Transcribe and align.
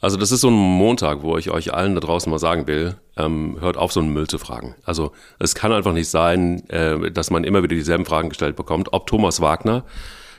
Also 0.00 0.18
das 0.18 0.30
ist 0.30 0.42
so 0.42 0.48
ein 0.48 0.54
Montag, 0.54 1.22
wo 1.22 1.38
ich 1.38 1.50
euch 1.50 1.72
allen 1.72 1.94
da 1.94 2.00
draußen 2.00 2.30
mal 2.30 2.38
sagen 2.38 2.66
will, 2.66 2.96
ähm, 3.16 3.56
hört 3.60 3.78
auf, 3.78 3.92
so 3.92 4.00
einen 4.00 4.12
Müll 4.12 4.26
zu 4.26 4.38
fragen. 4.38 4.74
Also 4.84 5.12
es 5.38 5.54
kann 5.54 5.72
einfach 5.72 5.94
nicht 5.94 6.08
sein, 6.08 6.68
äh, 6.68 7.10
dass 7.10 7.30
man 7.30 7.44
immer 7.44 7.62
wieder 7.62 7.74
dieselben 7.74 8.04
Fragen 8.04 8.28
gestellt 8.28 8.56
bekommt, 8.56 8.92
ob 8.92 9.06
Thomas 9.06 9.40
Wagner 9.40 9.84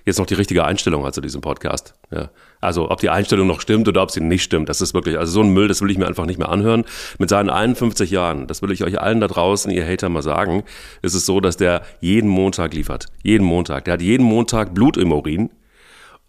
jetzt 0.05 0.19
noch 0.19 0.25
die 0.25 0.35
richtige 0.35 0.63
Einstellung 0.63 1.05
hat 1.05 1.15
zu 1.15 1.21
diesem 1.21 1.41
Podcast. 1.41 1.95
Ja. 2.11 2.29
Also 2.61 2.89
ob 2.89 3.01
die 3.01 3.09
Einstellung 3.09 3.45
noch 3.45 3.59
stimmt 3.59 3.87
oder 3.87 4.01
ob 4.01 4.09
sie 4.09 4.21
nicht 4.21 4.43
stimmt, 4.43 4.69
das 4.69 4.79
ist 4.79 4.93
wirklich, 4.93 5.17
also 5.17 5.33
so 5.33 5.41
ein 5.41 5.49
Müll, 5.49 5.67
das 5.67 5.81
will 5.81 5.91
ich 5.91 5.97
mir 5.97 6.07
einfach 6.07 6.25
nicht 6.25 6.39
mehr 6.39 6.49
anhören. 6.49 6.85
Mit 7.17 7.29
seinen 7.29 7.49
51 7.49 8.09
Jahren, 8.09 8.47
das 8.47 8.61
will 8.61 8.71
ich 8.71 8.83
euch 8.83 9.01
allen 9.01 9.19
da 9.19 9.27
draußen, 9.27 9.69
ihr 9.69 9.85
Hater 9.85 10.07
mal 10.07 10.23
sagen, 10.23 10.63
ist 11.01 11.13
es 11.13 11.25
so, 11.25 11.41
dass 11.41 11.57
der 11.57 11.81
jeden 11.99 12.29
Montag 12.29 12.73
liefert. 12.73 13.07
Jeden 13.21 13.45
Montag. 13.45 13.85
Der 13.85 13.95
hat 13.95 14.01
jeden 14.01 14.23
Montag 14.23 14.73
Blut 14.73 14.97
im 14.97 15.11
Urin 15.11 15.49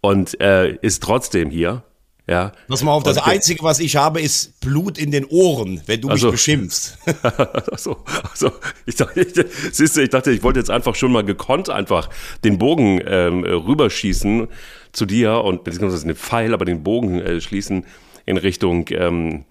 und 0.01 0.39
äh, 0.41 0.75
ist 0.81 1.01
trotzdem 1.01 1.49
hier 1.49 1.83
ja. 2.29 2.51
Pass 2.67 2.83
mal 2.83 2.91
auf, 2.91 3.03
das 3.03 3.17
okay. 3.17 3.31
Einzige, 3.31 3.63
was 3.63 3.79
ich 3.79 3.95
habe, 3.95 4.21
ist 4.21 4.59
Blut 4.59 4.97
in 4.97 5.11
den 5.11 5.25
Ohren, 5.25 5.81
wenn 5.87 6.01
du 6.01 6.09
also, 6.09 6.27
mich 6.27 6.33
beschimpfst. 6.33 6.97
also, 7.71 8.03
also, 8.29 8.51
ich 8.85 8.95
dachte, 8.95 9.21
ich, 9.21 9.33
siehst 9.71 9.97
du, 9.97 10.01
ich 10.01 10.09
dachte, 10.09 10.31
ich 10.31 10.43
wollte 10.43 10.59
jetzt 10.59 10.69
einfach 10.69 10.95
schon 10.95 11.11
mal 11.11 11.23
gekonnt 11.23 11.69
einfach 11.69 12.09
den 12.43 12.57
Bogen 12.59 13.01
ähm, 13.05 13.43
rüberschießen 13.43 14.47
zu 14.91 15.05
dir 15.05 15.43
und 15.43 15.63
beziehungsweise 15.63 16.05
den 16.05 16.15
Pfeil, 16.15 16.53
aber 16.53 16.65
den 16.65 16.83
Bogen 16.83 17.19
äh, 17.19 17.41
schließen 17.41 17.85
in 18.25 18.37
Richtung, 18.37 18.85
ähm, 18.91 19.45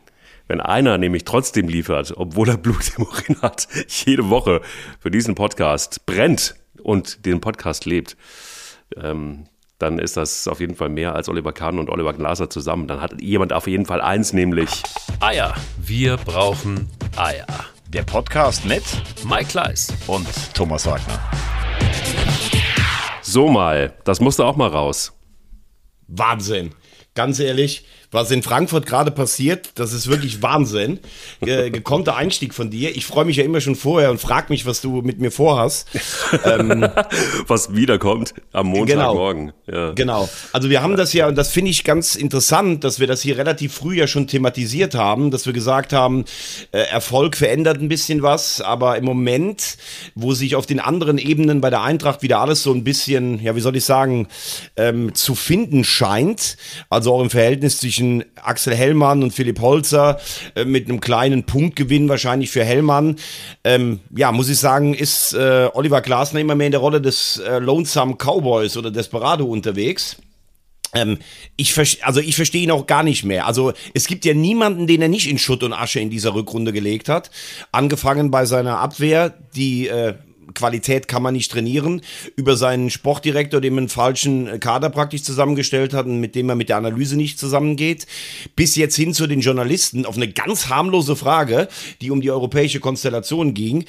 wenn 0.46 0.60
einer 0.60 0.98
nämlich 0.98 1.24
trotzdem 1.24 1.68
liefert, 1.68 2.14
obwohl 2.16 2.48
er 2.48 2.56
Blut 2.56 2.92
im 2.96 3.04
Urin 3.04 3.42
hat, 3.42 3.68
jede 3.88 4.30
Woche 4.30 4.60
für 5.00 5.10
diesen 5.10 5.34
Podcast 5.34 6.06
brennt 6.06 6.54
und 6.82 7.26
den 7.26 7.40
Podcast 7.40 7.86
lebt, 7.86 8.16
ähm, 8.96 9.44
dann 9.78 9.98
ist 9.98 10.16
das 10.16 10.48
auf 10.48 10.60
jeden 10.60 10.74
Fall 10.74 10.88
mehr 10.88 11.14
als 11.14 11.28
Oliver 11.28 11.52
Kahn 11.52 11.78
und 11.78 11.88
Oliver 11.88 12.12
Glaser 12.12 12.50
zusammen. 12.50 12.88
Dann 12.88 13.00
hat 13.00 13.20
jemand 13.20 13.52
auf 13.52 13.66
jeden 13.66 13.86
Fall 13.86 14.00
eins, 14.00 14.32
nämlich 14.32 14.68
Eier. 15.20 15.54
Wir 15.78 16.16
brauchen 16.16 16.88
Eier. 17.16 17.46
Der 17.88 18.02
Podcast 18.02 18.66
mit 18.66 18.82
Mike 19.24 19.46
Kleiss 19.46 19.94
und 20.06 20.26
Thomas 20.52 20.84
Wagner. 20.84 21.20
So 23.22 23.48
mal, 23.48 23.94
das 24.04 24.20
musste 24.20 24.44
auch 24.44 24.56
mal 24.56 24.68
raus. 24.68 25.12
Wahnsinn. 26.08 26.74
Ganz 27.14 27.38
ehrlich, 27.38 27.86
was 28.10 28.30
in 28.30 28.42
Frankfurt 28.42 28.86
gerade 28.86 29.10
passiert, 29.10 29.72
das 29.74 29.92
ist 29.92 30.08
wirklich 30.08 30.42
Wahnsinn. 30.42 30.98
Ge 31.40 31.70
gekonnter 31.70 32.16
Einstieg 32.16 32.54
von 32.54 32.70
dir. 32.70 32.96
Ich 32.96 33.04
freue 33.04 33.26
mich 33.26 33.36
ja 33.36 33.44
immer 33.44 33.60
schon 33.60 33.76
vorher 33.76 34.10
und 34.10 34.18
frag 34.18 34.48
mich, 34.48 34.64
was 34.64 34.80
du 34.80 35.02
mit 35.02 35.20
mir 35.20 35.30
vorhast. 35.30 35.88
ähm, 36.44 36.88
was 37.46 37.74
wiederkommt 37.74 38.34
am 38.52 38.68
Montagmorgen. 38.68 39.52
Genau, 39.66 39.78
ja. 39.78 39.92
genau. 39.92 40.28
Also 40.52 40.70
wir 40.70 40.82
haben 40.82 40.96
das 40.96 41.12
ja, 41.12 41.28
und 41.28 41.36
das 41.36 41.50
finde 41.50 41.70
ich 41.70 41.84
ganz 41.84 42.14
interessant, 42.14 42.82
dass 42.84 42.98
wir 42.98 43.06
das 43.06 43.20
hier 43.20 43.36
relativ 43.36 43.74
früh 43.74 43.96
ja 43.96 44.06
schon 44.06 44.26
thematisiert 44.26 44.94
haben, 44.94 45.30
dass 45.30 45.44
wir 45.44 45.52
gesagt 45.52 45.92
haben, 45.92 46.24
äh, 46.72 46.78
Erfolg 46.78 47.36
verändert 47.36 47.80
ein 47.80 47.88
bisschen 47.88 48.22
was, 48.22 48.62
aber 48.62 48.96
im 48.96 49.04
Moment, 49.04 49.76
wo 50.14 50.32
sich 50.32 50.56
auf 50.56 50.64
den 50.64 50.80
anderen 50.80 51.18
Ebenen 51.18 51.60
bei 51.60 51.68
der 51.68 51.82
Eintracht 51.82 52.22
wieder 52.22 52.40
alles 52.40 52.62
so 52.62 52.72
ein 52.72 52.84
bisschen, 52.84 53.42
ja, 53.42 53.54
wie 53.54 53.60
soll 53.60 53.76
ich 53.76 53.84
sagen, 53.84 54.28
ähm, 54.76 55.14
zu 55.14 55.34
finden 55.34 55.84
scheint, 55.84 56.56
also 56.88 57.14
auch 57.14 57.20
im 57.20 57.30
Verhältnis 57.30 57.78
zwischen 57.78 57.97
zwischen 57.98 58.24
Axel 58.36 58.74
Hellmann 58.76 59.24
und 59.24 59.32
Philipp 59.32 59.60
Holzer 59.60 60.20
äh, 60.54 60.64
mit 60.64 60.88
einem 60.88 61.00
kleinen 61.00 61.44
Punktgewinn 61.44 62.08
wahrscheinlich 62.08 62.50
für 62.50 62.64
Hellmann. 62.64 63.16
Ähm, 63.64 64.00
ja, 64.16 64.30
muss 64.30 64.48
ich 64.48 64.58
sagen, 64.58 64.94
ist 64.94 65.34
äh, 65.34 65.68
Oliver 65.74 66.00
Glasner 66.00 66.38
immer 66.38 66.54
mehr 66.54 66.66
in 66.66 66.72
der 66.72 66.80
Rolle 66.80 67.00
des 67.00 67.38
äh, 67.38 67.58
Lonesome 67.58 68.14
Cowboys 68.14 68.76
oder 68.76 68.92
Desperado 68.92 69.46
unterwegs. 69.46 70.16
Ähm, 70.94 71.18
ich 71.56 71.76
also 72.04 72.20
ich 72.20 72.36
verstehe 72.36 72.62
ihn 72.62 72.70
auch 72.70 72.86
gar 72.86 73.02
nicht 73.02 73.24
mehr. 73.24 73.46
Also 73.46 73.72
es 73.94 74.06
gibt 74.06 74.24
ja 74.24 74.32
niemanden, 74.32 74.86
den 74.86 75.02
er 75.02 75.08
nicht 75.08 75.28
in 75.28 75.38
Schutt 75.38 75.64
und 75.64 75.72
Asche 75.72 75.98
in 75.98 76.08
dieser 76.08 76.34
Rückrunde 76.34 76.72
gelegt 76.72 77.08
hat. 77.08 77.32
Angefangen 77.72 78.30
bei 78.30 78.46
seiner 78.46 78.78
Abwehr, 78.78 79.34
die 79.56 79.88
äh, 79.88 80.14
Qualität 80.54 81.08
kann 81.08 81.22
man 81.22 81.34
nicht 81.34 81.50
trainieren, 81.50 82.02
über 82.36 82.56
seinen 82.56 82.90
Sportdirektor, 82.90 83.60
dem 83.60 83.78
einen 83.78 83.88
falschen 83.88 84.60
Kader 84.60 84.90
praktisch 84.90 85.22
zusammengestellt 85.22 85.94
hat 85.94 86.06
und 86.06 86.20
mit 86.20 86.34
dem 86.34 86.48
er 86.48 86.54
mit 86.54 86.68
der 86.68 86.76
Analyse 86.76 87.16
nicht 87.16 87.38
zusammengeht, 87.38 88.06
bis 88.56 88.76
jetzt 88.76 88.96
hin 88.96 89.14
zu 89.14 89.26
den 89.26 89.40
Journalisten 89.40 90.06
auf 90.06 90.16
eine 90.16 90.28
ganz 90.28 90.68
harmlose 90.68 91.16
Frage, 91.16 91.68
die 92.00 92.10
um 92.10 92.20
die 92.20 92.30
europäische 92.30 92.80
Konstellation 92.80 93.54
ging. 93.54 93.84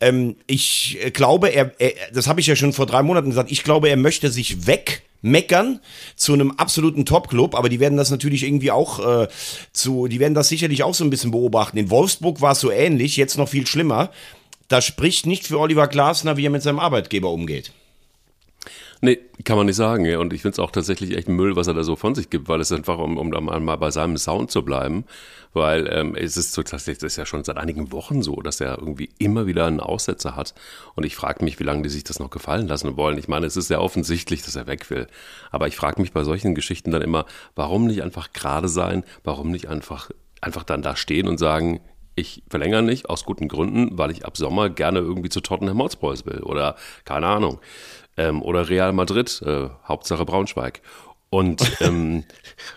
Ähm, 0.00 0.36
ich 0.46 0.98
glaube, 1.12 1.48
er, 1.48 1.72
er 1.78 1.92
das 2.12 2.26
habe 2.26 2.40
ich 2.40 2.46
ja 2.46 2.56
schon 2.56 2.72
vor 2.72 2.86
drei 2.86 3.02
Monaten 3.02 3.30
gesagt, 3.30 3.50
ich 3.50 3.64
glaube, 3.64 3.88
er 3.88 3.96
möchte 3.96 4.30
sich 4.30 4.66
weg 4.66 5.02
meckern 5.22 5.80
zu 6.16 6.32
einem 6.32 6.50
absoluten 6.50 7.06
Top-Club, 7.06 7.54
aber 7.54 7.68
die 7.68 7.80
werden 7.80 7.96
das 7.96 8.10
natürlich 8.10 8.42
irgendwie 8.42 8.72
auch 8.72 9.22
äh, 9.22 9.28
zu, 9.72 10.08
die 10.08 10.18
werden 10.18 10.34
das 10.34 10.48
sicherlich 10.48 10.82
auch 10.82 10.94
so 10.94 11.04
ein 11.04 11.10
bisschen 11.10 11.30
beobachten. 11.30 11.78
In 11.78 11.90
Wolfsburg 11.90 12.40
war 12.40 12.52
es 12.52 12.60
so 12.60 12.70
ähnlich, 12.70 13.16
jetzt 13.16 13.38
noch 13.38 13.48
viel 13.48 13.66
schlimmer 13.66 14.10
das 14.72 14.84
spricht 14.84 15.26
nicht 15.26 15.46
für 15.46 15.58
Oliver 15.58 15.86
Glasner, 15.86 16.36
wie 16.36 16.46
er 16.46 16.50
mit 16.50 16.62
seinem 16.62 16.78
Arbeitgeber 16.78 17.30
umgeht. 17.30 17.72
Nee, 19.04 19.18
kann 19.44 19.56
man 19.56 19.66
nicht 19.66 19.74
sagen. 19.74 20.04
Ja. 20.04 20.18
Und 20.20 20.32
ich 20.32 20.42
finde 20.42 20.52
es 20.52 20.58
auch 20.60 20.70
tatsächlich 20.70 21.16
echt 21.16 21.28
Müll, 21.28 21.56
was 21.56 21.66
er 21.66 21.74
da 21.74 21.82
so 21.82 21.96
von 21.96 22.14
sich 22.14 22.30
gibt, 22.30 22.48
weil 22.48 22.60
es 22.60 22.70
einfach, 22.70 22.98
um, 22.98 23.18
um 23.18 23.32
da 23.32 23.40
mal 23.40 23.76
bei 23.76 23.90
seinem 23.90 24.16
Sound 24.16 24.52
zu 24.52 24.64
bleiben, 24.64 25.04
weil 25.52 25.88
ähm, 25.92 26.14
es 26.14 26.36
ist 26.36 26.52
so, 26.52 26.62
tatsächlich, 26.62 26.98
das 26.98 27.14
ist 27.14 27.16
ja 27.16 27.26
schon 27.26 27.42
seit 27.42 27.56
einigen 27.56 27.90
Wochen 27.90 28.22
so, 28.22 28.36
dass 28.36 28.60
er 28.60 28.78
irgendwie 28.78 29.10
immer 29.18 29.46
wieder 29.46 29.66
einen 29.66 29.80
Aussetzer 29.80 30.36
hat. 30.36 30.54
Und 30.94 31.04
ich 31.04 31.16
frage 31.16 31.44
mich, 31.44 31.58
wie 31.58 31.64
lange 31.64 31.82
die 31.82 31.88
sich 31.88 32.04
das 32.04 32.20
noch 32.20 32.30
gefallen 32.30 32.68
lassen 32.68 32.96
wollen. 32.96 33.18
Ich 33.18 33.26
meine, 33.26 33.46
es 33.46 33.56
ist 33.56 33.66
sehr 33.66 33.82
offensichtlich, 33.82 34.42
dass 34.42 34.54
er 34.54 34.68
weg 34.68 34.88
will. 34.88 35.08
Aber 35.50 35.66
ich 35.66 35.74
frage 35.74 36.00
mich 36.00 36.12
bei 36.12 36.22
solchen 36.22 36.54
Geschichten 36.54 36.92
dann 36.92 37.02
immer, 37.02 37.26
warum 37.56 37.86
nicht 37.86 38.04
einfach 38.04 38.32
gerade 38.32 38.68
sein? 38.68 39.02
Warum 39.24 39.50
nicht 39.50 39.68
einfach, 39.68 40.12
einfach 40.40 40.62
dann 40.62 40.80
da 40.80 40.94
stehen 40.94 41.26
und 41.26 41.38
sagen, 41.38 41.80
ich 42.14 42.42
verlängere 42.48 42.82
nicht 42.82 43.08
aus 43.08 43.24
guten 43.24 43.48
Gründen, 43.48 43.96
weil 43.98 44.10
ich 44.10 44.24
ab 44.24 44.36
Sommer 44.36 44.70
gerne 44.70 44.98
irgendwie 44.98 45.28
zu 45.28 45.40
Tottenham 45.40 45.78
Hotspurs 45.78 46.26
will 46.26 46.40
oder 46.40 46.76
keine 47.04 47.26
Ahnung. 47.26 47.60
Ähm, 48.16 48.42
oder 48.42 48.68
Real 48.68 48.92
Madrid, 48.92 49.42
äh, 49.44 49.68
Hauptsache 49.86 50.24
Braunschweig. 50.24 50.82
Und 51.30 51.62
ähm, 51.80 52.24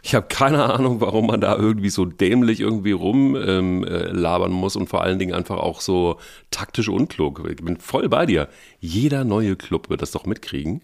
ich 0.01 0.15
habe 0.15 0.27
keine 0.27 0.73
Ahnung, 0.73 1.01
warum 1.01 1.27
man 1.27 1.41
da 1.41 1.57
irgendwie 1.57 1.89
so 1.89 2.05
dämlich 2.05 2.61
irgendwie 2.61 2.93
rumlabern 2.93 4.51
ähm, 4.51 4.57
äh, 4.57 4.61
muss 4.61 4.77
und 4.77 4.87
vor 4.87 5.01
allen 5.01 5.19
Dingen 5.19 5.33
einfach 5.33 5.57
auch 5.57 5.81
so 5.81 6.17
taktisch 6.51 6.87
unklug. 6.87 7.43
Ich 7.49 7.57
bin 7.57 7.77
voll 7.77 8.07
bei 8.07 8.25
dir. 8.25 8.47
Jeder 8.79 9.25
neue 9.25 9.57
Club 9.57 9.89
wird 9.89 10.01
das 10.01 10.11
doch 10.11 10.25
mitkriegen 10.25 10.81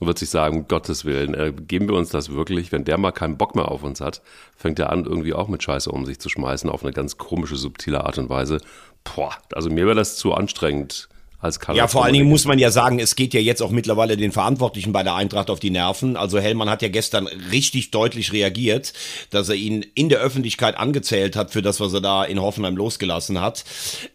und 0.00 0.06
wird 0.06 0.18
sich 0.18 0.30
sagen, 0.30 0.60
um 0.60 0.68
Gottes 0.68 1.04
Willen, 1.04 1.34
äh, 1.34 1.52
geben 1.52 1.88
wir 1.88 1.94
uns 1.94 2.08
das 2.08 2.32
wirklich, 2.32 2.72
wenn 2.72 2.84
der 2.84 2.98
mal 2.98 3.12
keinen 3.12 3.36
Bock 3.36 3.54
mehr 3.54 3.68
auf 3.68 3.84
uns 3.84 4.00
hat, 4.00 4.22
fängt 4.56 4.78
er 4.78 4.90
an, 4.90 5.04
irgendwie 5.04 5.34
auch 5.34 5.46
mit 5.46 5.62
Scheiße 5.62 5.90
um 5.92 6.06
sich 6.06 6.18
zu 6.18 6.28
schmeißen, 6.28 6.68
auf 6.68 6.82
eine 6.82 6.92
ganz 6.92 7.18
komische, 7.18 7.56
subtile 7.56 8.04
Art 8.04 8.18
und 8.18 8.30
Weise. 8.30 8.60
Boah, 9.04 9.36
also 9.52 9.70
mir 9.70 9.84
wäre 9.84 9.94
das 9.94 10.16
zu 10.16 10.34
anstrengend 10.34 11.09
als 11.40 11.58
Kader. 11.58 11.78
Ja, 11.78 11.88
vor 11.88 12.04
allen 12.04 12.12
Dingen 12.12 12.28
muss 12.28 12.44
man 12.44 12.58
ja 12.58 12.70
sagen, 12.70 12.98
es 12.98 13.16
geht 13.16 13.32
ja 13.32 13.40
jetzt 13.40 13.62
auch 13.62 13.70
mittlerweile 13.70 14.16
den 14.16 14.32
Verantwortlichen 14.32 14.92
bei 14.92 15.02
der 15.02 15.14
Eintracht 15.14 15.50
auf 15.50 15.58
die 15.58 15.70
Nerven. 15.70 16.16
Also 16.16 16.38
Hellmann 16.38 16.68
hat 16.68 16.82
ja 16.82 16.88
gestern 16.88 17.26
richtig 17.26 17.90
deutlich 17.90 18.32
reagiert, 18.32 18.92
dass 19.30 19.48
er 19.48 19.54
ihn 19.54 19.84
in 19.94 20.08
der 20.08 20.20
Öffentlichkeit 20.20 20.76
angezählt 20.76 21.36
hat 21.36 21.50
für 21.50 21.62
das, 21.62 21.80
was 21.80 21.92
er 21.94 22.00
da 22.00 22.24
in 22.24 22.40
Hoffenheim 22.40 22.76
losgelassen 22.76 23.40
hat. 23.40 23.64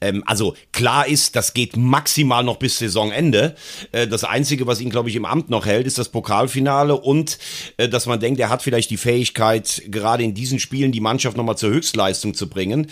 Ähm, 0.01 0.23
also 0.25 0.55
klar 0.71 1.07
ist, 1.07 1.35
das 1.35 1.53
geht 1.53 1.77
maximal 1.77 2.43
noch 2.43 2.57
bis 2.57 2.77
Saisonende. 2.77 3.55
Äh, 3.91 4.07
das 4.07 4.23
Einzige, 4.23 4.67
was 4.67 4.79
ihn, 4.79 4.89
glaube 4.91 5.09
ich, 5.09 5.15
im 5.15 5.25
Amt 5.25 5.49
noch 5.49 5.65
hält, 5.65 5.87
ist 5.87 5.97
das 5.97 6.09
Pokalfinale 6.09 6.95
und 6.95 7.39
äh, 7.77 7.89
dass 7.89 8.05
man 8.05 8.19
denkt, 8.19 8.39
er 8.39 8.49
hat 8.49 8.61
vielleicht 8.61 8.91
die 8.91 8.97
Fähigkeit, 8.97 9.81
gerade 9.87 10.23
in 10.23 10.35
diesen 10.35 10.59
Spielen 10.59 10.91
die 10.91 11.01
Mannschaft 11.01 11.37
nochmal 11.37 11.57
zur 11.57 11.71
Höchstleistung 11.71 12.35
zu 12.35 12.49
bringen. 12.49 12.91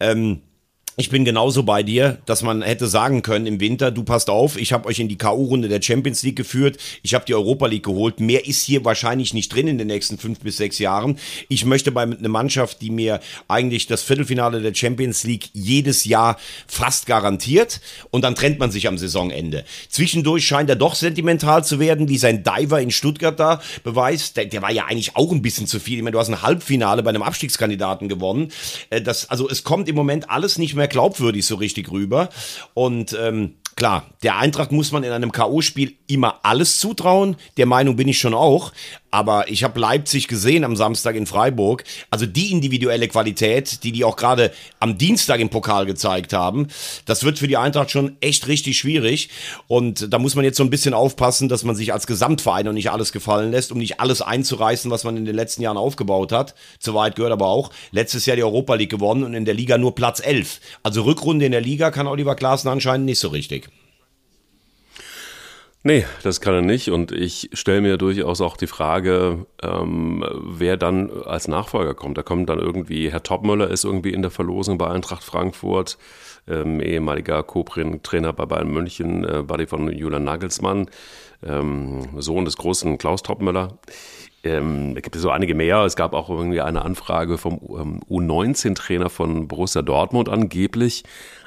Ähm, 0.00 0.40
ich 0.96 1.10
bin 1.10 1.24
genauso 1.24 1.64
bei 1.64 1.82
dir, 1.82 2.18
dass 2.24 2.42
man 2.42 2.62
hätte 2.62 2.86
sagen 2.86 3.22
können 3.22 3.46
im 3.46 3.58
Winter, 3.58 3.90
du 3.90 4.04
passt 4.04 4.30
auf, 4.30 4.56
ich 4.56 4.72
habe 4.72 4.86
euch 4.86 5.00
in 5.00 5.08
die 5.08 5.18
KU-Runde 5.18 5.68
der 5.68 5.82
Champions 5.82 6.22
League 6.22 6.36
geführt, 6.36 6.78
ich 7.02 7.14
habe 7.14 7.24
die 7.24 7.34
Europa 7.34 7.66
League 7.66 7.84
geholt, 7.84 8.20
mehr 8.20 8.46
ist 8.46 8.62
hier 8.62 8.84
wahrscheinlich 8.84 9.34
nicht 9.34 9.52
drin 9.52 9.66
in 9.66 9.78
den 9.78 9.88
nächsten 9.88 10.18
fünf 10.18 10.40
bis 10.40 10.56
sechs 10.56 10.78
Jahren. 10.78 11.18
Ich 11.48 11.64
möchte 11.64 11.90
bei 11.90 12.02
einer 12.02 12.28
Mannschaft, 12.28 12.80
die 12.80 12.90
mir 12.90 13.20
eigentlich 13.48 13.88
das 13.88 14.02
Viertelfinale 14.02 14.60
der 14.60 14.72
Champions 14.72 15.24
League 15.24 15.50
jedes 15.52 16.04
Jahr 16.04 16.38
fast 16.68 17.06
garantiert 17.06 17.80
und 18.10 18.22
dann 18.22 18.36
trennt 18.36 18.60
man 18.60 18.70
sich 18.70 18.86
am 18.86 18.96
Saisonende. 18.96 19.64
Zwischendurch 19.88 20.46
scheint 20.46 20.70
er 20.70 20.76
doch 20.76 20.94
sentimental 20.94 21.64
zu 21.64 21.80
werden, 21.80 22.08
wie 22.08 22.18
sein 22.18 22.44
Diver 22.44 22.80
in 22.80 22.92
Stuttgart 22.92 23.38
da 23.38 23.60
beweist. 23.82 24.36
Der, 24.36 24.44
der 24.44 24.62
war 24.62 24.70
ja 24.70 24.84
eigentlich 24.84 25.16
auch 25.16 25.32
ein 25.32 25.42
bisschen 25.42 25.66
zu 25.66 25.80
viel. 25.80 25.96
Ich 25.96 26.04
meine, 26.04 26.12
du 26.12 26.20
hast 26.20 26.28
ein 26.28 26.42
Halbfinale 26.42 27.02
bei 27.02 27.10
einem 27.10 27.22
Abstiegskandidaten 27.22 28.08
gewonnen. 28.08 28.52
Äh, 28.90 29.02
das, 29.02 29.28
also 29.28 29.48
es 29.48 29.64
kommt 29.64 29.88
im 29.88 29.96
Moment 29.96 30.30
alles 30.30 30.56
nicht 30.56 30.74
mehr 30.74 30.83
mehr 30.84 30.88
glaubwürdig 30.88 31.46
so 31.46 31.56
richtig 31.56 31.90
rüber. 31.90 32.28
Und 32.74 33.16
ähm, 33.18 33.54
klar, 33.76 34.10
der 34.22 34.36
Eintracht 34.36 34.70
muss 34.72 34.92
man 34.92 35.02
in 35.02 35.12
einem 35.12 35.32
K.O.-Spiel 35.32 35.94
immer 36.06 36.40
alles 36.42 36.78
zutrauen. 36.78 37.36
Der 37.56 37.66
Meinung 37.66 37.96
bin 37.96 38.08
ich 38.08 38.18
schon 38.18 38.34
auch. 38.34 38.72
Aber 39.10 39.48
ich 39.48 39.62
habe 39.62 39.78
Leipzig 39.78 40.26
gesehen 40.26 40.64
am 40.64 40.74
Samstag 40.74 41.14
in 41.14 41.26
Freiburg. 41.26 41.84
Also 42.10 42.26
die 42.26 42.50
individuelle 42.50 43.06
Qualität, 43.06 43.84
die 43.84 43.92
die 43.92 44.04
auch 44.04 44.16
gerade 44.16 44.52
am 44.80 44.98
Dienstag 44.98 45.38
im 45.38 45.50
Pokal 45.50 45.86
gezeigt 45.86 46.32
haben, 46.32 46.66
das 47.06 47.22
wird 47.22 47.38
für 47.38 47.46
die 47.46 47.56
Eintracht 47.56 47.92
schon 47.92 48.16
echt 48.20 48.48
richtig 48.48 48.76
schwierig. 48.76 49.28
Und 49.68 50.12
da 50.12 50.18
muss 50.18 50.34
man 50.34 50.44
jetzt 50.44 50.56
so 50.56 50.64
ein 50.64 50.70
bisschen 50.70 50.94
aufpassen, 50.94 51.48
dass 51.48 51.62
man 51.62 51.76
sich 51.76 51.92
als 51.92 52.08
Gesamtverein 52.08 52.66
noch 52.66 52.72
nicht 52.72 52.90
alles 52.90 53.12
gefallen 53.12 53.52
lässt, 53.52 53.70
um 53.70 53.78
nicht 53.78 54.00
alles 54.00 54.20
einzureißen, 54.20 54.90
was 54.90 55.04
man 55.04 55.16
in 55.16 55.24
den 55.24 55.36
letzten 55.36 55.62
Jahren 55.62 55.76
aufgebaut 55.76 56.32
hat. 56.32 56.56
Zu 56.80 56.94
weit 56.94 57.14
gehört 57.14 57.32
aber 57.32 57.46
auch. 57.46 57.70
Letztes 57.92 58.26
Jahr 58.26 58.36
die 58.36 58.42
Europa 58.42 58.74
League 58.74 58.90
gewonnen 58.90 59.22
und 59.22 59.34
in 59.34 59.44
der 59.44 59.54
Liga 59.54 59.78
nur 59.78 59.94
Platz 59.94 60.18
11. 60.18 60.60
Also 60.82 61.02
Rückrunde 61.02 61.46
in 61.46 61.52
der 61.52 61.60
Liga 61.60 61.92
kann 61.92 62.08
Oliver 62.08 62.34
Klaassen 62.34 62.68
anscheinend 62.68 63.06
nicht 63.06 63.20
so 63.20 63.28
richtig. 63.28 63.68
Nee, 65.86 66.06
das 66.22 66.40
kann 66.40 66.54
er 66.54 66.62
nicht. 66.62 66.88
Und 66.88 67.12
ich 67.12 67.50
stelle 67.52 67.82
mir 67.82 67.98
durchaus 67.98 68.40
auch 68.40 68.56
die 68.56 68.66
Frage, 68.66 69.44
ähm, 69.62 70.24
wer 70.42 70.78
dann 70.78 71.10
als 71.24 71.46
Nachfolger 71.46 71.92
kommt. 71.92 72.16
Da 72.16 72.22
kommt 72.22 72.48
dann 72.48 72.58
irgendwie, 72.58 73.12
Herr 73.12 73.22
Topmöller 73.22 73.68
ist 73.68 73.84
irgendwie 73.84 74.14
in 74.14 74.22
der 74.22 74.30
Verlosung 74.30 74.78
bei 74.78 74.88
Eintracht 74.88 75.22
Frankfurt, 75.22 75.98
ähm, 76.48 76.80
ehemaliger 76.80 77.42
Co-Trainer 77.42 78.32
bei 78.32 78.46
Bayern 78.46 78.72
München, 78.72 79.24
äh, 79.24 79.42
Buddy 79.42 79.66
von 79.66 79.92
Julian 79.92 80.24
Nagelsmann, 80.24 80.88
ähm, 81.46 82.08
Sohn 82.16 82.46
des 82.46 82.56
großen 82.56 82.96
Klaus 82.96 83.22
Topmöller. 83.22 83.76
Ähm, 84.42 84.94
es 84.96 85.02
gibt 85.02 85.16
so 85.16 85.28
einige 85.28 85.54
mehr. 85.54 85.84
Es 85.84 85.96
gab 85.96 86.14
auch 86.14 86.30
irgendwie 86.30 86.62
eine 86.62 86.80
Anfrage 86.80 87.36
vom 87.36 87.60
ähm, 87.78 88.00
U19-Trainer 88.08 89.10
von 89.10 89.48
Borussia 89.48 89.82
Dortmund 89.82 90.30
angeblich. 90.30 91.04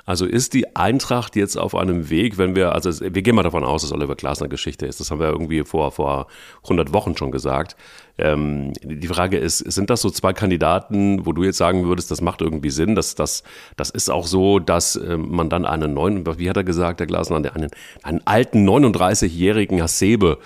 Also 0.07 0.25
ist 0.25 0.53
die 0.53 0.73
Eintracht 0.73 1.35
jetzt 1.35 1.57
auf 1.57 1.75
einem 1.75 2.09
Weg, 2.09 2.37
wenn 2.37 2.55
wir, 2.55 2.71
also 2.71 2.89
wir 3.01 3.21
gehen 3.21 3.35
mal 3.35 3.43
davon 3.43 3.65
aus, 3.65 3.81
dass 3.81 3.91
Oliver 3.91 4.15
Glasner 4.15 4.47
Geschichte 4.47 4.85
ist. 4.85 5.01
Das 5.01 5.11
haben 5.11 5.19
wir 5.19 5.27
irgendwie 5.27 5.65
vor, 5.65 5.91
vor 5.91 6.27
100 6.63 6.93
Wochen 6.93 7.17
schon 7.17 7.29
gesagt. 7.29 7.75
Ähm, 8.17 8.73
die 8.81 9.07
Frage 9.07 9.37
ist, 9.37 9.59
sind 9.59 9.89
das 9.89 10.01
so 10.01 10.09
zwei 10.09 10.33
Kandidaten, 10.33 11.25
wo 11.25 11.33
du 11.33 11.43
jetzt 11.43 11.57
sagen 11.57 11.85
würdest, 11.85 12.09
das 12.09 12.21
macht 12.21 12.41
irgendwie 12.41 12.69
Sinn, 12.69 12.95
dass 12.95 13.15
das, 13.15 13.43
das 13.75 13.89
ist 13.89 14.09
auch 14.09 14.25
so, 14.25 14.59
dass 14.59 14.95
äh, 14.95 15.17
man 15.17 15.49
dann 15.49 15.65
einen 15.65 15.93
neuen, 15.93 16.25
wie 16.39 16.49
hat 16.49 16.57
er 16.57 16.63
gesagt, 16.63 16.99
der 16.99 17.07
Glasner, 17.07 17.37
einen, 17.37 17.69
einen 18.03 18.21
alten 18.25 18.67
39-jährigen 18.67 19.81
Hasebe, 19.81 20.39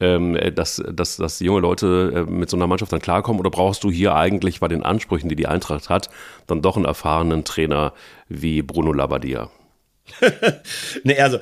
ähm, 0.00 0.38
dass, 0.54 0.82
dass, 0.90 1.16
dass 1.16 1.40
junge 1.40 1.60
Leute 1.60 2.26
äh, 2.28 2.30
mit 2.30 2.48
so 2.48 2.56
einer 2.56 2.66
Mannschaft 2.66 2.92
dann 2.92 3.00
klarkommen? 3.00 3.40
Oder 3.40 3.50
brauchst 3.50 3.84
du 3.84 3.90
hier 3.90 4.14
eigentlich 4.14 4.60
bei 4.60 4.68
den 4.68 4.82
Ansprüchen, 4.82 5.28
die 5.28 5.36
die 5.36 5.46
Eintracht 5.46 5.90
hat, 5.90 6.10
dann 6.46 6.62
doch 6.62 6.76
einen 6.76 6.86
erfahrenen 6.86 7.44
Trainer 7.44 7.92
wie 8.28 8.62
Bruno 8.62 8.92
Labbadia? 8.92 9.50
nee, 11.04 11.18
also 11.18 11.38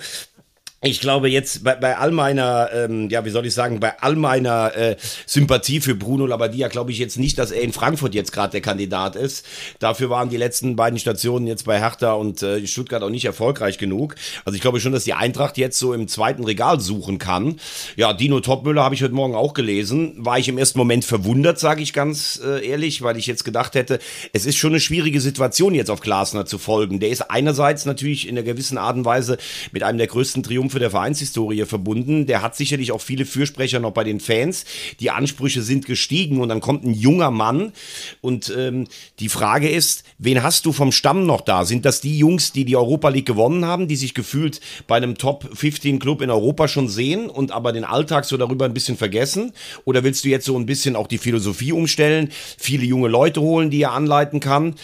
ich 0.80 1.00
glaube 1.00 1.28
jetzt 1.28 1.64
bei, 1.64 1.74
bei 1.74 1.96
all 1.96 2.12
meiner, 2.12 2.70
ähm, 2.72 3.10
ja, 3.10 3.24
wie 3.24 3.30
soll 3.30 3.44
ich 3.44 3.52
sagen, 3.54 3.80
bei 3.80 3.98
all 4.00 4.14
meiner 4.14 4.76
äh, 4.76 4.96
Sympathie 5.26 5.80
für 5.80 5.96
Bruno 5.96 6.24
Labbadia 6.24 6.68
glaube 6.68 6.92
ich 6.92 6.98
jetzt 6.98 7.18
nicht, 7.18 7.36
dass 7.36 7.50
er 7.50 7.62
in 7.62 7.72
Frankfurt 7.72 8.14
jetzt 8.14 8.30
gerade 8.30 8.52
der 8.52 8.60
Kandidat 8.60 9.16
ist. 9.16 9.44
Dafür 9.80 10.08
waren 10.08 10.28
die 10.28 10.36
letzten 10.36 10.76
beiden 10.76 11.00
Stationen 11.00 11.48
jetzt 11.48 11.64
bei 11.64 11.80
Hertha 11.80 12.12
und 12.12 12.44
äh, 12.44 12.64
Stuttgart 12.64 13.02
auch 13.02 13.10
nicht 13.10 13.24
erfolgreich 13.24 13.78
genug. 13.78 14.14
Also 14.44 14.54
ich 14.54 14.60
glaube 14.60 14.78
schon, 14.78 14.92
dass 14.92 15.02
die 15.02 15.14
Eintracht 15.14 15.58
jetzt 15.58 15.80
so 15.80 15.92
im 15.92 16.06
zweiten 16.06 16.44
Regal 16.44 16.78
suchen 16.78 17.18
kann. 17.18 17.58
Ja, 17.96 18.12
Dino 18.12 18.38
Topmüller 18.38 18.84
habe 18.84 18.94
ich 18.94 19.02
heute 19.02 19.14
Morgen 19.14 19.34
auch 19.34 19.54
gelesen. 19.54 20.14
War 20.18 20.38
ich 20.38 20.46
im 20.46 20.58
ersten 20.58 20.78
Moment 20.78 21.04
verwundert, 21.04 21.58
sage 21.58 21.82
ich 21.82 21.92
ganz 21.92 22.40
äh, 22.44 22.64
ehrlich, 22.64 23.02
weil 23.02 23.16
ich 23.16 23.26
jetzt 23.26 23.44
gedacht 23.44 23.74
hätte, 23.74 23.98
es 24.32 24.46
ist 24.46 24.56
schon 24.56 24.70
eine 24.70 24.80
schwierige 24.80 25.20
Situation 25.20 25.74
jetzt 25.74 25.90
auf 25.90 26.00
Glasner 26.00 26.46
zu 26.46 26.56
folgen. 26.56 27.00
Der 27.00 27.08
ist 27.08 27.32
einerseits 27.32 27.84
natürlich 27.84 28.28
in 28.28 28.38
einer 28.38 28.44
gewissen 28.44 28.78
Art 28.78 28.94
und 28.94 29.04
Weise 29.04 29.38
mit 29.72 29.82
einem 29.82 29.98
der 29.98 30.06
größten 30.06 30.44
Triumph 30.44 30.67
Triumphe 30.68 30.78
der 30.80 30.90
Vereinshistorie 30.90 31.64
verbunden. 31.64 32.26
Der 32.26 32.42
hat 32.42 32.54
sicherlich 32.54 32.92
auch 32.92 33.00
viele 33.00 33.24
Fürsprecher 33.24 33.80
noch 33.80 33.92
bei 33.92 34.04
den 34.04 34.20
Fans. 34.20 34.66
Die 35.00 35.10
Ansprüche 35.10 35.62
sind 35.62 35.86
gestiegen 35.86 36.40
und 36.40 36.50
dann 36.50 36.60
kommt 36.60 36.84
ein 36.84 36.92
junger 36.92 37.30
Mann 37.30 37.72
und 38.20 38.52
ähm, 38.54 38.86
die 39.18 39.30
Frage 39.30 39.70
ist, 39.70 40.04
wen 40.18 40.42
hast 40.42 40.66
du 40.66 40.72
vom 40.72 40.92
Stamm 40.92 41.24
noch 41.24 41.40
da? 41.40 41.64
Sind 41.64 41.86
das 41.86 42.02
die 42.02 42.18
Jungs, 42.18 42.52
die 42.52 42.66
die 42.66 42.76
Europa 42.76 43.08
League 43.08 43.24
gewonnen 43.24 43.64
haben, 43.64 43.88
die 43.88 43.96
sich 43.96 44.12
gefühlt 44.12 44.60
bei 44.86 44.96
einem 44.96 45.16
Top 45.16 45.48
15 45.54 45.98
Club 45.98 46.20
in 46.20 46.30
Europa 46.30 46.68
schon 46.68 46.88
sehen 46.88 47.30
und 47.30 47.50
aber 47.50 47.72
den 47.72 47.84
Alltag 47.84 48.26
so 48.26 48.36
darüber 48.36 48.66
ein 48.66 48.74
bisschen 48.74 48.98
vergessen? 48.98 49.52
Oder 49.86 50.04
willst 50.04 50.24
du 50.24 50.28
jetzt 50.28 50.44
so 50.44 50.58
ein 50.58 50.66
bisschen 50.66 50.96
auch 50.96 51.06
die 51.06 51.18
Philosophie 51.18 51.72
umstellen, 51.72 52.30
viele 52.58 52.84
junge 52.84 53.08
Leute 53.08 53.40
holen, 53.40 53.70
die 53.70 53.82
er 53.82 53.92
anleiten 53.92 54.40
kann? 54.40 54.74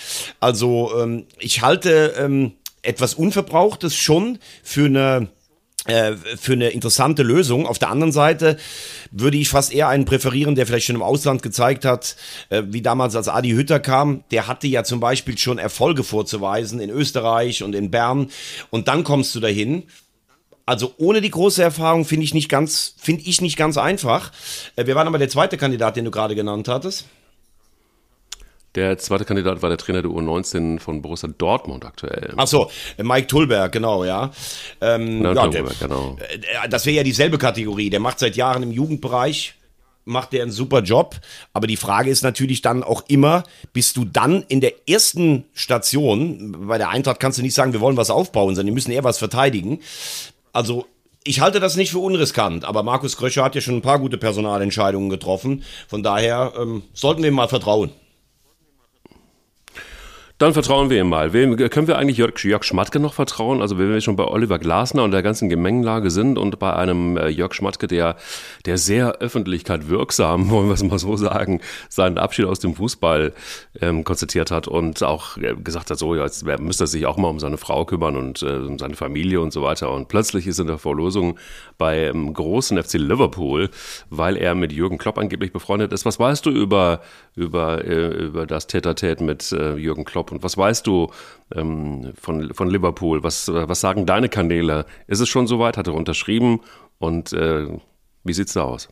Also 0.40 0.92
ähm, 0.98 1.26
ich 1.40 1.60
halte 1.60 2.14
ähm, 2.19 2.52
etwas 2.84 3.14
Unverbrauchtes 3.14 3.94
schon 3.96 4.38
für 4.62 4.86
eine 4.86 5.28
für 6.36 6.54
eine 6.54 6.70
interessante 6.70 7.22
Lösung. 7.22 7.66
Auf 7.66 7.78
der 7.78 7.90
anderen 7.90 8.12
Seite 8.12 8.56
würde 9.10 9.36
ich 9.36 9.48
fast 9.50 9.72
eher 9.72 9.88
einen 9.88 10.06
präferieren, 10.06 10.54
der 10.54 10.66
vielleicht 10.66 10.86
schon 10.86 10.96
im 10.96 11.02
Ausland 11.02 11.42
gezeigt 11.42 11.84
hat, 11.84 12.16
äh, 12.48 12.62
wie 12.66 12.81
damals 12.81 13.14
als 13.16 13.28
Adi 13.28 13.50
Hütter 13.50 13.81
kam. 13.81 14.25
Der 14.31 14.46
hatte 14.46 14.66
ja 14.66 14.84
zum 14.84 15.00
Beispiel 15.00 15.36
schon 15.36 15.58
Erfolge 15.58 16.02
vorzuweisen 16.02 16.81
in 16.81 16.90
Österreich 16.90 17.62
und 17.62 17.75
in 17.75 17.90
Bern. 17.90 18.31
Und 18.70 18.88
dann 18.88 19.04
kommst 19.04 19.34
du 19.34 19.40
dahin. 19.40 19.84
Also 20.66 20.94
ohne 20.96 21.20
die 21.20 21.31
große 21.31 21.62
Erfahrung 21.62 22.06
finde 22.06 22.25
ich 22.25 22.32
nicht 22.32 22.48
ganz, 22.48 22.94
finde 22.98 23.22
ich 23.26 23.42
nicht 23.42 23.58
ganz 23.58 23.76
einfach. 23.76 24.32
Äh, 24.76 24.86
wer 24.86 24.94
war 24.94 25.06
aber 25.06 25.19
der 25.19 25.28
zweite 25.28 25.58
Kandidat, 25.58 25.96
den 25.96 26.06
du 26.06 26.10
gerade 26.10 26.34
genannt 26.34 26.69
hattest? 26.69 27.04
Der 28.74 28.98
zweite 28.98 29.24
Kandidat 29.24 29.62
war 29.62 29.68
der 29.68 29.78
Trainer 29.78 30.02
der 30.02 30.10
U19 30.10 30.80
von 30.80 31.00
Borussia 31.00 31.28
Dortmund 31.28 31.84
aktuell. 31.84 32.34
Ach 32.36 32.46
so, 32.46 32.70
Mike 32.98 33.28
Tulberg, 33.28 33.70
genau, 33.70 34.04
ja. 34.04 34.32
Ähm, 34.80 35.22
Na, 35.22 35.32
ja 35.32 35.42
Tulberg, 35.44 35.78
der, 35.78 35.88
genau. 35.88 36.16
Äh, 36.18 36.68
das 36.68 36.84
wäre 36.86 36.96
ja 36.96 37.02
dieselbe 37.04 37.38
Kategorie. 37.38 37.90
Der 37.90 38.00
macht 38.00 38.18
seit 38.18 38.36
Jahren 38.36 38.62
im 38.62 38.72
Jugendbereich 38.72 39.54
macht 40.04 40.32
der 40.32 40.42
einen 40.42 40.52
super 40.52 40.82
Job. 40.82 41.16
Aber 41.52 41.66
die 41.66 41.76
Frage 41.76 42.10
ist 42.10 42.22
natürlich 42.22 42.62
dann 42.62 42.82
auch 42.82 43.04
immer, 43.08 43.44
bist 43.72 43.96
du 43.96 44.04
dann 44.04 44.44
in 44.48 44.60
der 44.60 44.88
ersten 44.88 45.44
Station, 45.54 46.66
bei 46.66 46.78
der 46.78 46.90
Eintracht 46.90 47.20
kannst 47.20 47.38
du 47.38 47.42
nicht 47.42 47.54
sagen, 47.54 47.72
wir 47.72 47.80
wollen 47.80 47.96
was 47.96 48.10
aufbauen, 48.10 48.54
sondern 48.54 48.66
die 48.66 48.72
müssen 48.72 48.92
eher 48.92 49.04
was 49.04 49.18
verteidigen. 49.18 49.80
Also 50.52 50.86
ich 51.24 51.40
halte 51.40 51.58
das 51.58 51.76
nicht 51.76 51.90
für 51.90 51.98
unriskant, 51.98 52.64
aber 52.64 52.82
Markus 52.82 53.16
Kröscher 53.16 53.44
hat 53.44 53.54
ja 53.54 53.60
schon 53.60 53.76
ein 53.76 53.82
paar 53.82 53.98
gute 53.98 54.18
Personalentscheidungen 54.18 55.08
getroffen. 55.08 55.64
Von 55.88 56.02
daher 56.02 56.52
ähm, 56.60 56.82
sollten 56.92 57.22
wir 57.22 57.30
ihm 57.30 57.34
mal 57.34 57.48
vertrauen. 57.48 57.90
Dann 60.44 60.52
vertrauen 60.52 60.91
wir 60.91 61.00
ihm 61.00 61.08
mal. 61.08 61.32
Wem, 61.32 61.56
können 61.56 61.87
wir 61.87 61.96
eigentlich 61.96 62.19
Jörg, 62.19 62.38
Jörg 62.44 62.64
Schmatke 62.64 63.00
noch 63.00 63.14
vertrauen? 63.14 63.62
Also 63.62 63.79
wenn 63.79 63.91
wir 63.91 64.02
schon 64.02 64.14
bei 64.14 64.26
Oliver 64.26 64.58
Glasner 64.58 65.02
und 65.02 65.11
der 65.11 65.23
ganzen 65.23 65.49
Gemengelage 65.49 66.11
sind 66.11 66.37
und 66.37 66.58
bei 66.58 66.75
einem 66.75 67.17
äh, 67.17 67.29
Jörg 67.29 67.55
Schmatke, 67.55 67.87
der, 67.87 68.17
der 68.67 68.76
sehr 68.76 69.20
Öffentlichkeit 69.20 69.88
wirksam, 69.88 70.50
wollen 70.50 70.67
wir 70.67 70.75
es 70.75 70.82
mal 70.82 70.99
so 70.99 71.17
sagen, 71.17 71.62
seinen 71.88 72.19
Abschied 72.19 72.44
aus 72.44 72.58
dem 72.58 72.75
Fußball 72.75 73.32
ähm, 73.81 74.05
konzertiert 74.05 74.50
hat 74.50 74.69
und 74.69 75.02
auch 75.02 75.38
äh, 75.38 75.55
gesagt 75.55 75.91
hat, 75.91 75.99
so 75.99 76.14
jetzt 76.14 76.44
müsste 76.61 76.85
er 76.85 76.88
sich 76.88 77.06
auch 77.06 77.17
mal 77.17 77.29
um 77.29 77.41
seine 77.41 77.56
Frau 77.56 77.87
kümmern 77.87 78.14
und 78.14 78.43
äh, 78.43 78.56
um 78.56 78.79
seine 78.79 78.96
Familie 78.96 79.41
und 79.41 79.50
so 79.50 79.62
weiter. 79.62 79.91
Und 79.93 80.08
plötzlich 80.08 80.46
ist 80.46 80.61
in 80.61 80.67
der 80.67 80.76
Verlosung 80.76 81.38
bei 81.79 82.08
ähm, 82.08 82.35
großen 82.35 82.76
FC 82.82 82.99
Liverpool, 82.99 83.70
weil 84.11 84.37
er 84.37 84.55
mit 84.55 84.73
Jürgen 84.73 84.99
Klopp 84.99 85.17
angeblich 85.17 85.55
befreundet 85.55 85.91
ist. 85.94 86.05
Was 86.05 86.20
weißt 86.20 86.44
du 86.44 86.50
über, 86.50 87.00
über, 87.35 87.82
äh, 87.82 88.08
über 88.26 88.46
das 88.46 88.67
Tätertät 88.67 89.23
mit 89.23 89.50
äh, 89.50 89.76
Jürgen 89.76 90.05
Klopp? 90.05 90.33
Und 90.34 90.43
was 90.43 90.58
weißt 90.58 90.86
du 90.86 91.10
ähm, 91.55 92.12
von, 92.20 92.53
von 92.53 92.69
Liverpool? 92.69 93.22
Was, 93.22 93.48
was 93.48 93.81
sagen 93.81 94.05
deine 94.05 94.29
Kanäle? 94.29 94.84
Ist 95.06 95.20
es 95.20 95.29
schon 95.29 95.46
soweit? 95.46 95.76
Hat 95.76 95.86
er 95.86 95.94
unterschrieben? 95.94 96.60
Und 96.98 97.32
äh, 97.32 97.69
wie 98.24 98.32
sieht's 98.32 98.55
da 98.55 98.62
aus? 98.62 98.88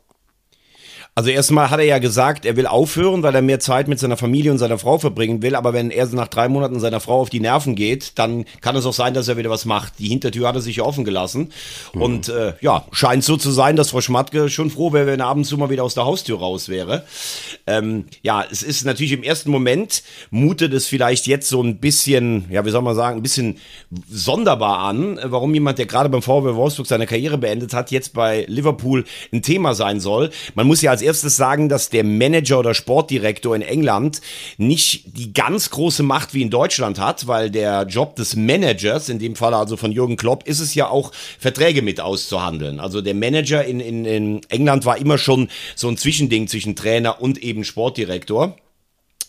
Also 1.14 1.28
erstmal 1.28 1.68
hat 1.68 1.78
er 1.78 1.84
ja 1.84 1.98
gesagt, 1.98 2.46
er 2.46 2.56
will 2.56 2.66
aufhören, 2.66 3.22
weil 3.22 3.34
er 3.34 3.42
mehr 3.42 3.60
Zeit 3.60 3.86
mit 3.86 3.98
seiner 3.98 4.16
Familie 4.16 4.50
und 4.50 4.56
seiner 4.56 4.78
Frau 4.78 4.96
verbringen 4.96 5.42
will. 5.42 5.54
Aber 5.54 5.74
wenn 5.74 5.90
er 5.90 6.06
nach 6.06 6.28
drei 6.28 6.48
Monaten 6.48 6.80
seiner 6.80 7.00
Frau 7.00 7.20
auf 7.20 7.28
die 7.28 7.40
Nerven 7.40 7.74
geht, 7.74 8.18
dann 8.18 8.46
kann 8.62 8.76
es 8.76 8.86
auch 8.86 8.94
sein, 8.94 9.12
dass 9.12 9.28
er 9.28 9.36
wieder 9.36 9.50
was 9.50 9.66
macht. 9.66 9.98
Die 9.98 10.08
Hintertür 10.08 10.48
hat 10.48 10.54
er 10.54 10.62
sich 10.62 10.76
ja 10.76 10.84
offen 10.84 11.04
gelassen. 11.04 11.52
Mhm. 11.92 12.02
Und 12.02 12.28
äh, 12.30 12.54
ja, 12.62 12.86
scheint 12.92 13.24
so 13.24 13.36
zu 13.36 13.50
sein, 13.50 13.76
dass 13.76 13.90
Frau 13.90 14.00
Schmatke 14.00 14.48
schon 14.48 14.70
froh 14.70 14.94
wäre, 14.94 15.06
wenn 15.06 15.20
er 15.20 15.26
ab 15.26 15.36
und 15.36 15.44
zu 15.44 15.58
mal 15.58 15.68
wieder 15.68 15.84
aus 15.84 15.92
der 15.92 16.06
Haustür 16.06 16.38
raus 16.38 16.70
wäre. 16.70 17.04
Ähm, 17.66 18.06
ja, 18.22 18.42
es 18.50 18.62
ist 18.62 18.86
natürlich 18.86 19.12
im 19.12 19.22
ersten 19.22 19.50
Moment, 19.50 20.02
mutet 20.30 20.72
es 20.72 20.86
vielleicht 20.86 21.26
jetzt 21.26 21.46
so 21.46 21.62
ein 21.62 21.76
bisschen, 21.76 22.46
ja, 22.50 22.64
wie 22.64 22.70
soll 22.70 22.80
man 22.80 22.96
sagen, 22.96 23.18
ein 23.18 23.22
bisschen 23.22 23.58
sonderbar 24.10 24.78
an, 24.78 25.20
warum 25.24 25.52
jemand, 25.52 25.76
der 25.76 25.84
gerade 25.84 26.08
beim 26.08 26.22
VW 26.22 26.54
Wolfsburg 26.54 26.86
seine 26.86 27.06
Karriere 27.06 27.36
beendet 27.36 27.74
hat, 27.74 27.90
jetzt 27.90 28.14
bei 28.14 28.46
Liverpool 28.48 29.04
ein 29.30 29.42
Thema 29.42 29.74
sein 29.74 30.00
soll. 30.00 30.30
Man 30.54 30.66
muss 30.66 30.80
ja 30.80 30.90
als 30.90 31.01
erstes 31.02 31.36
sagen, 31.36 31.68
dass 31.68 31.90
der 31.90 32.04
Manager 32.04 32.58
oder 32.58 32.74
Sportdirektor 32.74 33.54
in 33.54 33.62
England 33.62 34.20
nicht 34.56 35.16
die 35.18 35.32
ganz 35.32 35.70
große 35.70 36.02
Macht 36.02 36.32
wie 36.32 36.42
in 36.42 36.50
Deutschland 36.50 36.98
hat, 36.98 37.26
weil 37.26 37.50
der 37.50 37.82
Job 37.82 38.16
des 38.16 38.36
Managers, 38.36 39.08
in 39.08 39.18
dem 39.18 39.36
Fall 39.36 39.54
also 39.54 39.76
von 39.76 39.92
Jürgen 39.92 40.16
Klopp, 40.16 40.46
ist 40.46 40.60
es 40.60 40.74
ja 40.74 40.88
auch, 40.88 41.12
Verträge 41.38 41.82
mit 41.82 42.00
auszuhandeln. 42.00 42.80
Also 42.80 43.00
der 43.00 43.14
Manager 43.14 43.64
in, 43.64 43.80
in, 43.80 44.04
in 44.04 44.40
England 44.48 44.84
war 44.84 44.96
immer 44.96 45.18
schon 45.18 45.48
so 45.74 45.88
ein 45.88 45.96
Zwischending 45.96 46.48
zwischen 46.48 46.76
Trainer 46.76 47.20
und 47.20 47.42
eben 47.42 47.64
Sportdirektor. 47.64 48.56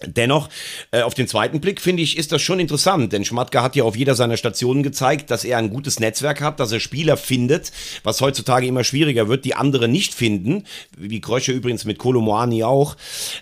Dennoch, 0.05 0.49
äh, 0.91 1.01
auf 1.01 1.13
den 1.13 1.27
zweiten 1.27 1.61
Blick 1.61 1.81
finde 1.81 2.03
ich, 2.03 2.17
ist 2.17 2.31
das 2.31 2.41
schon 2.41 2.59
interessant, 2.59 3.13
denn 3.13 3.25
Schmatke 3.25 3.61
hat 3.61 3.75
ja 3.75 3.83
auf 3.83 3.95
jeder 3.95 4.15
seiner 4.15 4.37
Stationen 4.37 4.83
gezeigt, 4.83 5.31
dass 5.31 5.45
er 5.45 5.57
ein 5.57 5.69
gutes 5.69 5.99
Netzwerk 5.99 6.41
hat, 6.41 6.59
dass 6.59 6.71
er 6.71 6.79
Spieler 6.79 7.17
findet, 7.17 7.71
was 8.03 8.21
heutzutage 8.21 8.67
immer 8.67 8.83
schwieriger 8.83 9.27
wird, 9.27 9.45
die 9.45 9.55
andere 9.55 9.87
nicht 9.87 10.13
finden, 10.13 10.65
wie 10.97 11.21
Krösche 11.21 11.51
übrigens 11.51 11.85
mit 11.85 11.97
Kolomoani 11.97 12.63
auch. 12.63 12.97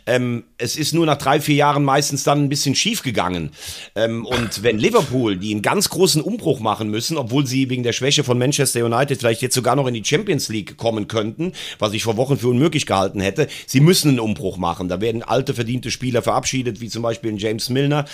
Ähm, 0.06 0.44
es 0.58 0.75
ist 0.75 0.94
nur 0.94 1.06
nach 1.06 1.18
drei, 1.18 1.39
vier 1.39 1.56
Jahren 1.56 1.84
meistens 1.84 2.24
dann 2.24 2.44
ein 2.44 2.50
bisschen 2.50 2.75
schief 2.75 3.01
gegangen. 3.01 3.51
Ähm, 3.96 4.25
und 4.25 4.63
wenn 4.63 4.77
Liverpool, 4.77 5.38
die 5.38 5.51
einen 5.51 5.62
ganz 5.62 5.89
großen 5.89 6.22
Umbruch 6.22 6.60
machen 6.60 6.89
müssen, 6.89 7.18
obwohl 7.18 7.48
sie 7.48 7.70
wegen 7.70 7.84
der 7.84 7.94
Schwäche 7.94 8.24
von 8.24 8.38
Manchester 8.38 8.86
United 8.86 9.20
vielleicht 9.20 9.41
jetzt 9.41 9.56
sogar 9.56 9.75
noch 9.75 9.88
in 9.88 9.94
die 9.94 10.06
Champions 10.06 10.50
League 10.50 10.77
kommen 10.77 11.08
könnten, 11.08 11.53
was 11.80 11.94
ich 11.94 12.03
vor 12.03 12.18
Wochen 12.18 12.38
für 12.38 12.50
unmöglich 12.50 12.86
gehalten 12.86 13.20
hätte, 13.20 13.48
sie 13.65 13.80
müssen 13.80 14.10
einen 14.10 14.20
Umbruch 14.20 14.58
machen. 14.58 14.89
Da 14.89 15.01
werden 15.01 15.24
alte, 15.24 15.53
verdiente 15.53 15.89
Spieler 15.89 16.22
verabschiedet 16.22 16.50
verabschiedet, 16.51 16.81
wie 16.81 16.89
zum 16.89 17.01
Beispiel 17.01 17.31
in 17.31 17.38
James 17.38 17.70
Milner. 17.70 18.05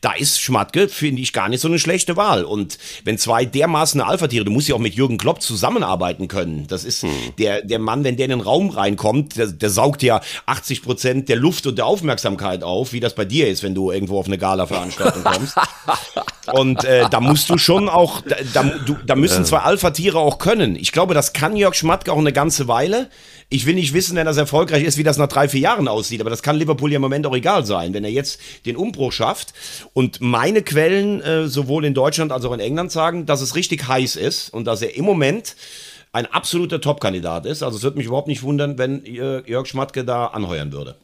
Da 0.00 0.12
ist 0.12 0.40
Schmatke, 0.40 0.88
finde 0.88 1.22
ich, 1.22 1.32
gar 1.32 1.48
nicht 1.48 1.60
so 1.60 1.68
eine 1.68 1.78
schlechte 1.78 2.16
Wahl. 2.16 2.44
Und 2.44 2.78
wenn 3.04 3.18
zwei 3.18 3.44
dermaßen 3.44 4.00
Alpha-Tiere, 4.00 4.44
du 4.44 4.50
musst 4.50 4.68
ja 4.68 4.74
auch 4.74 4.80
mit 4.80 4.94
Jürgen 4.94 5.18
Klopp 5.18 5.40
zusammenarbeiten 5.42 6.28
können. 6.28 6.66
Das 6.66 6.84
ist 6.84 7.02
hm. 7.02 7.10
der, 7.38 7.62
der 7.62 7.78
Mann, 7.78 8.04
wenn 8.04 8.16
der 8.16 8.26
in 8.26 8.30
den 8.30 8.40
Raum 8.40 8.70
reinkommt, 8.70 9.36
der, 9.36 9.46
der 9.46 9.70
saugt 9.70 10.02
ja 10.02 10.20
80 10.46 10.82
Prozent 10.82 11.28
der 11.28 11.36
Luft 11.36 11.66
und 11.66 11.78
der 11.78 11.86
Aufmerksamkeit 11.86 12.62
auf, 12.62 12.92
wie 12.92 13.00
das 13.00 13.14
bei 13.14 13.24
dir 13.24 13.48
ist, 13.48 13.62
wenn 13.62 13.74
du 13.74 13.90
irgendwo 13.90 14.18
auf 14.18 14.26
eine 14.26 14.38
Gala-Veranstaltung 14.38 15.24
kommst. 15.24 15.56
und 16.52 16.84
äh, 16.84 17.08
da 17.10 17.20
musst 17.20 17.48
du 17.50 17.58
schon 17.58 17.88
auch, 17.88 18.22
da, 18.22 18.36
da, 18.52 18.62
du, 18.84 18.96
da 19.06 19.14
müssen 19.14 19.44
zwei 19.44 19.58
Alpha-Tiere 19.58 20.18
auch 20.18 20.38
können. 20.38 20.76
Ich 20.76 20.92
glaube, 20.92 21.14
das 21.14 21.32
kann 21.32 21.56
Jörg 21.56 21.74
Schmatke 21.74 22.12
auch 22.12 22.18
eine 22.18 22.32
ganze 22.32 22.68
Weile. 22.68 23.08
Ich 23.48 23.66
will 23.66 23.74
nicht 23.74 23.92
wissen, 23.92 24.16
wenn 24.16 24.26
das 24.26 24.36
erfolgreich 24.36 24.82
ist, 24.84 24.98
wie 24.98 25.02
das 25.02 25.18
nach 25.18 25.28
drei, 25.28 25.48
vier 25.48 25.60
Jahren 25.60 25.88
aussieht, 25.88 26.20
aber 26.20 26.30
das 26.30 26.42
kann 26.42 26.56
Liverpool 26.56 26.90
ja 26.90 26.96
im 26.96 27.02
Moment 27.02 27.26
auch 27.26 27.36
egal 27.36 27.64
sein, 27.66 27.94
wenn 27.94 28.04
er 28.04 28.10
jetzt 28.10 28.40
den 28.66 28.76
Umbruch 28.76 29.12
schafft. 29.12 29.52
Und 29.92 30.20
meine 30.20 30.62
Quellen, 30.62 31.20
äh, 31.20 31.46
sowohl 31.48 31.84
in 31.84 31.94
Deutschland 31.94 32.32
als 32.32 32.44
auch 32.44 32.52
in 32.52 32.60
England, 32.60 32.90
sagen, 32.90 33.26
dass 33.26 33.40
es 33.40 33.54
richtig 33.54 33.86
heiß 33.86 34.16
ist 34.16 34.50
und 34.50 34.64
dass 34.64 34.82
er 34.82 34.96
im 34.96 35.04
Moment 35.04 35.56
ein 36.12 36.26
absoluter 36.26 36.80
Top-Kandidat 36.80 37.44
ist. 37.44 37.62
Also 37.62 37.76
es 37.76 37.82
würde 37.82 37.98
mich 37.98 38.06
überhaupt 38.06 38.28
nicht 38.28 38.42
wundern, 38.42 38.78
wenn 38.78 39.04
Jörg 39.04 39.66
Schmatke 39.66 40.04
da 40.04 40.26
anheuern 40.26 40.72
würde. 40.72 40.96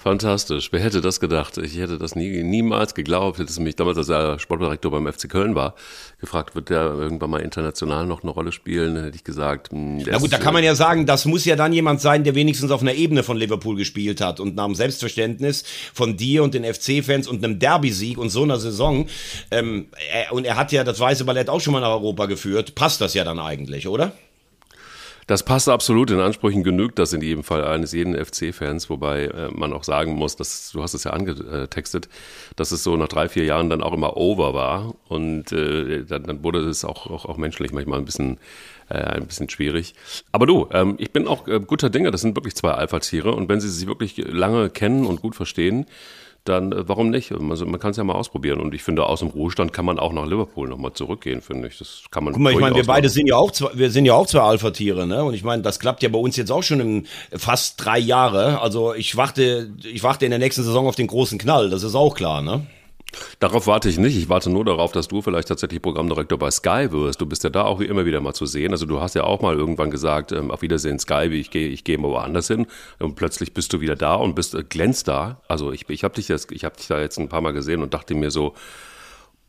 Fantastisch. 0.00 0.70
Wer 0.70 0.78
hätte 0.78 1.00
das 1.00 1.18
gedacht? 1.18 1.58
Ich 1.58 1.76
hätte 1.76 1.98
das 1.98 2.14
nie, 2.14 2.44
niemals 2.44 2.94
geglaubt. 2.94 3.40
Hätte 3.40 3.50
es 3.50 3.58
mich 3.58 3.74
damals, 3.74 3.98
als 3.98 4.08
er 4.08 4.38
Sportdirektor 4.38 4.92
beim 4.92 5.12
FC 5.12 5.28
Köln 5.28 5.56
war, 5.56 5.74
gefragt, 6.20 6.54
wird 6.54 6.70
der 6.70 6.82
irgendwann 6.82 7.30
mal 7.30 7.40
international 7.40 8.06
noch 8.06 8.22
eine 8.22 8.30
Rolle 8.30 8.52
spielen? 8.52 8.94
Dann 8.94 9.02
hätte 9.02 9.16
ich 9.16 9.24
gesagt, 9.24 9.72
mh, 9.72 9.78
hm, 9.98 10.06
Na 10.08 10.18
gut, 10.18 10.32
da 10.32 10.38
kann 10.38 10.54
man 10.54 10.62
ja 10.62 10.76
sagen, 10.76 11.04
das 11.04 11.24
muss 11.24 11.44
ja 11.44 11.56
dann 11.56 11.72
jemand 11.72 12.00
sein, 12.00 12.22
der 12.22 12.36
wenigstens 12.36 12.70
auf 12.70 12.80
einer 12.80 12.94
Ebene 12.94 13.24
von 13.24 13.36
Liverpool 13.36 13.74
gespielt 13.74 14.20
hat 14.20 14.38
und 14.38 14.54
nach 14.54 14.66
dem 14.66 14.76
Selbstverständnis 14.76 15.64
von 15.92 16.16
dir 16.16 16.44
und 16.44 16.54
den 16.54 16.62
FC-Fans 16.62 17.26
und 17.26 17.44
einem 17.44 17.58
Derby-Sieg 17.58 18.18
und 18.18 18.30
so 18.30 18.44
einer 18.44 18.58
Saison. 18.58 19.08
Ähm, 19.50 19.88
er, 20.12 20.32
und 20.32 20.44
er 20.44 20.54
hat 20.54 20.70
ja 20.70 20.84
das 20.84 21.00
Weiße 21.00 21.24
Ballett 21.24 21.48
auch 21.48 21.60
schon 21.60 21.72
mal 21.72 21.80
nach 21.80 21.90
Europa 21.90 22.26
geführt. 22.26 22.76
Passt 22.76 23.00
das 23.00 23.14
ja 23.14 23.24
dann 23.24 23.40
eigentlich, 23.40 23.88
oder? 23.88 24.12
Das 25.28 25.42
passt 25.42 25.68
absolut. 25.68 26.10
In 26.10 26.20
Ansprüchen 26.20 26.64
genügt 26.64 26.98
das 26.98 27.12
in 27.12 27.20
jedem 27.20 27.44
Fall 27.44 27.62
eines 27.62 27.92
jeden 27.92 28.16
FC-Fans, 28.16 28.88
wobei 28.88 29.26
äh, 29.26 29.50
man 29.52 29.74
auch 29.74 29.84
sagen 29.84 30.14
muss, 30.14 30.36
dass 30.36 30.72
du 30.72 30.82
hast 30.82 30.94
es 30.94 31.04
ja 31.04 31.10
angetextet, 31.10 32.08
dass 32.56 32.72
es 32.72 32.82
so 32.82 32.96
nach 32.96 33.08
drei, 33.08 33.28
vier 33.28 33.44
Jahren 33.44 33.68
dann 33.68 33.82
auch 33.82 33.92
immer 33.92 34.16
over 34.16 34.54
war 34.54 34.94
und 35.06 35.52
äh, 35.52 36.04
dann, 36.04 36.22
dann 36.22 36.42
wurde 36.42 36.60
es 36.60 36.82
auch, 36.82 37.10
auch, 37.10 37.26
auch 37.26 37.36
menschlich 37.36 37.72
manchmal 37.72 37.98
ein 37.98 38.06
bisschen 38.06 38.38
äh, 38.88 38.94
ein 38.94 39.26
bisschen 39.26 39.50
schwierig. 39.50 39.94
Aber 40.32 40.46
du, 40.46 40.66
ähm, 40.72 40.94
ich 40.96 41.12
bin 41.12 41.28
auch 41.28 41.46
äh, 41.46 41.60
guter 41.60 41.90
Dinge. 41.90 42.10
Das 42.10 42.22
sind 42.22 42.34
wirklich 42.34 42.56
zwei 42.56 42.70
Alpha-Tiere 42.70 43.32
und 43.32 43.50
wenn 43.50 43.60
sie 43.60 43.68
sich 43.68 43.86
wirklich 43.86 44.16
lange 44.16 44.70
kennen 44.70 45.04
und 45.04 45.20
gut 45.20 45.36
verstehen, 45.36 45.84
dann 46.44 46.72
äh, 46.72 46.88
warum 46.88 47.10
nicht? 47.10 47.32
Also 47.32 47.66
man 47.66 47.80
kann 47.80 47.90
es 47.90 47.96
ja 47.96 48.04
mal 48.04 48.14
ausprobieren. 48.14 48.60
Und 48.60 48.74
ich 48.74 48.82
finde, 48.82 49.04
aus 49.04 49.20
dem 49.20 49.28
Ruhestand 49.28 49.72
kann 49.72 49.84
man 49.84 49.98
auch 49.98 50.12
nach 50.12 50.26
Liverpool 50.26 50.68
nochmal 50.68 50.92
zurückgehen, 50.92 51.40
finde 51.42 51.68
ich. 51.68 51.78
Das 51.78 52.04
kann 52.10 52.24
man. 52.24 52.32
Guck 52.32 52.42
mal, 52.42 52.52
ich 52.52 52.58
meine, 52.58 52.76
wir 52.76 52.84
beide 52.84 53.08
sind 53.08 53.26
ja 53.26 53.36
auch 53.36 53.50
zwei, 53.50 53.70
wir 53.74 53.90
sind 53.90 54.04
ja 54.04 54.14
auch 54.14 54.26
zwei 54.26 54.40
Alpha-Tiere, 54.40 55.06
ne? 55.06 55.24
Und 55.24 55.34
ich 55.34 55.44
meine, 55.44 55.62
das 55.62 55.78
klappt 55.78 56.02
ja 56.02 56.08
bei 56.08 56.18
uns 56.18 56.36
jetzt 56.36 56.50
auch 56.50 56.62
schon 56.62 56.80
in 56.80 57.06
fast 57.32 57.84
drei 57.84 57.98
Jahre. 57.98 58.60
Also 58.60 58.94
ich 58.94 59.16
warte, 59.16 59.70
ich 59.84 60.02
warte 60.02 60.24
in 60.24 60.30
der 60.30 60.38
nächsten 60.38 60.62
Saison 60.62 60.86
auf 60.86 60.96
den 60.96 61.06
großen 61.06 61.38
Knall, 61.38 61.70
das 61.70 61.82
ist 61.82 61.94
auch 61.94 62.14
klar, 62.14 62.42
ne? 62.42 62.66
Darauf 63.40 63.66
warte 63.66 63.88
ich 63.88 63.98
nicht. 63.98 64.16
Ich 64.16 64.28
warte 64.28 64.50
nur 64.50 64.64
darauf, 64.64 64.92
dass 64.92 65.08
du 65.08 65.22
vielleicht 65.22 65.48
tatsächlich 65.48 65.80
Programmdirektor 65.80 66.38
bei 66.38 66.50
Sky 66.50 66.88
wirst. 66.90 67.20
Du 67.20 67.26
bist 67.26 67.44
ja 67.44 67.50
da 67.50 67.64
auch 67.64 67.80
immer 67.80 68.04
wieder 68.04 68.20
mal 68.20 68.34
zu 68.34 68.46
sehen. 68.46 68.72
Also 68.72 68.86
du 68.86 69.00
hast 69.00 69.14
ja 69.14 69.24
auch 69.24 69.40
mal 69.40 69.56
irgendwann 69.56 69.90
gesagt, 69.90 70.32
ähm, 70.32 70.50
auf 70.50 70.62
Wiedersehen 70.62 70.98
Sky, 70.98 71.24
ich 71.32 71.50
gehe 71.50 71.68
ich 71.68 71.84
gehe 71.84 71.98
mal 71.98 72.10
woanders 72.10 72.48
hin. 72.48 72.66
Und 72.98 73.14
plötzlich 73.14 73.54
bist 73.54 73.72
du 73.72 73.80
wieder 73.80 73.96
da 73.96 74.14
und 74.14 74.34
bist 74.34 74.54
äh, 74.54 74.62
glänzt 74.62 75.08
da. 75.08 75.40
Also 75.48 75.72
ich, 75.72 75.88
ich 75.88 76.04
habe 76.04 76.14
dich, 76.14 76.30
hab 76.30 76.76
dich 76.76 76.88
da 76.88 77.00
jetzt 77.00 77.18
ein 77.18 77.28
paar 77.28 77.40
Mal 77.40 77.52
gesehen 77.52 77.82
und 77.82 77.94
dachte 77.94 78.14
mir 78.14 78.30
so, 78.30 78.54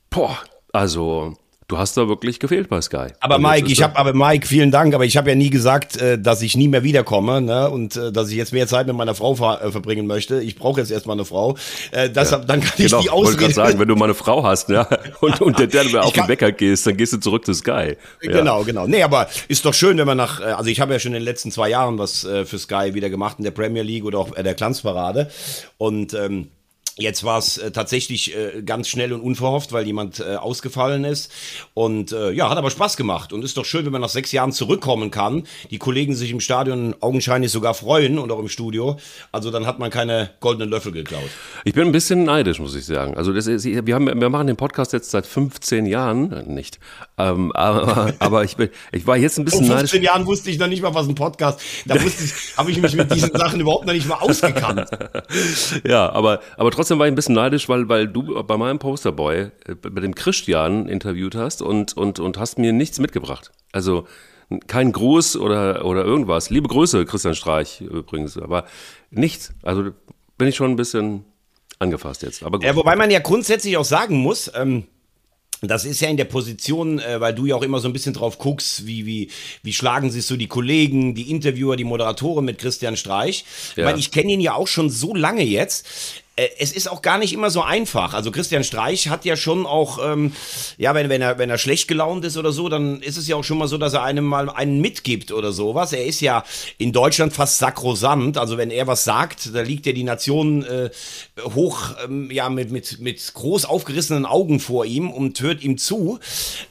boah, 0.10 0.38
also 0.72 1.36
Du 1.70 1.78
hast 1.78 1.96
da 1.98 2.08
wirklich 2.10 2.40
gefehlt 2.40 2.68
bei 2.68 2.82
Sky. 2.82 3.10
Aber 3.20 3.36
und 3.36 3.44
Mike, 3.44 3.72
ich 3.72 3.84
habe 3.84 3.96
aber 3.96 4.12
Mike, 4.14 4.48
vielen 4.48 4.72
Dank, 4.72 4.96
aber 4.96 5.06
ich 5.06 5.18
habe 5.18 5.30
ja 5.30 5.36
nie 5.36 5.52
gesagt, 5.52 6.02
äh, 6.02 6.18
dass 6.18 6.42
ich 6.42 6.58
nie 6.58 6.68
mehr 6.68 6.82
wiederkomme, 6.82 7.42
ne? 7.42 7.70
Und 7.70 7.96
äh, 7.96 8.12
dass 8.12 8.32
ich 8.32 8.38
jetzt 8.38 8.54
mehr 8.54 8.66
Zeit 8.66 8.88
mit 8.88 8.96
meiner 8.96 9.14
Frau 9.14 9.36
ver 9.36 9.62
äh, 9.64 9.72
verbringen 9.72 10.08
möchte. 10.08 10.42
Ich 10.42 10.56
brauche 10.56 10.80
jetzt 10.80 10.90
erstmal 10.90 11.16
eine 11.16 11.26
Frau. 11.26 11.58
Äh, 11.92 12.10
deshalb, 12.10 12.42
ja. 12.42 12.48
dann 12.48 12.62
kann 12.62 12.74
genau, 12.76 12.98
ich 12.98 13.04
die 13.04 13.12
Ausrede. 13.12 13.36
Ich 13.36 13.42
wollte 13.42 13.54
sagen, 13.54 13.80
wenn 13.80 13.88
du 13.88 13.96
mal 13.96 14.06
eine 14.06 14.16
Frau 14.16 14.44
hast, 14.44 14.70
ja, 14.70 14.88
und, 15.22 15.42
und 15.42 15.60
der, 15.60 15.68
der 15.68 15.84
du 15.84 16.00
auf 16.00 16.12
den 16.12 16.28
Wecker 16.28 16.52
gehst, 16.52 16.88
dann 16.88 16.98
gehst 16.98 17.14
du 17.14 17.18
zurück 17.18 17.46
zu 17.46 17.54
Sky. 17.54 17.98
Ja. 18.24 18.32
Genau, 18.32 18.64
genau. 18.64 18.88
Nee, 18.88 19.04
aber 19.04 19.28
ist 19.48 19.64
doch 19.64 19.76
schön, 19.76 20.00
wenn 20.00 20.08
man 20.08 20.18
nach, 20.18 20.42
also 20.42 20.72
ich 20.72 20.82
habe 20.82 20.94
ja 20.94 21.00
schon 21.00 21.12
in 21.12 21.20
den 21.20 21.24
letzten 21.24 21.52
zwei 21.52 21.70
Jahren 21.70 22.00
was 22.00 22.22
für 22.22 22.58
Sky 22.58 22.96
wieder 22.96 23.12
gemacht 23.12 23.36
in 23.38 23.44
der 23.44 23.52
Premier 23.52 23.84
League 23.84 24.06
oder 24.06 24.18
auch 24.18 24.32
der 24.32 24.56
Glanzparade 24.56 25.30
und 25.78 26.16
ähm, 26.16 26.48
Jetzt 26.98 27.24
war 27.24 27.38
es 27.38 27.58
äh, 27.58 27.72
tatsächlich 27.72 28.36
äh, 28.36 28.62
ganz 28.62 28.90
schnell 28.90 29.14
und 29.14 29.22
unverhofft, 29.22 29.72
weil 29.72 29.86
jemand 29.86 30.20
äh, 30.20 30.36
ausgefallen 30.36 31.06
ist. 31.06 31.32
Und 31.74 32.12
äh, 32.12 32.32
ja, 32.32 32.50
hat 32.50 32.58
aber 32.58 32.70
Spaß 32.70 32.98
gemacht. 32.98 33.32
Und 33.32 33.44
ist 33.44 33.56
doch 33.56 33.66
schön, 33.66 33.86
wenn 33.86 33.92
man 33.92 34.02
nach 34.02 34.10
sechs 34.10 34.32
Jahren 34.32 34.52
zurückkommen 34.52 35.10
kann. 35.10 35.44
Die 35.72 35.78
Kollegen 35.78 36.16
sich 36.16 36.32
im 36.32 36.42
Stadion 36.42 36.96
augenscheinlich 37.00 37.52
sogar 37.52 37.74
freuen 37.74 38.20
und 38.20 38.32
auch 38.32 38.40
im 38.40 38.50
Studio. 38.50 38.98
Also 39.32 39.50
dann 39.50 39.66
hat 39.66 39.80
man 39.80 39.92
keine 39.92 40.32
goldenen 40.40 40.70
Löffel 40.70 40.92
geklaut. 40.92 41.30
Ich 41.64 41.74
bin 41.74 41.88
ein 41.88 41.92
bisschen 41.92 42.26
neidisch, 42.26 42.60
muss 42.60 42.76
ich 42.76 42.86
sagen. 42.86 43.16
Also 43.16 43.32
das 43.32 43.48
ist, 43.48 43.66
wir, 43.66 43.96
haben, 43.96 44.08
wir 44.08 44.30
machen 44.30 44.48
den 44.48 44.58
Podcast 44.58 44.92
jetzt 44.92 45.12
seit 45.12 45.26
15 45.26 45.86
Jahren. 45.86 46.32
Äh, 46.32 46.44
nicht. 46.44 46.80
Ähm, 47.18 47.52
aber, 47.56 48.14
aber 48.20 48.44
ich, 48.44 48.58
bin, 48.58 48.70
ich 48.92 49.08
war 49.08 49.18
jetzt 49.18 49.40
ein 49.40 49.46
bisschen 49.46 49.68
neidisch. 49.68 49.92
Vor 49.92 50.00
15 50.00 50.04
Jahren 50.04 50.26
wusste 50.26 50.50
ich 50.50 50.60
noch 50.60 50.68
nicht 50.68 50.82
mal, 50.82 50.94
was 50.94 51.08
ein 51.08 51.16
Podcast 51.16 51.62
Da 51.86 51.96
habe 52.58 52.72
ich 52.72 52.82
mich 52.82 52.96
mit 52.96 53.14
diesen 53.14 53.32
Sachen 53.32 53.62
überhaupt 53.62 53.86
noch 53.86 53.94
nicht 53.94 54.08
mal 54.08 54.16
ausgekannt. 54.16 54.90
ja, 55.88 56.12
aber, 56.12 56.42
aber 56.58 56.72
trotzdem 56.72 56.89
trotzdem 56.90 57.00
war 57.00 57.06
ich 57.06 57.12
ein 57.12 57.16
bisschen 57.16 57.36
neidisch, 57.36 57.70
weil, 57.70 57.88
weil 57.88 58.08
du 58.08 58.44
bei 58.44 58.58
meinem 58.58 58.80
Posterboy, 58.80 59.52
äh, 59.68 59.76
bei 59.76 60.02
dem 60.02 60.16
Christian 60.16 60.88
interviewt 60.88 61.36
hast 61.36 61.62
und, 61.62 61.96
und, 61.96 62.20
und 62.20 62.40
hast 62.40 62.58
mir 62.58 62.74
nichts 62.74 62.98
mitgebracht. 62.98 63.52
Also 63.72 64.08
kein 64.66 64.92
Gruß 64.92 65.38
oder, 65.38 65.86
oder 65.86 66.04
irgendwas. 66.04 66.50
Liebe 66.50 66.68
Grüße, 66.68 67.06
Christian 67.06 67.36
Streich 67.36 67.82
übrigens, 67.82 68.40
aber 68.40 68.66
nichts. 69.12 69.54
Also 69.62 69.92
bin 70.40 70.48
ich 70.48 70.56
schon 70.56 70.72
ein 70.72 70.76
bisschen 70.76 71.26
angefasst 71.78 72.24
jetzt. 72.24 72.42
Aber 72.42 72.58
gut. 72.58 72.66
Ja, 72.66 72.76
wobei 72.76 72.96
man 72.96 73.12
ja 73.12 73.20
grundsätzlich 73.20 73.78
auch 73.78 73.86
sagen 73.86 74.18
muss, 74.18 74.52
ähm, 74.56 74.86
das 75.62 75.86
ist 75.86 76.00
ja 76.00 76.10
in 76.10 76.18
der 76.18 76.26
Position, 76.26 76.98
äh, 76.98 77.22
weil 77.22 77.36
du 77.36 77.46
ja 77.46 77.56
auch 77.56 77.62
immer 77.62 77.80
so 77.80 77.88
ein 77.88 77.94
bisschen 77.94 78.14
drauf 78.14 78.40
guckst, 78.40 78.88
wie, 78.88 79.06
wie, 79.06 79.30
wie 79.62 79.74
schlagen 79.74 80.10
sich 80.10 80.26
so 80.26 80.38
die 80.38 80.48
Kollegen, 80.48 81.14
die 81.14 81.30
Interviewer, 81.30 81.76
die 81.76 81.84
Moderatoren 81.84 82.46
mit 82.46 82.58
Christian 82.58 82.98
Streich. 82.98 83.46
Ja. 83.76 83.84
Ich 83.84 83.86
meine, 83.86 84.00
ich 84.00 84.10
kenne 84.10 84.32
ihn 84.32 84.42
ja 84.42 84.56
auch 84.56 84.68
schon 84.68 84.90
so 84.90 85.14
lange 85.14 85.44
jetzt. 85.44 85.86
Äh, 86.40 86.50
es 86.58 86.72
ist 86.72 86.90
auch 86.90 87.02
gar 87.02 87.18
nicht 87.18 87.34
immer 87.34 87.50
so 87.50 87.62
einfach. 87.62 88.14
Also 88.14 88.32
Christian 88.32 88.64
Streich 88.64 89.10
hat 89.10 89.26
ja 89.26 89.36
schon 89.36 89.66
auch, 89.66 90.00
ähm, 90.04 90.32
ja, 90.78 90.96
wenn, 90.96 91.10
wenn, 91.10 91.22
er, 91.22 91.38
wenn 91.38 91.50
er 91.50 91.58
schlecht 91.58 91.88
gelaunt 91.88 92.24
ist 92.26 92.38
oder 92.38 92.52
so, 92.52 92.70
dann 92.70 93.02
ist 93.02 93.18
es 93.18 93.28
ja 93.28 93.36
auch 93.36 93.44
schon 93.44 93.58
mal 93.58 93.68
so, 93.68 93.78
dass 93.78 93.94
er 93.94 94.04
einem 94.04 94.26
mal 94.26 94.50
einen 94.50 94.80
mitgibt 94.80 95.32
oder 95.32 95.52
sowas. 95.52 95.94
Er 95.94 96.06
ist 96.06 96.22
ja 96.22 96.44
in 96.78 96.92
Deutschland 96.92 97.34
fast 97.34 97.58
sakrosant. 97.58 98.38
Also 98.38 98.58
wenn 98.58 98.72
er 98.72 98.88
was 98.88 99.04
sagt, 99.04 99.54
da 99.54 99.62
liegt 99.62 99.86
ja 99.86 99.92
die 99.92 100.04
Nation 100.04 100.64
äh, 100.64 100.90
hoch, 101.56 101.96
ähm, 102.04 102.32
ja, 102.32 102.50
mit, 102.50 102.72
mit, 102.72 103.00
mit 103.00 103.34
groß 103.34 103.66
aufgerissenen 103.66 104.26
Augen 104.26 104.60
vor 104.60 104.86
ihm 104.86 105.12
und 105.12 105.40
hört 105.42 105.64
ihm 105.64 105.78
zu. 105.78 106.20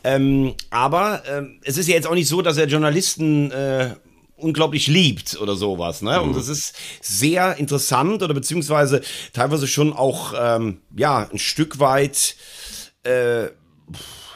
Ähm, 0.04 0.54
aber 0.70 1.22
ähm, 1.28 1.58
es 1.62 1.76
ist 1.76 1.88
ja 1.88 1.94
jetzt 1.94 2.06
auch 2.06 2.14
nicht 2.14 2.28
so, 2.28 2.42
dass 2.42 2.56
er 2.56 2.66
Journalisten 2.66 3.50
äh, 3.50 3.90
unglaublich 4.38 4.86
liebt 4.86 5.40
oder 5.40 5.56
sowas. 5.56 6.02
Ne? 6.02 6.18
Mhm. 6.18 6.28
Und 6.28 6.36
das 6.36 6.48
ist 6.48 6.74
sehr 7.00 7.56
interessant 7.56 8.22
oder 8.22 8.34
beziehungsweise 8.34 9.02
teilweise 9.32 9.66
schon 9.66 9.92
auch 9.92 10.34
ähm, 10.38 10.80
ja 10.96 11.28
ein 11.30 11.38
Stück 11.38 11.78
weit 11.78 12.36
äh, 13.02 13.48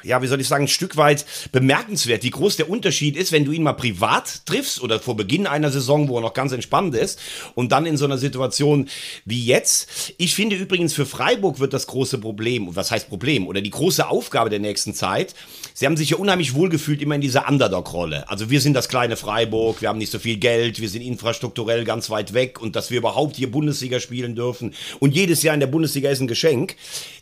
ja, 0.02 0.22
wie 0.22 0.26
soll 0.26 0.40
ich 0.40 0.48
sagen, 0.48 0.64
ein 0.64 0.68
Stück 0.68 0.96
weit 0.96 1.24
bemerkenswert, 1.52 2.22
wie 2.22 2.30
groß 2.30 2.56
der 2.56 2.68
Unterschied 2.68 3.16
ist, 3.16 3.32
wenn 3.32 3.44
du 3.44 3.52
ihn 3.52 3.62
mal 3.62 3.72
privat 3.72 4.46
triffst 4.46 4.82
oder 4.82 5.00
vor 5.00 5.16
Beginn 5.16 5.46
einer 5.46 5.70
Saison, 5.70 6.08
wo 6.08 6.18
er 6.18 6.22
noch 6.22 6.34
ganz 6.34 6.52
entspannt 6.52 6.94
ist 6.94 7.20
und 7.54 7.72
dann 7.72 7.86
in 7.86 7.96
so 7.96 8.04
einer 8.04 8.18
Situation 8.18 8.88
wie 9.24 9.44
jetzt. 9.44 10.14
Ich 10.18 10.34
finde 10.34 10.56
übrigens 10.56 10.94
für 10.94 11.06
Freiburg 11.06 11.60
wird 11.60 11.72
das 11.72 11.86
große 11.86 12.18
Problem, 12.18 12.74
was 12.74 12.90
heißt 12.90 13.08
Problem, 13.08 13.46
oder 13.46 13.60
die 13.60 13.70
große 13.70 14.08
Aufgabe 14.08 14.50
der 14.50 14.58
nächsten 14.58 14.94
Zeit. 14.94 15.34
Sie 15.74 15.86
haben 15.86 15.96
sich 15.96 16.10
ja 16.10 16.16
unheimlich 16.16 16.54
wohlgefühlt 16.54 17.00
immer 17.02 17.14
in 17.14 17.20
dieser 17.20 17.48
Underdog-Rolle. 17.48 18.28
Also 18.28 18.50
wir 18.50 18.60
sind 18.60 18.74
das 18.74 18.88
kleine 18.88 19.16
Freiburg, 19.16 19.82
wir 19.82 19.88
haben 19.88 19.98
nicht 19.98 20.12
so 20.12 20.18
viel 20.18 20.36
Geld, 20.36 20.80
wir 20.80 20.88
sind 20.88 21.02
infrastrukturell 21.02 21.84
ganz 21.84 22.10
weit 22.10 22.34
weg 22.34 22.60
und 22.60 22.76
dass 22.76 22.90
wir 22.90 22.98
überhaupt 22.98 23.36
hier 23.36 23.50
Bundesliga 23.50 24.00
spielen 24.00 24.34
dürfen 24.34 24.74
und 25.00 25.14
jedes 25.14 25.42
Jahr 25.42 25.54
in 25.54 25.60
der 25.60 25.66
Bundesliga 25.66 26.10
ist 26.10 26.20
ein 26.20 26.28
Geschenk. 26.28 26.76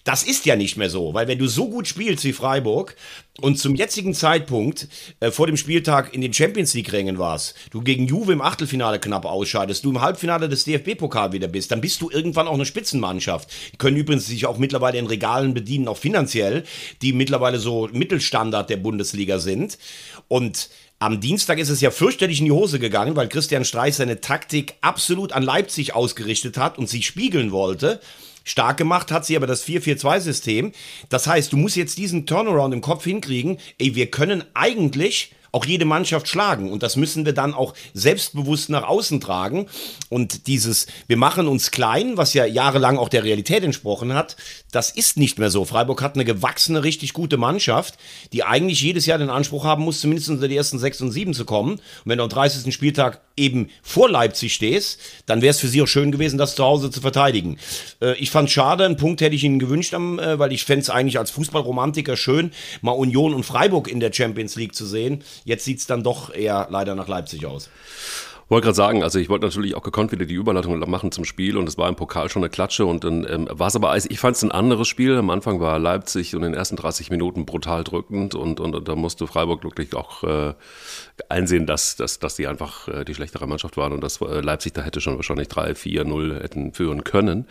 Das 0.04 0.22
ist 0.22 0.46
ja 0.46 0.56
nicht 0.56 0.76
mehr 0.76 0.88
so, 0.88 1.12
weil 1.12 1.28
wenn 1.28 1.38
du 1.38 1.46
so 1.46 1.68
gut 1.68 1.86
spielst 1.86 2.24
wie 2.24 2.32
Freiburg 2.32 2.69
und 3.40 3.58
zum 3.58 3.74
jetzigen 3.74 4.14
Zeitpunkt 4.14 4.88
äh, 5.20 5.30
vor 5.30 5.46
dem 5.46 5.56
Spieltag 5.56 6.14
in 6.14 6.20
den 6.20 6.32
Champions 6.32 6.74
League 6.74 6.92
Rängen 6.92 7.18
warst, 7.18 7.54
du 7.70 7.80
gegen 7.80 8.06
Juve 8.06 8.32
im 8.32 8.40
Achtelfinale 8.40 8.98
knapp 8.98 9.24
ausscheidest, 9.24 9.84
du 9.84 9.90
im 9.90 10.00
Halbfinale 10.00 10.48
des 10.48 10.64
DFB-Pokal 10.64 11.32
wieder 11.32 11.48
bist, 11.48 11.70
dann 11.70 11.80
bist 11.80 12.00
du 12.02 12.10
irgendwann 12.10 12.48
auch 12.48 12.54
eine 12.54 12.66
Spitzenmannschaft. 12.66 13.50
Die 13.72 13.78
können 13.78 13.96
übrigens 13.96 14.26
sich 14.26 14.46
auch 14.46 14.58
mittlerweile 14.58 14.98
in 14.98 15.06
Regalen 15.06 15.54
bedienen, 15.54 15.88
auch 15.88 15.96
finanziell, 15.96 16.64
die 17.02 17.12
mittlerweile 17.12 17.58
so 17.58 17.88
Mittelstandard 17.92 18.68
der 18.70 18.76
Bundesliga 18.76 19.38
sind. 19.38 19.78
Und 20.28 20.68
am 20.98 21.18
Dienstag 21.18 21.58
ist 21.58 21.70
es 21.70 21.80
ja 21.80 21.90
fürchterlich 21.90 22.40
in 22.40 22.44
die 22.44 22.52
Hose 22.52 22.78
gegangen, 22.78 23.16
weil 23.16 23.28
Christian 23.28 23.64
Streich 23.64 23.96
seine 23.96 24.20
Taktik 24.20 24.74
absolut 24.82 25.32
an 25.32 25.42
Leipzig 25.42 25.94
ausgerichtet 25.94 26.58
hat 26.58 26.76
und 26.76 26.90
sie 26.90 27.02
spiegeln 27.02 27.52
wollte. 27.52 28.00
Stark 28.44 28.76
gemacht 28.76 29.12
hat 29.12 29.26
sie 29.26 29.36
aber 29.36 29.46
das 29.46 29.64
4-4-2-System. 29.66 30.72
Das 31.08 31.26
heißt, 31.26 31.52
du 31.52 31.56
musst 31.56 31.76
jetzt 31.76 31.98
diesen 31.98 32.26
Turnaround 32.26 32.74
im 32.74 32.80
Kopf 32.80 33.04
hinkriegen. 33.04 33.58
Ey, 33.78 33.94
wir 33.94 34.10
können 34.10 34.44
eigentlich 34.54 35.32
auch 35.52 35.64
jede 35.64 35.84
Mannschaft 35.84 36.28
schlagen. 36.28 36.70
Und 36.70 36.82
das 36.82 36.96
müssen 36.96 37.24
wir 37.24 37.32
dann 37.32 37.54
auch 37.54 37.74
selbstbewusst 37.94 38.70
nach 38.70 38.84
außen 38.84 39.20
tragen. 39.20 39.66
Und 40.08 40.46
dieses, 40.46 40.86
wir 41.06 41.16
machen 41.16 41.48
uns 41.48 41.70
klein, 41.70 42.16
was 42.16 42.34
ja 42.34 42.44
jahrelang 42.44 42.98
auch 42.98 43.08
der 43.08 43.24
Realität 43.24 43.64
entsprochen 43.64 44.14
hat, 44.14 44.36
das 44.72 44.90
ist 44.90 45.16
nicht 45.16 45.38
mehr 45.38 45.50
so. 45.50 45.64
Freiburg 45.64 46.02
hat 46.02 46.14
eine 46.14 46.24
gewachsene, 46.24 46.84
richtig 46.84 47.12
gute 47.12 47.36
Mannschaft, 47.36 47.94
die 48.32 48.44
eigentlich 48.44 48.80
jedes 48.80 49.06
Jahr 49.06 49.18
den 49.18 49.30
Anspruch 49.30 49.64
haben 49.64 49.84
muss, 49.84 50.00
zumindest 50.00 50.30
unter 50.30 50.48
die 50.48 50.56
ersten 50.56 50.78
sechs 50.78 51.00
und 51.00 51.10
sieben 51.10 51.34
zu 51.34 51.44
kommen. 51.44 51.72
Und 51.72 51.80
wenn 52.04 52.18
du 52.18 52.24
am 52.24 52.30
30. 52.30 52.72
Spieltag 52.72 53.20
eben 53.36 53.70
vor 53.82 54.10
Leipzig 54.10 54.54
stehst, 54.54 55.00
dann 55.26 55.42
wäre 55.42 55.50
es 55.50 55.60
für 55.60 55.68
sie 55.68 55.82
auch 55.82 55.86
schön 55.86 56.12
gewesen, 56.12 56.38
das 56.38 56.54
zu 56.54 56.64
Hause 56.64 56.90
zu 56.90 57.00
verteidigen. 57.00 57.58
Äh, 58.00 58.14
ich 58.18 58.30
fand 58.30 58.50
schade, 58.50 58.84
einen 58.84 58.96
Punkt 58.96 59.20
hätte 59.20 59.34
ich 59.34 59.44
ihnen 59.44 59.58
gewünscht, 59.58 59.92
äh, 59.94 60.38
weil 60.38 60.52
ich 60.52 60.64
fände 60.64 60.82
es 60.82 60.90
eigentlich 60.90 61.18
als 61.18 61.30
Fußballromantiker 61.30 62.16
schön, 62.16 62.52
mal 62.82 62.92
Union 62.92 63.34
und 63.34 63.44
Freiburg 63.44 63.88
in 63.88 64.00
der 64.00 64.12
Champions 64.12 64.56
League 64.56 64.74
zu 64.74 64.86
sehen. 64.86 65.24
Jetzt 65.44 65.64
sieht 65.64 65.78
es 65.78 65.86
dann 65.86 66.02
doch 66.02 66.32
eher 66.32 66.68
leider 66.70 66.94
nach 66.94 67.08
Leipzig 67.08 67.46
aus. 67.46 67.70
Wollte 68.50 68.64
gerade 68.64 68.74
sagen, 68.74 69.04
also 69.04 69.20
ich 69.20 69.28
wollte 69.28 69.46
natürlich 69.46 69.76
auch 69.76 69.82
gekonnt 69.84 70.10
wieder 70.10 70.26
die 70.26 70.34
Überleitung 70.34 70.76
machen 70.90 71.12
zum 71.12 71.24
Spiel 71.24 71.56
und 71.56 71.68
es 71.68 71.78
war 71.78 71.88
im 71.88 71.94
Pokal 71.94 72.28
schon 72.28 72.42
eine 72.42 72.50
Klatsche 72.50 72.84
und 72.84 73.04
dann 73.04 73.24
ähm, 73.30 73.48
war 73.48 73.68
es 73.68 73.76
aber, 73.76 73.96
ich 73.96 74.18
fand 74.18 74.34
es 74.34 74.42
ein 74.42 74.50
anderes 74.50 74.88
Spiel. 74.88 75.16
Am 75.16 75.30
Anfang 75.30 75.60
war 75.60 75.78
Leipzig 75.78 76.34
und 76.34 76.42
in 76.42 76.50
den 76.50 76.58
ersten 76.58 76.74
30 76.74 77.10
Minuten 77.12 77.46
brutal 77.46 77.84
drückend 77.84 78.34
und, 78.34 78.58
und, 78.58 78.74
und 78.74 78.88
da 78.88 78.96
musste 78.96 79.28
Freiburg 79.28 79.62
wirklich 79.62 79.94
auch 79.94 80.24
äh, 80.24 80.54
einsehen, 81.28 81.66
dass, 81.66 81.94
dass, 81.94 82.18
dass 82.18 82.34
die 82.34 82.48
einfach 82.48 82.88
äh, 82.88 83.04
die 83.04 83.14
schlechtere 83.14 83.46
Mannschaft 83.46 83.76
waren 83.76 83.92
und 83.92 84.02
dass 84.02 84.20
äh, 84.20 84.40
Leipzig 84.40 84.72
da 84.72 84.82
hätte 84.82 85.00
schon 85.00 85.14
wahrscheinlich 85.14 85.46
3, 85.46 85.76
4, 85.76 86.04
0 86.04 86.40
hätten 86.42 86.72
führen 86.72 87.04
können. 87.04 87.46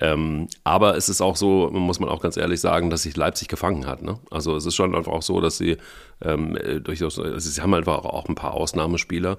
Ähm, 0.00 0.46
aber 0.62 0.96
es 0.96 1.08
ist 1.08 1.20
auch 1.20 1.34
so, 1.34 1.68
muss 1.72 1.98
man 1.98 2.08
auch 2.08 2.20
ganz 2.20 2.36
ehrlich 2.36 2.60
sagen, 2.60 2.90
dass 2.90 3.02
sich 3.02 3.16
Leipzig 3.16 3.48
gefangen 3.48 3.88
hat. 3.88 4.02
Ne? 4.02 4.20
Also 4.30 4.54
es 4.54 4.66
ist 4.66 4.76
schon 4.76 4.94
einfach 4.94 5.10
auch 5.10 5.22
so, 5.22 5.40
dass 5.40 5.58
sie 5.58 5.78
ähm, 6.22 6.56
äh, 6.56 6.80
durchaus, 6.80 7.18
also 7.18 7.50
sie 7.50 7.60
haben 7.60 7.74
einfach 7.74 8.04
auch 8.04 8.28
ein 8.28 8.36
paar 8.36 8.54
Ausnahmespieler. 8.54 9.38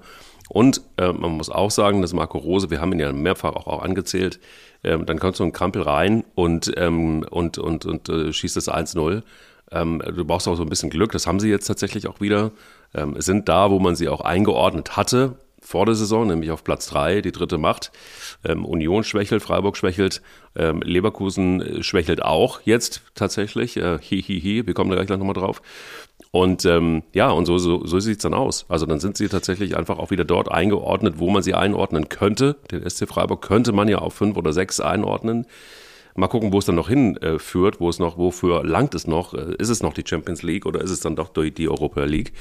Und 0.50 0.82
äh, 0.96 1.12
man 1.12 1.30
muss 1.30 1.48
auch 1.48 1.70
sagen, 1.70 2.02
dass 2.02 2.12
Marco 2.12 2.36
Rose, 2.36 2.70
wir 2.70 2.80
haben 2.80 2.92
ihn 2.92 2.98
ja 2.98 3.12
mehrfach 3.12 3.54
auch, 3.54 3.68
auch 3.68 3.82
angezählt, 3.82 4.40
äh, 4.82 4.98
dann 4.98 5.20
kommt 5.20 5.36
so 5.36 5.44
ein 5.44 5.52
Krampel 5.52 5.82
rein 5.82 6.24
und, 6.34 6.72
ähm, 6.76 7.24
und, 7.30 7.58
und, 7.58 7.86
und 7.86 8.08
äh, 8.08 8.32
schießt 8.32 8.56
das 8.56 8.68
1-0. 8.68 9.22
Ähm, 9.70 10.02
du 10.04 10.24
brauchst 10.24 10.48
auch 10.48 10.56
so 10.56 10.64
ein 10.64 10.68
bisschen 10.68 10.90
Glück, 10.90 11.12
das 11.12 11.28
haben 11.28 11.38
sie 11.38 11.48
jetzt 11.48 11.66
tatsächlich 11.66 12.08
auch 12.08 12.20
wieder. 12.20 12.50
Ähm, 12.92 13.14
sind 13.20 13.48
da, 13.48 13.70
wo 13.70 13.78
man 13.78 13.94
sie 13.94 14.08
auch 14.08 14.22
eingeordnet 14.22 14.96
hatte 14.96 15.36
vor 15.60 15.86
der 15.86 15.94
Saison, 15.94 16.26
nämlich 16.26 16.50
auf 16.50 16.64
Platz 16.64 16.88
3, 16.88 17.20
die 17.20 17.30
dritte 17.30 17.56
Macht. 17.56 17.92
Ähm, 18.44 18.64
Union 18.64 19.04
schwächelt, 19.04 19.42
Freiburg 19.42 19.76
schwächelt, 19.76 20.20
ähm, 20.56 20.82
Leverkusen 20.82 21.60
äh, 21.60 21.82
schwächelt 21.84 22.22
auch 22.22 22.60
jetzt 22.64 23.02
tatsächlich. 23.14 23.76
Äh, 23.76 23.98
hi, 23.98 24.20
hi, 24.20 24.40
hi, 24.40 24.66
wir 24.66 24.74
kommen 24.74 24.90
da 24.90 25.04
gleich 25.04 25.18
nochmal 25.18 25.34
drauf. 25.34 25.62
Und 26.32 26.64
ähm, 26.64 27.02
ja, 27.12 27.30
und 27.30 27.46
so, 27.46 27.58
so, 27.58 27.84
so 27.84 27.98
sieht 27.98 28.18
es 28.18 28.22
dann 28.22 28.34
aus. 28.34 28.64
Also 28.68 28.86
dann 28.86 29.00
sind 29.00 29.16
sie 29.16 29.28
tatsächlich 29.28 29.76
einfach 29.76 29.98
auch 29.98 30.10
wieder 30.10 30.24
dort 30.24 30.50
eingeordnet, 30.50 31.14
wo 31.18 31.28
man 31.28 31.42
sie 31.42 31.54
einordnen 31.54 32.08
könnte. 32.08 32.56
Den 32.70 32.88
SC 32.88 33.08
Freiburg 33.08 33.42
könnte 33.42 33.72
man 33.72 33.88
ja 33.88 33.98
auf 33.98 34.14
fünf 34.14 34.36
oder 34.36 34.52
sechs 34.52 34.78
einordnen. 34.78 35.46
Mal 36.14 36.28
gucken, 36.28 36.52
wo 36.52 36.58
es 36.58 36.66
dann 36.66 36.74
noch 36.74 36.88
hinführt, 36.88 37.76
äh, 37.76 37.80
wo 37.80 37.88
es 37.88 37.98
noch, 37.98 38.18
wofür 38.18 38.64
langt 38.64 38.94
es 38.94 39.06
noch? 39.06 39.34
Äh, 39.34 39.54
ist 39.58 39.70
es 39.70 39.82
noch 39.82 39.94
die 39.94 40.04
Champions 40.06 40.42
League 40.42 40.66
oder 40.66 40.80
ist 40.80 40.90
es 40.90 41.00
dann 41.00 41.16
doch 41.16 41.30
die, 41.30 41.50
die 41.50 41.68
Europa 41.68 42.04
League? 42.04 42.32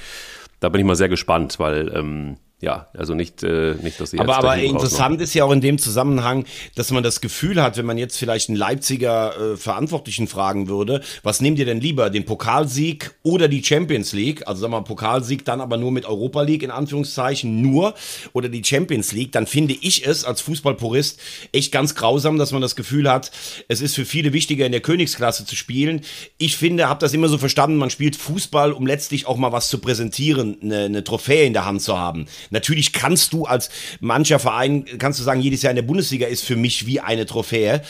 Da 0.60 0.70
bin 0.70 0.82
ich 0.82 0.88
mal 0.88 0.96
sehr 0.96 1.10
gespannt, 1.10 1.60
weil 1.60 1.92
ähm, 1.96 2.38
ja, 2.62 2.88
also 2.94 3.14
nicht, 3.14 3.42
äh, 3.44 3.76
nicht 3.82 4.02
dass 4.02 4.12
sie 4.12 4.20
Aber, 4.20 4.38
aber 4.38 4.58
interessant 4.58 5.22
ist 5.22 5.34
ja 5.34 5.46
auch 5.46 5.52
in 5.52 5.62
dem 5.62 5.78
Zusammenhang, 5.78 6.44
dass 6.76 6.92
man 6.92 7.04
das 7.04 7.22
Gefühl 7.22 7.64
hat, 7.64 7.78
wenn 7.78 7.86
man 7.86 7.98
jetzt 7.98 8.18
vielleicht 8.18 8.50
einen 8.50 8.58
Leipziger 8.58 9.54
äh, 9.54 9.58
Verantwortlichen 9.58 10.28
fragen 10.28 10.68
würde, 10.68 11.02
was 11.24 11.40
nehmt 11.40 11.58
ihr 11.60 11.66
denn 11.66 11.80
lieber, 11.80 12.10
den 12.10 12.26
Pokalsieg 12.26 13.16
oder 13.24 13.48
die 13.48 13.64
Champions 13.64 14.12
League? 14.12 14.46
Also 14.46 14.62
sagen 14.62 14.74
wir 14.74 14.82
mal, 14.82 14.84
Pokalsieg 14.84 15.46
dann 15.46 15.62
aber 15.62 15.78
nur 15.78 15.94
mit 15.94 16.06
Europa 16.06 16.42
League 16.42 16.62
in 16.62 16.70
Anführungszeichen 16.72 17.62
nur 17.62 17.94
oder 18.34 18.50
die 18.50 18.64
Champions 18.64 19.14
League, 19.14 19.32
dann 19.32 19.48
finde 19.48 19.76
ich 19.80 20.06
es 20.06 20.26
als 20.26 20.42
Fußballpurist 20.42 21.20
echt 21.54 21.72
ganz 21.72 21.96
grausam, 21.96 22.38
dass 22.38 22.52
man 22.52 22.62
das 22.62 22.76
Gefühl 22.76 23.10
hat, 23.10 23.32
es 23.70 23.80
ist 23.80 23.96
für 23.96 24.04
viele 24.06 24.34
wichtiger 24.34 24.66
in 24.66 24.74
der 24.74 24.82
Königsklasse 24.82 25.46
zu 25.46 25.56
spielen. 25.56 26.02
Ich 26.38 26.58
finde, 26.58 26.90
habe 26.90 27.00
das 27.00 27.14
immer 27.14 27.30
so 27.30 27.38
verstanden, 27.38 27.78
man 27.78 27.90
spielt 27.90 28.18
Fußball, 28.18 28.74
um 28.74 28.86
letztlich 28.86 29.28
auch 29.28 29.38
mal 29.38 29.54
was 29.54 29.70
zu 29.70 29.78
präsentieren, 29.78 30.58
eine, 30.62 30.80
eine 30.80 31.04
Trophäe 31.06 31.46
in 31.46 31.54
der 31.54 31.64
Hand 31.64 31.82
zu 31.82 31.98
haben. 31.98 32.26
Natürlich 32.50 32.94
kannst 32.94 33.34
du 33.34 33.46
als 33.46 33.70
mancher 34.00 34.40
Verein, 34.40 34.86
kannst 34.98 35.20
du 35.20 35.24
sagen, 35.24 35.42
jedes 35.42 35.62
Jahr 35.62 35.72
in 35.72 35.76
der 35.76 35.84
Bundesliga 35.84 36.28
ist 36.28 36.44
für 36.44 36.56
mich 36.56 36.86
wie 36.86 37.00
eine 37.00 37.26
Trophäe. 37.26 37.82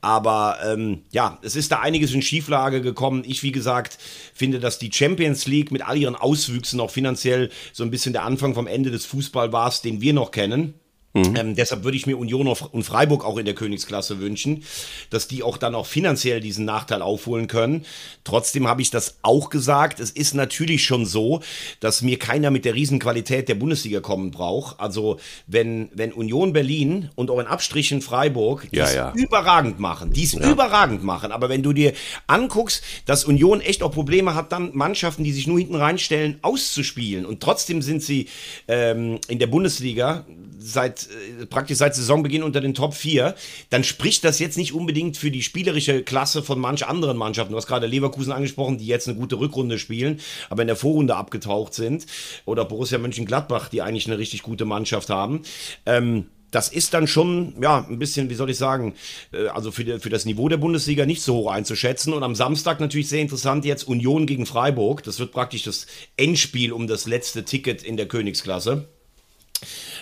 Aber 0.00 0.58
ähm, 0.64 1.02
ja, 1.10 1.38
es 1.42 1.56
ist 1.56 1.72
da 1.72 1.80
einiges 1.80 2.12
in 2.12 2.22
Schieflage 2.22 2.80
gekommen. 2.80 3.24
Ich, 3.26 3.42
wie 3.42 3.52
gesagt, 3.52 3.98
finde, 4.34 4.60
dass 4.60 4.78
die 4.78 4.92
Champions 4.92 5.46
League 5.46 5.70
mit 5.70 5.86
all 5.86 5.96
ihren 5.96 6.16
Auswüchsen 6.16 6.80
auch 6.80 6.90
finanziell 6.90 7.50
so 7.72 7.84
ein 7.84 7.90
bisschen 7.90 8.12
der 8.12 8.24
Anfang 8.24 8.54
vom 8.54 8.66
Ende 8.66 8.90
des 8.90 9.06
Fußball 9.06 9.52
war, 9.52 9.66
den 9.84 10.00
wir 10.00 10.12
noch 10.12 10.30
kennen. 10.30 10.74
Mhm. 11.16 11.36
Ähm, 11.36 11.54
deshalb 11.56 11.84
würde 11.84 11.96
ich 11.96 12.06
mir 12.06 12.18
Union 12.18 12.46
und 12.46 12.82
Freiburg 12.82 13.24
auch 13.24 13.38
in 13.38 13.46
der 13.46 13.54
Königsklasse 13.54 14.20
wünschen, 14.20 14.64
dass 15.10 15.28
die 15.28 15.42
auch 15.42 15.56
dann 15.56 15.74
auch 15.74 15.86
finanziell 15.86 16.40
diesen 16.40 16.64
Nachteil 16.66 17.00
aufholen 17.00 17.46
können. 17.46 17.86
Trotzdem 18.24 18.68
habe 18.68 18.82
ich 18.82 18.90
das 18.90 19.16
auch 19.22 19.48
gesagt. 19.48 19.98
Es 19.98 20.10
ist 20.10 20.34
natürlich 20.34 20.84
schon 20.84 21.06
so, 21.06 21.40
dass 21.80 22.02
mir 22.02 22.18
keiner 22.18 22.50
mit 22.50 22.64
der 22.64 22.74
Riesenqualität 22.74 23.48
der 23.48 23.54
Bundesliga 23.54 24.00
kommen 24.00 24.30
braucht. 24.30 24.78
Also 24.78 25.18
wenn, 25.46 25.88
wenn 25.94 26.12
Union 26.12 26.52
Berlin 26.52 27.10
und 27.14 27.30
auch 27.30 27.38
in 27.38 27.46
Abstrichen 27.46 28.02
Freiburg 28.02 28.68
die 28.70 28.76
ja, 28.76 28.90
ja. 28.90 29.12
überragend 29.14 29.80
machen, 29.80 30.12
die 30.12 30.24
es 30.24 30.32
ja. 30.32 30.50
überragend 30.50 31.02
machen. 31.02 31.32
Aber 31.32 31.48
wenn 31.48 31.62
du 31.62 31.72
dir 31.72 31.94
anguckst, 32.26 32.82
dass 33.06 33.24
Union 33.24 33.60
echt 33.60 33.82
auch 33.82 33.92
Probleme 33.92 34.34
hat, 34.34 34.52
dann 34.52 34.70
Mannschaften, 34.74 35.24
die 35.24 35.32
sich 35.32 35.46
nur 35.46 35.58
hinten 35.58 35.76
reinstellen, 35.76 36.38
auszuspielen. 36.42 37.24
Und 37.24 37.40
trotzdem 37.40 37.80
sind 37.80 38.02
sie 38.02 38.28
ähm, 38.68 39.18
in 39.28 39.38
der 39.38 39.46
Bundesliga 39.46 40.26
seit 40.58 41.05
äh, 41.10 41.46
praktisch 41.46 41.78
seit 41.78 41.94
Saisonbeginn 41.94 42.42
unter 42.42 42.60
den 42.60 42.74
Top 42.74 42.94
4, 42.94 43.34
dann 43.70 43.84
spricht 43.84 44.24
das 44.24 44.38
jetzt 44.38 44.56
nicht 44.56 44.72
unbedingt 44.72 45.16
für 45.16 45.30
die 45.30 45.42
spielerische 45.42 46.02
Klasse 46.02 46.42
von 46.42 46.58
manch 46.58 46.86
anderen 46.86 47.16
Mannschaften. 47.16 47.52
Du 47.52 47.56
hast 47.56 47.66
gerade 47.66 47.86
Leverkusen 47.86 48.32
angesprochen, 48.32 48.78
die 48.78 48.86
jetzt 48.86 49.08
eine 49.08 49.16
gute 49.16 49.38
Rückrunde 49.38 49.78
spielen, 49.78 50.20
aber 50.50 50.62
in 50.62 50.68
der 50.68 50.76
Vorrunde 50.76 51.16
abgetaucht 51.16 51.74
sind. 51.74 52.06
Oder 52.44 52.64
Borussia 52.64 52.98
Mönchengladbach, 52.98 53.68
die 53.68 53.82
eigentlich 53.82 54.06
eine 54.06 54.18
richtig 54.18 54.42
gute 54.42 54.64
Mannschaft 54.64 55.10
haben. 55.10 55.42
Ähm, 55.84 56.26
das 56.50 56.68
ist 56.68 56.94
dann 56.94 57.06
schon, 57.06 57.54
ja, 57.60 57.86
ein 57.88 57.98
bisschen, 57.98 58.30
wie 58.30 58.34
soll 58.34 58.50
ich 58.50 58.56
sagen, 58.56 58.94
äh, 59.32 59.48
also 59.48 59.70
für, 59.70 59.84
die, 59.84 59.98
für 59.98 60.10
das 60.10 60.24
Niveau 60.24 60.48
der 60.48 60.56
Bundesliga 60.56 61.04
nicht 61.04 61.22
so 61.22 61.34
hoch 61.34 61.50
einzuschätzen. 61.50 62.12
Und 62.12 62.22
am 62.22 62.34
Samstag 62.34 62.80
natürlich 62.80 63.08
sehr 63.08 63.20
interessant 63.20 63.64
jetzt 63.64 63.86
Union 63.86 64.26
gegen 64.26 64.46
Freiburg. 64.46 65.02
Das 65.02 65.18
wird 65.18 65.32
praktisch 65.32 65.64
das 65.64 65.86
Endspiel 66.16 66.72
um 66.72 66.86
das 66.86 67.06
letzte 67.06 67.44
Ticket 67.44 67.82
in 67.82 67.96
der 67.96 68.06
Königsklasse. 68.06 68.88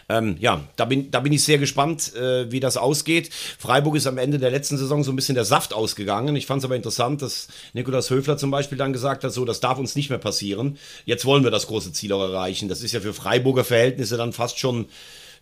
Ähm, 0.09 0.37
ja, 0.39 0.67
da 0.77 0.85
bin, 0.85 1.11
da 1.11 1.21
bin 1.21 1.33
ich 1.33 1.45
sehr 1.45 1.59
gespannt, 1.59 2.15
äh, 2.15 2.51
wie 2.51 2.61
das 2.61 2.77
ausgeht. 2.77 3.31
Freiburg 3.59 3.97
ist 3.97 4.07
am 4.07 4.19
Ende 4.19 4.39
der 4.39 4.51
letzten 4.51 4.77
Saison 4.77 5.03
so 5.03 5.13
ein 5.13 5.17
bisschen 5.17 5.35
der 5.35 5.45
Saft 5.45 5.73
ausgegangen. 5.73 6.37
Ich 6.37 6.47
fand 6.47 6.61
es 6.61 6.65
aber 6.65 6.77
interessant, 6.77 7.23
dass 7.23 7.49
Nikolaus 7.73 8.11
Höfler 8.11 8.37
zum 8.37 8.51
Beispiel 8.51 8.79
dann 8.79 8.93
gesagt 8.93 9.25
hat, 9.25 9.33
so, 9.33 9.45
das 9.45 9.61
darf 9.61 9.79
uns 9.79 9.97
nicht 9.97 10.11
mehr 10.11 10.19
passieren. 10.19 10.79
Jetzt 11.05 11.25
wollen 11.25 11.45
wir 11.45 11.51
das 11.51 11.67
große 11.67 11.93
Ziel 11.93 12.13
auch 12.13 12.23
erreichen. 12.23 12.69
Das 12.69 12.83
ist 12.83 12.93
ja 12.93 13.01
für 13.01 13.15
Freiburger 13.15 13.65
Verhältnisse 13.65 14.17
dann 14.17 14.33
fast 14.33 14.59
schon, 14.59 14.87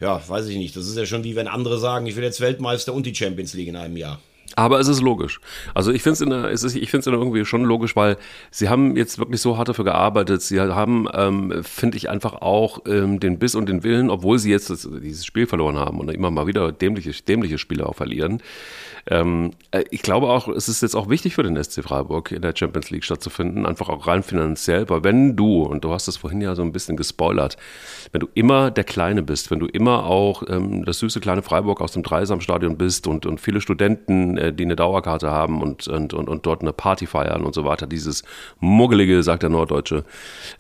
ja, 0.01 0.23
weiß 0.27 0.47
ich 0.47 0.57
nicht. 0.57 0.77
Das 0.77 0.87
ist 0.87 0.97
ja 0.97 1.07
schon 1.07 1.25
wie 1.25 1.37
wenn 1.37 1.49
andere 1.49 1.79
sagen, 1.79 2.07
ich 2.07 2.17
will 2.17 2.25
jetzt 2.25 2.41
Weltmeister 2.41 2.93
und 2.93 3.07
die 3.07 3.15
Champions 3.15 3.55
League 3.55 3.69
in 3.69 3.77
einem 3.77 3.97
Jahr. 3.97 4.21
Aber 4.57 4.81
es 4.81 4.89
ist 4.89 5.01
logisch. 5.01 5.41
Also 5.75 5.93
ich 5.93 6.03
finde 6.03 6.49
es, 6.51 6.65
ich 6.65 6.91
finde 6.91 7.01
es 7.01 7.07
irgendwie 7.07 7.45
schon 7.45 7.65
logisch, 7.65 7.97
weil 7.97 8.17
sie 8.51 8.69
haben 8.69 8.97
jetzt 8.97 9.19
wirklich 9.19 9.41
so 9.41 9.57
hart 9.59 9.69
dafür 9.69 9.85
gearbeitet. 9.85 10.43
Sie 10.43 10.61
haben, 10.61 11.09
ähm, 11.15 11.63
finde 11.63 11.97
ich, 11.97 12.11
einfach 12.11 12.35
auch 12.35 12.81
ähm, 12.87 13.21
den 13.21 13.39
Biss 13.39 13.55
und 13.55 13.69
den 13.69 13.83
Willen, 13.83 14.11
obwohl 14.11 14.39
sie 14.39 14.51
jetzt 14.51 14.71
das, 14.71 14.89
dieses 15.03 15.25
Spiel 15.25 15.47
verloren 15.47 15.79
haben 15.79 15.99
und 16.01 16.11
immer 16.11 16.31
mal 16.31 16.47
wieder 16.47 16.73
dämliche, 16.73 17.13
dämliche 17.23 17.59
Spiele 17.59 17.87
auch 17.87 17.95
verlieren. 17.95 18.43
Ähm, 19.09 19.51
äh, 19.71 19.85
ich 19.91 20.03
glaube 20.03 20.29
auch, 20.29 20.49
es 20.49 20.69
ist 20.69 20.83
jetzt 20.83 20.95
auch 20.95 21.09
wichtig 21.09 21.35
für 21.35 21.43
den 21.43 21.63
SC 21.63 21.83
Freiburg 21.83 22.33
in 22.33 22.43
der 22.43 22.55
Champions 22.57 22.91
League 22.91 23.05
stattzufinden, 23.05 23.67
einfach 23.67 23.89
auch 23.89 24.07
rein 24.07 24.23
finanziell, 24.23 24.89
weil 24.89 25.05
wenn 25.05 25.37
du, 25.37 25.63
und 25.63 25.85
du 25.85 25.93
hast 25.93 26.09
es 26.09 26.17
vorhin 26.17 26.41
ja 26.41 26.55
so 26.55 26.63
ein 26.63 26.73
bisschen 26.73 26.97
gespoilert, 26.97 27.57
wenn 28.13 28.21
du 28.21 28.29
immer 28.35 28.71
der 28.71 28.85
Kleine 28.85 29.23
bist, 29.23 29.51
wenn 29.51 29.59
du 29.59 29.67
immer 29.67 30.05
auch 30.05 30.45
ähm, 30.49 30.85
das 30.85 30.99
süße 31.01 31.21
kleine 31.21 31.43
Freiburg 31.43 31.81
aus 31.81 31.93
dem 31.93 32.03
Dreisamstadion 32.03 32.77
bist 32.77 33.07
und, 33.07 33.27
und 33.27 33.41
viele 33.41 33.61
Studenten, 33.61 34.37
äh, 34.37 34.53
die 34.53 34.65
eine 34.65 34.77
Dauerkarte 34.77 35.31
haben 35.31 35.63
und, 35.63 35.89
und, 35.89 36.15
und, 36.15 36.29
und, 36.29 36.47
dort 36.47 36.63
eine 36.63 36.73
Party 36.73 37.07
feiern 37.07 37.45
und 37.45 37.55
so 37.55 37.65
weiter, 37.65 37.87
dieses 37.87 38.23
Muggelige, 38.61 39.23
sagt 39.23 39.43
der 39.43 39.51
Norddeutsche, 39.51 40.05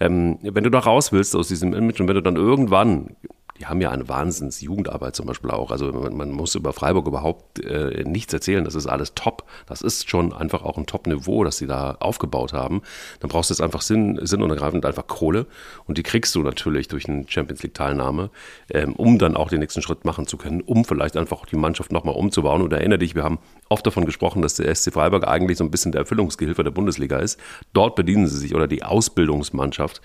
ähm, 0.00 0.38
wenn 0.42 0.64
du 0.64 0.70
da 0.70 0.80
raus 0.80 1.12
willst 1.12 1.36
aus 1.36 1.48
diesem 1.48 1.74
Image 1.74 2.00
und 2.00 2.08
wenn 2.08 2.14
du 2.14 2.22
dann 2.22 2.36
irgendwann 2.36 3.16
die 3.62 3.66
haben 3.66 3.80
ja 3.80 3.92
eine 3.92 4.08
Wahnsinns-Jugendarbeit 4.08 5.14
zum 5.14 5.26
Beispiel 5.26 5.52
auch. 5.52 5.70
Also 5.70 5.92
man, 5.92 6.16
man 6.16 6.32
muss 6.32 6.56
über 6.56 6.72
Freiburg 6.72 7.06
überhaupt 7.06 7.64
äh, 7.64 8.02
nichts 8.02 8.32
erzählen. 8.32 8.64
Das 8.64 8.74
ist 8.74 8.88
alles 8.88 9.14
top. 9.14 9.44
Das 9.66 9.82
ist 9.82 10.10
schon 10.10 10.32
einfach 10.32 10.64
auch 10.64 10.78
ein 10.78 10.86
Top-Niveau, 10.86 11.44
das 11.44 11.58
sie 11.58 11.68
da 11.68 11.96
aufgebaut 12.00 12.52
haben. 12.54 12.82
Dann 13.20 13.30
brauchst 13.30 13.50
du 13.50 13.54
jetzt 13.54 13.60
einfach 13.60 13.82
Sinn, 13.82 14.18
Sinn 14.22 14.42
und 14.42 14.50
ergreifend 14.50 14.84
einfach 14.84 15.06
Kohle. 15.06 15.46
Und 15.86 15.96
die 15.96 16.02
kriegst 16.02 16.34
du 16.34 16.42
natürlich 16.42 16.88
durch 16.88 17.08
eine 17.08 17.24
Champions 17.28 17.62
League-Teilnahme, 17.62 18.30
ähm, 18.70 18.94
um 18.94 19.20
dann 19.20 19.36
auch 19.36 19.48
den 19.48 19.60
nächsten 19.60 19.80
Schritt 19.80 20.04
machen 20.04 20.26
zu 20.26 20.38
können, 20.38 20.60
um 20.60 20.84
vielleicht 20.84 21.16
einfach 21.16 21.46
die 21.46 21.54
Mannschaft 21.54 21.92
nochmal 21.92 22.16
umzubauen. 22.16 22.62
Und 22.62 22.72
erinnere 22.72 22.98
dich, 22.98 23.14
wir 23.14 23.22
haben 23.22 23.38
oft 23.68 23.86
davon 23.86 24.06
gesprochen, 24.06 24.42
dass 24.42 24.54
der 24.54 24.74
SC 24.74 24.92
Freiburg 24.92 25.28
eigentlich 25.28 25.58
so 25.58 25.62
ein 25.62 25.70
bisschen 25.70 25.92
der 25.92 26.00
Erfüllungsgehilfe 26.00 26.64
der 26.64 26.72
Bundesliga 26.72 27.18
ist. 27.18 27.38
Dort 27.74 27.94
bedienen 27.94 28.26
sie 28.26 28.38
sich 28.38 28.56
oder 28.56 28.66
die 28.66 28.82
Ausbildungsmannschaft 28.82 30.00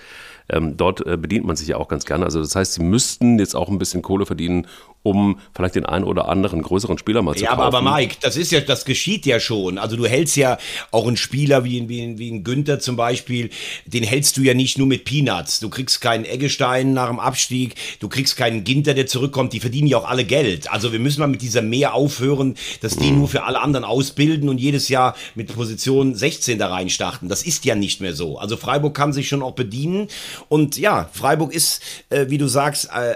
ähm, 0.50 0.78
dort 0.78 1.06
äh, 1.06 1.18
bedient 1.18 1.46
man 1.46 1.56
sich 1.56 1.68
ja 1.68 1.78
auch 1.78 1.88
ganz 1.88 2.06
gerne. 2.06 2.26
Also 2.26 2.40
das 2.40 2.56
heißt, 2.56 2.74
sie 2.74 2.84
müssten 2.84 3.38
jetzt 3.40 3.47
auch 3.56 3.70
ein 3.70 3.80
bisschen 3.80 4.02
Kohle 4.02 4.26
verdienen, 4.26 4.68
um 5.04 5.40
vielleicht 5.56 5.76
den 5.76 5.86
einen 5.86 6.04
oder 6.04 6.28
anderen 6.28 6.62
größeren 6.62 6.98
Spieler 6.98 7.22
mal 7.22 7.36
zu 7.36 7.44
ja, 7.44 7.52
kaufen. 7.52 7.62
Ja, 7.62 7.68
aber, 7.68 7.78
aber 7.78 7.96
Mike, 7.98 8.18
das 8.22 8.36
ist 8.36 8.52
ja, 8.52 8.60
das 8.60 8.84
geschieht 8.84 9.26
ja 9.26 9.40
schon. 9.40 9.78
Also 9.78 9.96
du 9.96 10.06
hältst 10.06 10.36
ja 10.36 10.58
auch 10.92 11.08
einen 11.08 11.18
Spieler 11.18 11.64
wie, 11.64 11.88
wie, 11.88 12.18
wie 12.18 12.32
ein 12.32 12.44
Günther 12.44 12.80
zum 12.80 12.96
Beispiel, 12.98 13.50
den 13.86 14.04
hältst 14.04 14.38
du 14.38 14.42
ja 14.42 14.54
nicht 14.54 14.78
nur 14.78 14.88
mit 14.88 15.06
Peanuts. 15.06 15.60
Du 15.60 15.70
kriegst 15.70 16.02
keinen 16.02 16.26
Eggestein 16.26 16.94
nach 16.94 17.08
dem 17.08 17.20
Abstieg, 17.20 17.76
du 18.00 18.10
kriegst 18.10 18.36
keinen 18.36 18.64
Ginter, 18.64 18.94
der 18.94 19.08
zurückkommt. 19.08 19.54
Die 19.54 19.60
verdienen 19.60 19.88
ja 19.88 19.98
auch 19.98 20.08
alle 20.08 20.26
Geld. 20.26 20.72
Also 20.72 20.92
wir 20.92 21.00
müssen 21.00 21.22
mal 21.22 21.28
mit 21.28 21.42
dieser 21.42 21.62
Mehr 21.62 21.94
aufhören, 21.94 22.56
dass 22.82 22.98
die 22.98 23.12
mhm. 23.12 23.20
nur 23.20 23.28
für 23.30 23.44
alle 23.44 23.62
anderen 23.62 23.86
ausbilden 23.86 24.50
und 24.50 24.60
jedes 24.60 24.90
Jahr 24.90 25.16
mit 25.36 25.54
Position 25.54 26.16
16 26.16 26.60
da 26.60 26.68
reinstarten. 26.68 27.30
Das 27.30 27.44
ist 27.44 27.64
ja 27.66 27.76
nicht 27.76 28.02
mehr 28.02 28.14
so. 28.14 28.38
Also 28.38 28.58
Freiburg 28.58 28.94
kann 28.94 29.14
sich 29.14 29.30
schon 29.30 29.42
auch 29.42 29.54
bedienen. 29.54 30.10
Und 30.50 30.78
ja, 30.78 31.10
Freiburg 31.14 31.54
ist, 31.54 31.82
äh, 32.10 32.26
wie 32.30 32.38
du 32.38 32.48
sagst, 32.48 32.90
äh, 32.94 33.16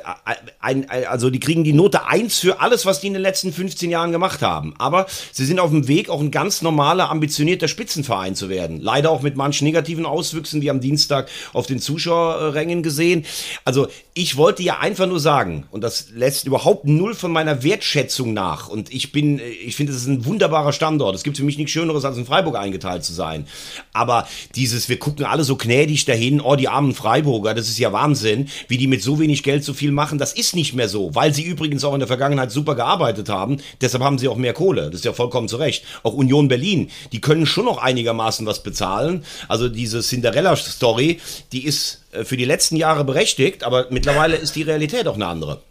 ein, 0.60 0.90
also 0.90 1.30
die 1.30 1.40
kriegen 1.40 1.64
die 1.64 1.74
Note 1.74 2.06
1 2.06 2.40
für 2.40 2.62
alles, 2.62 2.86
was 2.86 3.02
die 3.02 3.08
in 3.08 3.14
den 3.14 3.22
letzten 3.22 3.52
15 3.52 3.90
Jahren 3.90 4.12
gemacht 4.12 4.42
haben. 4.42 4.74
Aber 4.78 5.08
sie 5.32 5.46
sind 5.46 5.60
auf 5.60 5.72
dem 5.72 5.88
Weg, 5.88 6.10
auch 6.10 6.22
ein 6.22 6.32
ganz 6.32 6.62
normaler, 6.62 7.10
ambitionierter 7.10 7.68
Spitzenverein 7.68 8.36
zu 8.36 8.50
werden. 8.50 8.80
Leider 8.80 9.10
auch 9.10 9.22
mit 9.22 9.36
manchen 9.36 9.66
negativen 9.66 10.06
Auswüchsen, 10.06 10.62
wie 10.62 10.70
am 10.70 10.80
Dienstag 10.80 11.30
auf 11.54 11.66
den 11.66 11.80
Zuschauerrängen 11.80 12.84
gesehen. 12.84 13.26
Also 13.66 13.88
ich 14.14 14.38
wollte 14.38 14.62
ja 14.62 14.80
einfach 14.80 15.08
nur 15.08 15.20
sagen, 15.20 15.66
und 15.72 15.84
das 15.84 16.10
lässt 16.14 16.46
überhaupt 16.46 16.86
null 16.86 17.16
von 17.16 17.32
meiner 17.32 17.64
Wertschätzung 17.64 18.34
nach. 18.34 18.68
Und 18.68 18.94
ich 18.94 19.12
bin, 19.12 19.40
ich 19.40 19.76
finde, 19.76 19.94
es 19.94 20.00
ist 20.00 20.08
ein 20.08 20.26
wunderbarer 20.26 20.74
Standort. 20.74 21.16
Es 21.16 21.24
gibt 21.24 21.38
für 21.38 21.44
mich 21.44 21.58
nichts 21.58 21.72
Schöneres, 21.72 22.06
als 22.06 22.18
in 22.18 22.26
Freiburg 22.26 22.58
eingeteilt 22.58 23.04
zu 23.04 23.14
sein. 23.14 23.48
Aber 23.94 24.28
dieses, 24.56 24.90
wir 24.90 25.00
gucken 25.00 25.26
alle 25.26 25.44
so 25.44 25.56
gnädig 25.56 26.06
dahin, 26.06 26.42
oh, 26.42 26.56
die 26.56 26.68
armen 26.68 26.94
Freiburger, 26.94 27.54
das 27.54 27.70
ist 27.70 27.80
ja 27.80 27.92
Wahnsinn, 27.92 28.50
wie 28.68 28.78
die 28.78 28.88
mit 28.88 29.02
so 29.02 29.20
wenig 29.20 29.44
Geld 29.44 29.64
so 29.64 29.74
viel 29.74 29.92
machen. 29.92 30.01
Das 30.10 30.34
ist 30.34 30.56
nicht 30.56 30.74
mehr 30.74 30.90
so, 30.90 31.14
weil 31.14 31.34
sie 31.34 31.44
übrigens 31.44 31.84
auch 31.84 31.94
in 31.94 32.00
der 32.00 32.08
Vergangenheit 32.08 32.52
super 32.52 32.76
gearbeitet 32.76 33.30
haben. 33.30 33.58
Deshalb 33.80 34.04
haben 34.04 34.18
sie 34.18 34.28
auch 34.28 34.36
mehr 34.36 34.54
Kohle. 34.54 34.86
Das 34.86 34.96
ist 34.96 35.06
ja 35.06 35.14
vollkommen 35.14 35.48
zu 35.48 35.58
Recht. 35.58 35.84
Auch 36.04 36.14
Union 36.14 36.48
Berlin, 36.48 36.90
die 37.12 37.22
können 37.22 37.46
schon 37.46 37.66
noch 37.66 37.78
einigermaßen 37.78 38.46
was 38.46 38.64
bezahlen. 38.64 39.24
Also 39.48 39.70
diese 39.70 40.02
Cinderella-Story, 40.02 41.20
die 41.52 41.66
ist 41.66 42.04
äh, 42.12 42.24
für 42.24 42.38
die 42.38 42.46
letzten 42.46 42.76
Jahre 42.76 43.04
berechtigt, 43.04 43.64
aber 43.64 43.88
mittlerweile 43.90 44.36
ist 44.36 44.56
die 44.56 44.64
Realität 44.64 45.08
auch 45.08 45.16
eine 45.16 45.28
andere. 45.28 45.62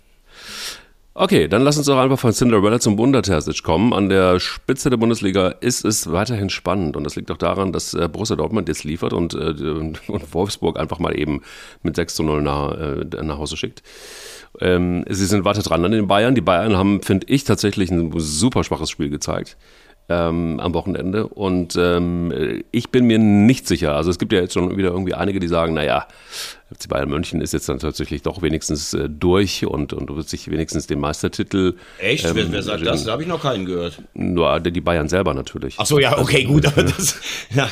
Okay, 1.13 1.49
dann 1.49 1.63
lass 1.63 1.77
uns 1.77 1.87
doch 1.87 1.99
einfach 1.99 2.21
von 2.21 2.33
Cinderella 2.33 2.79
zum 2.79 2.97
Wunderterzic 2.97 3.65
kommen. 3.65 3.93
An 3.93 4.09
der 4.09 4.39
Spitze 4.39 4.91
der 4.91 4.97
Bundesliga 4.97 5.49
ist 5.49 5.85
es 5.85 6.11
weiterhin 6.13 6.51
spannend 6.51 6.97
und 6.97 7.03
das 7.03 7.17
liegt 7.17 7.33
auch 7.33 7.37
daran, 7.37 7.73
dass 7.73 7.95
äh, 7.95 8.09
Borussia 8.09 8.37
Dortmund 8.37 8.69
jetzt 8.69 8.85
liefert 8.85 9.13
und, 9.13 9.35
äh, 9.35 9.39
und 9.71 10.01
Wolfsburg 10.33 10.79
einfach 10.79 11.01
mal 11.01 11.19
eben 11.19 11.43
mit 11.83 11.97
6 11.97 12.15
zu 12.15 12.23
0 12.23 12.43
nach, 12.43 12.73
äh, 12.79 13.23
nach 13.23 13.39
Hause 13.39 13.57
schickt. 13.57 13.83
Ähm, 14.61 15.05
sie 15.09 15.27
sind 15.27 15.45
weiter 15.45 15.63
dran 15.63 15.85
an 15.85 15.93
den 15.93 16.07
Bayern. 16.07 16.35
Die 16.35 16.41
Bayern 16.41 16.77
haben, 16.77 17.03
finde 17.03 17.27
ich, 17.29 17.45
tatsächlich 17.45 17.91
ein 17.91 18.13
super 18.17 18.65
schwaches 18.65 18.91
Spiel 18.91 19.11
gezeigt 19.11 19.57
ähm, 20.11 20.59
am 20.61 20.75
Wochenende. 20.75 21.29
Und 21.29 21.77
ähm, 21.77 22.63
ich 22.73 22.91
bin 22.91 23.07
mir 23.07 23.19
nicht 23.19 23.67
sicher. 23.67 23.95
Also 23.95 24.11
es 24.11 24.19
gibt 24.19 24.33
ja 24.33 24.41
jetzt 24.41 24.55
schon 24.55 24.77
wieder 24.77 24.91
irgendwie 24.91 25.15
einige, 25.15 25.39
die 25.41 25.49
sagen, 25.49 25.73
naja, 25.75 26.09
FC 26.75 26.89
Bayern 26.89 27.09
München 27.09 27.41
ist 27.41 27.53
jetzt 27.53 27.69
dann 27.69 27.79
tatsächlich 27.79 28.23
doch 28.23 28.43
wenigstens 28.43 28.93
äh, 28.93 29.09
durch 29.09 29.65
und, 29.65 29.93
und 29.93 30.15
wird 30.15 30.29
sich 30.29 30.51
wenigstens 30.51 30.89
den 30.89 30.99
Meistertitel. 31.01 31.77
Echt? 31.99 32.25
Ähm, 32.25 32.33
wer, 32.35 32.53
wer, 32.53 32.63
sagt 32.63 32.85
das? 32.85 33.05
Da 33.05 33.13
habe 33.13 33.23
ich 33.23 33.29
noch 33.29 33.43
keinen 33.43 33.65
gehört. 33.65 34.03
Nur 34.15 34.59
die 34.61 34.81
Bayern 34.81 35.09
selber 35.09 35.33
natürlich. 35.33 35.77
Ach 35.79 35.87
so, 35.87 35.99
ja, 36.01 36.19
okay, 36.19 36.45
gut, 36.45 36.67
aber 36.67 36.83
das, 36.83 37.21
ja, 37.55 37.69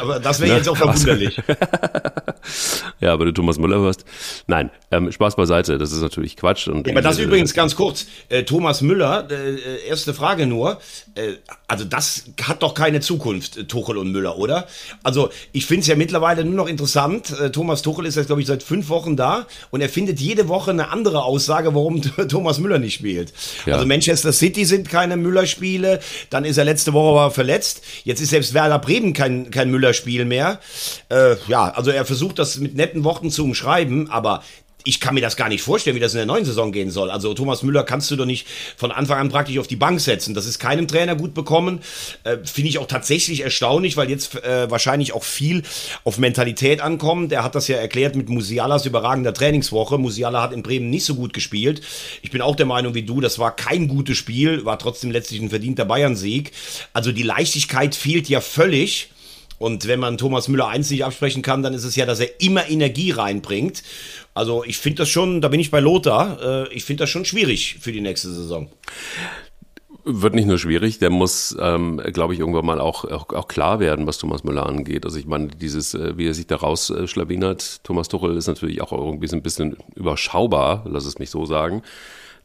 aber 0.00 0.18
das 0.18 0.40
wäre 0.40 0.56
jetzt 0.56 0.68
auch 0.68 0.76
verwunderlich. 0.76 1.40
ja, 3.00 3.12
aber 3.12 3.24
du 3.24 3.32
Thomas 3.32 3.58
Müller 3.58 3.78
hörst. 3.78 4.04
Nein, 4.46 4.70
ähm, 4.90 5.12
Spaß 5.12 5.36
beiseite, 5.36 5.78
das 5.78 5.92
ist 5.92 6.00
natürlich 6.00 6.36
Quatsch. 6.36 6.68
Und 6.68 6.86
ja, 6.86 6.92
aber 6.92 7.02
das 7.02 7.18
übrigens 7.18 7.54
ganz 7.54 7.76
kurz. 7.76 8.06
Äh, 8.28 8.44
Thomas 8.44 8.80
Müller, 8.80 9.28
äh, 9.30 9.54
äh, 9.54 9.86
erste 9.88 10.14
Frage 10.14 10.46
nur. 10.46 10.80
Äh, 11.14 11.34
also 11.66 11.84
das 11.84 12.24
hat 12.42 12.62
doch 12.62 12.74
keine 12.74 13.00
Zukunft, 13.00 13.56
äh, 13.56 13.64
Tuchel 13.64 13.98
und 13.98 14.10
Müller, 14.10 14.38
oder? 14.38 14.66
Also 15.02 15.30
ich 15.52 15.66
finde 15.66 15.82
es 15.82 15.86
ja 15.88 15.96
mittlerweile 15.96 16.44
nur 16.44 16.54
noch 16.54 16.68
interessant. 16.68 17.34
Thomas 17.52 17.82
Tuchel 17.82 18.06
ist 18.06 18.16
jetzt 18.16 18.26
glaube 18.26 18.40
ich, 18.40 18.46
seit 18.46 18.62
fünf 18.62 18.88
Wochen 18.88 19.16
da 19.16 19.46
und 19.70 19.80
er 19.80 19.88
findet 19.88 20.20
jede 20.20 20.48
Woche 20.48 20.70
eine 20.70 20.90
andere 20.90 21.22
Aussage, 21.22 21.74
warum 21.74 22.02
Thomas 22.28 22.58
Müller 22.58 22.78
nicht 22.78 22.94
spielt. 22.94 23.32
Ja. 23.66 23.74
Also 23.74 23.86
Manchester 23.86 24.32
City 24.32 24.64
sind 24.64 24.88
keine 24.88 25.16
Müller-Spiele, 25.16 26.00
dann 26.30 26.44
ist 26.44 26.56
er 26.56 26.64
letzte 26.64 26.92
Woche 26.92 27.20
aber 27.20 27.30
verletzt. 27.30 27.82
Jetzt 28.04 28.20
ist 28.20 28.30
selbst 28.30 28.54
Werder 28.54 28.78
Bremen 28.78 29.12
kein, 29.12 29.50
kein 29.50 29.70
Müller-Spiel 29.70 30.24
mehr. 30.24 30.60
Äh, 31.08 31.36
ja, 31.48 31.70
also 31.70 31.90
er 31.90 32.04
versucht 32.04 32.38
das 32.38 32.58
mit 32.58 32.87
netten 32.88 33.04
Worten 33.04 33.30
zu 33.30 33.44
umschreiben, 33.44 34.10
aber 34.10 34.42
ich 34.84 35.00
kann 35.00 35.14
mir 35.14 35.20
das 35.20 35.36
gar 35.36 35.50
nicht 35.50 35.60
vorstellen, 35.60 35.96
wie 35.96 36.00
das 36.00 36.14
in 36.14 36.18
der 36.18 36.26
neuen 36.26 36.46
Saison 36.46 36.72
gehen 36.72 36.90
soll. 36.90 37.10
Also 37.10 37.34
Thomas 37.34 37.62
Müller 37.62 37.82
kannst 37.82 38.10
du 38.10 38.16
doch 38.16 38.24
nicht 38.24 38.46
von 38.76 38.90
Anfang 38.90 39.18
an 39.18 39.28
praktisch 39.28 39.58
auf 39.58 39.66
die 39.66 39.76
Bank 39.76 40.00
setzen. 40.00 40.34
Das 40.34 40.46
ist 40.46 40.60
keinem 40.60 40.88
Trainer 40.88 41.14
gut 41.14 41.34
bekommen. 41.34 41.80
Äh, 42.24 42.38
Finde 42.44 42.70
ich 42.70 42.78
auch 42.78 42.86
tatsächlich 42.86 43.42
erstaunlich, 43.42 43.98
weil 43.98 44.08
jetzt 44.08 44.42
äh, 44.42 44.70
wahrscheinlich 44.70 45.12
auch 45.12 45.24
viel 45.24 45.62
auf 46.04 46.18
Mentalität 46.18 46.80
ankommt. 46.80 47.32
Der 47.32 47.44
hat 47.44 47.54
das 47.54 47.68
ja 47.68 47.76
erklärt 47.76 48.16
mit 48.16 48.30
Musialas 48.30 48.86
überragender 48.86 49.34
Trainingswoche. 49.34 49.98
Musiala 49.98 50.40
hat 50.40 50.52
in 50.52 50.62
Bremen 50.62 50.88
nicht 50.88 51.04
so 51.04 51.16
gut 51.16 51.34
gespielt. 51.34 51.82
Ich 52.22 52.30
bin 52.30 52.40
auch 52.40 52.56
der 52.56 52.66
Meinung 52.66 52.94
wie 52.94 53.02
du, 53.02 53.20
das 53.20 53.38
war 53.38 53.54
kein 53.54 53.88
gutes 53.88 54.16
Spiel, 54.16 54.64
war 54.64 54.78
trotzdem 54.78 55.10
letztlich 55.10 55.42
ein 55.42 55.50
verdienter 55.50 55.84
Bayern-Sieg. 55.84 56.52
Also 56.92 57.12
die 57.12 57.24
Leichtigkeit 57.24 57.94
fehlt 57.94 58.28
ja 58.28 58.40
völlig. 58.40 59.10
Und 59.58 59.88
wenn 59.88 60.00
man 60.00 60.18
Thomas 60.18 60.48
Müller 60.48 60.68
eins 60.68 60.90
nicht 60.90 61.04
absprechen 61.04 61.42
kann, 61.42 61.62
dann 61.62 61.74
ist 61.74 61.84
es 61.84 61.96
ja, 61.96 62.06
dass 62.06 62.20
er 62.20 62.40
immer 62.40 62.68
Energie 62.68 63.10
reinbringt. 63.10 63.82
Also 64.34 64.64
ich 64.64 64.78
finde 64.78 64.98
das 64.98 65.08
schon, 65.08 65.40
da 65.40 65.48
bin 65.48 65.60
ich 65.60 65.70
bei 65.70 65.80
Lothar, 65.80 66.66
äh, 66.68 66.72
ich 66.72 66.84
finde 66.84 67.02
das 67.02 67.10
schon 67.10 67.24
schwierig 67.24 67.78
für 67.80 67.92
die 67.92 68.00
nächste 68.00 68.30
Saison. 68.30 68.70
Wird 70.04 70.34
nicht 70.34 70.46
nur 70.46 70.58
schwierig, 70.58 70.98
der 71.00 71.10
muss, 71.10 71.56
ähm, 71.60 72.00
glaube 72.12 72.32
ich, 72.32 72.40
irgendwann 72.40 72.64
mal 72.64 72.80
auch, 72.80 73.04
auch, 73.04 73.28
auch, 73.30 73.48
klar 73.48 73.78
werden, 73.78 74.06
was 74.06 74.16
Thomas 74.16 74.42
Müller 74.42 74.64
angeht. 74.64 75.04
Also 75.04 75.18
ich 75.18 75.26
meine, 75.26 75.48
dieses, 75.48 75.92
äh, 75.92 76.16
wie 76.16 76.28
er 76.28 76.34
sich 76.34 76.46
da 76.46 76.56
rausschlawinert, 76.56 77.84
Thomas 77.84 78.08
Tuchel 78.08 78.36
ist 78.36 78.46
natürlich 78.46 78.80
auch 78.80 78.92
irgendwie 78.92 79.26
so 79.26 79.36
ein 79.36 79.42
bisschen 79.42 79.76
überschaubar, 79.96 80.84
lass 80.88 81.04
es 81.04 81.18
mich 81.18 81.30
so 81.30 81.44
sagen. 81.44 81.82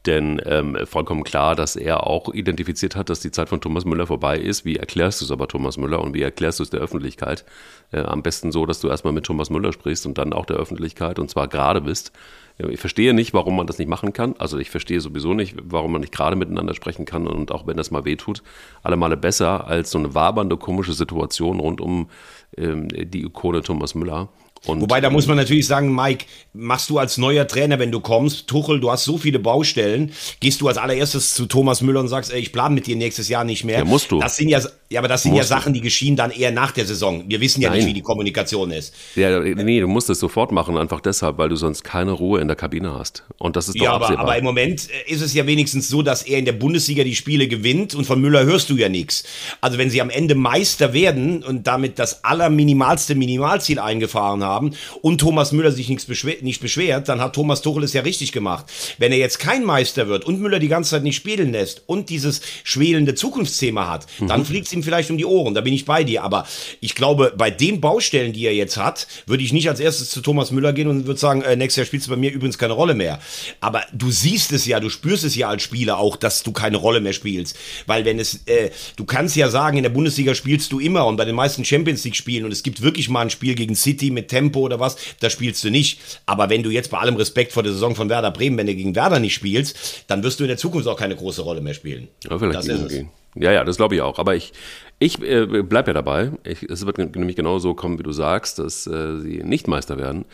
Denn 0.05 0.41
ähm, 0.45 0.77
vollkommen 0.85 1.23
klar, 1.23 1.55
dass 1.55 1.77
er 1.77 2.05
auch 2.05 2.33
identifiziert 2.33 2.95
hat, 2.95 3.09
dass 3.09 3.21
die 3.21 3.31
Zeit 3.31 3.47
von 3.47 3.61
Thomas 3.61 3.85
Müller 3.85 4.05
vorbei 4.05 4.37
ist. 4.37 4.65
Wie 4.65 4.75
erklärst 4.75 5.21
du 5.21 5.25
es 5.25 5.31
aber 5.31 5.47
Thomas 5.47 5.77
Müller 5.77 6.01
und 6.01 6.13
wie 6.13 6.21
erklärst 6.21 6.59
du 6.59 6.63
es 6.63 6.69
der 6.69 6.81
Öffentlichkeit? 6.81 7.45
Äh, 7.91 8.01
am 8.01 8.21
besten 8.21 8.51
so, 8.51 8.65
dass 8.65 8.81
du 8.81 8.89
erstmal 8.89 9.13
mit 9.13 9.25
Thomas 9.25 9.49
Müller 9.49 9.71
sprichst 9.71 10.05
und 10.05 10.17
dann 10.17 10.33
auch 10.33 10.45
der 10.45 10.57
Öffentlichkeit 10.57 11.19
und 11.19 11.29
zwar 11.29 11.47
gerade 11.47 11.81
bist. 11.81 12.11
Ich 12.57 12.79
verstehe 12.79 13.15
nicht, 13.15 13.33
warum 13.33 13.55
man 13.55 13.65
das 13.65 13.79
nicht 13.79 13.87
machen 13.87 14.13
kann. 14.13 14.35
Also 14.37 14.59
ich 14.59 14.69
verstehe 14.69 15.01
sowieso 15.01 15.33
nicht, 15.33 15.55
warum 15.63 15.91
man 15.91 16.01
nicht 16.01 16.13
gerade 16.13 16.35
miteinander 16.35 16.75
sprechen 16.75 17.05
kann 17.05 17.25
und 17.25 17.51
auch 17.51 17.65
wenn 17.65 17.77
das 17.77 17.89
mal 17.89 18.05
wehtut, 18.05 18.43
alle 18.83 18.95
Male 18.95 19.17
besser 19.17 19.65
als 19.65 19.89
so 19.89 19.97
eine 19.97 20.13
wabernde, 20.13 20.57
komische 20.57 20.93
Situation 20.93 21.59
rund 21.59 21.81
um 21.81 22.09
ähm, 22.55 22.89
die 22.89 23.23
Ikone 23.23 23.63
Thomas 23.63 23.95
Müller. 23.95 24.29
Und, 24.65 24.79
Wobei, 24.79 25.01
da 25.01 25.09
muss 25.09 25.27
man 25.27 25.35
natürlich 25.35 25.67
sagen, 25.67 25.93
Mike, 25.93 26.25
machst 26.53 26.89
du 26.89 26.97
als 26.97 27.17
neuer 27.17 27.45
Trainer, 27.47 27.79
wenn 27.79 27.91
du 27.91 27.99
kommst, 27.99 28.47
Tuchel, 28.47 28.79
du 28.79 28.89
hast 28.89 29.03
so 29.03 29.17
viele 29.17 29.37
Baustellen, 29.37 30.13
gehst 30.39 30.61
du 30.61 30.69
als 30.69 30.77
allererstes 30.77 31.33
zu 31.33 31.47
Thomas 31.47 31.81
Müller 31.81 31.99
und 31.99 32.07
sagst, 32.07 32.31
ey, 32.31 32.39
ich 32.39 32.53
plane 32.53 32.73
mit 32.73 32.87
dir 32.87 32.95
nächstes 32.95 33.27
Jahr 33.27 33.43
nicht 33.43 33.65
mehr. 33.65 33.79
Ja, 33.79 33.85
musst 33.85 34.09
du. 34.09 34.19
Das 34.19 34.37
sind 34.37 34.47
ja, 34.47 34.61
ja 34.89 35.01
aber 35.01 35.09
das 35.09 35.23
sind 35.23 35.33
musst 35.33 35.49
ja 35.49 35.57
Sachen, 35.57 35.73
die 35.73 35.81
geschehen 35.81 36.15
dann 36.15 36.31
eher 36.31 36.51
nach 36.51 36.71
der 36.71 36.85
Saison. 36.85 37.25
Wir 37.27 37.41
wissen 37.41 37.61
ja 37.61 37.69
Nein. 37.69 37.79
nicht, 37.79 37.87
wie 37.87 37.93
die 37.93 38.01
Kommunikation 38.01 38.71
ist. 38.71 38.93
Ja, 39.15 39.41
nee, 39.41 39.81
du 39.81 39.87
musst 39.87 40.09
es 40.09 40.19
sofort 40.19 40.53
machen, 40.53 40.77
einfach 40.77 41.01
deshalb, 41.01 41.37
weil 41.37 41.49
du 41.49 41.57
sonst 41.57 41.83
keine 41.83 42.11
Ruhe 42.11 42.39
in 42.39 42.47
der 42.47 42.55
Kabine 42.55 42.93
hast. 42.97 43.25
Und 43.39 43.57
das 43.57 43.67
ist 43.67 43.77
doch 43.77 43.83
ja, 43.83 43.91
aber, 43.91 44.17
aber 44.17 44.37
im 44.37 44.45
Moment 44.45 44.87
äh, 44.89 45.11
ist 45.11 45.21
es 45.21 45.33
ja 45.33 45.45
wenigstens 45.45 45.89
so, 45.89 46.03
dass 46.03 46.23
er 46.23 46.39
in 46.39 46.45
der 46.45 46.53
Bundesliga 46.53 47.03
die 47.03 47.15
Spiele 47.15 47.49
gewinnt 47.49 47.95
und 47.95 48.05
von 48.05 48.21
Müller 48.21 48.45
hörst 48.45 48.69
du 48.69 48.77
ja 48.77 48.87
nichts. 48.87 49.25
Also 49.59 49.77
wenn 49.77 49.89
sie 49.89 50.01
am 50.01 50.09
Ende 50.09 50.35
Meister 50.35 50.93
werden 50.93 51.43
und 51.43 51.67
damit 51.67 51.99
das 51.99 52.23
allerminimalste 52.23 53.15
Minimalziel 53.15 53.79
eingefahren 53.79 54.41
haben 54.41 54.52
und 55.01 55.19
Thomas 55.19 55.33
Thomas 55.33 55.51
Müller 55.51 55.71
sich 55.71 55.89
nichts 55.89 56.05
beschwer, 56.05 56.35
nicht 56.41 56.61
beschwert, 56.61 57.09
dann 57.09 57.19
hat 57.19 57.33
Thomas 57.33 57.63
Tuchel 57.63 57.83
es 57.83 57.93
ja 57.93 58.03
richtig 58.03 58.31
gemacht. 58.31 58.65
Wenn 58.99 59.11
er 59.11 59.17
jetzt 59.17 59.39
kein 59.39 59.65
Meister 59.65 60.07
wird 60.07 60.25
und 60.25 60.39
Müller 60.39 60.59
die 60.59 60.67
ganze 60.67 60.91
Zeit 60.91 61.03
nicht 61.03 61.15
spielen 61.15 61.51
lässt 61.51 61.81
und 61.85 62.09
dieses 62.09 62.41
schwelende 62.63 63.13
Zukunftsthema 63.15 63.89
hat, 63.89 64.05
mhm. 64.19 64.27
dann 64.27 64.45
fliegt 64.45 64.67
es 64.67 64.73
ihm 64.73 64.83
vielleicht 64.83 65.09
um 65.09 65.17
die 65.17 65.25
Ohren. 65.25 65.53
Da 65.53 65.61
bin 65.61 65.73
ich 65.73 65.85
bei 65.85 66.03
dir. 66.03 66.23
Aber 66.23 66.45
ich 66.81 66.95
glaube, 66.95 67.33
bei 67.35 67.51
den 67.51 67.81
Baustellen, 67.81 68.31
die 68.31 68.45
er 68.45 68.53
jetzt 68.53 68.77
hat, 68.77 69.07
würde 69.25 69.43
ich 69.43 69.51
nicht 69.51 69.67
als 69.67 69.79
erstes 69.79 70.11
zu 70.11 70.21
Thomas 70.21 70.51
Müller 70.51 70.71
gehen 70.71 70.87
und 70.87 71.07
würde 71.07 71.19
sagen, 71.19 71.41
äh, 71.41 71.55
nächstes 71.55 71.77
Jahr 71.77 71.87
spielst 71.87 72.07
du 72.07 72.11
bei 72.11 72.17
mir 72.17 72.31
übrigens 72.31 72.59
keine 72.59 72.73
Rolle 72.73 72.93
mehr. 72.93 73.19
Aber 73.59 73.83
du 73.91 74.11
siehst 74.11 74.53
es 74.53 74.65
ja, 74.67 74.79
du 74.79 74.89
spürst 74.89 75.23
es 75.23 75.35
ja 75.35 75.49
als 75.49 75.63
Spieler 75.63 75.97
auch, 75.97 76.15
dass 76.15 76.43
du 76.43 76.51
keine 76.51 76.77
Rolle 76.77 77.01
mehr 77.01 77.13
spielst. 77.13 77.57
Weil 77.87 78.05
wenn 78.05 78.19
es, 78.19 78.43
äh, 78.45 78.69
du 78.97 79.03
kannst 79.03 79.35
ja 79.35 79.49
sagen, 79.49 79.77
in 79.77 79.83
der 79.83 79.89
Bundesliga 79.89 80.35
spielst 80.35 80.71
du 80.71 80.79
immer 80.79 81.05
und 81.07 81.17
bei 81.17 81.25
den 81.25 81.35
meisten 81.35 81.65
Champions 81.65 82.03
League 82.05 82.15
Spielen 82.15 82.45
und 82.45 82.53
es 82.53 82.61
gibt 82.61 82.81
wirklich 82.81 83.09
mal 83.09 83.21
ein 83.21 83.29
Spiel 83.31 83.55
gegen 83.55 83.75
City 83.75 84.11
mit 84.11 84.29
Tempo 84.29 84.42
oder 84.51 84.79
was, 84.79 84.97
da 85.19 85.29
spielst 85.29 85.63
du 85.63 85.69
nicht. 85.69 85.99
Aber 86.25 86.49
wenn 86.49 86.63
du 86.63 86.69
jetzt 86.69 86.91
bei 86.91 86.97
allem 86.97 87.15
Respekt 87.15 87.51
vor 87.51 87.63
der 87.63 87.73
Saison 87.73 87.95
von 87.95 88.09
Werder 88.09 88.31
Bremen, 88.31 88.57
wenn 88.57 88.67
du 88.67 88.75
gegen 88.75 88.95
Werder 88.95 89.19
nicht 89.19 89.33
spielst, 89.33 90.03
dann 90.07 90.23
wirst 90.23 90.39
du 90.39 90.43
in 90.43 90.49
der 90.49 90.57
Zukunft 90.57 90.87
auch 90.87 90.97
keine 90.97 91.15
große 91.15 91.41
Rolle 91.41 91.61
mehr 91.61 91.73
spielen. 91.73 92.07
Ja, 92.29 92.37
vielleicht 92.37 92.55
das 92.55 92.67
ist 92.67 92.91
es. 92.91 93.05
Ja, 93.35 93.51
ja, 93.51 93.63
das 93.63 93.77
glaube 93.77 93.95
ich 93.95 94.01
auch. 94.01 94.19
Aber 94.19 94.35
ich, 94.35 94.53
ich 94.99 95.21
äh, 95.21 95.45
bleibe 95.63 95.89
ja 95.89 95.93
dabei. 95.93 96.31
Ich, 96.43 96.63
es 96.63 96.85
wird 96.85 96.97
nämlich 96.97 97.35
genauso 97.35 97.73
kommen, 97.73 97.97
wie 97.99 98.03
du 98.03 98.11
sagst, 98.11 98.59
dass 98.59 98.85
äh, 98.87 99.19
sie 99.19 99.41
nicht 99.43 99.67
Meister 99.67 99.97
werden. 99.97 100.25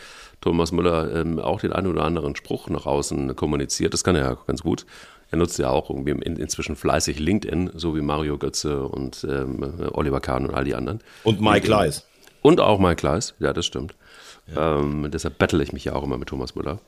Thomas 0.42 0.72
Müller 0.72 1.14
ähm, 1.16 1.40
auch 1.40 1.60
den 1.60 1.74
einen 1.74 1.88
oder 1.88 2.04
anderen 2.04 2.36
Spruch 2.36 2.70
nach 2.70 2.86
außen 2.86 3.36
kommuniziert. 3.36 3.94
Das 3.94 4.04
kann 4.04 4.16
er 4.16 4.22
ja 4.22 4.38
ganz 4.48 4.62
gut. 4.62 4.86
Er 5.32 5.38
nutzt 5.38 5.60
ja 5.60 5.70
auch 5.70 5.90
irgendwie 5.90 6.12
in, 6.12 6.38
inzwischen 6.38 6.76
fleißig 6.76 7.20
LinkedIn, 7.20 7.72
so 7.76 7.96
wie 7.96 8.02
Mario 8.02 8.38
Götze 8.38 8.84
und 8.84 9.26
ähm, 9.30 9.90
Oliver 9.94 10.22
Kahn 10.22 10.46
und 10.48 10.56
all 10.56 10.64
die 10.64 10.76
anderen. 10.76 11.02
Und 11.24 11.40
Mike 11.40 11.68
Leis. 11.68 12.06
Und 12.42 12.60
auch 12.60 12.80
Mike 12.80 13.06
Leis, 13.06 13.34
ja, 13.40 13.54
das 13.54 13.66
stimmt. 13.66 13.96
Ähm, 14.56 15.10
deshalb 15.12 15.38
battle 15.38 15.62
ich 15.62 15.74
mich 15.74 15.86
ja 15.86 15.94
auch 15.94 16.04
immer 16.04 16.18
mit 16.18 16.30
Thomas 16.30 16.56
Müller. 16.56 16.80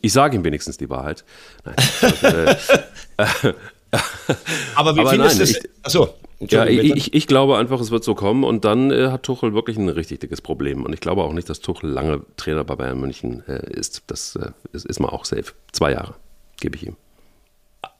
Ich 0.00 0.12
sage 0.12 0.36
ihm 0.36 0.44
wenigstens 0.44 0.76
die 0.76 0.90
Wahrheit. 0.90 1.24
Nein. 1.64 1.76
Aber 4.76 4.94
wie 4.94 5.00
Aber 5.00 5.10
findest 5.10 5.38
du 5.38 5.42
es? 5.42 5.60
Achso. 5.82 6.14
Ja, 6.40 6.64
ich, 6.64 7.12
ich, 7.12 7.26
glaube 7.26 7.58
einfach, 7.58 7.80
es 7.80 7.90
wird 7.90 8.02
so 8.02 8.14
kommen 8.14 8.44
und 8.44 8.64
dann 8.64 8.90
äh, 8.90 9.08
hat 9.08 9.24
Tuchel 9.24 9.52
wirklich 9.52 9.76
ein 9.76 9.90
richtig 9.90 10.20
dickes 10.20 10.40
Problem. 10.40 10.84
Und 10.86 10.94
ich 10.94 11.00
glaube 11.00 11.22
auch 11.22 11.34
nicht, 11.34 11.50
dass 11.50 11.60
Tuchel 11.60 11.90
lange 11.90 12.22
Trainer 12.36 12.64
bei 12.64 12.76
Bayern 12.76 12.98
München 12.98 13.42
äh, 13.46 13.70
ist. 13.70 14.04
Das 14.06 14.36
äh, 14.36 14.52
ist, 14.72 14.86
ist 14.86 15.00
mal 15.00 15.08
auch 15.08 15.26
safe. 15.26 15.52
Zwei 15.72 15.92
Jahre 15.92 16.14
gebe 16.58 16.76
ich 16.76 16.86
ihm. 16.86 16.96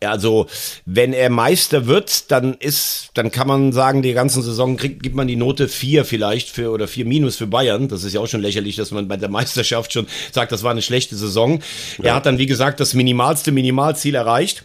Also, 0.03 0.47
wenn 0.87 1.13
er 1.13 1.31
Meister 1.31 1.87
wird, 1.87 2.31
dann 2.31 2.55
ist, 2.55 3.11
dann 3.15 3.31
kann 3.31 3.47
man 3.47 3.73
sagen, 3.73 4.03
die 4.03 4.13
ganze 4.13 4.43
Saison 4.43 4.77
kriegt, 4.77 5.03
gibt 5.03 5.15
man 5.15 5.29
die 5.29 5.37
Note 5.37 5.69
4 5.69 6.05
vielleicht 6.05 6.49
für 6.49 6.71
oder 6.71 6.89
4 6.89 7.05
minus 7.05 7.37
für 7.37 7.47
Bayern. 7.47 7.89
Das 7.89 8.05
ist 8.05 8.15
ja 8.15 8.21
auch 8.21 8.27
schon 8.27 8.41
lächerlich, 8.41 8.77
dass 8.77 8.91
man 8.91 9.09
bei 9.09 9.17
der 9.17 9.29
Meisterschaft 9.29 9.93
schon 9.93 10.07
sagt, 10.33 10.53
das 10.53 10.63
war 10.63 10.71
eine 10.71 10.83
schlechte 10.83 11.17
Saison. 11.17 11.61
Ja. 11.99 12.05
Er 12.05 12.15
hat 12.15 12.27
dann, 12.27 12.39
wie 12.39 12.47
gesagt, 12.47 12.81
das 12.81 12.95
minimalste 12.95 13.53
Minimalziel 13.53 14.15
erreicht. 14.15 14.65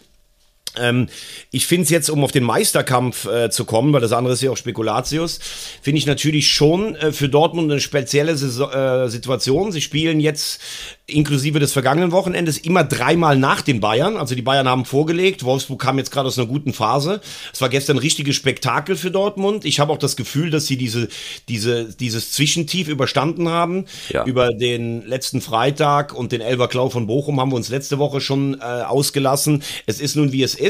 Ähm, 0.78 1.08
ich 1.50 1.66
finde 1.66 1.84
es 1.84 1.90
jetzt, 1.90 2.10
um 2.10 2.24
auf 2.24 2.32
den 2.32 2.44
Meisterkampf 2.44 3.26
äh, 3.26 3.50
zu 3.50 3.64
kommen, 3.64 3.92
weil 3.92 4.00
das 4.00 4.12
andere 4.12 4.34
ist 4.34 4.42
ja 4.42 4.50
auch 4.50 4.56
Spekulatius, 4.56 5.38
finde 5.82 5.98
ich 5.98 6.06
natürlich 6.06 6.50
schon 6.50 6.94
äh, 6.96 7.12
für 7.12 7.28
Dortmund 7.28 7.70
eine 7.70 7.80
spezielle 7.80 8.36
Saison, 8.36 8.70
äh, 8.70 9.08
Situation. 9.08 9.72
Sie 9.72 9.80
spielen 9.80 10.20
jetzt 10.20 10.60
inklusive 11.06 11.60
des 11.60 11.72
vergangenen 11.72 12.10
Wochenendes 12.10 12.58
immer 12.58 12.82
dreimal 12.82 13.38
nach 13.38 13.62
den 13.62 13.80
Bayern. 13.80 14.16
Also 14.16 14.34
die 14.34 14.42
Bayern 14.42 14.68
haben 14.68 14.84
vorgelegt. 14.84 15.44
Wolfsburg 15.44 15.80
kam 15.80 15.98
jetzt 15.98 16.10
gerade 16.10 16.26
aus 16.26 16.36
einer 16.36 16.48
guten 16.48 16.72
Phase. 16.72 17.20
Es 17.52 17.60
war 17.60 17.68
gestern 17.68 17.96
ein 17.96 18.00
richtiges 18.00 18.34
Spektakel 18.34 18.96
für 18.96 19.12
Dortmund. 19.12 19.64
Ich 19.64 19.78
habe 19.78 19.92
auch 19.92 19.98
das 19.98 20.16
Gefühl, 20.16 20.50
dass 20.50 20.66
sie 20.66 20.76
diese, 20.76 21.08
diese, 21.48 21.94
dieses 21.94 22.32
Zwischentief 22.32 22.88
überstanden 22.88 23.48
haben. 23.48 23.86
Ja. 24.08 24.24
Über 24.24 24.52
den 24.52 25.06
letzten 25.06 25.40
Freitag 25.40 26.12
und 26.12 26.32
den 26.32 26.40
Elverklau 26.40 26.90
von 26.90 27.06
Bochum 27.06 27.40
haben 27.40 27.52
wir 27.52 27.56
uns 27.56 27.68
letzte 27.68 27.98
Woche 27.98 28.20
schon 28.20 28.60
äh, 28.60 28.64
ausgelassen. 28.64 29.62
Es 29.86 30.00
ist 30.00 30.16
nun, 30.16 30.32
wie 30.32 30.42
es 30.42 30.56
ist. 30.56 30.65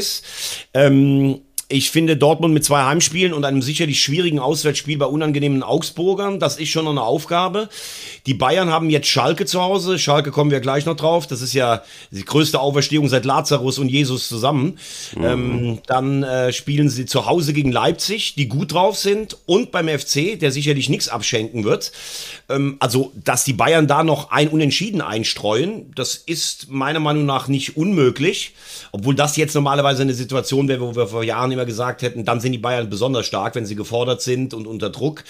Ähm, 0.73 1.41
ich 1.69 1.91
finde 1.91 2.15
Dortmund 2.15 2.53
mit 2.53 2.63
zwei 2.63 2.85
Heimspielen 2.85 3.33
und 3.33 3.43
einem 3.43 3.61
sicherlich 3.61 4.01
schwierigen 4.01 4.39
Auswärtsspiel 4.39 4.97
bei 4.97 5.05
unangenehmen 5.05 5.63
Augsburgern, 5.63 6.39
das 6.39 6.57
ist 6.57 6.69
schon 6.69 6.87
eine 6.87 7.01
Aufgabe. 7.01 7.67
Die 8.25 8.33
Bayern 8.33 8.69
haben 8.69 8.89
jetzt 8.89 9.07
Schalke 9.07 9.45
zu 9.45 9.61
Hause. 9.61 9.99
Schalke 9.99 10.31
kommen 10.31 10.49
wir 10.49 10.61
gleich 10.61 10.85
noch 10.85 10.95
drauf. 10.95 11.27
Das 11.27 11.41
ist 11.41 11.53
ja 11.53 11.83
die 12.11 12.23
größte 12.23 12.59
Auferstehung 12.59 13.09
seit 13.09 13.25
Lazarus 13.25 13.79
und 13.79 13.89
Jesus 13.89 14.29
zusammen. 14.29 14.79
Mhm. 15.15 15.23
Ähm, 15.25 15.79
dann 15.87 16.23
äh, 16.23 16.53
spielen 16.53 16.89
sie 16.89 17.05
zu 17.05 17.25
Hause 17.25 17.51
gegen 17.51 17.73
Leipzig, 17.73 18.35
die 18.35 18.47
gut 18.47 18.71
drauf 18.71 18.97
sind, 18.97 19.37
und 19.45 19.71
beim 19.71 19.89
FC, 19.89 20.39
der 20.39 20.51
sicherlich 20.51 20.87
nichts 20.87 21.09
abschenken 21.09 21.65
wird. 21.65 21.91
Ähm, 22.47 22.77
also, 22.79 23.11
dass 23.15 23.43
die 23.43 23.53
Bayern 23.53 23.87
da 23.87 24.05
noch 24.05 24.31
ein 24.31 24.47
Unentschieden 24.47 25.01
einstreuen, 25.01 25.91
das 25.95 26.15
ist 26.15 26.69
meiner 26.69 27.01
Meinung 27.01 27.25
nach 27.25 27.49
nicht 27.49 27.75
unmöglich. 27.75 28.53
Obwohl 28.93 29.15
das 29.15 29.35
jetzt 29.35 29.53
normalerweise 29.53 30.03
eine 30.03 30.13
Situation 30.13 30.69
wäre, 30.69 30.81
wo 30.81 30.95
wir 30.95 31.07
vor 31.07 31.23
Jahren 31.23 31.56
immer 31.57 31.65
gesagt 31.65 32.03
hätten, 32.03 32.23
dann 32.23 32.39
sind 32.39 32.51
die 32.51 32.57
Bayern 32.59 32.89
besonders 32.89 33.25
stark, 33.25 33.55
wenn 33.55 33.65
sie 33.65 33.75
gefordert 33.75 34.21
sind 34.21 34.53
und 34.53 34.67
unter 34.67 34.89
Druck. 34.89 35.23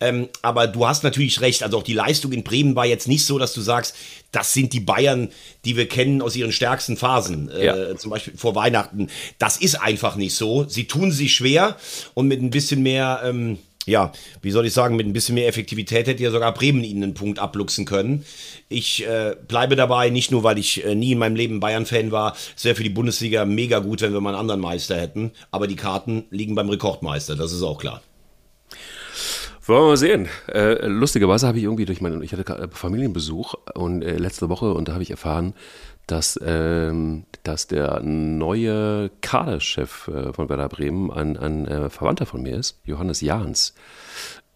Ähm, 0.00 0.28
aber 0.42 0.66
du 0.66 0.86
hast 0.86 1.04
natürlich 1.04 1.40
recht, 1.40 1.62
also 1.62 1.78
auch 1.78 1.82
die 1.82 1.94
Leistung 1.94 2.32
in 2.32 2.42
Bremen 2.42 2.74
war 2.74 2.84
jetzt 2.84 3.06
nicht 3.06 3.24
so, 3.24 3.38
dass 3.38 3.54
du 3.54 3.60
sagst, 3.60 3.94
das 4.32 4.52
sind 4.52 4.72
die 4.72 4.80
Bayern, 4.80 5.30
die 5.64 5.76
wir 5.76 5.88
kennen 5.88 6.20
aus 6.20 6.36
ihren 6.36 6.52
stärksten 6.52 6.96
Phasen, 6.96 7.48
äh, 7.50 7.64
ja. 7.64 7.96
zum 7.96 8.10
Beispiel 8.10 8.34
vor 8.36 8.54
Weihnachten. 8.54 9.08
Das 9.38 9.56
ist 9.56 9.76
einfach 9.76 10.16
nicht 10.16 10.34
so. 10.34 10.64
Sie 10.68 10.86
tun 10.86 11.12
sich 11.12 11.34
schwer 11.34 11.76
und 12.14 12.28
mit 12.28 12.42
ein 12.42 12.50
bisschen 12.50 12.82
mehr 12.82 13.20
ähm, 13.24 13.58
ja, 13.88 14.12
wie 14.42 14.50
soll 14.50 14.66
ich 14.66 14.72
sagen, 14.72 14.96
mit 14.96 15.06
ein 15.06 15.12
bisschen 15.12 15.34
mehr 15.34 15.48
Effektivität 15.48 16.06
hätte 16.06 16.22
ja 16.22 16.30
sogar 16.30 16.54
Bremen 16.54 16.84
ihnen 16.84 17.02
einen 17.02 17.14
Punkt 17.14 17.38
abluchsen 17.38 17.84
können. 17.84 18.24
Ich 18.68 19.06
äh, 19.06 19.34
bleibe 19.46 19.76
dabei, 19.76 20.10
nicht 20.10 20.30
nur, 20.30 20.42
weil 20.42 20.58
ich 20.58 20.84
äh, 20.84 20.94
nie 20.94 21.12
in 21.12 21.18
meinem 21.18 21.36
Leben 21.36 21.60
Bayern-Fan 21.60 22.12
war. 22.12 22.36
Es 22.56 22.64
wäre 22.64 22.74
für 22.74 22.82
die 22.82 22.90
Bundesliga 22.90 23.44
mega 23.44 23.78
gut, 23.78 24.02
wenn 24.02 24.12
wir 24.12 24.20
mal 24.20 24.30
einen 24.30 24.40
anderen 24.40 24.60
Meister 24.60 24.96
hätten. 24.96 25.32
Aber 25.50 25.66
die 25.66 25.76
Karten 25.76 26.24
liegen 26.30 26.54
beim 26.54 26.68
Rekordmeister, 26.68 27.36
das 27.36 27.52
ist 27.52 27.62
auch 27.62 27.78
klar. 27.78 28.02
Wollen 29.68 29.82
wir 29.82 29.88
mal 29.88 29.96
sehen. 29.98 30.28
Äh, 30.46 30.86
lustigerweise 30.86 31.46
habe 31.46 31.58
ich 31.58 31.64
irgendwie 31.64 31.84
durch 31.84 32.00
meinen, 32.00 32.22
ich 32.22 32.32
hatte 32.32 32.70
Familienbesuch 32.72 33.52
und 33.74 34.00
äh, 34.00 34.16
letzte 34.16 34.48
Woche 34.48 34.72
und 34.72 34.88
da 34.88 34.94
habe 34.94 35.02
ich 35.02 35.10
erfahren, 35.10 35.52
dass, 36.08 36.38
ähm, 36.42 37.24
dass 37.44 37.68
der 37.68 38.00
neue 38.02 39.10
Kaderchef 39.20 40.08
äh, 40.08 40.32
von 40.32 40.48
Werder 40.48 40.68
Bremen 40.68 41.10
ein, 41.12 41.36
ein 41.36 41.68
äh, 41.68 41.90
Verwandter 41.90 42.26
von 42.26 42.42
mir 42.42 42.56
ist, 42.56 42.80
Johannes 42.84 43.20
Jahns. 43.20 43.74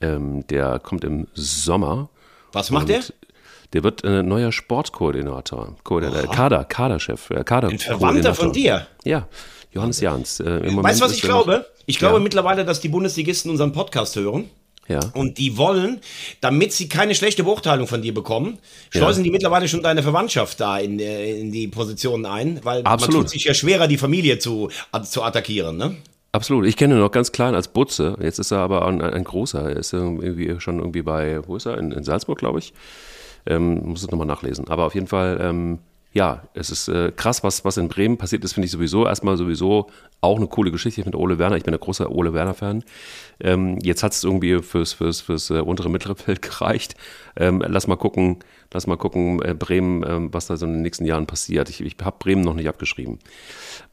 Ähm, 0.01 0.45
der 0.49 0.81
kommt 0.81 1.05
im 1.05 1.29
Sommer. 1.35 2.09
Was 2.53 2.71
macht 2.71 2.89
der? 2.89 3.03
Der 3.73 3.85
wird 3.85 4.03
äh, 4.05 4.23
neuer 4.23 4.53
Sportkoordinator, 4.53 5.77
Koordinator 5.85 6.29
oh. 6.29 6.33
Kader, 6.33 6.65
Kaderchef, 6.65 7.31
äh, 7.31 7.45
Kader. 7.45 7.69
Ein 7.69 7.79
Verwandter 7.79 8.35
von 8.35 8.53
dir? 8.53 8.87
Ja, 9.05 9.29
Johannes 9.71 10.01
Jahns. 10.01 10.41
Äh, 10.41 10.77
weißt 10.77 11.01
du, 11.01 11.05
was 11.05 11.13
ich 11.13 11.23
glaube? 11.23 11.67
Ich 11.87 11.99
glaube 11.99 12.17
ja. 12.17 12.23
mittlerweile, 12.23 12.65
dass 12.65 12.81
die 12.81 12.89
Bundesligisten 12.89 13.51
unseren 13.51 13.73
Podcast 13.73 14.17
hören. 14.17 14.51
Ja. 14.89 15.01
Und 15.15 15.39
die 15.39 15.57
wollen, 15.57 16.01
damit 16.41 16.73
sie 16.73 16.89
keine 16.89 17.15
schlechte 17.15 17.45
Beurteilung 17.45 17.87
von 17.87 18.03
dir 18.03 18.13
bekommen, 18.13 18.59
schleusen 18.91 19.21
ja. 19.21 19.25
die 19.25 19.31
mittlerweile 19.31 19.69
schon 19.69 19.83
deine 19.83 20.03
Verwandtschaft 20.03 20.61
da 20.61 20.79
in, 20.79 20.99
äh, 20.99 21.41
in 21.41 21.53
die 21.53 21.69
Positionen 21.69 22.27
ein, 22.27 22.61
weil 22.65 22.83
Absolut. 22.83 23.15
man 23.15 23.23
tut 23.23 23.31
sich 23.31 23.45
ja 23.45 23.55
schwerer, 23.55 23.87
die 23.87 23.99
Familie 23.99 24.39
zu, 24.39 24.71
zu 25.05 25.23
attackieren, 25.23 25.77
ne? 25.77 25.97
Absolut. 26.33 26.67
Ich 26.67 26.77
kenne 26.77 26.95
ihn 26.95 27.01
noch 27.01 27.11
ganz 27.11 27.31
klein 27.31 27.55
als 27.55 27.69
Butze. 27.69 28.17
Jetzt 28.21 28.39
ist 28.39 28.53
er 28.53 28.59
aber 28.59 28.87
ein, 28.87 29.03
ein 29.03 29.23
großer. 29.23 29.69
Er 29.69 29.77
ist 29.77 29.93
irgendwie 29.93 30.59
schon 30.61 30.79
irgendwie 30.79 31.03
bei, 31.03 31.47
wo 31.47 31.57
ist 31.57 31.67
er? 31.67 31.77
In, 31.77 31.93
in 31.93 32.05
Salzburg, 32.05 32.39
glaube 32.39 32.59
ich. 32.59 32.73
Ähm, 33.45 33.87
muss 33.87 34.03
es 34.03 34.11
nochmal 34.11 34.27
nachlesen. 34.27 34.67
Aber 34.69 34.87
auf 34.87 34.95
jeden 34.95 35.09
Fall, 35.09 35.39
ähm, 35.43 35.81
ja, 36.13 36.43
es 36.53 36.71
ist 36.71 36.89
äh, 36.89 37.11
krass, 37.11 37.43
was, 37.43 37.65
was 37.65 37.79
in 37.79 37.89
Bremen 37.89 38.19
passiert 38.19 38.45
ist, 38.45 38.53
finde 38.53 38.67
ich 38.67 38.73
sowieso. 38.73 39.07
Erstmal 39.07 39.39
sowieso 39.39 39.89
auch 40.21 40.37
eine 40.37 40.47
coole 40.47 40.71
Geschichte 40.71 41.03
mit 41.05 41.17
Ole 41.17 41.39
Werner. 41.39 41.57
Ich 41.57 41.65
bin 41.65 41.73
ein 41.73 41.81
großer 41.81 42.11
Ole 42.11 42.35
Werner-Fan. 42.35 42.85
Ähm, 43.41 43.79
jetzt 43.83 44.03
hat 44.03 44.13
es 44.13 44.23
irgendwie 44.23 44.61
fürs, 44.63 44.93
fürs, 44.93 45.23
fürs 45.23 45.49
äh, 45.51 45.61
untere 45.61 45.89
mittlere 45.89 46.15
Feld 46.15 46.43
gereicht. 46.43 46.97
Ähm, 47.35 47.65
lass 47.67 47.87
mal 47.87 47.97
gucken, 47.97 48.41
lass 48.75 48.87
mal 48.87 48.97
gucken, 48.97 49.41
äh, 49.41 49.55
Bremen, 49.55 50.03
äh, 50.03 50.33
was 50.33 50.47
da 50.47 50.59
so 50.59 50.67
in 50.67 50.75
den 50.75 50.83
nächsten 50.83 51.07
Jahren 51.07 51.27
passiert. 51.27 51.71
Ich, 51.71 51.81
ich 51.81 51.97
habe 52.03 52.17
Bremen 52.19 52.43
noch 52.43 52.55
nicht 52.55 52.69
abgeschrieben. 52.69 53.19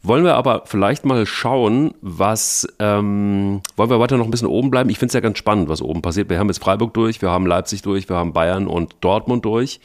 Wollen 0.03 0.25
wir 0.25 0.35
aber 0.35 0.63
vielleicht 0.65 1.05
mal 1.05 1.25
schauen, 1.25 1.93
was, 2.01 2.67
ähm, 2.79 3.61
wollen 3.77 3.89
wir 3.89 3.99
weiter 4.01 4.17
noch 4.17 4.25
ein 4.25 4.31
bisschen 4.31 4.47
oben 4.49 4.71
bleiben? 4.71 4.89
Ich 4.89 4.99
finde 4.99 5.11
es 5.11 5.13
ja 5.13 5.21
ganz 5.21 5.37
spannend, 5.37 5.69
was 5.69 5.81
oben 5.81 6.01
passiert. 6.01 6.29
Wir 6.29 6.37
haben 6.37 6.47
jetzt 6.47 6.61
Freiburg 6.61 6.93
durch, 6.93 7.21
wir 7.21 7.29
haben 7.29 7.45
Leipzig 7.45 7.81
durch, 7.81 8.09
wir 8.09 8.17
haben 8.17 8.33
Bayern 8.33 8.67
und 8.67 8.97
Dortmund 8.99 9.45
durch. 9.45 9.79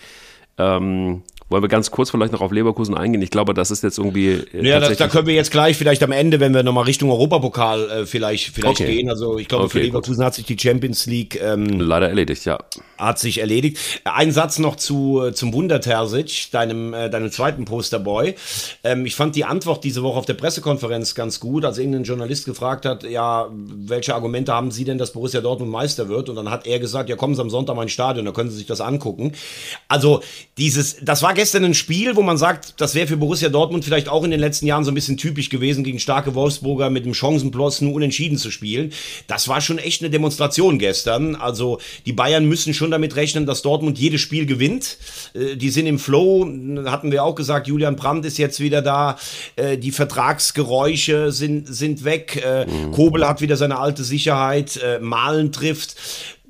Ähm, 0.58 1.22
wollen 1.50 1.62
wir 1.62 1.68
ganz 1.68 1.90
kurz 1.90 2.10
vielleicht 2.10 2.32
noch 2.32 2.40
auf 2.40 2.52
Leverkusen 2.52 2.96
eingehen? 2.96 3.20
Ich 3.20 3.30
glaube, 3.30 3.52
das 3.52 3.70
ist 3.70 3.82
jetzt 3.82 3.98
irgendwie. 3.98 4.42
Äh, 4.52 4.66
ja, 4.66 4.80
das, 4.80 4.96
da 4.96 5.08
können 5.08 5.26
wir 5.26 5.34
jetzt 5.34 5.50
gleich 5.50 5.76
vielleicht 5.76 6.02
am 6.02 6.12
Ende, 6.12 6.40
wenn 6.40 6.54
wir 6.54 6.62
nochmal 6.62 6.84
Richtung 6.84 7.10
Europapokal 7.10 7.90
äh, 7.90 8.06
vielleicht, 8.06 8.54
vielleicht 8.54 8.80
okay. 8.80 8.96
gehen. 8.96 9.10
Also 9.10 9.38
ich 9.38 9.48
glaube, 9.48 9.64
okay, 9.64 9.78
für 9.78 9.84
Leverkusen 9.84 10.16
gut. 10.16 10.24
hat 10.24 10.34
sich 10.34 10.46
die 10.46 10.58
Champions 10.58 11.04
League 11.04 11.38
ähm, 11.42 11.80
leider 11.80 12.08
erledigt, 12.08 12.46
ja. 12.46 12.58
Hat 12.96 13.18
sich 13.18 13.38
erledigt. 13.38 13.78
Ein 14.04 14.32
Satz 14.32 14.58
noch 14.58 14.76
zu 14.76 15.22
äh, 15.22 15.34
zum 15.34 15.52
Wunder 15.52 15.80
Terzic, 15.80 16.50
deinem, 16.50 16.94
äh, 16.94 17.10
deinem 17.10 17.30
zweiten 17.30 17.66
Posterboy. 17.66 18.34
Ähm, 18.82 19.04
ich 19.04 19.14
fand 19.14 19.36
die 19.36 19.44
Antwort 19.44 19.84
diese 19.84 20.02
Woche 20.02 20.18
auf 20.18 20.26
der 20.26 20.34
Pressekonferenz 20.34 21.14
ganz 21.14 21.40
gut, 21.40 21.66
als 21.66 21.76
irgendein 21.76 22.04
Journalist 22.04 22.46
gefragt 22.46 22.86
hat, 22.86 23.02
ja, 23.04 23.48
welche 23.50 24.14
Argumente 24.14 24.54
haben 24.54 24.70
Sie 24.70 24.84
denn, 24.84 24.96
dass 24.96 25.12
Borussia 25.12 25.42
Dortmund 25.42 25.70
Meister 25.70 26.08
wird? 26.08 26.30
Und 26.30 26.36
dann 26.36 26.50
hat 26.50 26.66
er 26.66 26.78
gesagt, 26.78 27.10
ja, 27.10 27.16
kommen 27.16 27.34
Sie 27.34 27.42
am 27.42 27.50
Sonntag 27.50 27.76
mal 27.76 27.82
ins 27.82 27.92
Stadion, 27.92 28.24
da 28.24 28.32
können 28.32 28.48
Sie 28.48 28.56
sich 28.56 28.66
das 28.66 28.80
angucken. 28.80 29.32
Also 29.88 30.22
dieses, 30.56 30.96
das 31.02 31.22
war 31.22 31.33
gestern 31.34 31.64
ein 31.64 31.74
Spiel, 31.74 32.16
wo 32.16 32.22
man 32.22 32.38
sagt, 32.38 32.80
das 32.80 32.94
wäre 32.94 33.06
für 33.06 33.16
Borussia 33.16 33.48
Dortmund 33.48 33.84
vielleicht 33.84 34.08
auch 34.08 34.24
in 34.24 34.30
den 34.30 34.40
letzten 34.40 34.66
Jahren 34.66 34.84
so 34.84 34.90
ein 34.90 34.94
bisschen 34.94 35.16
typisch 35.16 35.50
gewesen, 35.50 35.84
gegen 35.84 35.98
starke 35.98 36.34
Wolfsburger 36.34 36.90
mit 36.90 37.04
dem 37.04 37.14
Chancenplus 37.14 37.80
nur 37.80 37.94
unentschieden 37.94 38.38
zu 38.38 38.50
spielen. 38.50 38.92
Das 39.26 39.48
war 39.48 39.60
schon 39.60 39.78
echt 39.78 40.02
eine 40.02 40.10
Demonstration 40.10 40.78
gestern. 40.78 41.34
Also 41.34 41.78
die 42.06 42.12
Bayern 42.12 42.46
müssen 42.46 42.74
schon 42.74 42.90
damit 42.90 43.16
rechnen, 43.16 43.46
dass 43.46 43.62
Dortmund 43.62 43.98
jedes 43.98 44.20
Spiel 44.20 44.46
gewinnt. 44.46 44.96
Äh, 45.34 45.56
die 45.56 45.70
sind 45.70 45.86
im 45.86 45.98
Flow, 45.98 46.46
hatten 46.86 47.12
wir 47.12 47.24
auch 47.24 47.34
gesagt, 47.34 47.66
Julian 47.66 47.96
Brandt 47.96 48.24
ist 48.24 48.38
jetzt 48.38 48.60
wieder 48.60 48.80
da. 48.80 49.18
Äh, 49.56 49.76
die 49.76 49.90
Vertragsgeräusche 49.90 51.32
sind, 51.32 51.68
sind 51.68 52.04
weg. 52.04 52.42
Äh, 52.44 52.66
mhm. 52.66 52.92
Kobel 52.92 53.26
hat 53.26 53.40
wieder 53.40 53.56
seine 53.56 53.78
alte 53.78 54.04
Sicherheit. 54.04 54.80
Malen 55.00 55.52
trifft 55.52 55.96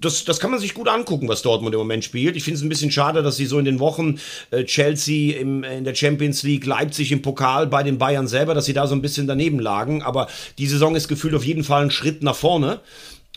das, 0.05 0.25
das 0.25 0.41
kann 0.41 0.51
man 0.51 0.61
sich 0.61 0.75
gut 0.75 0.89
angucken, 0.89 1.29
was 1.29 1.43
Dortmund 1.43 1.75
im 1.75 1.81
Moment 1.81 2.05
spielt. 2.05 2.37
Ich 2.37 2.45
finde 2.45 2.59
es 2.59 2.63
ein 2.63 2.69
bisschen 2.69 2.91
schade, 2.91 3.23
dass 3.23 3.37
sie 3.37 3.47
so 3.47 3.59
in 3.59 3.65
den 3.65 3.81
Wochen 3.81 4.19
äh, 4.51 4.65
Chelsea 4.65 5.39
im, 5.39 5.65
in 5.65 5.85
der 5.85 5.95
Champions 5.95 6.43
League, 6.43 6.67
Leipzig 6.67 7.13
im 7.13 7.23
Pokal 7.23 7.67
bei 7.67 7.83
den 7.83 7.99
Bayern 7.99 8.27
selber, 8.27 8.55
dass 8.55 8.67
sie 8.67 8.73
da 8.73 8.87
so 8.87 8.95
ein 8.95 9.03
bisschen 9.03 9.27
daneben 9.27 9.59
lagen. 9.59 10.03
Aber 10.03 10.29
die 10.59 10.67
Saison 10.67 10.95
ist 10.95 11.09
gefühlt 11.09 11.35
auf 11.35 11.45
jeden 11.45 11.65
Fall 11.65 11.83
ein 11.83 11.91
Schritt 11.91 12.23
nach 12.23 12.37
vorne. 12.37 12.81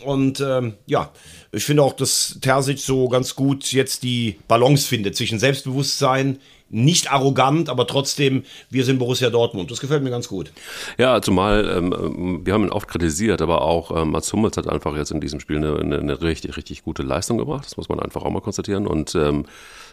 Und 0.04 0.40
ähm, 0.40 0.74
ja, 0.86 1.10
ich 1.50 1.64
finde 1.64 1.82
auch, 1.82 1.92
dass 1.92 2.38
Terzic 2.40 2.78
so 2.78 3.08
ganz 3.08 3.34
gut 3.34 3.72
jetzt 3.72 4.02
die 4.02 4.38
Balance 4.46 4.86
findet 4.86 5.16
zwischen 5.16 5.38
Selbstbewusstsein, 5.38 6.38
nicht 6.70 7.10
arrogant, 7.10 7.68
aber 7.68 7.86
trotzdem, 7.86 8.44
wir 8.70 8.84
sind 8.84 8.98
Borussia 8.98 9.30
Dortmund. 9.30 9.70
Das 9.70 9.80
gefällt 9.80 10.02
mir 10.02 10.10
ganz 10.10 10.28
gut. 10.28 10.52
Ja, 10.98 11.22
zumal 11.22 11.68
ähm, 11.76 11.94
ähm, 11.98 12.46
wir 12.46 12.54
haben 12.54 12.64
ihn 12.64 12.70
oft 12.70 12.88
kritisiert, 12.88 13.40
aber 13.42 13.62
auch 13.62 13.90
ähm, 13.96 14.10
Mats 14.10 14.32
Hummels 14.32 14.56
hat 14.56 14.68
einfach 14.68 14.96
jetzt 14.96 15.10
in 15.10 15.20
diesem 15.20 15.40
Spiel 15.40 15.56
eine, 15.56 15.76
eine, 15.78 15.98
eine, 15.98 16.20
richtig, 16.20 16.56
richtig 16.56 16.82
gute 16.82 17.02
Leistung 17.02 17.38
gebracht. 17.38 17.64
Das 17.64 17.76
muss 17.76 17.88
man 17.88 18.00
einfach 18.00 18.22
auch 18.22 18.30
mal 18.30 18.40
konstatieren. 18.40 18.86
Und 18.86 19.14
ähm, 19.14 19.46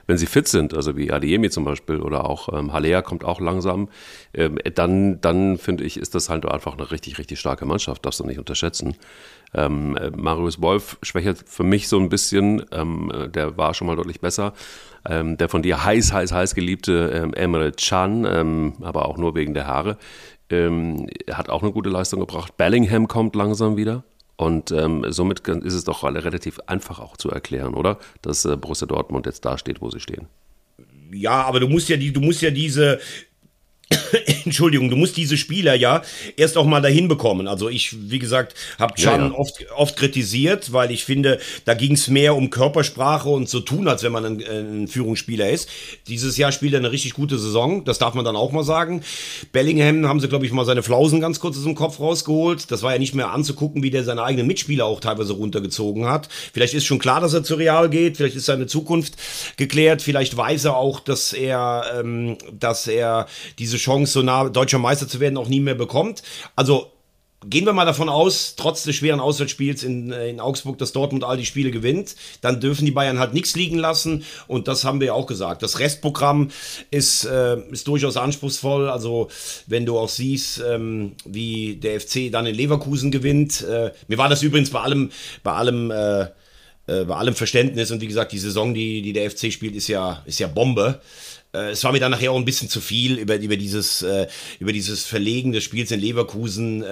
wenn 0.07 0.17
sie 0.17 0.25
fit 0.25 0.47
sind, 0.47 0.73
also 0.73 0.95
wie 0.97 1.11
Adeyemi 1.11 1.49
zum 1.49 1.65
Beispiel 1.65 1.99
oder 1.99 2.29
auch 2.29 2.49
ähm, 2.53 2.73
Halea 2.73 3.01
kommt 3.01 3.23
auch 3.23 3.39
langsam, 3.39 3.89
ähm, 4.33 4.59
dann, 4.75 5.21
dann 5.21 5.57
finde 5.57 5.83
ich, 5.83 5.97
ist 5.97 6.13
das 6.13 6.29
halt 6.29 6.45
einfach 6.45 6.73
eine 6.73 6.91
richtig, 6.91 7.17
richtig 7.17 7.39
starke 7.39 7.65
Mannschaft, 7.65 8.05
darfst 8.05 8.19
du 8.19 8.25
nicht 8.25 8.39
unterschätzen. 8.39 8.95
Ähm, 9.55 9.95
äh, 9.97 10.11
Marius 10.11 10.61
Wolf 10.61 10.97
schwächert 11.01 11.43
für 11.47 11.63
mich 11.63 11.87
so 11.87 11.97
ein 11.99 12.09
bisschen, 12.09 12.65
ähm, 12.71 13.11
äh, 13.11 13.29
der 13.29 13.57
war 13.57 13.73
schon 13.73 13.87
mal 13.87 13.95
deutlich 13.95 14.19
besser. 14.19 14.53
Ähm, 15.07 15.37
der 15.37 15.49
von 15.49 15.61
dir 15.61 15.83
heiß, 15.83 16.11
heiß, 16.13 16.31
heiß 16.31 16.55
geliebte 16.55 17.11
ähm, 17.13 17.33
Emre 17.33 17.71
Can, 17.71 18.25
ähm, 18.25 18.73
aber 18.81 19.07
auch 19.07 19.17
nur 19.17 19.35
wegen 19.35 19.53
der 19.53 19.67
Haare, 19.67 19.97
ähm, 20.49 21.07
hat 21.31 21.49
auch 21.49 21.61
eine 21.63 21.71
gute 21.71 21.89
Leistung 21.89 22.19
gebracht. 22.19 22.57
Bellingham 22.57 23.07
kommt 23.07 23.35
langsam 23.35 23.77
wieder. 23.77 24.03
Und 24.37 24.67
somit 24.67 25.47
ist 25.47 25.73
es 25.73 25.85
doch 25.85 26.03
relativ 26.03 26.59
einfach 26.67 26.99
auch 26.99 27.15
zu 27.15 27.31
erklären, 27.31 27.73
oder? 27.73 27.99
Dass 28.21 28.43
äh, 28.43 28.57
Borussia 28.57 28.85
Dortmund 28.85 29.25
jetzt 29.27 29.45
da 29.45 29.57
steht, 29.57 29.79
wo 29.79 29.89
sie 29.89 30.01
stehen. 30.01 30.27
Ja, 31.13 31.43
aber 31.43 31.61
du 31.61 31.69
musst 31.69 31.87
ja 31.87 31.95
die, 31.95 32.11
du 32.11 32.19
musst 32.19 32.41
ja 32.41 32.51
diese 32.51 32.99
Entschuldigung, 34.45 34.89
du 34.89 34.95
musst 34.95 35.17
diese 35.17 35.37
Spieler 35.37 35.75
ja 35.75 36.01
erst 36.37 36.57
auch 36.57 36.65
mal 36.65 36.81
dahin 36.81 37.07
bekommen. 37.07 37.47
Also 37.47 37.69
ich, 37.69 38.09
wie 38.09 38.19
gesagt, 38.19 38.55
habe 38.79 38.93
Can 38.95 39.21
ja, 39.21 39.27
ja. 39.27 39.33
oft, 39.33 39.65
oft 39.75 39.97
kritisiert, 39.97 40.73
weil 40.73 40.91
ich 40.91 41.03
finde, 41.03 41.39
da 41.65 41.73
ging 41.73 41.93
es 41.93 42.07
mehr 42.07 42.35
um 42.35 42.49
Körpersprache 42.49 43.29
und 43.29 43.49
so 43.49 43.59
tun, 43.59 43.87
als 43.87 44.03
wenn 44.03 44.11
man 44.11 44.25
ein, 44.25 44.43
ein, 44.43 44.87
Führungsspieler 44.87 45.49
ist. 45.49 45.69
Dieses 46.07 46.37
Jahr 46.37 46.51
spielt 46.51 46.73
er 46.73 46.79
eine 46.79 46.91
richtig 46.91 47.13
gute 47.13 47.37
Saison, 47.37 47.83
das 47.85 47.99
darf 47.99 48.13
man 48.13 48.25
dann 48.25 48.35
auch 48.35 48.51
mal 48.51 48.63
sagen. 48.63 49.03
Bellingham 49.51 50.07
haben 50.07 50.19
sie, 50.19 50.27
glaube 50.27 50.45
ich, 50.45 50.51
mal 50.51 50.65
seine 50.65 50.83
Flausen 50.83 51.21
ganz 51.21 51.39
kurz 51.39 51.57
aus 51.57 51.63
dem 51.63 51.75
Kopf 51.75 51.99
rausgeholt. 51.99 52.71
Das 52.71 52.83
war 52.83 52.93
ja 52.93 52.99
nicht 52.99 53.15
mehr 53.15 53.31
anzugucken, 53.31 53.83
wie 53.83 53.91
der 53.91 54.03
seine 54.03 54.23
eigenen 54.23 54.47
Mitspieler 54.47 54.85
auch 54.85 54.99
teilweise 54.99 55.33
runtergezogen 55.33 56.05
hat. 56.05 56.29
Vielleicht 56.53 56.73
ist 56.73 56.85
schon 56.85 56.99
klar, 56.99 57.21
dass 57.21 57.33
er 57.33 57.43
zu 57.43 57.55
Real 57.55 57.89
geht, 57.89 58.17
vielleicht 58.17 58.35
ist 58.35 58.45
seine 58.45 58.67
Zukunft 58.67 59.13
geklärt, 59.57 60.01
vielleicht 60.01 60.35
weiß 60.35 60.65
er 60.65 60.77
auch, 60.77 60.99
dass 60.99 61.33
er, 61.33 61.85
ähm, 61.99 62.37
dass 62.51 62.87
er 62.87 63.27
diese 63.59 63.74
diese 63.75 63.83
Chance, 63.83 64.13
so 64.13 64.21
nah 64.21 64.49
deutscher 64.49 64.79
Meister 64.79 65.07
zu 65.07 65.19
werden, 65.19 65.37
auch 65.37 65.47
nie 65.47 65.59
mehr 65.59 65.75
bekommt. 65.75 66.23
Also 66.55 66.91
gehen 67.47 67.65
wir 67.65 67.73
mal 67.73 67.85
davon 67.85 68.09
aus, 68.09 68.55
trotz 68.55 68.83
des 68.83 68.95
schweren 68.95 69.19
Auswärtsspiels 69.19 69.83
in, 69.83 70.11
äh, 70.11 70.29
in 70.29 70.39
Augsburg, 70.39 70.77
dass 70.77 70.93
Dortmund 70.93 71.23
all 71.23 71.37
die 71.37 71.45
Spiele 71.45 71.69
gewinnt, 71.69 72.15
dann 72.41 72.59
dürfen 72.59 72.85
die 72.85 72.91
Bayern 72.91 73.19
halt 73.19 73.33
nichts 73.33 73.55
liegen 73.55 73.77
lassen. 73.77 74.23
Und 74.47 74.67
das 74.67 74.83
haben 74.83 74.99
wir 74.99 75.07
ja 75.07 75.13
auch 75.13 75.27
gesagt. 75.27 75.61
Das 75.61 75.79
Restprogramm 75.79 76.49
ist, 76.89 77.25
äh, 77.25 77.57
ist 77.69 77.87
durchaus 77.87 78.17
anspruchsvoll. 78.17 78.89
Also 78.89 79.29
wenn 79.67 79.85
du 79.85 79.99
auch 79.99 80.09
siehst, 80.09 80.63
ähm, 80.65 81.13
wie 81.25 81.75
der 81.75 81.99
FC 81.99 82.31
dann 82.31 82.45
in 82.45 82.55
Leverkusen 82.55 83.11
gewinnt. 83.11 83.61
Äh, 83.61 83.91
mir 84.07 84.17
war 84.17 84.29
das 84.29 84.41
übrigens 84.41 84.71
bei 84.71 84.81
allem, 84.81 85.11
bei 85.43 85.51
allem, 85.51 85.91
äh, 85.91 86.21
äh 86.87 87.05
bei 87.05 87.15
allem 87.15 87.35
Verständnis 87.35 87.91
und 87.91 88.01
wie 88.01 88.07
gesagt, 88.07 88.31
die 88.31 88.39
Saison, 88.39 88.73
die, 88.73 89.01
die 89.01 89.13
der 89.13 89.29
FC 89.29 89.51
spielt, 89.51 89.75
ist 89.75 89.87
ja, 89.87 90.23
ist 90.25 90.39
ja 90.39 90.47
Bombe. 90.47 91.01
Äh, 91.55 91.71
es 91.71 91.83
war 91.83 91.91
mir 91.91 91.99
dann 91.99 92.11
nachher 92.11 92.31
auch 92.31 92.37
ein 92.37 92.45
bisschen 92.45 92.69
zu 92.69 92.81
viel 92.81 93.17
über, 93.17 93.35
über, 93.37 93.57
dieses, 93.57 94.01
äh, 94.01 94.27
über 94.59 94.73
dieses 94.73 95.05
Verlegen 95.05 95.51
des 95.51 95.63
Spiels 95.63 95.91
in 95.91 95.99
Leverkusen. 95.99 96.83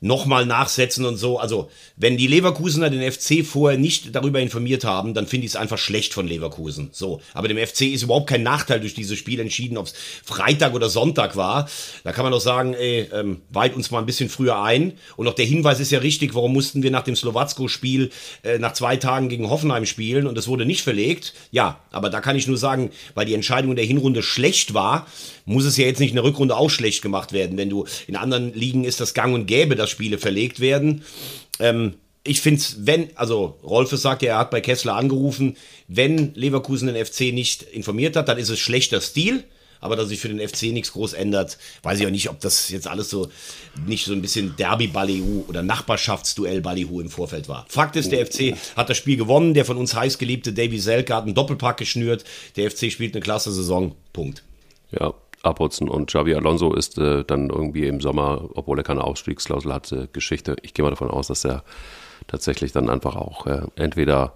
Nochmal 0.00 0.46
nachsetzen 0.46 1.04
und 1.04 1.16
so. 1.16 1.38
Also, 1.38 1.70
wenn 1.96 2.16
die 2.16 2.26
Leverkusener 2.26 2.90
den 2.90 3.10
FC 3.10 3.44
vorher 3.44 3.78
nicht 3.78 4.14
darüber 4.14 4.40
informiert 4.40 4.84
haben, 4.84 5.14
dann 5.14 5.26
finde 5.26 5.46
ich 5.46 5.52
es 5.52 5.56
einfach 5.56 5.78
schlecht 5.78 6.12
von 6.12 6.28
Leverkusen. 6.28 6.90
So. 6.92 7.20
Aber 7.32 7.48
dem 7.48 7.56
FC 7.56 7.82
ist 7.82 8.02
überhaupt 8.02 8.28
kein 8.28 8.42
Nachteil 8.42 8.80
durch 8.80 8.94
dieses 8.94 9.18
Spiel 9.18 9.40
entschieden, 9.40 9.78
ob 9.78 9.86
es 9.86 9.94
Freitag 10.24 10.74
oder 10.74 10.88
Sonntag 10.88 11.36
war. 11.36 11.68
Da 12.04 12.12
kann 12.12 12.24
man 12.24 12.32
doch 12.32 12.40
sagen, 12.40 12.74
ey, 12.74 13.08
ähm, 13.12 13.40
weit 13.50 13.74
uns 13.74 13.90
mal 13.90 14.00
ein 14.00 14.06
bisschen 14.06 14.28
früher 14.28 14.62
ein. 14.62 14.92
Und 15.16 15.28
auch 15.28 15.34
der 15.34 15.46
Hinweis 15.46 15.80
ist 15.80 15.92
ja 15.92 16.00
richtig, 16.00 16.34
warum 16.34 16.52
mussten 16.52 16.82
wir 16.82 16.90
nach 16.90 17.04
dem 17.04 17.16
Slowacko-Spiel 17.16 18.10
äh, 18.42 18.58
nach 18.58 18.74
zwei 18.74 18.96
Tagen 18.96 19.28
gegen 19.28 19.48
Hoffenheim 19.48 19.86
spielen 19.86 20.26
und 20.26 20.36
es 20.36 20.48
wurde 20.48 20.66
nicht 20.66 20.82
verlegt. 20.82 21.34
Ja, 21.50 21.80
aber 21.90 22.10
da 22.10 22.20
kann 22.20 22.36
ich 22.36 22.46
nur 22.46 22.58
sagen, 22.58 22.90
weil 23.14 23.26
die 23.26 23.34
Entscheidung 23.34 23.76
der 23.76 23.84
Hinrunde 23.84 24.22
schlecht 24.22 24.74
war, 24.74 25.06
muss 25.46 25.64
es 25.64 25.76
ja 25.76 25.86
jetzt 25.86 26.00
nicht 26.00 26.10
in 26.10 26.16
der 26.16 26.24
Rückrunde 26.24 26.56
auch 26.56 26.70
schlecht 26.70 27.02
gemacht 27.02 27.32
werden. 27.32 27.56
Wenn 27.56 27.70
du 27.70 27.86
in 28.06 28.16
anderen 28.16 28.52
Ligen 28.52 28.84
ist 28.84 29.00
das 29.00 29.14
gang 29.14 29.32
und 29.34 29.46
gäbe, 29.46 29.76
Spiele 29.86 30.18
verlegt 30.18 30.60
werden. 30.60 31.02
Ähm, 31.58 31.94
ich 32.24 32.40
finde 32.40 32.60
es, 32.60 32.86
wenn, 32.86 33.16
also 33.16 33.56
Rolfes 33.62 34.02
sagt 34.02 34.22
ja, 34.22 34.34
er 34.34 34.38
hat 34.38 34.50
bei 34.50 34.60
Kessler 34.60 34.94
angerufen, 34.96 35.56
wenn 35.88 36.34
Leverkusen 36.34 36.92
den 36.92 37.04
FC 37.04 37.32
nicht 37.32 37.62
informiert 37.62 38.16
hat, 38.16 38.28
dann 38.28 38.38
ist 38.38 38.48
es 38.48 38.58
schlechter 38.58 39.00
Stil. 39.00 39.44
Aber 39.78 39.94
dass 39.94 40.08
sich 40.08 40.20
für 40.20 40.28
den 40.28 40.46
FC 40.46 40.64
nichts 40.64 40.92
groß 40.92 41.12
ändert, 41.12 41.58
weiß 41.82 42.00
ich 42.00 42.06
auch 42.06 42.10
nicht, 42.10 42.30
ob 42.30 42.40
das 42.40 42.70
jetzt 42.70 42.88
alles 42.88 43.10
so 43.10 43.30
nicht 43.86 44.06
so 44.06 44.14
ein 44.14 44.22
bisschen 44.22 44.56
Derby-Ballyhu 44.56 45.44
oder 45.48 45.62
Nachbarschaftsduell-Ballyhu 45.62 47.00
im 47.00 47.10
Vorfeld 47.10 47.46
war. 47.48 47.66
Fakt 47.68 47.94
ist, 47.94 48.10
der 48.10 48.26
FC 48.26 48.56
hat 48.74 48.88
das 48.88 48.96
Spiel 48.96 49.16
gewonnen. 49.16 49.52
Der 49.52 49.66
von 49.66 49.76
uns 49.76 49.94
heißgeliebte 49.94 50.54
Davy 50.54 50.78
Selke 50.78 51.14
hat 51.14 51.24
einen 51.24 51.34
Doppelpack 51.34 51.76
geschnürt. 51.76 52.24
Der 52.56 52.70
FC 52.70 52.90
spielt 52.90 53.14
eine 53.14 53.22
klasse 53.22 53.52
Saison. 53.52 53.94
Punkt. 54.14 54.42
Ja, 54.98 55.12
abputzen. 55.46 55.88
Und 55.88 56.06
Xavi 56.08 56.34
Alonso 56.34 56.74
ist 56.74 56.98
äh, 56.98 57.24
dann 57.24 57.50
irgendwie 57.50 57.86
im 57.86 58.00
Sommer, 58.00 58.48
obwohl 58.54 58.78
er 58.78 58.84
keine 58.84 59.04
Ausstiegsklausel 59.04 59.72
hatte, 59.72 60.08
Geschichte. 60.12 60.56
Ich 60.62 60.74
gehe 60.74 60.84
mal 60.84 60.90
davon 60.90 61.10
aus, 61.10 61.28
dass 61.28 61.44
er 61.44 61.62
tatsächlich 62.26 62.72
dann 62.72 62.90
einfach 62.90 63.16
auch 63.16 63.46
äh, 63.46 63.62
entweder 63.76 64.34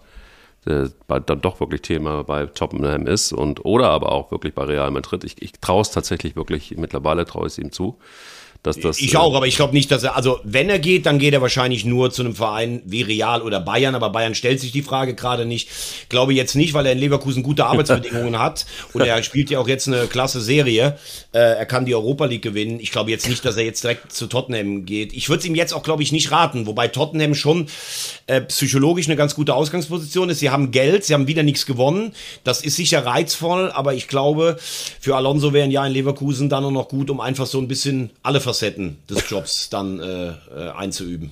äh, 0.67 0.89
dann 1.07 1.41
doch 1.41 1.61
wirklich 1.61 1.83
Thema 1.83 2.23
bei 2.25 2.47
Tottenham 2.47 3.07
ist 3.07 3.33
und 3.33 3.65
oder 3.65 3.89
aber 3.91 4.13
auch 4.13 4.31
wirklich 4.31 4.55
bei 4.55 4.65
Real 4.65 4.91
Madrid. 4.91 5.25
Ich, 5.25 5.41
ich 5.41 5.53
traue 5.53 5.83
es 5.83 5.91
tatsächlich 5.91 6.37
wirklich, 6.37 6.77
mittlerweile 6.77 7.25
traue 7.25 7.47
ich 7.47 7.55
es 7.55 7.59
ihm 7.59 7.73
zu, 7.73 7.99
Dass 8.63 8.79
das, 8.79 9.01
ich 9.01 9.17
auch, 9.17 9.35
aber 9.35 9.47
ich 9.47 9.57
glaube 9.57 9.73
nicht, 9.73 9.91
dass 9.91 10.03
er, 10.03 10.17
also 10.17 10.39
wenn 10.45 10.69
er 10.69 10.79
geht, 10.79 11.07
dann 11.07 11.19
geht 11.19 11.33
er 11.33 11.41
wahrscheinlich 11.41 11.87
nur 11.87 12.11
zu 12.11 12.21
einem 12.21 12.35
Verein 12.35 12.83
wie 12.85 13.01
Real 13.01 13.41
oder 13.41 13.59
Bayern, 13.59 13.95
aber 13.95 14.11
Bayern 14.11 14.35
stellt 14.35 14.61
sich 14.61 14.71
die 14.71 14.83
Frage 14.83 15.15
gerade 15.15 15.47
nicht. 15.47 15.71
Glaube 16.11 16.35
jetzt 16.35 16.55
nicht, 16.55 16.75
weil 16.75 16.85
er 16.85 16.93
in 16.93 16.99
Leverkusen 16.99 17.43
gute 17.43 17.65
Arbeitsbedingungen 17.65 18.39
hat 18.39 18.67
und 18.93 19.01
er 19.01 19.23
spielt 19.23 19.49
ja 19.49 19.61
auch 19.61 19.69
jetzt 19.69 19.89
eine 19.89 20.09
klasse 20.09 20.43
Serie. 20.43 20.99
Äh, 21.33 21.39
er 21.39 21.65
kann 21.65 21.87
die 21.87 21.95
Europa 21.95 22.27
League 22.27 22.43
gewinnen. 22.43 22.81
Ich 22.81 22.93
glaube 22.93 23.11
jetzt 23.11 23.31
nicht, 23.31 23.43
dass 23.47 23.57
er 23.57 23.65
jetzt 23.65 23.83
direkt 23.83 24.13
zu 24.13 24.27
Tottenham 24.27 24.85
geht. 24.85 25.15
Ich 25.15 25.31
würde 25.31 25.41
es 25.41 25.47
ihm 25.47 25.55
jetzt 25.55 25.73
auch, 25.73 25.83
glaube 25.83 26.03
ich, 26.03 26.13
nicht 26.13 26.31
raten, 26.31 26.67
wobei 26.67 26.89
Tottenham 26.89 27.35
schon 27.35 27.67
äh, 28.27 28.43
psychologisch 28.43 29.07
eine 29.07 29.17
ganz 29.17 29.35
gute 29.35 29.55
Ausgangsposition 29.55 30.29
ist. 30.29 30.41
Sie 30.41 30.51
haben 30.51 30.71
Geld, 30.71 31.07
sie 31.07 31.15
haben 31.15 31.27
wieder 31.27 31.43
nichts 31.43 31.65
gewonnen. 31.65 32.13
Das 32.45 32.61
ist 32.61 32.77
sicher 32.77 33.07
reizvoll, 33.07 33.71
aber 33.71 33.95
ich 33.95 34.07
glaube, 34.07 34.59
für 35.01 35.17
Alonso 35.17 35.55
wäre 35.55 35.65
ein 35.65 35.71
Jahr 35.71 35.87
in 35.87 35.95
Leverkusen 35.95 36.51
dann 36.51 36.71
noch 36.71 36.89
gut, 36.89 37.09
um 37.09 37.21
einfach 37.21 37.47
so 37.47 37.59
ein 37.59 37.67
bisschen 37.67 38.11
alle 38.23 38.43
Facetten 38.51 38.99
des 39.09 39.31
Jobs 39.31 39.71
dann 39.71 40.01
äh, 40.01 40.31
äh, 40.31 40.71
einzuüben 40.71 41.31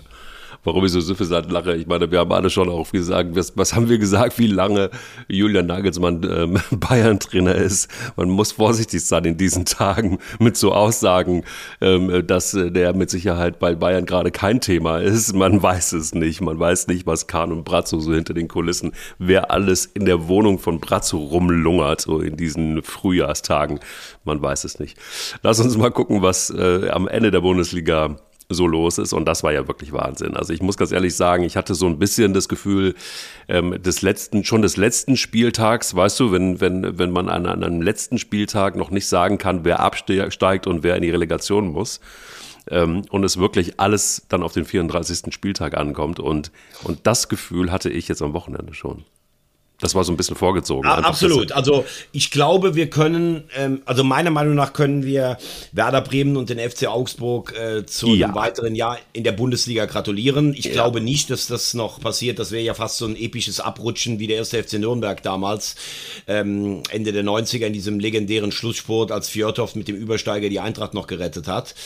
warum 0.69 0.85
ich 0.85 0.93
so 0.93 1.01
suffisant 1.01 1.51
lache. 1.51 1.75
Ich 1.75 1.87
meine, 1.87 2.11
wir 2.11 2.19
haben 2.19 2.31
alle 2.31 2.51
schon 2.51 2.69
auch 2.69 2.93
gesagt, 2.93 3.35
was, 3.35 3.57
was 3.57 3.75
haben 3.75 3.89
wir 3.89 3.97
gesagt, 3.97 4.39
wie 4.39 4.47
lange 4.47 4.91
Julian 5.27 5.65
Nagelsmann 5.65 6.23
ähm, 6.31 6.61
Bayern-Trainer 6.79 7.55
ist. 7.55 7.89
Man 8.17 8.29
muss 8.29 8.53
vorsichtig 8.53 9.03
sein 9.03 9.25
in 9.25 9.39
diesen 9.39 9.65
Tagen 9.65 10.19
mit 10.39 10.59
so 10.59 10.73
Aussagen, 10.73 11.45
ähm, 11.81 12.27
dass 12.27 12.51
der 12.53 12.95
mit 12.95 13.09
Sicherheit 13.09 13.59
bei 13.59 13.75
Bayern 13.75 14.05
gerade 14.05 14.31
kein 14.31 14.61
Thema 14.61 14.99
ist. 14.99 15.35
Man 15.35 15.63
weiß 15.63 15.93
es 15.93 16.15
nicht. 16.15 16.43
Man 16.43 16.59
weiß 16.59 16.89
nicht, 16.89 17.07
was 17.07 17.27
Kahn 17.27 17.51
und 17.51 17.65
Brazzo 17.65 17.99
so 17.99 18.13
hinter 18.13 18.35
den 18.35 18.49
Kulissen, 18.49 18.93
wer 19.19 19.51
alles 19.51 19.87
in 19.87 20.05
der 20.05 20.29
Wohnung 20.29 20.59
von 20.59 20.81
Brazzo 20.81 21.17
rumlungert, 21.17 22.03
so 22.03 22.21
in 22.21 22.37
diesen 22.37 22.83
Frühjahrstagen. 22.83 23.81
Man 24.25 24.43
weiß 24.43 24.65
es 24.65 24.79
nicht. 24.79 24.99
Lass 25.43 25.61
uns 25.61 25.79
mal 25.79 25.91
gucken, 25.91 26.21
was 26.21 26.51
äh, 26.51 26.91
am 26.91 27.09
Ende 27.09 27.31
der 27.31 27.41
Bundesliga 27.41 28.17
so 28.51 28.67
los 28.67 28.99
ist. 28.99 29.13
Und 29.13 29.27
das 29.27 29.43
war 29.43 29.53
ja 29.53 29.69
wirklich 29.69 29.93
Wahnsinn. 29.93 30.35
Also 30.35 30.53
ich 30.53 30.63
muss 30.63 30.77
ganz 30.77 30.93
ehrlich 30.93 31.15
sagen, 31.15 31.45
ich 31.45 31.57
hatte 31.57 31.75
so 31.75 31.87
ein 31.87 31.99
bisschen 31.99 32.33
das 32.33 32.49
Gefühl, 32.49 32.95
ähm, 33.49 33.81
des 33.83 34.03
letzten, 34.03 34.45
schon 34.45 34.63
des 34.63 34.77
letzten 34.77 35.17
Spieltags, 35.17 35.95
weißt 35.95 36.19
du, 36.21 36.33
wenn, 36.33 36.61
wenn, 36.61 36.99
wenn 36.99 37.11
man 37.11 37.29
an, 37.29 37.47
an 37.47 37.63
einem 37.63 37.83
letzten 37.83 38.19
Spieltag 38.19 38.77
noch 38.77 38.91
nicht 38.91 39.07
sagen 39.07 39.39
kann, 39.39 39.65
wer 39.65 39.81
absteigt 39.81 40.67
und 40.67 40.83
wer 40.83 40.97
in 40.97 41.03
die 41.03 41.11
Relegation 41.11 41.69
muss. 41.69 42.01
Ähm, 42.71 43.03
und 43.11 43.25
es 43.25 43.39
wirklich 43.39 43.79
alles 43.81 44.27
dann 44.29 44.43
auf 44.43 44.53
den 44.53 44.65
34. 44.65 45.33
Spieltag 45.33 45.77
ankommt. 45.77 46.19
Und, 46.19 46.51
und 46.85 47.07
das 47.07 47.29
Gefühl 47.29 47.71
hatte 47.71 47.91
ich 47.91 48.09
jetzt 48.09 48.23
am 48.23 48.33
Wochenende 48.33 48.75
schon. 48.75 49.05
Das 49.81 49.95
war 49.95 50.03
so 50.03 50.13
ein 50.13 50.17
bisschen 50.17 50.35
vorgezogen. 50.35 50.89
Ah, 50.89 50.99
absolut. 50.99 51.53
Also 51.53 51.85
ich 52.11 52.33
glaube, 52.33 52.75
wir 52.75 52.91
können, 52.91 53.45
ähm, 53.57 53.81
also 53.85 54.03
meiner 54.03 54.31
Meinung 54.31 54.57
nach 54.57 54.73
können 54.73 55.05
wir 55.05 55.39
Werder 55.71 56.01
Bremen 56.01 56.37
und 56.37 56.51
den 56.51 56.59
FC 56.59 56.89
Augsburg 56.89 57.55
äh, 57.57 57.87
zu 57.87 58.09
ja. 58.09 58.27
einem 58.27 58.35
weiteren 58.35 58.75
Jahr 58.75 58.99
in 59.13 59.23
der 59.23 59.31
Bundesliga 59.31 59.87
gratulieren. 59.87 60.53
Ich 60.53 60.65
ja. 60.65 60.73
glaube 60.73 61.01
nicht, 61.01 61.31
dass 61.31 61.47
das 61.47 61.75
noch 61.75 62.01
passiert. 62.01 62.41
Das 62.41 62.51
wäre 62.51 62.65
ja 62.65 62.75
fast 62.75 62.99
so 62.99 63.07
ein 63.07 63.15
episches 63.15 63.61
Abrutschen 63.61 64.19
wie 64.19 64.27
der 64.27 64.39
erste 64.39 64.61
FC 64.61 64.75
Nürnberg 64.75 65.23
damals, 65.23 65.77
ähm, 66.27 66.83
Ende 66.91 67.13
der 67.13 67.23
90er 67.23 67.67
in 67.67 67.73
diesem 67.73 68.01
legendären 68.01 68.51
Schlusssport, 68.51 69.13
als 69.13 69.29
Fjordhoff 69.29 69.77
mit 69.77 69.87
dem 69.87 69.95
Übersteiger 69.95 70.49
die 70.49 70.59
Eintracht 70.59 70.93
noch 70.93 71.07
gerettet 71.07 71.47
hat. 71.47 71.77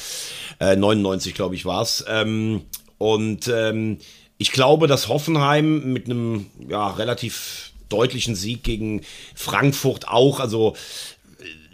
Äh, 0.61 0.76
99, 0.76 1.34
glaube 1.34 1.57
ich, 1.57 1.66
war's. 1.66 2.07
Ähm, 2.09 2.62
und 2.97 3.49
ähm, 3.49 3.99
ich 4.38 4.51
glaube, 4.51 4.86
dass 4.86 5.09
Hoffenheim 5.09 5.93
mit 5.93 6.07
einem 6.07 6.47
ja, 6.68 6.88
relativ 6.88 7.72
deutlichen 7.93 8.34
Sieg 8.34 8.62
gegen 8.64 9.03
Frankfurt 9.34 10.09
auch. 10.09 10.40
Also 10.40 10.74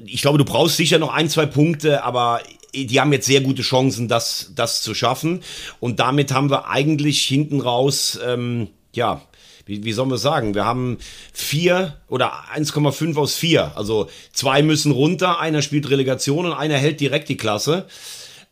ich 0.04 0.22
glaube, 0.22 0.38
du 0.38 0.44
brauchst 0.44 0.76
sicher 0.76 0.98
noch 0.98 1.12
ein, 1.12 1.28
zwei 1.28 1.46
Punkte, 1.46 2.04
aber 2.04 2.40
die 2.74 3.00
haben 3.00 3.12
jetzt 3.12 3.26
sehr 3.26 3.40
gute 3.40 3.62
Chancen, 3.62 4.08
das, 4.08 4.52
das 4.54 4.82
zu 4.82 4.94
schaffen. 4.94 5.42
Und 5.80 6.00
damit 6.00 6.32
haben 6.32 6.50
wir 6.50 6.68
eigentlich 6.68 7.22
hinten 7.22 7.60
raus, 7.60 8.18
ähm, 8.24 8.68
ja, 8.94 9.22
wie, 9.66 9.84
wie 9.84 9.92
sollen 9.92 10.10
wir 10.10 10.18
sagen? 10.18 10.54
Wir 10.54 10.64
haben 10.64 10.98
vier 11.32 11.96
oder 12.08 12.32
1,5 12.54 13.16
aus 13.16 13.36
vier. 13.36 13.72
Also 13.76 14.08
zwei 14.32 14.62
müssen 14.62 14.92
runter, 14.92 15.40
einer 15.40 15.62
spielt 15.62 15.90
Relegation 15.90 16.46
und 16.46 16.52
einer 16.52 16.76
hält 16.76 17.00
direkt 17.00 17.28
die 17.28 17.36
Klasse. 17.36 17.86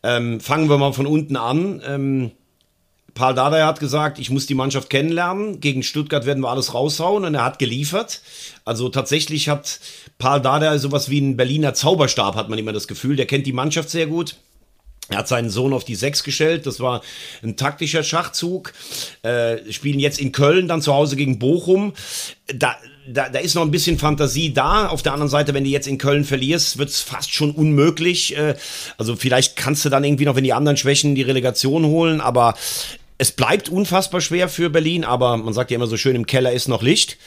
Ähm, 0.03 0.39
fangen 0.39 0.69
wir 0.69 0.77
mal 0.77 0.93
von 0.93 1.07
unten 1.07 1.35
an. 1.35 1.81
Ähm, 1.85 2.31
Paul 3.17 3.33
Dardai 3.33 3.63
hat 3.63 3.79
gesagt, 3.79 4.19
ich 4.19 4.29
muss 4.29 4.45
die 4.45 4.53
Mannschaft 4.53 4.91
kennenlernen. 4.91 5.59
Gegen 5.59 5.81
Stuttgart 5.81 6.27
werden 6.27 6.43
wir 6.43 6.49
alles 6.49 6.75
raushauen 6.75 7.25
und 7.25 7.33
er 7.33 7.43
hat 7.43 7.57
geliefert. 7.57 8.21
Also 8.63 8.89
tatsächlich 8.89 9.49
hat 9.49 9.79
Paul 10.19 10.39
Dardai 10.39 10.77
sowas 10.77 11.09
wie 11.09 11.19
ein 11.19 11.35
Berliner 11.35 11.73
Zauberstab, 11.73 12.35
hat 12.35 12.47
man 12.47 12.59
immer 12.59 12.73
das 12.73 12.87
Gefühl. 12.87 13.15
Der 13.15 13.25
kennt 13.25 13.47
die 13.47 13.53
Mannschaft 13.53 13.89
sehr 13.89 14.05
gut. 14.05 14.35
Er 15.09 15.19
hat 15.19 15.27
seinen 15.27 15.49
Sohn 15.49 15.73
auf 15.73 15.83
die 15.83 15.95
Sechs 15.95 16.23
gestellt. 16.23 16.67
Das 16.67 16.79
war 16.79 17.01
ein 17.41 17.55
taktischer 17.55 18.03
Schachzug. 18.03 18.73
Äh, 19.23 19.71
spielen 19.71 19.99
jetzt 19.99 20.19
in 20.19 20.31
Köln, 20.31 20.67
dann 20.67 20.83
zu 20.83 20.93
Hause 20.93 21.15
gegen 21.15 21.39
Bochum. 21.39 21.93
Da, 22.53 22.75
da, 23.07 23.29
da 23.29 23.39
ist 23.39 23.55
noch 23.55 23.63
ein 23.63 23.71
bisschen 23.71 23.97
Fantasie 23.97 24.53
da. 24.53 24.89
Auf 24.89 25.01
der 25.01 25.13
anderen 25.13 25.29
Seite, 25.29 25.55
wenn 25.55 25.63
du 25.63 25.69
jetzt 25.69 25.87
in 25.87 25.97
Köln 25.97 26.23
verlierst, 26.23 26.77
wird 26.77 26.89
es 26.89 27.01
fast 27.01 27.33
schon 27.33 27.51
unmöglich. 27.51 28.37
Äh, 28.37 28.55
also 28.97 29.15
vielleicht 29.15 29.55
kannst 29.55 29.85
du 29.85 29.89
dann 29.89 30.03
irgendwie 30.03 30.25
noch, 30.25 30.35
wenn 30.35 30.43
die 30.43 30.53
anderen 30.53 30.77
schwächen, 30.77 31.15
die 31.15 31.23
Relegation 31.23 31.85
holen. 31.85 32.19
Aber 32.19 32.53
es 33.17 33.31
bleibt 33.31 33.69
unfassbar 33.69 34.21
schwer 34.21 34.49
für 34.49 34.69
Berlin, 34.69 35.03
aber 35.03 35.37
man 35.37 35.53
sagt 35.53 35.71
ja 35.71 35.75
immer 35.75 35.87
so 35.87 35.97
schön, 35.97 36.15
im 36.15 36.25
Keller 36.25 36.51
ist 36.51 36.67
noch 36.67 36.83
Licht. 36.83 37.17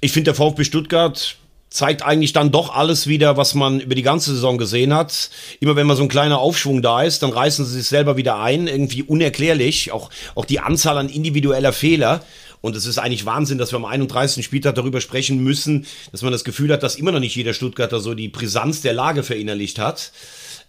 Ich 0.00 0.12
finde, 0.12 0.32
der 0.32 0.34
VfB 0.34 0.64
Stuttgart 0.64 1.36
zeigt 1.68 2.02
eigentlich 2.02 2.32
dann 2.32 2.50
doch 2.50 2.74
alles 2.74 3.06
wieder, 3.06 3.36
was 3.36 3.54
man 3.54 3.80
über 3.80 3.94
die 3.94 4.02
ganze 4.02 4.32
Saison 4.32 4.58
gesehen 4.58 4.92
hat. 4.92 5.30
Immer 5.60 5.76
wenn 5.76 5.86
mal 5.86 5.96
so 5.96 6.02
ein 6.02 6.08
kleiner 6.08 6.38
Aufschwung 6.38 6.82
da 6.82 7.02
ist, 7.02 7.22
dann 7.22 7.30
reißen 7.30 7.64
sie 7.64 7.78
sich 7.78 7.86
selber 7.86 8.16
wieder 8.16 8.40
ein. 8.40 8.66
Irgendwie 8.66 9.04
unerklärlich. 9.04 9.92
Auch, 9.92 10.10
auch 10.34 10.44
die 10.44 10.58
Anzahl 10.58 10.98
an 10.98 11.08
individueller 11.08 11.72
Fehler. 11.72 12.24
Und 12.60 12.76
es 12.76 12.86
ist 12.86 12.98
eigentlich 12.98 13.24
Wahnsinn, 13.24 13.56
dass 13.56 13.72
wir 13.72 13.76
am 13.76 13.84
31. 13.84 14.44
Spieltag 14.44 14.74
darüber 14.74 15.00
sprechen 15.00 15.42
müssen, 15.42 15.86
dass 16.12 16.22
man 16.22 16.32
das 16.32 16.44
Gefühl 16.44 16.72
hat, 16.72 16.82
dass 16.82 16.96
immer 16.96 17.12
noch 17.12 17.20
nicht 17.20 17.36
jeder 17.36 17.54
Stuttgarter 17.54 18.00
so 18.00 18.14
die 18.14 18.28
Brisanz 18.28 18.82
der 18.82 18.92
Lage 18.92 19.22
verinnerlicht 19.22 19.78
hat. 19.78 20.12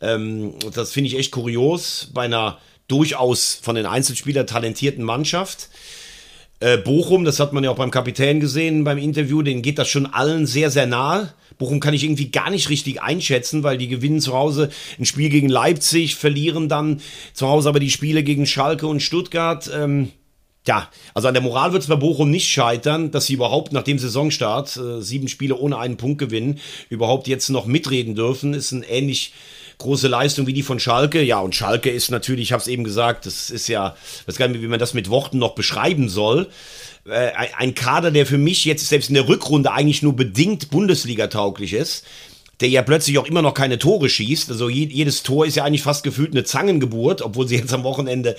Ähm, 0.02 0.54
das 0.74 0.92
finde 0.92 1.10
ich 1.10 1.18
echt 1.18 1.32
kurios 1.32 2.10
bei 2.14 2.24
einer 2.24 2.60
durchaus 2.92 3.60
von 3.62 3.76
den 3.76 3.86
Einzelspielern 3.86 4.48
talentierten 4.48 5.04
Mannschaft. 5.04 5.70
Äh, 6.60 6.78
Bochum, 6.78 7.24
das 7.24 7.40
hat 7.40 7.54
man 7.54 7.64
ja 7.64 7.72
auch 7.72 7.78
beim 7.78 7.90
Kapitän 7.90 8.40
gesehen 8.40 8.84
beim 8.84 9.00
Interview, 9.00 9.42
denen 9.42 9.64
geht 9.64 9.80
das 9.80 9.88
schon 9.88 10.06
allen 10.06 10.46
sehr, 10.46 10.70
sehr 10.70 10.86
nahe. 10.86 11.34
Bochum 11.58 11.80
kann 11.80 11.94
ich 11.94 12.04
irgendwie 12.04 12.30
gar 12.30 12.52
nicht 12.52 12.70
richtig 12.70 13.02
einschätzen, 13.02 13.64
weil 13.64 13.78
die 13.78 13.88
gewinnen 13.88 14.20
zu 14.20 14.34
Hause 14.34 14.70
ein 15.00 15.06
Spiel 15.06 15.30
gegen 15.30 15.50
Leipzig, 15.50 16.16
verlieren 16.16 16.70
dann 16.70 17.02
zu 17.34 17.48
Hause 17.48 17.70
aber 17.70 17.80
die 17.80 17.90
Spiele 17.90 18.24
gegen 18.24 18.46
Schalke 18.46 18.86
und 18.88 19.02
Stuttgart. 19.02 19.70
Ähm, 19.74 20.10
ja, 20.68 20.90
also 21.16 21.28
an 21.28 21.34
der 21.34 21.42
Moral 21.42 21.74
wird 21.74 21.82
es 21.82 21.90
bei 21.90 21.96
Bochum 21.96 22.30
nicht 22.30 22.50
scheitern, 22.50 23.10
dass 23.10 23.26
sie 23.26 23.34
überhaupt 23.34 23.74
nach 23.74 23.84
dem 23.84 23.98
Saisonstart 23.98 24.78
äh, 24.78 25.02
sieben 25.02 25.28
Spiele 25.28 25.56
ohne 25.56 25.80
einen 25.80 25.98
Punkt 25.98 26.20
gewinnen, 26.20 26.60
überhaupt 26.90 27.28
jetzt 27.28 27.50
noch 27.50 27.66
mitreden 27.66 28.14
dürfen. 28.14 28.54
Ist 28.54 28.72
ein 28.72 28.84
ähnlich 28.84 29.34
große 29.82 30.08
Leistung 30.08 30.48
wie 30.48 30.54
die 30.54 30.64
von 30.64 30.80
Schalke. 30.80 31.22
Ja, 31.22 31.40
und 31.40 31.56
Schalke 31.56 31.90
ist 31.90 32.10
natürlich, 32.10 32.50
ich 32.50 32.52
habe 32.54 32.62
es 32.62 32.68
eben 32.68 32.84
gesagt, 32.84 33.26
das 33.26 33.50
ist 33.50 33.68
ja, 33.68 33.96
ich 34.22 34.28
weiß 34.28 34.38
gar 34.38 34.48
nicht, 34.48 34.62
wie 34.62 34.68
man 34.68 34.80
das 34.80 34.94
mit 34.94 35.10
Worten 35.10 35.38
noch 35.38 35.56
beschreiben 35.56 36.10
soll. 36.10 36.48
Äh, 37.06 37.32
ein 37.58 37.76
Kader, 37.76 38.12
der 38.12 38.26
für 38.26 38.38
mich 38.38 38.66
jetzt 38.66 38.88
selbst 38.88 39.10
in 39.10 39.16
der 39.16 39.28
Rückrunde 39.28 39.72
eigentlich 39.72 40.02
nur 40.02 40.16
bedingt 40.16 40.70
Bundesliga-tauglich 40.70 41.74
ist 41.74 42.06
der 42.62 42.70
ja 42.70 42.84
plötzlich 42.84 43.18
auch 43.18 43.26
immer 43.26 43.42
noch 43.42 43.56
keine 43.56 43.80
Tore 43.80 44.08
schießt. 44.08 44.52
Also 44.52 44.70
jedes 44.70 45.24
Tor 45.24 45.46
ist 45.46 45.56
ja 45.56 45.64
eigentlich 45.64 45.82
fast 45.82 46.04
gefühlt 46.04 46.32
eine 46.32 46.44
Zangengeburt, 46.44 47.22
obwohl 47.24 47.48
sie 47.48 47.56
jetzt 47.56 47.74
am 47.74 47.84
Wochenende 47.84 48.36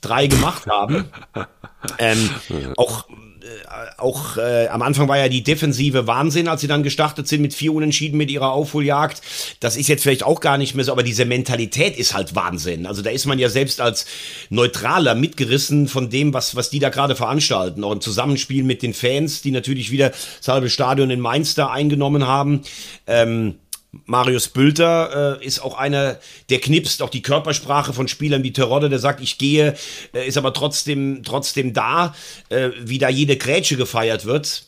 drei 0.00 0.28
gemacht 0.28 0.66
haben. 0.68 1.06
ähm, 1.98 2.30
auch 2.76 3.06
auch 3.98 4.36
äh, 4.36 4.68
am 4.68 4.82
Anfang 4.82 5.08
war 5.08 5.18
ja 5.18 5.28
die 5.28 5.42
Defensive 5.42 6.06
Wahnsinn, 6.06 6.48
als 6.48 6.60
sie 6.60 6.66
dann 6.66 6.82
gestartet 6.82 7.28
sind 7.28 7.42
mit 7.42 7.54
vier 7.54 7.72
Unentschieden 7.72 8.16
mit 8.16 8.30
ihrer 8.30 8.52
Aufholjagd. 8.52 9.20
Das 9.60 9.76
ist 9.76 9.88
jetzt 9.88 10.02
vielleicht 10.02 10.22
auch 10.22 10.40
gar 10.40 10.58
nicht 10.58 10.74
mehr 10.74 10.84
so, 10.84 10.92
aber 10.92 11.02
diese 11.02 11.24
Mentalität 11.24 11.96
ist 11.96 12.14
halt 12.14 12.34
Wahnsinn. 12.34 12.86
Also 12.86 13.02
da 13.02 13.10
ist 13.10 13.26
man 13.26 13.38
ja 13.38 13.48
selbst 13.48 13.80
als 13.80 14.06
Neutraler 14.50 15.14
mitgerissen 15.14 15.88
von 15.88 16.10
dem, 16.10 16.34
was, 16.34 16.56
was 16.56 16.70
die 16.70 16.78
da 16.78 16.88
gerade 16.88 17.16
veranstalten. 17.16 17.84
Auch 17.84 17.92
im 17.92 18.00
Zusammenspiel 18.00 18.64
mit 18.64 18.82
den 18.82 18.94
Fans, 18.94 19.42
die 19.42 19.50
natürlich 19.50 19.90
wieder 19.90 20.10
das 20.10 20.48
halbe 20.48 20.70
Stadion 20.70 21.10
in 21.10 21.20
Mainz 21.20 21.54
da 21.54 21.68
eingenommen 21.68 22.26
haben. 22.26 22.62
Ähm, 23.06 23.56
Marius 24.06 24.48
Bülter 24.48 25.38
äh, 25.40 25.46
ist 25.46 25.60
auch 25.60 25.76
einer, 25.76 26.18
der 26.50 26.60
knipst, 26.60 27.02
auch 27.02 27.10
die 27.10 27.22
Körpersprache 27.22 27.92
von 27.92 28.08
Spielern 28.08 28.42
wie 28.42 28.52
Terodde, 28.52 28.88
der 28.88 28.98
sagt, 28.98 29.20
ich 29.20 29.38
gehe, 29.38 29.74
äh, 30.12 30.26
ist 30.26 30.36
aber 30.36 30.52
trotzdem, 30.52 31.22
trotzdem 31.24 31.72
da, 31.72 32.14
äh, 32.48 32.70
wie 32.80 32.98
da 32.98 33.08
jede 33.08 33.36
Grätsche 33.36 33.76
gefeiert 33.76 34.24
wird. 34.24 34.64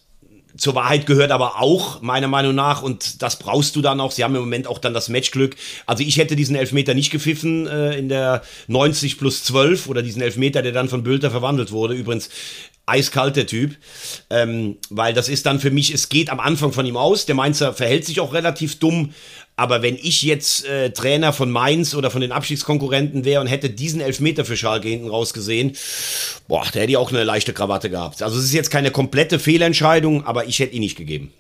Zur 0.57 0.75
Wahrheit 0.75 1.07
gehört 1.07 1.31
aber 1.31 1.61
auch, 1.61 2.01
meiner 2.03 2.29
Meinung 2.29 2.55
nach, 2.55 2.83
und 2.83 3.23
das 3.23 3.39
brauchst 3.39 3.77
du 3.77 3.83
dann 3.83 4.01
auch. 4.01 4.11
Sie 4.11 4.25
haben 4.25 4.35
im 4.35 4.41
Moment 4.41 4.67
auch 4.67 4.79
dann 4.79 4.95
das 4.95 5.09
Matchglück. 5.09 5.57
Also 5.87 6.03
ich 6.03 6.19
hätte 6.19 6.37
diesen 6.37 6.57
Elfmeter 6.57 6.95
nicht 6.95 7.11
gepfiffen 7.11 7.67
äh, 7.67 7.97
in 7.99 8.09
der 8.09 8.43
90 8.69 9.19
plus 9.19 9.45
12 9.45 9.89
oder 9.89 10.03
diesen 10.03 10.23
Elfmeter, 10.23 10.63
der 10.63 10.73
dann 10.73 10.89
von 10.89 11.03
Bülter 11.03 11.31
verwandelt 11.31 11.73
wurde. 11.73 11.95
Übrigens 11.95 12.31
eiskalt 12.87 13.35
der 13.35 13.47
Typ, 13.47 13.77
ähm, 14.31 14.77
weil 14.91 15.13
das 15.13 15.29
ist 15.29 15.45
dann 15.45 15.59
für 15.59 15.73
mich, 15.73 15.93
es 15.93 16.09
geht 16.09 16.31
am 16.31 16.41
Anfang 16.41 16.73
von 16.73 16.87
ihm 16.87 16.97
aus. 16.97 17.27
Der 17.27 17.35
Mainzer 17.35 17.75
verhält 17.75 18.05
sich 18.05 18.21
auch 18.21 18.33
relativ 18.33 18.79
dumm, 18.79 19.13
Aber 19.57 19.81
wenn 19.81 19.97
ich 19.97 20.21
jetzt 20.23 20.67
äh, 20.67 20.91
Trainer 20.91 21.33
von 21.33 21.51
Mainz 21.51 21.95
oder 21.95 22.11
von 22.11 22.21
den 22.21 22.31
Abstiegskonkurrenten 22.31 23.25
wäre 23.25 23.41
und 23.41 23.47
hätte 23.47 23.71
diesen 23.71 24.03
Elfmeter 24.03 24.45
für 24.45 24.57
Schalke 24.57 24.89
hinten 24.89 25.09
raus 25.09 25.33
gesehen, 25.33 25.77
boah, 26.47 26.65
da 26.73 26.81
hätte 26.81 26.91
ich 26.91 26.99
auch 26.99 27.11
eine 27.11 27.25
leichte 27.25 27.55
Krawatte 27.55 27.89
gehabt. 27.89 28.23
Also 28.23 28.39
es 28.39 28.45
ist 28.45 28.53
jetzt 28.53 28.71
keine 28.71 28.91
komplette 28.91 29.39
Fehlentscheidung, 29.39 30.27
aber 30.27 30.47
ich 30.47 30.59
hätte 30.59 30.75
ihn 30.75 30.81
nicht 30.81 30.97
gegeben. 30.97 31.33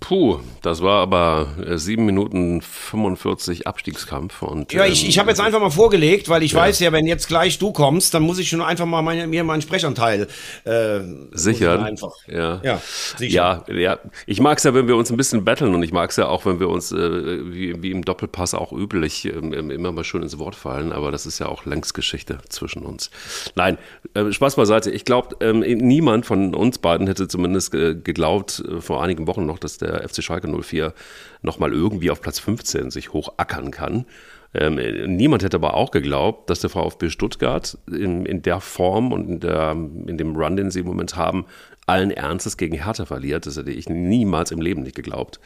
Puh, 0.00 0.40
das 0.62 0.80
war 0.80 1.02
aber 1.02 1.48
äh, 1.64 1.76
7 1.76 2.04
Minuten 2.04 2.62
45 2.62 3.66
Abstiegskampf. 3.66 4.40
Und, 4.42 4.72
ja, 4.72 4.86
ich, 4.86 5.06
ich 5.06 5.18
habe 5.18 5.28
jetzt 5.28 5.40
einfach 5.40 5.60
mal 5.60 5.70
vorgelegt, 5.70 6.30
weil 6.30 6.42
ich 6.42 6.52
ja. 6.52 6.60
weiß 6.60 6.80
ja, 6.80 6.90
wenn 6.90 7.06
jetzt 7.06 7.28
gleich 7.28 7.58
du 7.58 7.70
kommst, 7.70 8.14
dann 8.14 8.22
muss 8.22 8.38
ich 8.38 8.48
schon 8.48 8.62
einfach 8.62 8.86
mal 8.86 9.02
meine, 9.02 9.26
mir 9.26 9.44
meinen 9.44 9.60
Sprechanteil 9.60 10.26
äh, 10.64 11.00
sichern. 11.32 11.84
Einfach. 11.84 12.14
Ja. 12.26 12.60
Ja, 12.64 12.80
sicher. 13.16 13.64
ja, 13.68 13.74
ja. 13.74 13.98
Ich 14.26 14.40
mag 14.40 14.56
es 14.56 14.64
ja, 14.64 14.72
wenn 14.72 14.88
wir 14.88 14.96
uns 14.96 15.10
ein 15.10 15.18
bisschen 15.18 15.44
battlen 15.44 15.74
und 15.74 15.82
ich 15.82 15.92
mag 15.92 16.10
es 16.10 16.16
ja 16.16 16.28
auch, 16.28 16.46
wenn 16.46 16.60
wir 16.60 16.70
uns 16.70 16.92
äh, 16.92 17.52
wie, 17.52 17.82
wie 17.82 17.90
im 17.90 18.02
Doppelpass 18.02 18.54
auch 18.54 18.72
üblich 18.72 19.26
äh, 19.26 19.30
immer 19.30 19.92
mal 19.92 20.04
schön 20.04 20.22
ins 20.22 20.38
Wort 20.38 20.54
fallen, 20.54 20.92
aber 20.92 21.12
das 21.12 21.26
ist 21.26 21.38
ja 21.38 21.46
auch 21.46 21.66
längst 21.66 21.92
Geschichte 21.92 22.38
zwischen 22.48 22.84
uns. 22.84 23.10
Nein, 23.54 23.76
äh, 24.14 24.32
Spaß 24.32 24.56
beiseite. 24.56 24.90
Ich 24.90 25.04
glaube, 25.04 25.36
ähm, 25.40 25.60
niemand 25.60 26.24
von 26.24 26.54
uns 26.54 26.78
beiden 26.78 27.06
hätte 27.06 27.28
zumindest 27.28 27.70
geglaubt, 27.70 28.64
äh, 28.66 28.80
vor 28.80 29.02
einigen 29.02 29.26
Wochen 29.26 29.44
noch, 29.44 29.58
dass 29.58 29.76
der 29.76 29.89
FC 29.98 30.22
Schalke 30.22 30.48
04 30.48 30.94
nochmal 31.42 31.72
irgendwie 31.72 32.10
auf 32.10 32.20
Platz 32.20 32.38
15 32.38 32.90
sich 32.90 33.12
hochackern 33.12 33.70
kann. 33.70 34.06
Ähm, 34.52 34.76
niemand 35.16 35.44
hätte 35.44 35.58
aber 35.58 35.74
auch 35.74 35.92
geglaubt, 35.92 36.50
dass 36.50 36.60
der 36.60 36.70
VfB 36.70 37.08
Stuttgart 37.08 37.78
in, 37.86 38.26
in 38.26 38.42
der 38.42 38.60
Form 38.60 39.12
und 39.12 39.28
in, 39.28 39.40
der, 39.40 39.72
in 39.72 40.18
dem 40.18 40.34
Run, 40.34 40.56
den 40.56 40.70
sie 40.70 40.80
im 40.80 40.86
Moment 40.86 41.16
haben, 41.16 41.46
allen 41.86 42.10
Ernstes 42.10 42.56
gegen 42.56 42.82
Hertha 42.82 43.04
verliert. 43.04 43.46
Das 43.46 43.56
hätte 43.56 43.70
ich 43.70 43.88
niemals 43.88 44.50
im 44.50 44.60
Leben 44.60 44.82
nicht 44.82 44.96
geglaubt. 44.96 45.40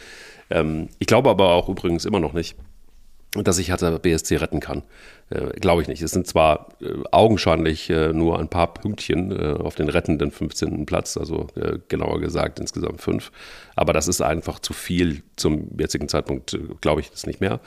Ähm, 0.51 0.89
ich 0.99 1.07
glaube 1.07 1.31
aber 1.31 1.53
auch 1.53 1.69
übrigens 1.69 2.07
immer 2.07 2.21
noch 2.21 2.33
nicht, 2.33 2.57
dass 3.33 3.59
ich 3.59 3.69
Hertha 3.69 3.99
BSC 3.99 4.37
retten 4.37 4.61
kann. 4.61 4.83
Äh, 5.31 5.59
Glaube 5.61 5.83
ich 5.83 5.89
nicht. 5.89 6.03
Es 6.03 6.11
sind 6.11 6.27
zwar 6.27 6.69
äh, 6.81 6.87
augenscheinlich 7.11 7.91
äh, 7.91 8.13
nur 8.13 8.39
ein 8.39 8.49
paar 8.49 8.75
Pünktchen 8.75 9.33
auf 9.55 9.75
den 9.75 9.89
rettenden 9.89 10.31
15. 10.31 10.87
Platz, 10.87 11.17
also 11.17 11.47
genauer 11.89 12.21
gesagt 12.21 12.59
insgesamt 12.59 13.01
fünf, 13.01 13.31
aber 13.77 13.93
das 13.93 14.09
ist 14.09 14.21
einfach 14.21 14.59
zu 14.59 14.73
viel 14.73 15.23
zum 15.37 15.69
jetzigen 15.79 16.09
Zeitpunkt, 16.09 16.59
glaube 16.81 17.01
ich 17.01 17.11
das 17.11 17.27
nicht 17.27 17.41
mehr, 17.41 17.61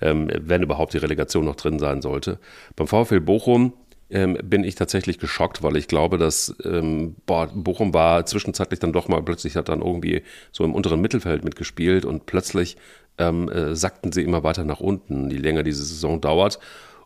ähm, 0.00 0.30
wenn 0.40 0.62
überhaupt 0.62 0.94
die 0.94 0.98
Relegation 0.98 1.44
noch 1.44 1.56
drin 1.56 1.78
sein 1.78 2.02
sollte. 2.02 2.38
Beim 2.76 2.86
VfL 2.86 3.20
Bochum 3.20 3.72
ähm, 4.10 4.38
bin 4.42 4.64
ich 4.64 4.74
tatsächlich 4.74 5.18
geschockt, 5.18 5.62
weil 5.62 5.76
ich 5.76 5.88
glaube, 5.88 6.18
dass 6.18 6.54
ähm, 6.64 7.16
boah, 7.26 7.48
Bochum 7.48 7.92
war 7.94 8.24
zwischenzeitlich 8.26 8.80
dann 8.80 8.92
doch 8.92 9.08
mal 9.08 9.22
plötzlich 9.22 9.56
hat 9.56 9.68
dann 9.68 9.82
irgendwie 9.82 10.22
so 10.52 10.64
im 10.64 10.74
unteren 10.74 11.00
Mittelfeld 11.00 11.44
mitgespielt 11.44 12.04
und 12.04 12.26
plötzlich 12.26 12.76
ähm, 13.18 13.48
äh, 13.50 13.74
sackten 13.74 14.12
sie 14.12 14.22
immer 14.22 14.44
weiter 14.44 14.64
nach 14.64 14.80
unten, 14.80 15.30
je 15.30 15.38
länger 15.38 15.62
diese 15.62 15.84
Saison 15.84 16.20
dauert. 16.20 16.58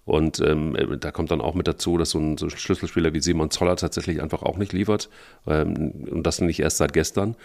Und 0.05 0.40
ähm, 0.40 0.98
da 1.00 1.11
kommt 1.12 1.30
dann 1.30 1.40
auch 1.40 1.55
mit 1.55 1.68
dazu, 1.68 1.96
dass 1.96 2.11
so 2.11 2.18
ein, 2.18 2.36
so 2.36 2.46
ein, 2.46 2.50
Schlüsselspieler 2.50 3.14
wie 3.14 3.20
Simon 3.20 3.50
Zoller 3.50 3.76
tatsächlich 3.76 4.20
einfach 4.20 4.42
auch 4.42 4.59
nicht 4.59 4.72
liefert. 4.72 5.09
Ähm, 5.46 6.07
und 6.11 6.26
das 6.26 6.40
nicht 6.40 6.61
erst 6.61 6.78
seit 6.78 6.92
gestern. 6.92 7.36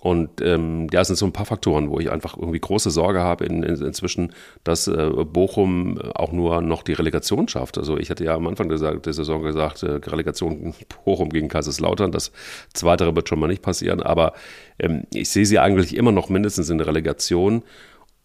Und 0.00 0.40
ähm, 0.42 0.86
ja, 0.92 1.00
es 1.00 1.08
sind 1.08 1.16
so 1.16 1.26
ein 1.26 1.32
paar 1.32 1.44
Faktoren, 1.44 1.90
wo 1.90 1.98
ich 1.98 2.10
einfach 2.10 2.36
irgendwie 2.36 2.60
große 2.60 2.90
Sorge 2.90 3.20
habe 3.20 3.44
in, 3.44 3.64
in, 3.64 3.82
inzwischen, 3.82 4.32
dass 4.62 4.86
äh, 4.86 5.10
Bochum 5.10 5.98
auch 6.14 6.30
nur 6.30 6.62
noch 6.62 6.84
die 6.84 6.92
Relegation 6.92 7.48
schafft. 7.48 7.78
Also 7.78 7.98
ich 7.98 8.08
hatte 8.08 8.24
ja 8.24 8.34
am 8.34 8.46
Anfang 8.46 8.68
der, 8.68 8.94
der 8.94 9.12
Saison 9.12 9.42
gesagt, 9.42 9.82
äh, 9.82 9.98
Relegation 10.06 10.72
Bochum 11.04 11.30
gegen 11.30 11.48
Kaiserslautern, 11.48 12.12
das 12.12 12.30
Zweite 12.72 13.14
wird 13.16 13.28
schon 13.28 13.40
mal 13.40 13.48
nicht 13.48 13.62
passieren, 13.62 14.00
aber 14.00 14.34
ähm, 14.78 15.02
ich 15.12 15.30
sehe 15.30 15.46
sie 15.46 15.58
eigentlich 15.58 15.96
immer 15.96 16.12
noch 16.12 16.28
mindestens 16.28 16.70
in 16.70 16.78
der 16.78 16.86
Relegation 16.86 17.64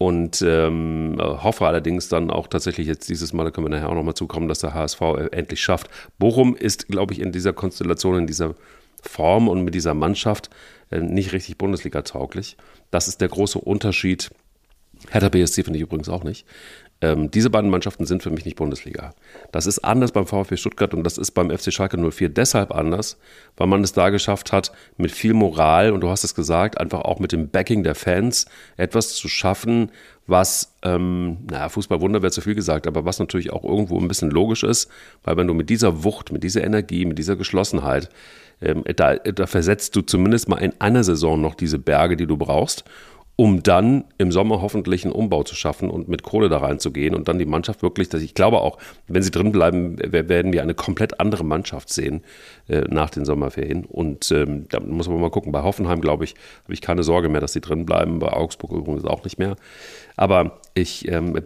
und 0.06 0.44
ähm, 0.46 1.16
hoffe 1.18 1.66
allerdings 1.66 2.10
dann 2.10 2.30
auch 2.30 2.48
tatsächlich 2.48 2.88
jetzt 2.88 3.08
dieses 3.08 3.32
Mal, 3.32 3.46
da 3.46 3.52
können 3.52 3.68
wir 3.68 3.70
nachher 3.70 3.88
auch 3.88 3.96
nochmal 3.96 4.16
zukommen, 4.16 4.50
dass 4.50 4.60
der 4.60 4.74
HSV 4.74 5.00
endlich 5.32 5.62
schafft. 5.62 5.90
Bochum 6.20 6.58
ist, 6.58 6.90
glaube 6.90 7.14
ich, 7.14 7.22
in 7.22 7.32
dieser 7.32 7.54
Konstellation, 7.54 8.18
in 8.18 8.28
dieser 8.28 8.54
Form 9.02 9.48
und 9.48 9.64
mit 9.64 9.76
dieser 9.76 9.94
Mannschaft 9.94 10.50
äh, 10.92 11.00
nicht 11.00 11.32
richtig 11.32 11.58
Bundesliga 11.58 12.02
tauglich. 12.02 12.58
Das 12.92 13.08
ist 13.08 13.22
der 13.22 13.30
große 13.30 13.58
Unterschied. 13.60 14.30
Hertha 15.10 15.30
BSC 15.30 15.64
finde 15.64 15.78
ich 15.80 15.84
übrigens 15.84 16.10
auch 16.10 16.26
nicht. 16.26 16.46
Ähm, 17.04 17.30
diese 17.30 17.50
beiden 17.50 17.70
Mannschaften 17.70 18.06
sind 18.06 18.24
für 18.24 18.30
mich 18.30 18.46
nicht 18.46 18.56
Bundesliga. 18.56 19.14
Das 19.52 19.66
ist 19.66 19.80
anders 19.80 20.14
beim 20.14 20.26
VfB 20.26 20.56
Stuttgart 20.56 20.94
und 20.94 21.04
das 21.04 21.18
ist 21.18 21.32
beim 21.32 21.50
FC 21.50 21.74
Schalke 21.74 21.98
04 21.98 22.30
deshalb 22.30 22.74
anders, 22.74 23.18
weil 23.58 23.68
man 23.68 23.84
es 23.84 23.92
da 23.92 24.10
geschafft 24.10 24.54
hat, 24.54 24.72
mit 24.96 25.12
viel 25.12 25.34
Moral 25.34 25.92
und 25.92 26.00
du 26.00 26.08
hast 26.08 26.24
es 26.24 26.34
gesagt, 26.34 26.80
einfach 26.80 27.02
auch 27.02 27.20
mit 27.20 27.34
dem 27.34 27.50
Backing 27.50 27.84
der 27.84 27.96
Fans 27.96 28.46
etwas 28.78 29.16
zu 29.16 29.28
schaffen, 29.28 29.92
was, 30.28 30.76
ähm, 30.82 31.40
naja, 31.52 31.68
Fußballwunder 31.68 32.22
wäre 32.22 32.32
zu 32.32 32.40
viel 32.40 32.56
gesagt, 32.56 32.88
aber 32.88 33.04
was 33.04 33.20
natürlich 33.20 33.52
auch 33.52 33.66
irgendwo 33.66 34.00
ein 34.00 34.08
bisschen 34.08 34.32
logisch 34.32 34.64
ist, 34.64 34.90
weil 35.26 35.36
wenn 35.36 35.48
du 35.48 35.54
mit 35.54 35.70
dieser 35.70 36.06
Wucht, 36.06 36.32
mit 36.32 36.42
dieser 36.42 36.64
Energie, 36.64 37.04
mit 37.04 37.20
dieser 37.20 37.36
Geschlossenheit, 37.36 38.08
ähm, 38.62 38.86
da, 38.96 39.16
da 39.16 39.46
versetzt 39.46 39.94
du 39.98 40.02
zumindest 40.04 40.48
mal 40.48 40.60
in 40.60 40.72
einer 40.80 41.04
Saison 41.04 41.42
noch 41.42 41.56
diese 41.56 41.80
Berge, 41.80 42.16
die 42.16 42.28
du 42.28 42.38
brauchst 42.38 42.86
um 43.36 43.64
dann 43.64 44.04
im 44.20 44.32
Sommer 44.32 44.62
hoffentlich 44.62 45.04
einen 45.04 45.14
Umbau 45.14 45.44
zu 45.44 45.56
schaffen 45.56 45.90
und 45.90 46.08
mit 46.08 46.22
Kohle 46.22 46.50
da 46.50 46.60
reinzugehen 46.60 47.16
und 47.16 47.28
dann 47.28 47.40
die 47.40 47.46
Mannschaft 47.46 47.82
wirklich, 47.82 48.08
dass 48.10 48.22
ich 48.22 48.36
glaube 48.36 48.62
auch, 48.62 48.78
wenn 49.08 49.24
sie 49.24 49.32
drin 49.32 49.52
bleiben, 49.52 49.98
werden 50.00 50.54
wir 50.54 50.62
eine 50.62 50.76
komplett 50.76 51.20
andere 51.20 51.44
Mannschaft 51.44 51.90
sehen 51.90 52.22
äh, 52.68 52.82
nach 52.90 53.10
den 53.10 53.26
Sommerferien. 53.26 53.86
Und 53.86 54.32
ähm, 54.32 54.68
da 54.70 54.80
muss 54.80 55.10
man 55.10 55.20
mal 55.20 55.32
gucken. 55.32 55.52
Bei 55.52 55.64
Hoffenheim, 55.64 56.00
glaube 56.00 56.26
ich, 56.26 56.36
habe 56.64 56.74
ich 56.74 56.82
keine 56.82 57.02
Sorge 57.02 57.28
mehr, 57.28 57.42
dass 57.42 57.54
sie 57.54 57.62
drin 57.62 57.86
bleiben. 57.86 58.20
Bei 58.20 58.32
Augsburg 58.34 58.72
übrigens 58.72 59.06
auch 59.06 59.24
nicht 59.24 59.40
mehr. 59.40 59.56
Aber 60.16 60.60
ich 60.76 61.08
ähm, 61.08 61.42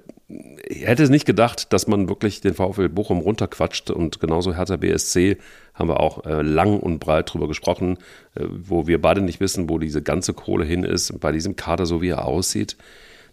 hätte 0.69 1.03
es 1.03 1.09
nicht 1.09 1.25
gedacht, 1.25 1.71
dass 1.71 1.87
man 1.87 2.09
wirklich 2.09 2.41
den 2.41 2.53
VfL 2.53 2.89
Bochum 2.89 3.19
runterquatscht 3.19 3.91
und 3.91 4.19
genauso 4.19 4.53
Hertha 4.53 4.75
BSC 4.75 5.37
haben 5.77 5.89
wir 5.89 5.99
auch 5.99 6.25
äh, 6.25 6.41
lang 6.41 6.79
und 6.79 6.99
breit 6.99 7.33
drüber 7.33 7.47
gesprochen, 7.47 7.97
äh, 8.35 8.43
wo 8.49 8.87
wir 8.87 9.01
beide 9.01 9.21
nicht 9.21 9.39
wissen, 9.39 9.69
wo 9.69 9.77
diese 9.77 10.01
ganze 10.01 10.33
Kohle 10.33 10.65
hin 10.65 10.83
ist, 10.83 11.19
bei 11.19 11.31
diesem 11.31 11.55
Kader 11.55 11.85
so 11.85 12.01
wie 12.01 12.09
er 12.09 12.25
aussieht. 12.25 12.77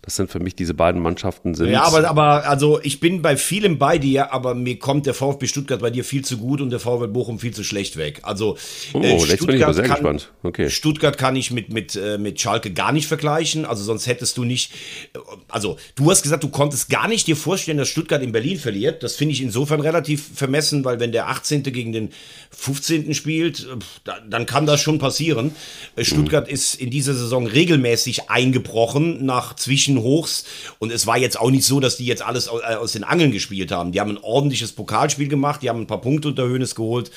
Das 0.04 0.16
sind 0.16 0.30
für 0.30 0.38
mich 0.38 0.54
diese 0.54 0.74
beiden 0.74 1.00
Mannschaften 1.00 1.54
sind. 1.54 1.70
Ja, 1.70 1.84
aber, 1.84 2.06
aber 2.06 2.46
also 2.46 2.78
ich 2.82 3.00
bin 3.00 3.22
bei 3.22 3.38
vielem 3.38 3.78
bei 3.78 3.96
dir, 3.96 4.34
aber 4.34 4.54
mir 4.54 4.78
kommt 4.78 5.06
der 5.06 5.14
VfB 5.14 5.46
Stuttgart 5.46 5.80
bei 5.80 5.88
dir 5.88 6.04
viel 6.04 6.22
zu 6.22 6.36
gut 6.36 6.60
und 6.60 6.68
der 6.68 6.78
VfB 6.78 7.06
Bochum 7.06 7.38
viel 7.38 7.54
zu 7.54 7.64
schlecht 7.64 7.96
weg. 7.96 8.20
Also 8.22 8.58
oh, 8.92 9.00
äh, 9.00 9.16
jetzt 9.16 9.46
bin 9.46 9.56
ich 9.56 9.64
aber 9.64 9.72
sehr 9.72 9.84
kann, 9.84 9.94
gespannt. 9.94 10.30
Okay. 10.42 10.68
Stuttgart 10.68 11.16
kann 11.16 11.36
ich 11.36 11.50
mit, 11.50 11.72
mit, 11.72 11.96
äh, 11.96 12.18
mit 12.18 12.38
Schalke 12.38 12.70
gar 12.70 12.92
nicht 12.92 13.06
vergleichen. 13.06 13.64
Also 13.64 13.82
sonst 13.82 14.06
hättest 14.06 14.36
du 14.36 14.44
nicht. 14.44 14.72
Äh, 15.14 15.20
also 15.48 15.78
du 15.94 16.10
hast 16.10 16.22
gesagt, 16.22 16.44
du 16.44 16.48
konntest 16.48 16.90
gar 16.90 17.08
nicht 17.08 17.26
dir 17.26 17.36
vorstellen, 17.36 17.78
dass 17.78 17.88
Stuttgart 17.88 18.22
in 18.22 18.32
Berlin 18.32 18.58
verliert. 18.58 19.02
Das 19.02 19.16
finde 19.16 19.32
ich 19.32 19.40
insofern 19.40 19.80
relativ 19.80 20.22
vermessen, 20.34 20.84
weil 20.84 21.00
wenn 21.00 21.12
der 21.12 21.28
18. 21.28 21.62
gegen 21.62 21.92
den 21.92 22.10
15. 22.50 23.14
spielt, 23.14 23.60
äh, 23.60 24.10
dann 24.28 24.44
kann 24.44 24.66
das 24.66 24.82
schon 24.82 24.98
passieren. 24.98 25.52
Stuttgart 25.96 26.48
mhm. 26.48 26.52
ist 26.52 26.74
in 26.74 26.90
dieser 26.90 27.14
Saison 27.14 27.46
regelmäßig 27.46 28.28
eingebrochen 28.28 29.24
nach 29.24 29.56
zwischen 29.56 29.93
Hochs. 30.02 30.44
Und 30.78 30.92
es 30.92 31.06
war 31.06 31.18
jetzt 31.18 31.38
auch 31.38 31.50
nicht 31.50 31.64
so, 31.64 31.80
dass 31.80 31.96
die 31.96 32.06
jetzt 32.06 32.22
alles 32.22 32.46
äh, 32.48 32.74
aus 32.74 32.92
den 32.92 33.04
Angeln 33.04 33.32
gespielt 33.32 33.72
haben. 33.72 33.92
Die 33.92 34.00
haben 34.00 34.10
ein 34.10 34.18
ordentliches 34.18 34.72
Pokalspiel 34.72 35.28
gemacht, 35.28 35.62
die 35.62 35.68
haben 35.68 35.80
ein 35.80 35.86
paar 35.86 36.00
Punkte 36.00 36.28
unter 36.28 36.44
Höhnes 36.44 36.74
geholt. 36.74 37.10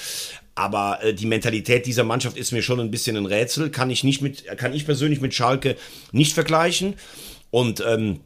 Aber 0.56 1.04
äh, 1.04 1.14
die 1.14 1.28
Mentalität 1.28 1.86
dieser 1.86 2.04
Mannschaft 2.04 2.38
ist 2.38 2.52
mir 2.52 2.62
schon 2.62 2.80
ein 2.80 2.92
bisschen 2.92 3.16
ein 3.16 3.26
Rätsel. 3.26 3.70
Kann 3.70 3.90
ich 3.90 4.04
nicht 4.04 4.22
mit, 4.22 4.46
kann 4.58 4.74
ich 4.74 4.86
persönlich 4.86 5.22
mit 5.22 5.34
Schalke 5.34 5.76
nicht 6.12 6.34
vergleichen. 6.34 6.96
Und 7.52 7.84
ähm, 7.88 8.22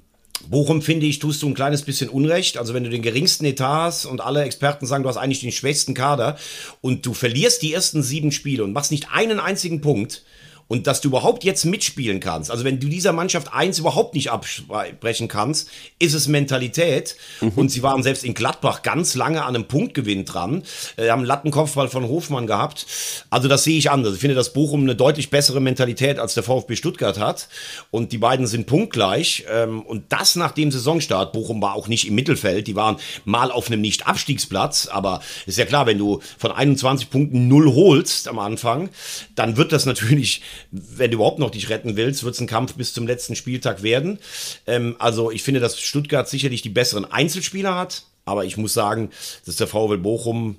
Bochum, 0.49 0.81
finde 0.81 1.05
ich, 1.05 1.19
tust 1.19 1.41
du 1.41 1.47
ein 1.47 1.53
kleines 1.53 1.83
bisschen 1.83 2.09
Unrecht. 2.09 2.57
Also 2.57 2.73
wenn 2.73 2.83
du 2.83 2.89
den 2.89 3.01
geringsten 3.01 3.45
Etat 3.45 3.85
hast 3.85 4.05
und 4.05 4.21
alle 4.21 4.43
Experten 4.43 4.85
sagen, 4.85 5.03
du 5.03 5.09
hast 5.09 5.17
eigentlich 5.17 5.41
den 5.41 5.51
schwächsten 5.51 5.93
Kader 5.93 6.37
und 6.81 7.05
du 7.05 7.13
verlierst 7.13 7.61
die 7.61 7.73
ersten 7.73 8.01
sieben 8.01 8.31
Spiele 8.31 8.63
und 8.63 8.73
machst 8.73 8.91
nicht 8.91 9.11
einen 9.11 9.39
einzigen 9.39 9.81
Punkt, 9.81 10.23
und 10.71 10.87
dass 10.87 11.01
du 11.01 11.09
überhaupt 11.09 11.43
jetzt 11.43 11.65
mitspielen 11.65 12.21
kannst, 12.21 12.49
also 12.49 12.63
wenn 12.63 12.79
du 12.79 12.87
dieser 12.87 13.11
Mannschaft 13.11 13.53
eins 13.53 13.77
überhaupt 13.79 14.15
nicht 14.15 14.31
abbrechen 14.31 15.27
kannst, 15.27 15.69
ist 15.99 16.13
es 16.13 16.29
Mentalität. 16.29 17.17
Mhm. 17.41 17.49
Und 17.57 17.71
sie 17.71 17.83
waren 17.83 18.03
selbst 18.03 18.23
in 18.23 18.33
Gladbach 18.33 18.81
ganz 18.81 19.15
lange 19.15 19.43
an 19.43 19.53
einem 19.53 19.67
Punktgewinn 19.67 20.23
dran, 20.23 20.63
äh, 20.95 21.09
haben 21.09 21.19
einen 21.19 21.27
Lattenkopfball 21.27 21.89
von 21.89 22.07
Hofmann 22.07 22.47
gehabt. 22.47 22.85
Also 23.29 23.49
das 23.49 23.65
sehe 23.65 23.77
ich 23.77 23.91
anders. 23.91 24.13
Ich 24.13 24.21
finde, 24.21 24.33
dass 24.33 24.53
Bochum 24.53 24.83
eine 24.83 24.95
deutlich 24.95 25.29
bessere 25.29 25.59
Mentalität 25.59 26.19
als 26.19 26.35
der 26.35 26.43
VfB 26.43 26.77
Stuttgart 26.77 27.19
hat. 27.19 27.49
Und 27.89 28.13
die 28.13 28.17
beiden 28.17 28.47
sind 28.47 28.65
punktgleich. 28.65 29.43
Ähm, 29.49 29.81
und 29.81 30.05
das 30.13 30.37
nach 30.37 30.53
dem 30.53 30.71
Saisonstart. 30.71 31.33
Bochum 31.33 31.61
war 31.61 31.75
auch 31.75 31.89
nicht 31.89 32.07
im 32.07 32.15
Mittelfeld. 32.15 32.67
Die 32.67 32.77
waren 32.77 32.95
mal 33.25 33.51
auf 33.51 33.67
einem 33.67 33.81
Nicht-Abstiegsplatz. 33.81 34.87
Aber 34.87 35.21
ist 35.45 35.57
ja 35.57 35.65
klar, 35.65 35.85
wenn 35.85 35.97
du 35.97 36.21
von 36.37 36.53
21 36.53 37.09
Punkten 37.09 37.49
null 37.49 37.73
holst 37.73 38.29
am 38.29 38.39
Anfang, 38.39 38.89
dann 39.35 39.57
wird 39.57 39.73
das 39.73 39.85
natürlich 39.85 40.41
wenn 40.71 41.11
du 41.11 41.15
überhaupt 41.15 41.39
noch 41.39 41.49
dich 41.49 41.69
retten 41.69 41.95
willst, 41.95 42.23
wird 42.23 42.35
es 42.35 42.41
ein 42.41 42.47
Kampf 42.47 42.75
bis 42.75 42.93
zum 42.93 43.07
letzten 43.07 43.35
Spieltag 43.35 43.83
werden. 43.83 44.19
Ähm, 44.67 44.95
also 44.99 45.31
ich 45.31 45.43
finde, 45.43 45.59
dass 45.59 45.79
Stuttgart 45.79 46.27
sicherlich 46.27 46.61
die 46.61 46.69
besseren 46.69 47.05
Einzelspieler 47.05 47.75
hat, 47.75 48.03
aber 48.25 48.45
ich 48.45 48.57
muss 48.57 48.73
sagen, 48.73 49.09
dass 49.45 49.55
der 49.55 49.67
VfL 49.67 49.97
Bochum 49.97 50.57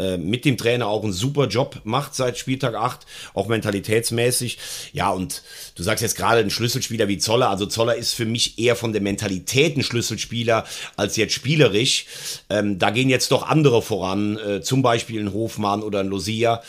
äh, 0.00 0.16
mit 0.16 0.44
dem 0.44 0.56
Trainer 0.56 0.88
auch 0.88 1.04
einen 1.04 1.12
super 1.12 1.46
Job 1.46 1.80
macht 1.84 2.14
seit 2.14 2.38
Spieltag 2.38 2.74
8, 2.74 3.06
auch 3.34 3.48
mentalitätsmäßig. 3.48 4.58
Ja, 4.92 5.10
und 5.10 5.42
du 5.74 5.82
sagst 5.82 6.02
jetzt 6.02 6.16
gerade 6.16 6.40
ein 6.40 6.50
Schlüsselspieler 6.50 7.08
wie 7.08 7.18
Zoller. 7.18 7.50
Also 7.50 7.66
Zoller 7.66 7.96
ist 7.96 8.14
für 8.14 8.24
mich 8.24 8.58
eher 8.58 8.76
von 8.76 8.92
der 8.92 9.02
Mentalität 9.02 9.76
ein 9.76 9.82
Schlüsselspieler 9.82 10.64
als 10.96 11.16
jetzt 11.16 11.34
spielerisch. 11.34 12.06
Ähm, 12.48 12.78
da 12.78 12.90
gehen 12.90 13.10
jetzt 13.10 13.30
doch 13.30 13.46
andere 13.46 13.82
voran, 13.82 14.38
äh, 14.38 14.62
zum 14.62 14.82
Beispiel 14.82 15.20
ein 15.20 15.34
Hofmann 15.34 15.82
oder 15.82 16.00
ein 16.00 16.08
Lucia. 16.08 16.62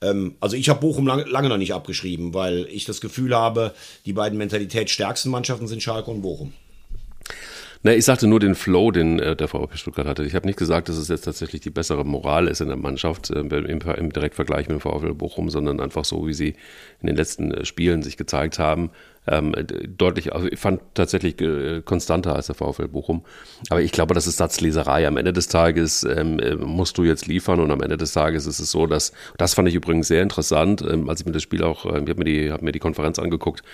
Ähm, 0.00 0.34
also 0.40 0.56
ich 0.56 0.68
habe 0.68 0.80
Bochum 0.80 1.06
lang, 1.06 1.26
lange 1.26 1.48
noch 1.48 1.58
nicht 1.58 1.74
abgeschrieben, 1.74 2.34
weil 2.34 2.66
ich 2.70 2.84
das 2.84 3.00
Gefühl 3.00 3.34
habe, 3.34 3.74
die 4.06 4.12
beiden 4.12 4.38
mentalitätsstärksten 4.38 5.30
Mannschaften 5.30 5.68
sind 5.68 5.82
Schalke 5.82 6.10
und 6.10 6.22
Bochum. 6.22 6.52
Na, 7.84 7.92
ich 7.92 8.04
sagte 8.04 8.28
nur 8.28 8.38
den 8.38 8.54
Flow, 8.54 8.92
den 8.92 9.18
äh, 9.18 9.34
der 9.34 9.48
VfB 9.48 9.76
Stuttgart 9.76 10.06
hatte. 10.06 10.24
Ich 10.24 10.36
habe 10.36 10.46
nicht 10.46 10.58
gesagt, 10.58 10.88
dass 10.88 10.96
es 10.96 11.08
jetzt 11.08 11.22
tatsächlich 11.22 11.62
die 11.62 11.70
bessere 11.70 12.04
Moral 12.04 12.46
ist 12.46 12.60
in 12.60 12.68
der 12.68 12.76
Mannschaft 12.76 13.30
äh, 13.30 13.40
im, 13.40 13.80
im 13.80 14.12
Direktvergleich 14.12 14.68
mit 14.68 14.78
dem 14.78 14.80
VfB 14.80 15.12
Bochum, 15.14 15.50
sondern 15.50 15.80
einfach 15.80 16.04
so, 16.04 16.28
wie 16.28 16.34
sie 16.34 16.54
in 17.00 17.08
den 17.08 17.16
letzten 17.16 17.52
äh, 17.52 17.64
Spielen 17.64 18.04
sich 18.04 18.16
gezeigt 18.16 18.60
haben. 18.60 18.90
Ähm, 19.26 19.52
deutlich, 19.88 20.32
also 20.32 20.46
ich 20.46 20.60
fand 20.60 20.80
tatsächlich 20.94 21.40
äh, 21.40 21.82
konstanter 21.82 22.36
als 22.36 22.46
der 22.46 22.54
VfL 22.54 22.86
Bochum. 22.86 23.24
Aber 23.68 23.82
ich 23.82 23.90
glaube, 23.90 24.14
das 24.14 24.28
ist 24.28 24.36
Satzleserei. 24.36 25.06
Am 25.08 25.16
Ende 25.16 25.32
des 25.32 25.48
Tages 25.48 26.04
ähm, 26.04 26.38
äh, 26.38 26.54
musst 26.54 26.98
du 26.98 27.04
jetzt 27.04 27.26
liefern 27.26 27.58
und 27.58 27.72
am 27.72 27.82
Ende 27.82 27.96
des 27.96 28.12
Tages 28.12 28.46
ist 28.46 28.60
es 28.60 28.70
so, 28.70 28.86
dass, 28.86 29.12
das 29.38 29.54
fand 29.54 29.68
ich 29.68 29.74
übrigens 29.74 30.06
sehr 30.06 30.22
interessant, 30.22 30.84
ähm, 30.88 31.08
als 31.08 31.20
ich 31.20 31.26
mir 31.26 31.32
das 31.32 31.42
Spiel 31.42 31.64
auch, 31.64 31.84
äh, 31.86 32.00
ich 32.00 32.08
habe 32.08 32.14
mir, 32.16 32.24
die, 32.24 32.52
hab 32.52 32.62
mir 32.62 32.72
die 32.72 32.78
Konferenz 32.78 33.18
angeguckt 33.18 33.64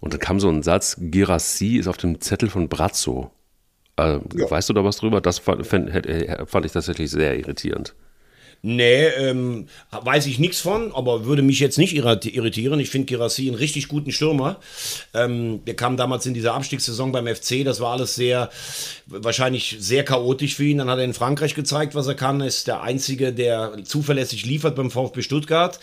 und 0.00 0.12
dann 0.12 0.20
kam 0.20 0.38
so 0.38 0.48
ein 0.48 0.62
Satz, 0.62 0.96
Girassi 1.00 1.76
ist 1.76 1.88
auf 1.88 1.96
dem 1.96 2.20
Zettel 2.20 2.48
von 2.48 2.68
Brazzo. 2.68 3.32
Äh, 4.00 4.20
ja. 4.38 4.50
Weißt 4.50 4.68
du 4.68 4.72
da 4.72 4.84
was 4.84 4.98
drüber? 4.98 5.20
Das 5.20 5.38
fand, 5.38 5.66
fand, 5.66 5.90
fand 6.46 6.66
ich 6.66 6.72
tatsächlich 6.72 7.10
sehr 7.10 7.38
irritierend. 7.38 7.94
Nee, 8.62 9.06
ähm, 9.06 9.68
weiß 9.90 10.26
ich 10.26 10.38
nichts 10.38 10.60
von, 10.60 10.94
aber 10.94 11.24
würde 11.24 11.40
mich 11.40 11.60
jetzt 11.60 11.78
nicht 11.78 11.96
irritieren. 11.96 12.78
Ich 12.78 12.90
finde 12.90 13.06
Girassi 13.06 13.48
einen 13.48 13.56
richtig 13.56 13.88
guten 13.88 14.12
Stürmer. 14.12 14.60
Ähm, 15.14 15.64
der 15.64 15.76
kam 15.76 15.96
damals 15.96 16.26
in 16.26 16.34
dieser 16.34 16.52
Abstiegssaison 16.52 17.10
beim 17.10 17.26
FC, 17.26 17.64
das 17.64 17.80
war 17.80 17.92
alles 17.92 18.14
sehr, 18.16 18.50
wahrscheinlich 19.06 19.76
sehr 19.80 20.04
chaotisch 20.04 20.56
für 20.56 20.64
ihn. 20.64 20.76
Dann 20.78 20.90
hat 20.90 20.98
er 20.98 21.04
in 21.04 21.14
Frankreich 21.14 21.54
gezeigt, 21.54 21.94
was 21.94 22.06
er 22.06 22.16
kann, 22.16 22.42
ist 22.42 22.66
der 22.66 22.82
Einzige, 22.82 23.32
der 23.32 23.78
zuverlässig 23.84 24.44
liefert 24.44 24.76
beim 24.76 24.90
VfB 24.90 25.22
Stuttgart. 25.22 25.80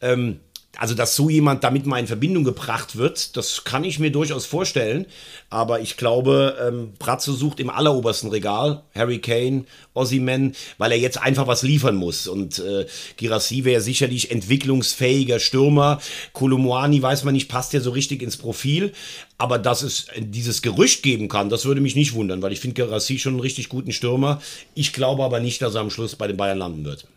Ähm, 0.00 0.38
also, 0.78 0.94
dass 0.94 1.16
so 1.16 1.28
jemand 1.28 1.64
damit 1.64 1.84
mal 1.84 1.98
in 1.98 2.06
Verbindung 2.06 2.44
gebracht 2.44 2.96
wird, 2.96 3.36
das 3.36 3.64
kann 3.64 3.82
ich 3.82 3.98
mir 3.98 4.12
durchaus 4.12 4.46
vorstellen. 4.46 5.06
Aber 5.50 5.80
ich 5.80 5.96
glaube, 5.96 6.56
ähm, 6.64 6.92
Bratzo 6.98 7.32
sucht 7.32 7.58
im 7.58 7.70
allerobersten 7.70 8.30
Regal 8.30 8.84
Harry 8.94 9.18
Kane, 9.18 9.64
Ossiman, 9.94 10.54
weil 10.78 10.92
er 10.92 10.98
jetzt 10.98 11.20
einfach 11.20 11.48
was 11.48 11.62
liefern 11.62 11.96
muss. 11.96 12.28
Und 12.28 12.60
äh, 12.60 12.86
Girassi 13.16 13.64
wäre 13.64 13.80
sicherlich 13.80 14.30
entwicklungsfähiger 14.30 15.40
Stürmer. 15.40 16.00
Kolumwani 16.34 17.02
weiß 17.02 17.24
man 17.24 17.34
nicht, 17.34 17.48
passt 17.48 17.72
ja 17.72 17.80
so 17.80 17.90
richtig 17.90 18.22
ins 18.22 18.36
Profil. 18.36 18.92
Aber 19.38 19.58
dass 19.58 19.82
es 19.82 20.06
dieses 20.18 20.62
Gerücht 20.62 21.02
geben 21.02 21.28
kann, 21.28 21.48
das 21.48 21.64
würde 21.64 21.80
mich 21.80 21.96
nicht 21.96 22.14
wundern, 22.14 22.42
weil 22.42 22.52
ich 22.52 22.60
finde 22.60 22.80
Girassi 22.80 23.18
schon 23.18 23.32
einen 23.32 23.40
richtig 23.40 23.68
guten 23.68 23.90
Stürmer. 23.90 24.40
Ich 24.74 24.92
glaube 24.92 25.24
aber 25.24 25.40
nicht, 25.40 25.62
dass 25.62 25.74
er 25.74 25.80
am 25.80 25.90
Schluss 25.90 26.14
bei 26.14 26.28
den 26.28 26.36
Bayern 26.36 26.58
landen 26.58 26.84
wird. 26.84 27.08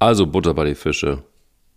Also 0.00 0.26
Butter 0.26 0.52
bei 0.52 0.64
die 0.64 0.74
Fische. 0.74 1.22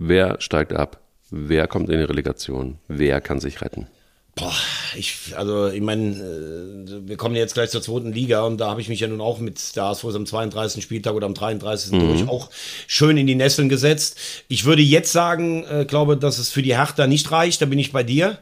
Wer 0.02 0.40
steigt 0.40 0.72
ab? 0.72 1.02
Wer 1.30 1.68
kommt 1.68 1.90
in 1.90 2.00
die 2.00 2.06
Relegation? 2.06 2.80
Wer 2.88 3.20
kann 3.20 3.42
sich 3.42 3.62
retten? 3.62 3.88
Boah, 4.34 4.54
ich, 4.98 5.34
also 5.36 5.68
ich 5.68 5.82
meine, 5.82 6.16
äh, 6.16 7.08
wir 7.08 7.18
kommen 7.18 7.36
jetzt 7.36 7.54
gleich 7.54 7.70
zur 7.70 7.82
zweiten 7.82 8.12
Liga 8.12 8.42
und 8.44 8.58
da 8.58 8.70
habe 8.70 8.82
ich 8.82 8.90
mich 8.90 9.00
ja 9.00 9.08
nun 9.08 9.22
auch 9.22 9.40
mit 9.40 9.76
der 9.76 9.84
HSV 9.86 10.06
am 10.06 10.26
32. 10.26 10.84
Spieltag 10.84 11.14
oder 11.14 11.26
am 11.26 11.34
33. 11.34 11.92
Mhm. 11.92 12.00
durch 12.00 12.28
auch 12.28 12.50
schön 12.88 13.18
in 13.18 13.28
die 13.28 13.36
Nesseln 13.36 13.70
gesetzt. 13.70 14.18
Ich 14.48 14.66
würde 14.66 14.82
jetzt 14.82 15.12
sagen, 15.12 15.66
äh, 15.66 15.86
glaube, 15.86 16.18
dass 16.18 16.38
es 16.38 16.50
für 16.50 16.62
die 16.62 16.76
Hertha 16.76 17.08
nicht 17.08 17.32
reicht, 17.32 17.62
da 17.62 17.66
bin 17.66 17.80
ich 17.80 17.92
bei 17.92 18.04
dir. 18.04 18.40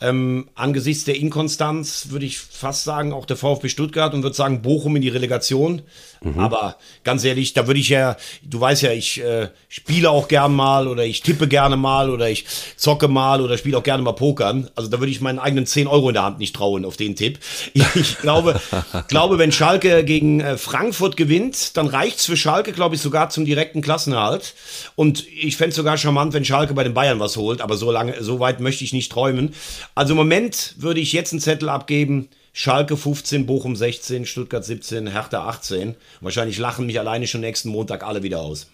Ähm, 0.00 0.48
angesichts 0.54 1.04
der 1.04 1.16
Inkonstanz 1.16 2.08
würde 2.10 2.26
ich 2.26 2.38
fast 2.38 2.84
sagen, 2.84 3.12
auch 3.12 3.26
der 3.26 3.36
VfB 3.36 3.68
Stuttgart 3.68 4.14
und 4.14 4.22
würde 4.22 4.36
sagen, 4.36 4.62
Bochum 4.62 4.96
in 4.96 5.02
die 5.02 5.08
Relegation. 5.08 5.82
Mhm. 6.24 6.38
Aber 6.38 6.76
ganz 7.04 7.24
ehrlich, 7.24 7.52
da 7.52 7.66
würde 7.66 7.80
ich 7.80 7.90
ja, 7.90 8.16
du 8.42 8.60
weißt 8.60 8.82
ja, 8.82 8.92
ich 8.92 9.22
äh, 9.22 9.48
spiele 9.68 10.10
auch 10.10 10.28
gern 10.28 10.54
mal 10.54 10.88
oder 10.88 11.04
ich 11.04 11.22
tippe 11.22 11.48
gerne 11.48 11.76
mal 11.76 12.10
oder 12.10 12.28
ich 12.28 12.46
zocke 12.76 13.08
mal 13.08 13.40
oder 13.40 13.58
spiele 13.58 13.78
auch 13.78 13.82
gerne 13.82 14.02
mal 14.02 14.12
Pokern. 14.12 14.70
Also 14.74 14.88
da 14.88 14.98
würde 14.98 15.10
ich 15.10 15.20
meinen 15.20 15.38
eigenen 15.38 15.66
10 15.84 15.86
Euro 15.86 16.08
in 16.08 16.14
der 16.14 16.24
Hand 16.24 16.38
nicht 16.38 16.56
trauen 16.56 16.84
auf 16.84 16.96
den 16.96 17.16
Tipp. 17.16 17.38
Ich, 17.94 18.18
glaube, 18.18 18.60
glaube, 19.08 19.38
wenn 19.38 19.52
Schalke 19.52 20.04
gegen 20.04 20.40
äh, 20.40 20.56
Frankfurt 20.56 21.16
gewinnt, 21.16 21.76
dann 21.76 21.86
reicht's 21.86 22.26
für 22.26 22.36
Schalke, 22.36 22.72
glaube 22.72 22.94
ich, 22.94 23.00
sogar 23.00 23.28
zum 23.28 23.44
direkten 23.44 23.82
Klassenerhalt. 23.82 24.54
Und 24.96 25.26
ich 25.28 25.56
fände 25.56 25.74
sogar 25.74 25.96
charmant, 25.96 26.32
wenn 26.32 26.44
Schalke 26.44 26.74
bei 26.74 26.82
den 26.82 26.94
Bayern 26.94 27.20
was 27.20 27.36
holt, 27.36 27.60
aber 27.60 27.76
so 27.76 27.90
lange, 27.90 28.22
so 28.22 28.40
weit 28.40 28.60
möchte 28.60 28.84
ich 28.84 28.92
nicht 28.92 29.12
träumen. 29.12 29.54
Also 29.94 30.14
im 30.14 30.16
Moment 30.16 30.74
würde 30.78 31.00
ich 31.00 31.12
jetzt 31.12 31.32
einen 31.32 31.40
Zettel 31.40 31.68
abgeben. 31.68 32.28
Schalke 32.52 32.96
15, 32.96 33.46
Bochum 33.46 33.76
16, 33.76 34.26
Stuttgart 34.26 34.64
17, 34.64 35.08
Hertha 35.08 35.46
18. 35.46 35.94
Wahrscheinlich 36.20 36.58
lachen 36.58 36.86
mich 36.86 36.98
alleine 36.98 37.26
schon 37.26 37.42
nächsten 37.42 37.68
Montag 37.68 38.02
alle 38.04 38.22
wieder 38.22 38.40
aus. 38.40 38.68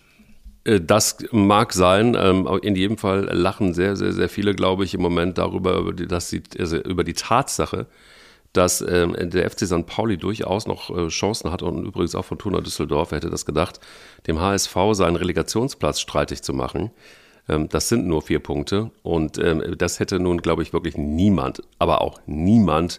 Äh, 0.65 0.81
das 0.81 1.19
mag 1.33 1.73
sein. 1.73 2.17
Ähm, 2.19 2.49
in 2.63 2.77
jedem 2.77 2.99
Fall 2.99 3.25
lachen 3.33 3.75
sehr, 3.75 3.97
sehr, 3.97 4.13
sehr 4.13 4.29
viele, 4.29 4.55
glaube 4.55 4.85
ich, 4.85 4.95
im 4.95 5.03
Moment 5.03 5.39
darüber, 5.39 5.93
dass 5.93 6.31
sie, 6.31 6.43
also 6.59 6.77
über 6.77 7.05
die 7.05 7.15
Tatsache, 7.15 7.87
dass 8.53 8.81
ähm, 8.81 9.15
der 9.19 9.49
FC 9.49 9.61
St. 9.61 9.87
Pauli 9.87 10.17
durchaus 10.17 10.67
noch 10.67 10.97
äh, 10.97 11.09
Chancen 11.09 11.53
hat 11.53 11.63
und 11.63 11.87
übrigens 11.87 12.15
auch 12.15 12.25
von 12.25 12.39
Fortuna 12.39 12.61
Düsseldorf, 12.61 13.13
wer 13.13 13.17
hätte 13.17 13.31
das 13.31 13.47
gedacht, 13.47 13.79
dem 14.27 14.41
HSV 14.41 14.75
seinen 14.93 15.17
Relegationsplatz 15.17 16.01
streitig 16.01 16.43
zu 16.43 16.53
machen. 16.53 16.91
Ähm, 17.49 17.69
das 17.69 17.89
sind 17.89 18.07
nur 18.07 18.23
vier 18.23 18.41
Punkte 18.41 18.91
und 19.03 19.41
das 19.79 20.01
hätte 20.01 20.19
nun, 20.19 20.39
glaube 20.43 20.63
ich, 20.63 20.73
wirklich 20.73 20.97
niemand, 20.97 21.63
aber 21.79 22.01
auch 22.01 22.21
niemand 22.27 22.99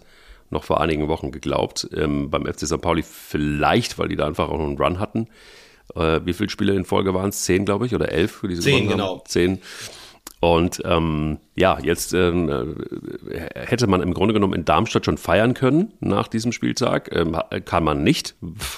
noch 0.50 0.64
vor 0.64 0.82
einigen 0.82 1.08
Wochen 1.08 1.32
geglaubt. 1.32 1.90
Beim 1.92 2.46
FC 2.46 2.68
St. 2.68 2.82
Pauli 2.82 3.04
vielleicht, 3.04 3.98
weil 3.98 4.10
die 4.10 4.18
da 4.18 4.28
einfach 4.28 4.50
auch 4.50 4.60
einen 4.60 4.78
Run 4.78 5.00
hatten. 5.00 5.28
Äh, 5.96 6.22
wie 6.26 6.34
viele 6.34 6.50
Spiele 6.50 6.74
in 6.74 6.86
Folge 6.86 7.14
waren 7.14 7.30
es? 7.30 7.44
Zehn, 7.44 7.66
glaube 7.66 7.86
ich, 7.86 7.96
oder 7.96 8.12
elf 8.12 8.32
für 8.32 8.48
diese 8.48 8.62
Zehn, 8.62 8.88
genau. 8.88 9.24
Zehn. 9.26 9.60
Und 10.42 10.82
ähm, 10.86 11.38
ja, 11.56 11.78
jetzt 11.84 12.16
ähm, 12.16 12.50
äh, 12.50 13.60
hätte 13.68 13.86
man 13.86 14.02
im 14.02 14.12
Grunde 14.12 14.34
genommen 14.34 14.56
in 14.56 14.66
Darmstadt 14.66 15.06
schon 15.06 15.20
feiern 15.20 15.54
können 15.54 15.94
nach 16.00 16.28
diesem 16.28 16.52
Spieltag. 16.52 17.16
Ähm, 17.16 17.38
kann 17.64 17.84
man 17.84 18.04
nicht, 18.04 18.34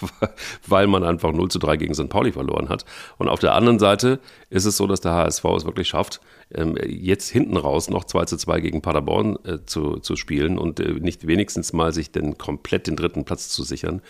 weil 0.67 0.87
man 0.87 1.05
einfach 1.05 1.31
0 1.31 1.49
zu 1.49 1.59
3 1.59 1.77
gegen 1.77 1.95
St. 1.95 2.09
Pauli 2.09 2.33
verloren 2.33 2.67
hat. 2.67 2.83
Und 3.17 3.29
auf 3.29 3.39
der 3.39 3.55
anderen 3.55 3.79
Seite 3.79 4.19
ist 4.49 4.65
es 4.65 4.75
so, 4.75 4.87
dass 4.87 4.99
der 4.99 5.13
HSV 5.13 5.45
es 5.55 5.65
wirklich 5.65 5.87
schafft, 5.87 6.19
ähm, 6.53 6.77
jetzt 6.85 7.29
hinten 7.29 7.55
raus 7.55 7.89
noch 7.89 8.03
2 8.03 8.25
zu 8.25 8.35
2 8.35 8.59
gegen 8.59 8.81
Paderborn 8.81 9.37
äh, 9.45 9.59
zu, 9.65 9.99
zu 9.99 10.17
spielen 10.17 10.57
und 10.57 10.81
äh, 10.81 10.91
nicht 10.99 11.27
wenigstens 11.27 11.71
mal 11.71 11.93
sich 11.93 12.11
denn 12.11 12.37
komplett 12.37 12.87
den 12.87 12.97
dritten 12.97 13.23
Platz 13.23 13.47
zu 13.47 13.63
sichern. 13.63 14.01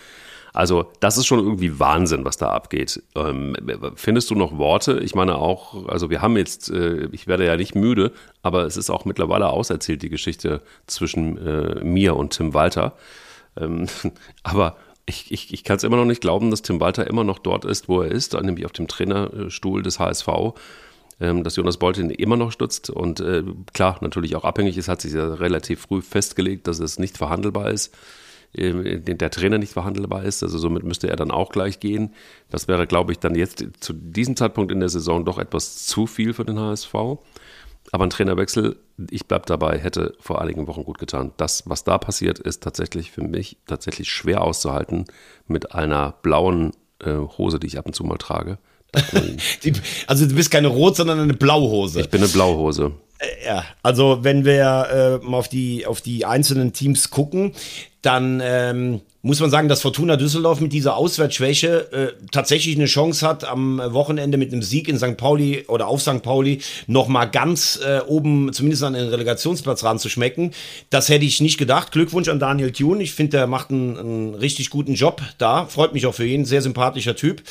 Also 0.54 0.86
das 1.00 1.18
ist 1.18 1.26
schon 1.26 1.40
irgendwie 1.40 1.80
Wahnsinn, 1.80 2.24
was 2.24 2.36
da 2.36 2.50
abgeht. 2.50 3.02
Ähm, 3.16 3.56
findest 3.96 4.30
du 4.30 4.36
noch 4.36 4.56
Worte? 4.56 5.00
Ich 5.00 5.16
meine 5.16 5.36
auch, 5.36 5.88
also 5.88 6.10
wir 6.10 6.22
haben 6.22 6.36
jetzt, 6.36 6.70
äh, 6.70 7.08
ich 7.10 7.26
werde 7.26 7.44
ja 7.44 7.56
nicht 7.56 7.74
müde, 7.74 8.12
aber 8.42 8.64
es 8.64 8.76
ist 8.76 8.88
auch 8.88 9.04
mittlerweile 9.04 9.48
auserzählt, 9.48 10.02
die 10.02 10.10
Geschichte 10.10 10.62
zwischen 10.86 11.36
äh, 11.44 11.84
mir 11.84 12.14
und 12.14 12.34
Tim 12.34 12.54
Walter. 12.54 12.94
Ähm, 13.56 13.88
aber 14.44 14.76
ich, 15.06 15.32
ich, 15.32 15.52
ich 15.52 15.64
kann 15.64 15.76
es 15.76 15.82
immer 15.82 15.96
noch 15.96 16.04
nicht 16.04 16.20
glauben, 16.20 16.52
dass 16.52 16.62
Tim 16.62 16.80
Walter 16.80 17.06
immer 17.06 17.24
noch 17.24 17.40
dort 17.40 17.64
ist, 17.64 17.88
wo 17.88 18.02
er 18.02 18.12
ist, 18.12 18.40
nämlich 18.40 18.64
auf 18.64 18.72
dem 18.72 18.86
Trainerstuhl 18.86 19.82
des 19.82 19.98
HSV 19.98 20.54
ähm, 21.20 21.44
dass 21.44 21.56
Jonas 21.56 21.76
Bolt 21.76 21.98
ihn 21.98 22.10
immer 22.10 22.36
noch 22.36 22.52
stützt 22.52 22.90
und 22.90 23.20
äh, 23.20 23.42
klar, 23.72 23.98
natürlich 24.00 24.36
auch 24.36 24.44
abhängig 24.44 24.76
ist, 24.76 24.88
hat 24.88 25.00
sich 25.00 25.12
ja 25.12 25.34
relativ 25.34 25.82
früh 25.82 26.02
festgelegt, 26.02 26.66
dass 26.66 26.80
es 26.80 26.98
nicht 26.98 27.16
verhandelbar 27.16 27.70
ist. 27.70 27.94
Ähm, 28.56 29.04
der 29.04 29.30
Trainer 29.30 29.58
nicht 29.58 29.72
verhandelbar 29.72 30.24
ist. 30.24 30.42
Also 30.42 30.58
somit 30.58 30.84
müsste 30.84 31.08
er 31.08 31.16
dann 31.16 31.30
auch 31.30 31.50
gleich 31.50 31.80
gehen. 31.80 32.14
Das 32.50 32.68
wäre, 32.68 32.86
glaube 32.86 33.12
ich, 33.12 33.18
dann 33.18 33.34
jetzt 33.34 33.64
zu 33.80 33.92
diesem 33.92 34.36
Zeitpunkt 34.36 34.70
in 34.70 34.80
der 34.80 34.88
Saison 34.88 35.24
doch 35.24 35.38
etwas 35.38 35.86
zu 35.86 36.06
viel 36.06 36.34
für 36.34 36.44
den 36.44 36.58
HSV. 36.58 36.94
Aber 37.92 38.04
ein 38.04 38.10
Trainerwechsel, 38.10 38.76
ich 39.10 39.26
bleibe 39.26 39.46
dabei, 39.46 39.78
hätte 39.78 40.14
vor 40.18 40.40
einigen 40.40 40.66
Wochen 40.66 40.84
gut 40.84 40.98
getan. 40.98 41.32
Das, 41.36 41.64
was 41.66 41.84
da 41.84 41.98
passiert, 41.98 42.38
ist 42.38 42.62
tatsächlich 42.62 43.10
für 43.10 43.22
mich 43.22 43.58
tatsächlich 43.66 44.08
schwer 44.08 44.42
auszuhalten 44.42 45.04
mit 45.46 45.74
einer 45.74 46.14
blauen 46.22 46.72
äh, 47.00 47.12
Hose, 47.12 47.60
die 47.60 47.66
ich 47.66 47.78
ab 47.78 47.86
und 47.86 47.94
zu 47.94 48.04
mal 48.04 48.16
trage. 48.16 48.58
die, 49.64 49.72
also 50.06 50.26
du 50.26 50.34
bist 50.34 50.50
keine 50.50 50.68
Rot, 50.68 50.96
sondern 50.96 51.20
eine 51.20 51.34
Blauhose. 51.34 52.00
Ich 52.00 52.10
bin 52.10 52.22
eine 52.22 52.30
Blauhose. 52.30 52.92
Äh, 53.18 53.46
ja, 53.46 53.64
also 53.82 54.20
wenn 54.22 54.44
wir 54.44 55.20
äh, 55.22 55.26
mal 55.26 55.38
auf 55.38 55.48
die, 55.48 55.86
auf 55.86 56.00
die 56.00 56.24
einzelnen 56.24 56.72
Teams 56.72 57.10
gucken, 57.10 57.52
dann 58.04 58.40
ähm, 58.44 59.00
muss 59.24 59.40
man 59.40 59.48
sagen, 59.48 59.70
dass 59.70 59.80
Fortuna 59.80 60.16
Düsseldorf 60.16 60.60
mit 60.60 60.74
dieser 60.74 60.96
Auswärtsschwäche 60.96 61.92
äh, 61.92 62.26
tatsächlich 62.30 62.76
eine 62.76 62.84
Chance 62.84 63.26
hat, 63.26 63.44
am 63.44 63.78
Wochenende 63.78 64.36
mit 64.36 64.52
einem 64.52 64.60
Sieg 64.60 64.86
in 64.86 64.98
St. 64.98 65.16
Pauli 65.16 65.64
oder 65.66 65.88
auf 65.88 66.02
St. 66.02 66.22
Pauli 66.22 66.60
nochmal 66.88 67.30
ganz 67.30 67.80
äh, 67.82 68.00
oben, 68.06 68.52
zumindest 68.52 68.82
an 68.82 68.92
den 68.92 69.08
Relegationsplatz 69.08 69.82
ranzuschmecken. 69.82 70.50
Das 70.90 71.08
hätte 71.08 71.24
ich 71.24 71.40
nicht 71.40 71.56
gedacht. 71.56 71.90
Glückwunsch 71.90 72.28
an 72.28 72.38
Daniel 72.38 72.70
Thune. 72.70 73.02
Ich 73.02 73.14
finde, 73.14 73.38
der 73.38 73.46
macht 73.46 73.70
einen, 73.70 73.96
einen, 73.96 74.34
richtig 74.34 74.68
guten 74.68 74.92
Job 74.92 75.22
da. 75.38 75.64
Freut 75.64 75.94
mich 75.94 76.04
auch 76.04 76.14
für 76.14 76.26
ihn. 76.26 76.44
Sehr 76.44 76.60
sympathischer 76.60 77.16
Typ. 77.16 77.42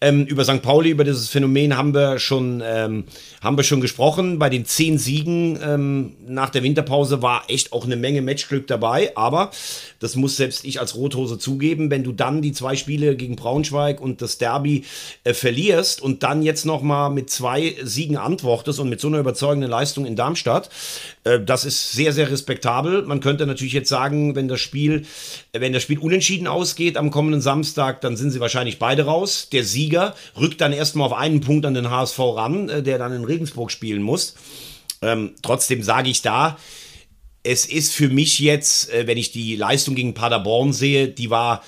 Ähm, 0.00 0.24
über 0.24 0.44
St. 0.44 0.62
Pauli, 0.62 0.88
über 0.88 1.04
dieses 1.04 1.28
Phänomen 1.28 1.76
haben 1.76 1.92
wir 1.92 2.18
schon, 2.18 2.62
ähm, 2.64 3.04
haben 3.42 3.58
wir 3.58 3.64
schon 3.64 3.82
gesprochen. 3.82 4.38
Bei 4.38 4.48
den 4.48 4.64
zehn 4.64 4.96
Siegen 4.96 5.58
ähm, 5.62 6.16
nach 6.26 6.48
der 6.48 6.62
Winterpause 6.62 7.20
war 7.20 7.42
echt 7.48 7.74
auch 7.74 7.84
eine 7.84 7.96
Menge 7.96 8.22
Matchglück 8.22 8.66
dabei. 8.66 9.14
Aber 9.18 9.50
das 10.00 10.16
muss 10.16 10.36
selbst 10.36 10.64
ich 10.64 10.80
als 10.80 10.96
Rothose 10.96 11.38
zugeben. 11.38 11.90
Wenn 11.90 12.02
du 12.02 12.12
dann 12.12 12.42
die 12.42 12.52
zwei 12.52 12.74
Spiele 12.74 13.16
gegen 13.16 13.36
Braunschweig 13.36 14.00
und 14.00 14.22
das 14.22 14.38
Derby 14.38 14.84
äh, 15.24 15.34
verlierst 15.34 16.02
und 16.02 16.22
dann 16.22 16.42
jetzt 16.42 16.64
nochmal 16.64 17.10
mit 17.10 17.30
zwei 17.30 17.76
Siegen 17.82 18.16
antwortest 18.16 18.80
und 18.80 18.88
mit 18.88 19.00
so 19.00 19.08
einer 19.08 19.18
überzeugenden 19.18 19.70
Leistung 19.70 20.06
in 20.06 20.16
Darmstadt, 20.16 20.70
äh, 21.24 21.38
das 21.38 21.64
ist 21.64 21.92
sehr, 21.92 22.12
sehr 22.12 22.30
respektabel. 22.30 23.02
Man 23.02 23.20
könnte 23.20 23.46
natürlich 23.46 23.74
jetzt 23.74 23.90
sagen, 23.90 24.34
wenn 24.34 24.48
das 24.48 24.60
Spiel, 24.60 25.04
wenn 25.52 25.72
das 25.72 25.82
Spiel 25.82 25.98
unentschieden 25.98 26.46
ausgeht 26.46 26.96
am 26.96 27.10
kommenden 27.10 27.42
Samstag, 27.42 28.00
dann 28.00 28.16
sind 28.16 28.30
sie 28.30 28.40
wahrscheinlich 28.40 28.78
beide 28.78 29.04
raus. 29.04 29.48
Der 29.52 29.64
Sieger 29.64 30.14
rückt 30.38 30.62
dann 30.62 30.72
erstmal 30.72 31.06
auf 31.06 31.12
einen 31.12 31.40
Punkt 31.40 31.66
an 31.66 31.74
den 31.74 31.90
HSV 31.90 32.18
ran, 32.18 32.68
äh, 32.70 32.82
der 32.82 32.98
dann 32.98 33.12
in 33.12 33.24
Regensburg 33.24 33.70
spielen 33.70 34.02
muss. 34.02 34.34
Ähm, 35.02 35.34
trotzdem 35.42 35.82
sage 35.82 36.10
ich 36.10 36.22
da, 36.22 36.58
es 37.42 37.66
ist 37.66 37.92
für 37.92 38.08
mich 38.08 38.38
jetzt, 38.38 38.92
äh, 38.92 39.06
wenn 39.06 39.18
ich 39.18 39.32
die 39.32 39.56
Leistung 39.56 39.94
gegen 39.94 40.14
Paderborn 40.14 40.72
sehe, 40.72 41.08
die 41.08 41.30
war 41.30 41.62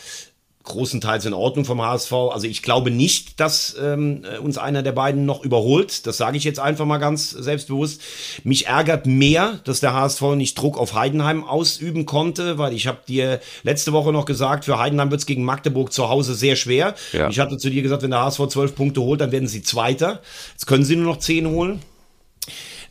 großenteils 0.64 1.24
in 1.26 1.34
Ordnung 1.34 1.64
vom 1.64 1.82
HSV. 1.82 2.12
Also 2.12 2.46
ich 2.46 2.62
glaube 2.62 2.90
nicht, 2.90 3.40
dass 3.40 3.76
ähm, 3.80 4.24
äh, 4.24 4.38
uns 4.38 4.58
einer 4.58 4.82
der 4.82 4.92
beiden 4.92 5.26
noch 5.26 5.42
überholt. 5.44 6.06
Das 6.06 6.16
sage 6.16 6.36
ich 6.36 6.44
jetzt 6.44 6.60
einfach 6.60 6.84
mal 6.84 6.98
ganz 6.98 7.30
selbstbewusst. 7.30 8.00
Mich 8.44 8.66
ärgert 8.66 9.06
mehr, 9.06 9.60
dass 9.64 9.80
der 9.80 9.92
HSV 9.94 10.22
nicht 10.36 10.56
Druck 10.56 10.78
auf 10.78 10.94
Heidenheim 10.94 11.44
ausüben 11.44 12.06
konnte, 12.06 12.58
weil 12.58 12.74
ich 12.74 12.86
habe 12.86 12.98
dir 13.06 13.40
letzte 13.62 13.92
Woche 13.92 14.12
noch 14.12 14.24
gesagt, 14.24 14.64
für 14.64 14.78
Heidenheim 14.78 15.10
wird 15.10 15.20
es 15.20 15.26
gegen 15.26 15.44
Magdeburg 15.44 15.92
zu 15.92 16.08
Hause 16.08 16.34
sehr 16.34 16.56
schwer. 16.56 16.94
Ja. 17.12 17.28
Ich 17.28 17.40
hatte 17.40 17.58
zu 17.58 17.70
dir 17.70 17.82
gesagt, 17.82 18.02
wenn 18.02 18.10
der 18.10 18.20
HSV 18.20 18.46
zwölf 18.48 18.74
Punkte 18.74 19.00
holt, 19.00 19.20
dann 19.20 19.32
werden 19.32 19.48
sie 19.48 19.62
Zweiter. 19.62 20.20
Jetzt 20.52 20.66
können 20.66 20.84
sie 20.84 20.96
nur 20.96 21.06
noch 21.06 21.18
zehn 21.18 21.48
holen. 21.48 21.80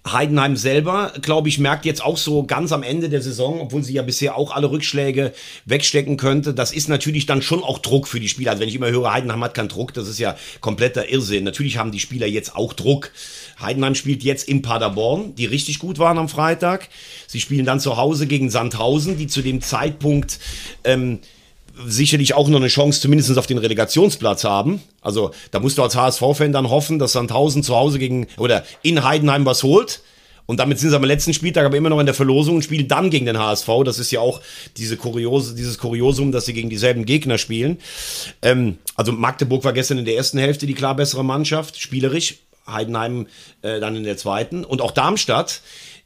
Heidenheim 0.08 0.58
selber, 0.58 1.14
glaube 1.22 1.48
ich, 1.48 1.60
merkt 1.60 1.86
jetzt 1.86 2.04
auch 2.04 2.18
so 2.18 2.44
ganz 2.44 2.72
am 2.72 2.82
Ende 2.82 3.08
der 3.08 3.22
Saison, 3.22 3.62
obwohl 3.62 3.84
sie 3.84 3.94
ja 3.94 4.02
bisher 4.02 4.36
auch 4.36 4.52
alle 4.52 4.72
Rückschläge 4.72 5.32
wegstecken 5.66 6.18
könnte. 6.18 6.56
Das 6.56 6.74
ist 6.74 6.90
natürlich 6.90 7.28
dann 7.28 7.44
schon 7.44 7.64
auch 7.64 7.78
Druck 7.78 8.08
für 8.08 8.20
die 8.20 8.28
Spieler. 8.28 8.52
Also 8.52 8.62
wenn 8.62 8.70
ich 8.70 8.76
immer 8.76 8.90
höre, 8.90 9.14
Heidenheim 9.14 9.44
hat 9.44 9.54
keinen 9.54 9.70
Druck, 9.70 9.94
das 9.94 10.08
ist 10.08 10.18
ja 10.18 10.36
kompletter 10.60 11.08
Irrsinn. 11.10 11.44
Natürlich 11.44 11.78
haben 11.78 11.92
die 11.92 12.00
Spieler 12.00 12.26
jetzt 12.26 12.56
auch 12.56 12.74
Druck. 12.74 13.12
Heidenheim 13.60 13.94
spielt 13.94 14.24
jetzt 14.24 14.50
in 14.50 14.64
Paderborn, 14.64 15.36
die 15.36 15.46
richtig 15.46 15.78
gut 15.78 16.00
waren 16.00 16.18
am 16.18 16.30
Freitag. 16.30 16.90
Sie 17.28 17.40
spielen 17.40 17.66
dann 17.66 17.80
zu 17.80 17.98
Hause 17.98 18.26
gegen 18.26 18.50
Sandhausen, 18.50 19.18
die 19.18 19.28
zu 19.28 19.44
dem 19.44 19.62
Zeitpunkt 19.62 20.40
ähm, 20.84 21.20
sicherlich 21.86 22.34
auch 22.34 22.48
noch 22.48 22.60
eine 22.60 22.68
Chance, 22.68 23.02
zumindest 23.02 23.38
auf 23.38 23.48
den 23.48 23.58
Relegationsplatz 23.58 24.44
haben. 24.44 24.82
Also 25.02 25.32
da 25.52 25.60
musst 25.60 25.78
du 25.78 25.84
als 25.84 25.96
HSV-Fan 25.96 26.52
dann 26.52 26.70
hoffen, 26.70 27.00
dass 27.00 27.14
Sandhausen 27.14 27.64
zu 27.64 27.76
Hause 27.76 28.00
gegen 28.00 28.28
oder 28.38 28.64
in 28.82 29.04
Heidenheim 29.04 29.46
was 29.46 29.64
holt. 29.64 30.02
Und 30.46 30.60
damit 30.60 30.80
sind 30.80 30.90
sie 30.90 30.96
am 30.96 31.04
letzten 31.04 31.34
Spieltag 31.34 31.66
aber 31.66 31.78
immer 31.78 31.90
noch 31.90 32.00
in 32.00 32.06
der 32.06 32.16
Verlosung 32.16 32.58
und 32.58 32.64
spielen 32.64 32.88
dann 32.88 33.10
gegen 33.10 33.26
den 33.26 33.40
HSV. 33.40 33.70
Das 33.86 34.00
ist 34.00 34.12
ja 34.12 34.20
auch 34.20 34.42
diese 34.76 34.98
Kuriose, 34.98 35.56
dieses 35.56 35.78
Kuriosum, 35.78 36.32
dass 36.32 36.46
sie 36.46 36.54
gegen 36.54 36.70
dieselben 36.70 37.06
Gegner 37.06 37.38
spielen. 37.38 37.78
Ähm, 38.42 38.78
also 38.96 39.12
Magdeburg 39.14 39.64
war 39.64 39.72
gestern 39.72 40.00
in 40.00 40.06
der 40.06 40.16
ersten 40.16 40.40
Hälfte 40.40 40.66
die 40.66 40.74
klar 40.74 40.96
bessere 40.96 41.24
Mannschaft, 41.24 41.80
spielerisch. 41.80 42.36
Heidenheim 42.68 43.28
äh, 43.64 43.80
dann 43.80 43.96
in 43.96 44.04
der 44.04 44.18
zweiten. 44.18 44.64
Und 44.64 44.82
auch 44.82 44.92
Darmstadt 44.92 45.62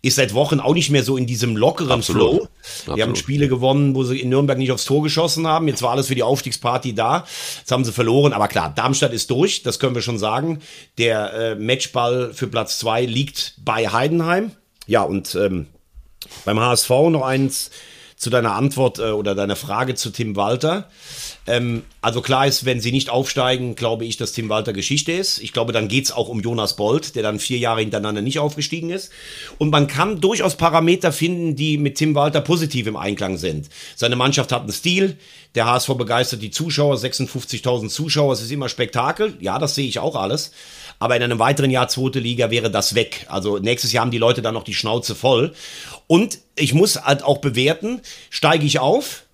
ist 0.06 0.16
seit 0.16 0.34
Wochen 0.34 0.60
auch 0.60 0.74
nicht 0.74 0.92
mehr 0.92 1.04
so 1.04 1.18
in 1.18 1.26
diesem 1.26 1.58
lockeren 1.58 1.92
Absolut. 1.92 2.22
Flow. 2.22 2.48
Absolut. 2.62 2.98
Die 2.98 3.04
haben 3.04 3.16
Spiele 3.16 3.48
gewonnen, 3.48 3.96
wo 3.96 4.04
sie 4.04 4.20
in 4.20 4.30
Nürnberg 4.30 4.58
nicht 4.58 4.72
aufs 4.72 4.86
Tor 4.86 5.02
geschossen 5.02 5.48
haben. 5.48 5.68
Jetzt 5.68 5.82
war 5.82 5.92
alles 5.92 6.08
für 6.08 6.16
die 6.16 6.24
Aufstiegsparty 6.24 6.94
da. 6.94 7.26
Jetzt 7.60 7.72
haben 7.72 7.84
sie 7.84 7.92
verloren. 7.92 8.34
Aber 8.34 8.48
klar, 8.48 8.72
Darmstadt 8.76 9.14
ist 9.14 9.32
durch, 9.32 9.64
das 9.64 9.80
können 9.80 9.96
wir 9.96 10.04
schon 10.04 10.20
sagen. 10.20 10.62
Der 10.98 11.34
äh, 11.34 11.56
Matchball 11.56 12.34
für 12.34 12.48
Platz 12.48 12.78
zwei 12.78 13.06
liegt 13.06 13.56
bei 13.64 13.88
Heidenheim. 13.88 14.52
Ja, 14.86 15.02
und 15.02 15.34
ähm, 15.36 15.68
beim 16.46 16.60
HSV 16.60 16.90
noch 17.10 17.24
eins 17.24 17.72
zu 18.16 18.30
deiner 18.30 18.54
Antwort 18.54 19.00
äh, 19.00 19.12
oder 19.12 19.34
deiner 19.34 19.56
Frage 19.56 19.96
zu 19.96 20.12
Tim 20.12 20.36
Walter. 20.36 20.88
Ähm, 21.48 21.84
also 22.02 22.22
klar 22.22 22.48
ist, 22.48 22.66
wenn 22.66 22.80
sie 22.80 22.92
nicht 22.92 23.10
aufsteigen, 23.10 23.76
glaube 23.76 24.06
ich, 24.06 24.18
dass 24.18 24.32
Tim 24.32 24.50
Walter 24.50 24.74
Geschichte 24.74 25.12
ist. 25.12 25.40
Ich 25.40 25.54
glaube, 25.54 25.74
dann 25.74 25.88
geht 25.88 26.06
es 26.06 26.12
auch 26.12 26.28
um 26.28 26.40
Jonas 26.40 26.76
Bolt, 26.76 27.16
der 27.16 27.24
dann 27.24 27.40
vier 27.40 27.60
Jahre 27.60 27.82
hintereinander 27.82 28.22
nicht 28.22 28.40
aufgestiegen 28.40 28.90
ist. 28.90 29.12
Und 29.58 29.70
man 29.70 29.88
kann 29.88 30.22
durchaus 30.22 30.56
Parameter 30.56 31.12
finden, 31.12 31.56
die 31.56 31.78
mit 31.78 31.96
Tim 31.96 32.16
Walter 32.16 32.42
positiv 32.42 32.88
im 32.88 32.96
Einklang 32.96 33.38
sind. 33.38 33.70
Seine 33.96 34.16
Mannschaft 34.16 34.52
hat 34.52 34.62
einen 34.62 34.72
Stil, 34.72 35.18
der 35.54 35.66
HSV 35.68 35.90
begeistert 35.90 36.42
die 36.42 36.52
Zuschauer, 36.52 36.96
56.000 36.96 37.90
Zuschauer, 37.90 38.34
es 38.34 38.42
ist 38.42 38.52
immer 38.52 38.68
Spektakel. 38.68 39.36
Ja, 39.40 39.60
das 39.60 39.76
sehe 39.76 39.88
ich 39.88 40.00
auch 40.00 40.16
alles. 40.16 40.52
Aber 41.00 41.16
in 41.16 41.24
einem 41.24 41.40
weiteren 41.40 41.72
Jahr 41.72 41.88
zweite 41.88 42.20
Liga 42.20 42.52
wäre 42.52 42.72
das 42.72 42.96
weg. 42.96 43.26
Also 43.30 43.60
nächstes 43.60 43.92
Jahr 43.92 44.04
haben 44.04 44.12
die 44.12 44.18
Leute 44.18 44.42
dann 44.42 44.54
noch 44.54 44.64
die 44.64 44.74
Schnauze 44.74 45.14
voll. 45.14 45.54
Und 46.08 46.40
ich 46.56 46.74
muss 46.74 47.02
halt 47.02 47.24
auch 47.24 47.40
bewerten, 47.40 48.02
steige 48.30 48.66
ich 48.66 48.80
auf, 48.80 49.25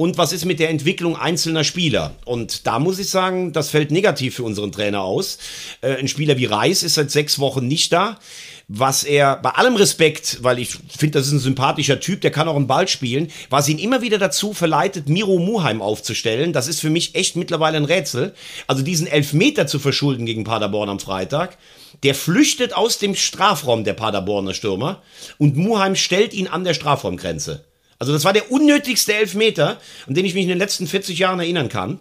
und 0.00 0.16
was 0.16 0.32
ist 0.32 0.46
mit 0.46 0.60
der 0.60 0.70
Entwicklung 0.70 1.14
einzelner 1.14 1.62
Spieler? 1.62 2.14
Und 2.24 2.66
da 2.66 2.78
muss 2.78 2.98
ich 2.98 3.10
sagen, 3.10 3.52
das 3.52 3.68
fällt 3.68 3.90
negativ 3.90 4.36
für 4.36 4.44
unseren 4.44 4.72
Trainer 4.72 5.02
aus. 5.02 5.36
Äh, 5.82 5.96
ein 5.96 6.08
Spieler 6.08 6.38
wie 6.38 6.46
Reis 6.46 6.82
ist 6.82 6.94
seit 6.94 7.10
sechs 7.10 7.38
Wochen 7.38 7.68
nicht 7.68 7.92
da. 7.92 8.18
Was 8.66 9.04
er, 9.04 9.36
bei 9.36 9.50
allem 9.50 9.76
Respekt, 9.76 10.38
weil 10.40 10.58
ich 10.58 10.70
finde, 10.70 11.18
das 11.18 11.26
ist 11.26 11.34
ein 11.34 11.38
sympathischer 11.38 12.00
Typ, 12.00 12.22
der 12.22 12.30
kann 12.30 12.48
auch 12.48 12.56
einen 12.56 12.66
Ball 12.66 12.88
spielen, 12.88 13.30
was 13.50 13.68
ihn 13.68 13.78
immer 13.78 14.00
wieder 14.00 14.16
dazu 14.16 14.54
verleitet, 14.54 15.10
Miro 15.10 15.38
Muheim 15.38 15.82
aufzustellen. 15.82 16.54
Das 16.54 16.66
ist 16.66 16.80
für 16.80 16.88
mich 16.88 17.14
echt 17.14 17.36
mittlerweile 17.36 17.76
ein 17.76 17.84
Rätsel. 17.84 18.34
Also 18.66 18.82
diesen 18.82 19.06
Elfmeter 19.06 19.66
zu 19.66 19.78
verschulden 19.78 20.24
gegen 20.24 20.44
Paderborn 20.44 20.88
am 20.88 20.98
Freitag. 20.98 21.58
Der 22.04 22.14
flüchtet 22.14 22.72
aus 22.72 22.96
dem 22.96 23.14
Strafraum 23.14 23.84
der 23.84 23.92
Paderborner 23.92 24.54
Stürmer 24.54 25.02
und 25.36 25.58
Muheim 25.58 25.94
stellt 25.94 26.32
ihn 26.32 26.48
an 26.48 26.64
der 26.64 26.72
Strafraumgrenze. 26.72 27.66
Also 28.00 28.14
das 28.14 28.24
war 28.24 28.32
der 28.32 28.50
unnötigste 28.50 29.14
Elfmeter, 29.14 29.76
an 30.08 30.14
den 30.14 30.24
ich 30.24 30.34
mich 30.34 30.44
in 30.44 30.48
den 30.48 30.58
letzten 30.58 30.86
40 30.86 31.18
Jahren 31.18 31.38
erinnern 31.38 31.68
kann. 31.68 31.98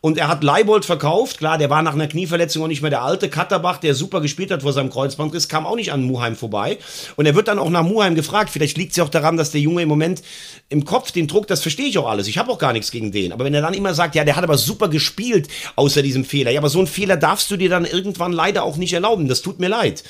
Und 0.00 0.18
er 0.18 0.28
hat 0.28 0.44
Leibold 0.44 0.84
verkauft. 0.84 1.38
Klar, 1.38 1.56
der 1.56 1.70
war 1.70 1.82
nach 1.82 1.94
einer 1.94 2.08
Knieverletzung 2.08 2.64
auch 2.64 2.68
nicht 2.68 2.82
mehr 2.82 2.90
der 2.90 3.02
alte. 3.02 3.30
Katterbach, 3.30 3.78
der 3.78 3.94
super 3.94 4.20
gespielt 4.20 4.50
hat 4.50 4.62
vor 4.62 4.72
seinem 4.72 4.90
Kreuzbandriss, 4.90 5.48
kam 5.48 5.64
auch 5.64 5.76
nicht 5.76 5.92
an 5.92 6.02
Muheim 6.02 6.36
vorbei. 6.36 6.78
Und 7.14 7.26
er 7.26 7.34
wird 7.36 7.46
dann 7.48 7.60
auch 7.60 7.70
nach 7.70 7.84
Muheim 7.84 8.16
gefragt. 8.16 8.50
Vielleicht 8.50 8.76
liegt 8.76 8.90
es 8.90 8.96
ja 8.96 9.04
auch 9.04 9.08
daran, 9.08 9.36
dass 9.36 9.52
der 9.52 9.60
Junge 9.60 9.82
im 9.82 9.88
Moment 9.88 10.22
im 10.68 10.84
Kopf 10.84 11.12
den 11.12 11.28
Druck, 11.28 11.46
das 11.46 11.62
verstehe 11.62 11.86
ich 11.86 11.96
auch 11.96 12.08
alles. 12.08 12.26
Ich 12.26 12.38
habe 12.38 12.50
auch 12.50 12.58
gar 12.58 12.72
nichts 12.72 12.90
gegen 12.90 13.12
den. 13.12 13.32
Aber 13.32 13.44
wenn 13.44 13.54
er 13.54 13.62
dann 13.62 13.74
immer 13.74 13.94
sagt, 13.94 14.16
ja, 14.16 14.24
der 14.24 14.36
hat 14.36 14.44
aber 14.44 14.58
super 14.58 14.88
gespielt 14.88 15.48
außer 15.76 16.02
diesem 16.02 16.24
Fehler. 16.24 16.50
Ja, 16.50 16.60
aber 16.60 16.70
so 16.70 16.78
einen 16.78 16.88
Fehler 16.88 17.16
darfst 17.16 17.50
du 17.50 17.56
dir 17.56 17.70
dann 17.70 17.84
irgendwann 17.84 18.32
leider 18.32 18.64
auch 18.64 18.76
nicht 18.76 18.92
erlauben. 18.92 19.28
Das 19.28 19.42
tut 19.42 19.60
mir 19.60 19.68
leid. 19.68 20.02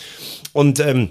Und 0.53 0.81
ähm, 0.81 1.11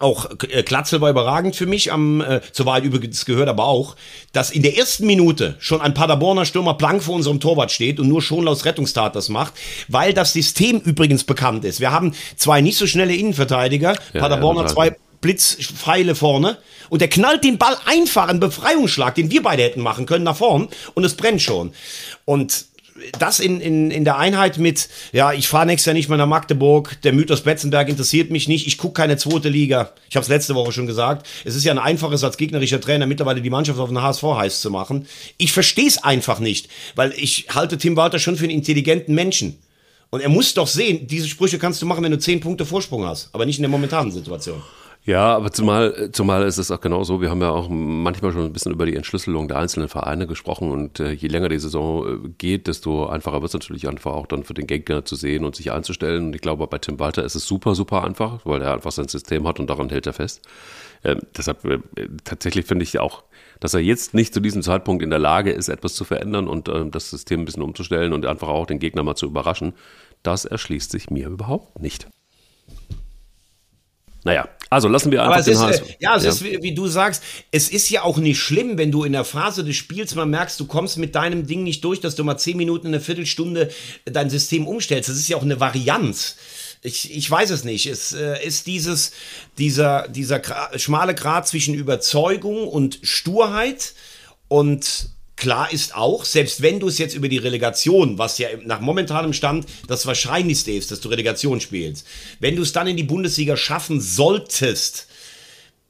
auch 0.00 0.30
äh, 0.48 0.62
Klatzel 0.62 1.00
war 1.00 1.10
überragend 1.10 1.56
für 1.56 1.66
mich, 1.66 1.92
am, 1.92 2.20
äh, 2.20 2.40
zur 2.52 2.66
Wahl 2.66 2.84
übrigens 2.84 3.24
gehört 3.24 3.48
aber 3.48 3.66
auch, 3.66 3.96
dass 4.32 4.50
in 4.50 4.62
der 4.62 4.76
ersten 4.76 5.06
Minute 5.06 5.56
schon 5.58 5.80
ein 5.80 5.94
Paderborner 5.94 6.44
Stürmer 6.44 6.74
blank 6.74 7.02
vor 7.02 7.14
unserem 7.14 7.40
Torwart 7.40 7.72
steht 7.72 8.00
und 8.00 8.08
nur 8.08 8.22
Schonlaus 8.22 8.64
Rettungstat 8.64 9.16
das 9.16 9.28
macht, 9.28 9.54
weil 9.88 10.12
das 10.12 10.32
System 10.32 10.78
übrigens 10.80 11.24
bekannt 11.24 11.64
ist. 11.64 11.80
Wir 11.80 11.92
haben 11.92 12.14
zwei 12.36 12.60
nicht 12.60 12.76
so 12.76 12.86
schnelle 12.86 13.14
Innenverteidiger, 13.14 13.94
ja, 14.12 14.20
Paderborner 14.20 14.62
ja, 14.62 14.66
zwei 14.68 14.96
Blitzpfeile 15.20 16.14
vorne 16.14 16.58
und 16.90 17.00
der 17.00 17.08
knallt 17.08 17.42
den 17.44 17.58
Ball 17.58 17.76
einfach, 17.86 18.28
einen 18.28 18.40
Befreiungsschlag, 18.40 19.14
den 19.14 19.30
wir 19.30 19.42
beide 19.42 19.64
hätten 19.64 19.80
machen 19.80 20.06
können, 20.06 20.24
nach 20.24 20.36
vorn 20.36 20.68
und 20.94 21.04
es 21.04 21.16
brennt 21.16 21.42
schon. 21.42 21.72
Und 22.24 22.66
das 23.18 23.40
in, 23.40 23.60
in, 23.60 23.90
in 23.90 24.04
der 24.04 24.18
Einheit 24.18 24.58
mit, 24.58 24.88
ja, 25.12 25.32
ich 25.32 25.48
fahre 25.48 25.66
nächstes 25.66 25.86
Jahr 25.86 25.94
nicht 25.94 26.08
mehr 26.08 26.18
nach 26.18 26.26
Magdeburg, 26.26 27.00
der 27.02 27.12
Mythos 27.12 27.42
Betzenberg 27.42 27.88
interessiert 27.88 28.30
mich 28.30 28.48
nicht, 28.48 28.66
ich 28.66 28.78
gucke 28.78 28.94
keine 28.94 29.16
zweite 29.16 29.48
Liga. 29.48 29.92
Ich 30.08 30.16
habe 30.16 30.22
es 30.22 30.28
letzte 30.28 30.54
Woche 30.54 30.72
schon 30.72 30.86
gesagt. 30.86 31.26
Es 31.44 31.54
ist 31.54 31.64
ja 31.64 31.72
ein 31.72 31.78
einfaches 31.78 32.24
als 32.24 32.36
gegnerischer 32.36 32.80
Trainer 32.80 33.06
mittlerweile 33.06 33.40
die 33.40 33.50
Mannschaft 33.50 33.78
auf 33.78 33.88
den 33.88 34.02
HSV 34.02 34.22
heiß 34.22 34.60
zu 34.60 34.70
machen. 34.70 35.06
Ich 35.36 35.52
verstehe 35.52 35.86
es 35.86 36.02
einfach 36.02 36.40
nicht, 36.40 36.68
weil 36.94 37.12
ich 37.16 37.46
halte 37.50 37.78
Tim 37.78 37.96
Walter 37.96 38.18
schon 38.18 38.36
für 38.36 38.44
einen 38.44 38.54
intelligenten 38.54 39.14
Menschen. 39.14 39.58
Und 40.10 40.20
er 40.20 40.30
muss 40.30 40.54
doch 40.54 40.66
sehen, 40.66 41.06
diese 41.06 41.28
Sprüche 41.28 41.58
kannst 41.58 41.82
du 41.82 41.86
machen, 41.86 42.02
wenn 42.02 42.12
du 42.12 42.18
zehn 42.18 42.40
Punkte 42.40 42.64
Vorsprung 42.64 43.04
hast, 43.04 43.28
aber 43.32 43.44
nicht 43.44 43.58
in 43.58 43.62
der 43.62 43.70
momentanen 43.70 44.10
Situation. 44.10 44.62
Ja, 45.08 45.34
aber 45.34 45.50
zumal, 45.50 46.10
zumal 46.12 46.42
ist 46.42 46.58
es 46.58 46.70
auch 46.70 46.82
genau 46.82 47.02
so, 47.02 47.22
wir 47.22 47.30
haben 47.30 47.40
ja 47.40 47.48
auch 47.48 47.70
manchmal 47.70 48.30
schon 48.30 48.44
ein 48.44 48.52
bisschen 48.52 48.72
über 48.72 48.84
die 48.84 48.94
Entschlüsselung 48.94 49.48
der 49.48 49.56
einzelnen 49.56 49.88
Vereine 49.88 50.26
gesprochen 50.26 50.70
und 50.70 51.00
äh, 51.00 51.12
je 51.12 51.28
länger 51.28 51.48
die 51.48 51.58
Saison 51.58 52.26
äh, 52.26 52.28
geht, 52.36 52.66
desto 52.66 53.06
einfacher 53.06 53.40
wird 53.40 53.48
es 53.48 53.54
natürlich 53.54 53.88
einfach 53.88 54.12
auch 54.12 54.26
dann 54.26 54.44
für 54.44 54.52
den 54.52 54.66
Gegner 54.66 55.06
zu 55.06 55.16
sehen 55.16 55.46
und 55.46 55.56
sich 55.56 55.72
einzustellen. 55.72 56.26
Und 56.26 56.34
ich 56.34 56.42
glaube, 56.42 56.66
bei 56.66 56.76
Tim 56.76 56.98
Walter 56.98 57.24
ist 57.24 57.36
es 57.36 57.46
super, 57.46 57.74
super 57.74 58.04
einfach, 58.04 58.44
weil 58.44 58.60
er 58.60 58.74
einfach 58.74 58.92
sein 58.92 59.08
System 59.08 59.48
hat 59.48 59.58
und 59.58 59.70
daran 59.70 59.88
hält 59.88 60.06
er 60.06 60.12
fest. 60.12 60.46
Ähm, 61.02 61.20
deshalb 61.34 61.64
äh, 61.64 61.78
tatsächlich 62.24 62.66
finde 62.66 62.82
ich 62.82 62.98
auch, 62.98 63.24
dass 63.60 63.72
er 63.72 63.80
jetzt 63.80 64.12
nicht 64.12 64.34
zu 64.34 64.40
diesem 64.40 64.60
Zeitpunkt 64.60 65.02
in 65.02 65.08
der 65.08 65.18
Lage 65.18 65.52
ist, 65.52 65.70
etwas 65.70 65.94
zu 65.94 66.04
verändern 66.04 66.48
und 66.48 66.68
äh, 66.68 66.84
das 66.90 67.08
System 67.08 67.40
ein 67.40 67.44
bisschen 67.46 67.62
umzustellen 67.62 68.12
und 68.12 68.26
einfach 68.26 68.48
auch 68.48 68.66
den 68.66 68.78
Gegner 68.78 69.04
mal 69.04 69.14
zu 69.14 69.24
überraschen. 69.24 69.72
Das 70.22 70.44
erschließt 70.44 70.90
sich 70.90 71.08
mir 71.08 71.28
überhaupt 71.28 71.80
nicht. 71.80 72.08
Naja, 74.24 74.48
also 74.70 74.88
lassen 74.88 75.10
wir 75.10 75.22
einfach 75.22 75.44
den 75.44 75.54
ist, 75.54 75.60
HSV. 75.60 75.88
Äh, 75.88 75.96
ja, 76.00 76.16
es 76.16 76.24
ja. 76.24 76.30
ist, 76.30 76.44
wie, 76.44 76.62
wie, 76.62 76.74
du 76.74 76.86
sagst, 76.88 77.22
es 77.50 77.68
ist 77.70 77.88
ja 77.88 78.02
auch 78.02 78.18
nicht 78.18 78.38
schlimm, 78.38 78.76
wenn 78.76 78.90
du 78.90 79.04
in 79.04 79.12
der 79.12 79.24
Phase 79.24 79.64
des 79.64 79.76
Spiels 79.76 80.14
mal 80.14 80.26
merkst, 80.26 80.58
du 80.60 80.66
kommst 80.66 80.98
mit 80.98 81.14
deinem 81.14 81.46
Ding 81.46 81.62
nicht 81.62 81.84
durch, 81.84 82.00
dass 82.00 82.16
du 82.16 82.24
mal 82.24 82.36
zehn 82.36 82.56
Minuten, 82.56 82.88
eine 82.88 83.00
Viertelstunde 83.00 83.70
dein 84.04 84.28
System 84.28 84.66
umstellst. 84.66 85.08
Das 85.08 85.16
ist 85.16 85.28
ja 85.28 85.36
auch 85.36 85.42
eine 85.42 85.60
Varianz. 85.60 86.36
Ich, 86.82 87.16
ich 87.16 87.30
weiß 87.30 87.50
es 87.50 87.64
nicht. 87.64 87.86
Es 87.86 88.12
äh, 88.12 88.44
ist 88.44 88.66
dieses, 88.66 89.12
dieser, 89.56 90.08
dieser 90.08 90.42
schmale 90.76 91.14
Grat 91.14 91.48
zwischen 91.48 91.74
Überzeugung 91.74 92.68
und 92.68 92.98
Sturheit 93.02 93.94
und 94.48 95.10
Klar 95.38 95.72
ist 95.72 95.94
auch, 95.94 96.24
selbst 96.24 96.62
wenn 96.62 96.80
du 96.80 96.88
es 96.88 96.98
jetzt 96.98 97.14
über 97.14 97.28
die 97.28 97.38
Relegation, 97.38 98.18
was 98.18 98.38
ja 98.38 98.48
nach 98.64 98.80
momentanem 98.80 99.32
Stand 99.32 99.66
das 99.86 100.04
Wahrscheinlichste 100.04 100.72
ist, 100.72 100.90
dass 100.90 101.00
du 101.00 101.08
Relegation 101.08 101.60
spielst, 101.60 102.06
wenn 102.40 102.56
du 102.56 102.62
es 102.62 102.72
dann 102.72 102.88
in 102.88 102.96
die 102.96 103.04
Bundesliga 103.04 103.56
schaffen 103.56 104.00
solltest, 104.00 105.07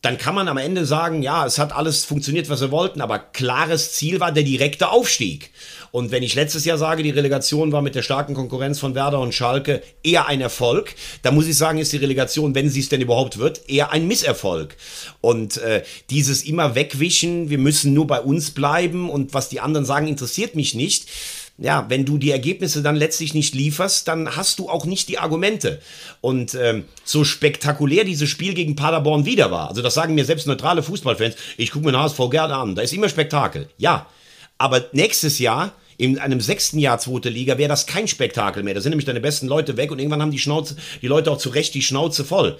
dann 0.01 0.16
kann 0.16 0.34
man 0.34 0.46
am 0.46 0.59
Ende 0.59 0.86
sagen, 0.86 1.22
ja, 1.22 1.44
es 1.44 1.59
hat 1.59 1.72
alles 1.72 2.05
funktioniert, 2.05 2.49
was 2.49 2.61
wir 2.61 2.70
wollten, 2.70 3.01
aber 3.01 3.18
klares 3.18 3.94
Ziel 3.94 4.20
war 4.20 4.30
der 4.30 4.44
direkte 4.44 4.90
Aufstieg. 4.90 5.51
Und 5.90 6.12
wenn 6.12 6.22
ich 6.22 6.36
letztes 6.36 6.64
Jahr 6.64 6.78
sage, 6.78 7.03
die 7.03 7.11
Relegation 7.11 7.72
war 7.72 7.82
mit 7.82 7.96
der 7.96 8.03
starken 8.03 8.34
Konkurrenz 8.34 8.78
von 8.78 8.94
Werder 8.94 9.18
und 9.20 9.34
Schalke 9.34 9.82
eher 10.05 10.28
ein 10.28 10.40
Erfolg, 10.40 10.94
dann 11.22 11.34
muss 11.34 11.49
ich 11.49 11.57
sagen, 11.57 11.78
ist 11.78 11.92
die 11.92 11.96
Relegation, 11.96 12.55
wenn 12.55 12.70
sie 12.70 12.80
es 12.80 12.88
denn 12.88 13.01
überhaupt 13.01 13.38
wird, 13.38 13.68
eher 13.68 13.90
ein 13.90 14.07
Misserfolg. 14.07 14.76
Und 15.20 15.57
äh, 15.59 15.82
dieses 16.11 16.44
immer 16.44 16.76
wegwischen, 16.76 17.51
wir 17.51 17.59
müssen 17.59 17.92
nur 17.92 18.07
bei 18.07 18.20
uns 18.20 18.53
bleiben 18.53 19.11
und 19.11 19.34
was 19.34 19.49
die 19.49 19.61
anderen 19.61 19.86
sagen, 19.86 20.07
interessiert 20.07 20.55
mich 20.55 20.74
nicht 20.74 21.09
ja, 21.59 21.86
wenn 21.88 22.04
du 22.04 22.18
die 22.18 22.30
Ergebnisse 22.30 22.82
dann 22.82 22.94
letztlich 22.94 23.34
nicht 23.34 23.54
lieferst, 23.54 24.06
dann 24.06 24.36
hast 24.36 24.61
du 24.61 24.70
auch 24.70 24.86
nicht 24.86 25.09
die 25.09 25.18
Argumente. 25.18 25.80
Und 26.20 26.54
ähm, 26.54 26.84
so 27.04 27.24
spektakulär 27.24 28.04
dieses 28.04 28.28
Spiel 28.28 28.54
gegen 28.54 28.76
Paderborn 28.76 29.26
wieder 29.26 29.50
war, 29.50 29.68
also 29.68 29.82
das 29.82 29.94
sagen 29.94 30.14
mir 30.14 30.24
selbst 30.24 30.46
neutrale 30.46 30.82
Fußballfans, 30.84 31.34
ich 31.56 31.72
gucke 31.72 31.84
mir 31.84 31.92
den 31.92 32.00
HSV 32.00 32.20
gerne 32.30 32.54
an, 32.54 32.74
da 32.76 32.82
ist 32.82 32.92
immer 32.92 33.09
Spektakel. 33.09 33.68
Ja, 33.76 34.06
aber 34.56 34.86
nächstes 34.92 35.40
Jahr 35.40 35.72
in 35.96 36.20
einem 36.20 36.40
sechsten 36.40 36.78
Jahr 36.78 37.00
zweite 37.00 37.28
Liga 37.28 37.59
wäre 37.59 37.68
das 37.68 37.86
kein 37.86 38.06
Spektakel 38.06 38.62
mehr. 38.62 38.74
Da 38.74 38.80
sind 38.80 38.90
nämlich 38.90 39.04
deine 39.04 39.20
besten 39.20 39.48
Leute 39.48 39.76
weg 39.76 39.90
und 39.90 39.98
irgendwann 39.98 40.22
haben 40.22 40.30
die 40.30 40.38
Schnauze, 40.38 40.76
die 41.02 41.09
Leute 41.09 41.32
auch 41.32 41.38
zu 41.38 41.48
Recht 41.48 41.74
die 41.74 41.82
Schnauze 41.82 42.24
voll. 42.24 42.56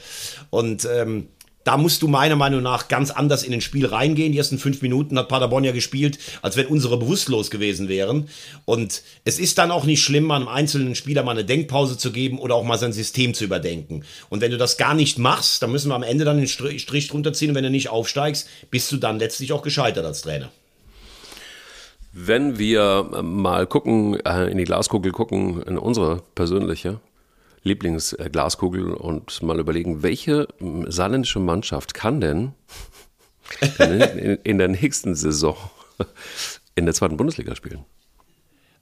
Und 0.51 0.89
ähm, 0.93 1.29
da 1.69 1.77
musst 1.77 2.01
du 2.01 2.09
meiner 2.09 2.35
Meinung 2.35 2.63
nach 2.63 2.89
ganz 2.89 3.11
anders 3.11 3.43
in 3.43 3.53
ein 3.53 3.61
Spiel 3.61 3.85
reingehen. 3.85 4.33
Die 4.33 4.39
ersten 4.39 4.57
fünf 4.57 4.81
Minuten 4.81 5.19
hat 5.19 5.29
Paderborn 5.29 5.65
ja 5.65 5.73
gespielt, 5.73 6.19
als 6.41 6.57
wenn 6.57 6.65
unsere 6.65 6.97
bewusstlos 6.97 7.51
gewesen 7.51 7.91
wären. 7.91 8.31
Und 8.65 9.03
es 9.27 9.39
ist 9.39 9.59
dann 9.59 9.71
auch 9.71 9.85
nicht 9.85 10.03
schlimm, 10.03 10.31
einem 10.31 10.49
einzelnen 10.49 10.95
Spieler 10.95 11.25
mal 11.25 11.33
eine 11.33 11.45
Denkpause 11.45 11.99
zu 11.99 12.11
geben 12.11 12.39
oder 12.39 12.55
auch 12.55 12.65
mal 12.65 12.79
sein 12.79 12.95
System 12.95 13.35
zu 13.35 13.45
überdenken. 13.45 14.05
Und 14.31 14.41
wenn 14.41 14.51
du 14.51 14.57
das 14.57 14.79
gar 14.79 14.95
nicht 14.95 15.19
machst, 15.19 15.61
dann 15.61 15.71
müssen 15.71 15.91
wir 15.91 15.95
am 15.95 16.03
Ende 16.03 16.25
dann 16.25 16.39
den 16.39 16.49
Strich 16.49 17.09
drunter 17.09 17.35
ziehen. 17.35 17.51
Und 17.51 17.57
wenn 17.57 17.65
du 17.65 17.71
nicht 17.71 17.91
aufsteigst, 17.91 18.49
bist 18.71 18.91
du 18.91 18.97
dann 18.97 19.19
letztlich 19.19 19.53
auch 19.53 19.61
gescheitert 19.61 20.07
als 20.07 20.23
Trainer. 20.23 20.51
Wenn 22.15 22.59
wir 22.59 23.11
mal 23.23 23.67
gucken, 23.67 24.19
äh, 24.25 24.51
in 24.51 24.57
die 24.57 24.65
Glaskugel 24.65 25.13
gucken, 25.13 25.63
in 25.65 25.77
unsere 25.77 26.23
persönliche, 26.35 26.99
Lieblingsglaskugel 27.63 28.93
und 28.93 29.43
mal 29.43 29.59
überlegen, 29.59 30.03
welche 30.03 30.49
saarländische 30.87 31.41
Mannschaft 31.41 31.95
kann 31.95 32.21
denn 32.21 32.53
in, 34.45 34.59
der 34.59 34.69
nächsten 34.69 35.15
Saison 35.15 35.57
in 36.75 36.85
der 36.85 36.95
zweiten 36.95 37.17
Bundesliga 37.17 37.55
spielen? 37.55 37.85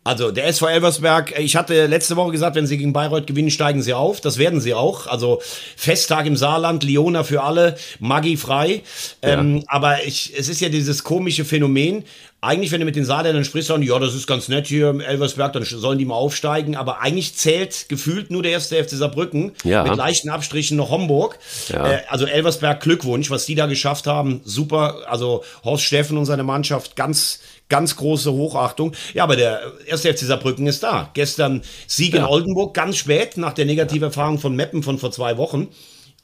Also 0.06 0.30
der 0.30 0.46
SV 0.46 0.68
Elversberg, 0.68 1.36
ich 1.36 1.56
hatte 1.56 1.86
letzte 1.86 2.14
Woche 2.14 2.30
gesagt, 2.30 2.54
wenn 2.54 2.68
sie 2.68 2.78
gegen 2.78 2.92
Bayreuth 2.92 3.26
gewinnen, 3.26 3.50
steigen 3.50 3.82
sie 3.82 3.92
auf. 3.92 4.20
Das 4.20 4.38
werden 4.38 4.60
sie 4.60 4.72
auch. 4.72 5.08
Also 5.08 5.42
Festtag 5.76 6.26
im 6.26 6.36
Saarland, 6.36 6.84
Liona 6.84 7.24
für 7.24 7.42
alle, 7.42 7.76
Maggi 7.98 8.36
frei. 8.36 8.84
Ja. 9.24 9.40
Ähm, 9.40 9.64
aber 9.66 10.04
ich, 10.04 10.32
es 10.38 10.48
ist 10.48 10.60
ja 10.60 10.68
dieses 10.68 11.02
komische 11.02 11.44
Phänomen. 11.44 12.04
Eigentlich, 12.42 12.70
wenn 12.70 12.80
du 12.80 12.86
mit 12.86 12.96
den 12.96 13.06
Saarländern 13.06 13.44
sprichst, 13.44 13.68
sagen 13.68 13.80
die, 13.80 13.88
ja, 13.88 13.98
das 13.98 14.14
ist 14.14 14.26
ganz 14.26 14.48
nett 14.48 14.66
hier 14.66 14.90
im 14.90 15.00
Elversberg, 15.00 15.54
dann 15.54 15.64
sollen 15.64 15.98
die 15.98 16.04
mal 16.04 16.14
aufsteigen. 16.14 16.76
Aber 16.76 17.00
eigentlich 17.00 17.34
zählt 17.34 17.88
gefühlt 17.88 18.30
nur 18.30 18.42
der 18.42 18.52
erste 18.52 18.82
FC 18.82 18.90
Saarbrücken 18.90 19.52
ja. 19.64 19.82
mit 19.82 19.96
leichten 19.96 20.28
Abstrichen 20.28 20.76
noch 20.76 20.90
Homburg. 20.90 21.38
Ja. 21.68 21.90
Äh, 21.90 22.02
also 22.08 22.26
Elversberg, 22.26 22.80
Glückwunsch, 22.80 23.30
was 23.30 23.46
die 23.46 23.54
da 23.54 23.66
geschafft 23.66 24.06
haben. 24.06 24.42
Super. 24.44 25.06
Also 25.08 25.44
Horst 25.64 25.84
Steffen 25.84 26.18
und 26.18 26.26
seine 26.26 26.44
Mannschaft 26.44 26.94
ganz 26.94 27.40
ganz 27.68 27.96
große 27.96 28.30
Hochachtung. 28.32 28.92
Ja, 29.14 29.24
aber 29.24 29.34
der 29.34 29.60
erste 29.86 30.12
FC 30.12 30.20
Saarbrücken 30.20 30.66
ist 30.66 30.82
da. 30.82 31.10
Gestern 31.14 31.62
Sieg 31.88 32.14
in 32.14 32.22
Oldenburg, 32.22 32.74
ganz 32.74 32.96
spät, 32.96 33.36
nach 33.38 33.54
der 33.54 33.64
Negativerfahrung 33.64 34.38
von 34.38 34.54
Meppen 34.54 34.82
von 34.82 34.98
vor 34.98 35.10
zwei 35.10 35.36
Wochen. 35.36 35.68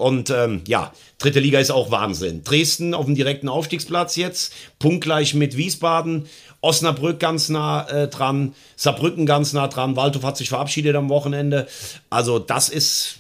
Und 0.03 0.31
ähm, 0.31 0.63
ja, 0.67 0.93
dritte 1.19 1.39
Liga 1.39 1.61
ist 1.61 1.71
auch 1.71 1.93
Wahnsinn. 1.93 2.43
Dresden 2.43 2.93
auf 2.93 3.07
dem 3.07 3.15
direkten 3.15 3.49
Aufstiegsplatz 3.49 4.17
jetzt, 4.17 4.53
punktgleich 4.81 5.35
mit 5.35 5.57
Wiesbaden, 5.57 6.27
Osnabrück 6.61 7.21
ganz 7.21 7.49
nah 7.49 7.89
äh, 7.89 8.09
dran, 8.09 8.57
Saarbrücken 8.75 9.27
ganz 9.27 9.53
nah 9.53 9.69
dran, 9.69 9.95
Waldhof 9.95 10.25
hat 10.25 10.37
sich 10.37 10.49
verabschiedet 10.49 10.97
am 10.97 11.09
Wochenende. 11.09 11.69
Also 12.11 12.41
das 12.41 12.69
ist, 12.69 13.19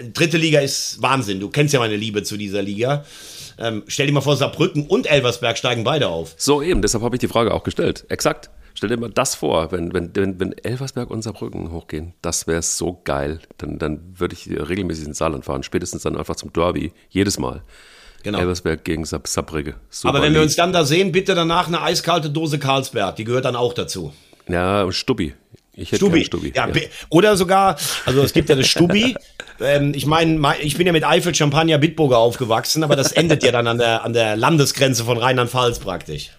äh, 0.00 0.08
dritte 0.08 0.36
Liga 0.36 0.58
ist 0.58 1.00
Wahnsinn. 1.00 1.38
Du 1.38 1.50
kennst 1.50 1.72
ja 1.72 1.78
meine 1.78 1.94
Liebe 1.94 2.24
zu 2.24 2.36
dieser 2.36 2.62
Liga. 2.62 3.04
Ähm, 3.56 3.84
stell 3.86 4.08
dir 4.08 4.12
mal 4.12 4.20
vor, 4.20 4.36
Saarbrücken 4.36 4.88
und 4.88 5.08
Elversberg 5.08 5.56
steigen 5.56 5.84
beide 5.84 6.08
auf. 6.08 6.34
So 6.36 6.62
eben, 6.62 6.82
deshalb 6.82 7.04
habe 7.04 7.14
ich 7.14 7.20
die 7.20 7.28
Frage 7.28 7.54
auch 7.54 7.62
gestellt. 7.62 8.06
Exakt. 8.08 8.50
Stell 8.74 8.88
dir 8.88 8.96
mal 8.96 9.10
das 9.10 9.36
vor, 9.36 9.70
wenn, 9.70 9.94
wenn, 9.94 10.10
wenn, 10.14 10.40
wenn 10.40 10.52
Elversberg 10.52 11.10
und 11.10 11.22
Saarbrücken 11.22 11.70
hochgehen. 11.70 12.12
Das 12.22 12.46
wäre 12.46 12.62
so 12.62 13.00
geil. 13.04 13.38
Dann, 13.58 13.78
dann 13.78 14.00
würde 14.16 14.34
ich 14.34 14.48
regelmäßig 14.50 15.06
ins 15.06 15.18
Saarland 15.18 15.44
fahren. 15.44 15.62
Spätestens 15.62 16.02
dann 16.02 16.16
einfach 16.16 16.36
zum 16.36 16.52
Derby. 16.52 16.92
Jedes 17.08 17.38
Mal. 17.38 17.62
Genau. 18.24 18.38
Elversberg 18.38 18.84
gegen 18.84 19.04
Saarbrücke. 19.04 19.76
Aber 20.02 20.22
wenn 20.22 20.34
wir 20.34 20.42
uns 20.42 20.56
dann 20.56 20.72
da 20.72 20.84
sehen, 20.84 21.12
bitte 21.12 21.34
danach 21.34 21.68
eine 21.68 21.82
eiskalte 21.82 22.30
Dose 22.30 22.58
Karlsberg. 22.58 23.16
Die 23.16 23.24
gehört 23.24 23.44
dann 23.44 23.54
auch 23.54 23.74
dazu. 23.74 24.12
Ja, 24.48 24.90
Stubbi. 24.90 25.34
Ich 25.76 25.92
hätte 25.92 26.06
Stubi. 26.06 26.24
Stubi. 26.24 26.52
Ja, 26.54 26.68
ja, 26.68 26.82
Oder 27.10 27.36
sogar, 27.36 27.76
also 28.06 28.22
es 28.22 28.32
gibt 28.32 28.48
ja 28.48 28.56
das 28.56 28.66
Stubi. 28.66 29.16
ähm, 29.60 29.92
ich 29.94 30.06
meine, 30.06 30.40
ich 30.60 30.76
bin 30.76 30.86
ja 30.86 30.92
mit 30.92 31.04
Eifel 31.04 31.34
Champagner 31.34 31.78
Bitburger 31.78 32.18
aufgewachsen, 32.18 32.84
aber 32.84 32.96
das 32.96 33.12
endet 33.12 33.42
ja 33.42 33.52
dann 33.52 33.66
an 33.66 33.78
der, 33.78 34.04
an 34.04 34.12
der 34.12 34.36
Landesgrenze 34.36 35.04
von 35.04 35.18
Rheinland-Pfalz 35.18 35.80
praktisch. 35.80 36.30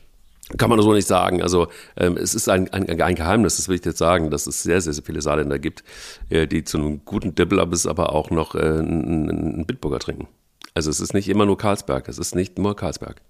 Kann 0.57 0.69
man 0.69 0.79
so 0.81 0.93
nicht 0.93 1.07
sagen. 1.07 1.41
Also 1.41 1.67
ähm, 1.97 2.17
es 2.17 2.35
ist 2.35 2.49
ein, 2.49 2.71
ein, 2.71 3.01
ein 3.01 3.15
Geheimnis, 3.15 3.57
das 3.57 3.67
will 3.67 3.77
ich 3.77 3.85
jetzt 3.85 3.97
sagen, 3.97 4.29
dass 4.29 4.45
es 4.45 4.61
sehr, 4.61 4.79
sehr, 4.79 4.93
sehr 4.93 5.03
viele 5.03 5.21
Saarländer 5.21 5.57
gibt, 5.57 5.83
äh, 6.29 6.45
die 6.45 6.63
zu 6.63 6.77
einem 6.77 7.03
guten 7.03 7.33
Dibbelabbes 7.33 7.87
aber 7.87 8.13
auch 8.13 8.29
noch 8.29 8.53
äh, 8.53 8.59
einen, 8.59 9.29
einen 9.29 9.65
Bitburger 9.65 9.99
trinken. 9.99 10.27
Also 10.75 10.91
es 10.91 10.99
ist 10.99 11.13
nicht 11.13 11.29
immer 11.29 11.45
nur 11.45 11.57
Karlsberg, 11.57 12.07
es 12.09 12.19
ist 12.19 12.35
nicht 12.35 12.59
nur 12.59 12.75
Karlsberg. 12.75 13.21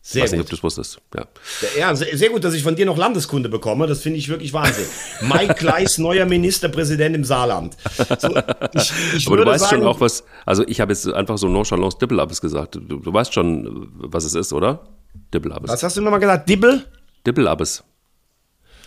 Sehr 0.00 0.22
Weiß 0.22 0.32
nicht, 0.32 0.40
ob 0.40 0.48
du 0.48 0.54
es 0.54 0.62
wusstest. 0.62 1.00
Ja, 1.14 1.26
ja 1.76 1.94
sehr, 1.94 2.16
sehr, 2.16 2.30
gut, 2.30 2.44
dass 2.44 2.54
ich 2.54 2.62
von 2.62 2.76
dir 2.76 2.86
noch 2.86 2.96
Landeskunde 2.96 3.48
bekomme. 3.48 3.86
Das 3.86 4.00
finde 4.00 4.18
ich 4.18 4.28
wirklich 4.28 4.52
Wahnsinn. 4.52 4.86
Mike 5.20 5.54
Kleiss, 5.54 5.98
neuer 5.98 6.24
Ministerpräsident 6.24 7.16
im 7.16 7.24
Saarland. 7.24 7.76
So, 8.18 8.34
ich, 8.74 8.92
ich 9.16 9.26
Aber 9.26 9.36
du 9.36 9.44
weißt 9.44 9.64
sagen, 9.64 9.82
schon 9.82 9.86
auch 9.86 10.00
was, 10.00 10.24
also 10.46 10.66
ich 10.66 10.80
habe 10.80 10.92
jetzt 10.92 11.06
einfach 11.12 11.36
so 11.36 11.48
nonchalance 11.48 11.98
Dibbelabes 11.98 12.40
gesagt. 12.40 12.76
Du, 12.76 12.80
du, 12.80 13.12
weißt 13.12 13.34
schon, 13.34 13.90
was 13.96 14.24
es 14.24 14.34
ist, 14.34 14.52
oder? 14.52 14.86
Dibbelabes. 15.32 15.70
Was 15.70 15.82
hast 15.82 15.96
du 15.96 16.00
nochmal 16.00 16.20
gesagt? 16.20 16.48
Dibbel? 16.48 16.84
Dibbelabes. 17.26 17.84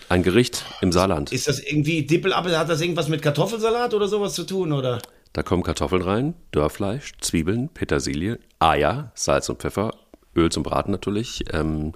Ein 0.09 0.23
Gericht 0.23 0.65
im 0.81 0.91
Saarland. 0.91 1.31
Ist 1.31 1.47
das 1.47 1.59
irgendwie, 1.59 2.05
Dibbelabes, 2.05 2.57
hat 2.57 2.69
das 2.69 2.81
irgendwas 2.81 3.07
mit 3.07 3.21
Kartoffelsalat 3.21 3.93
oder 3.93 4.07
sowas 4.07 4.33
zu 4.33 4.43
tun, 4.43 4.73
oder? 4.73 4.99
Da 5.33 5.43
kommen 5.43 5.63
Kartoffeln 5.63 6.01
rein, 6.01 6.33
Dörrfleisch, 6.51 7.13
Zwiebeln, 7.21 7.69
Petersilie, 7.69 8.39
Eier, 8.59 9.11
Salz 9.15 9.47
und 9.47 9.61
Pfeffer 9.61 9.91
Öl 10.35 10.49
zum 10.51 10.63
Braten 10.63 10.91
natürlich. 10.91 11.43
Ähm, 11.53 11.93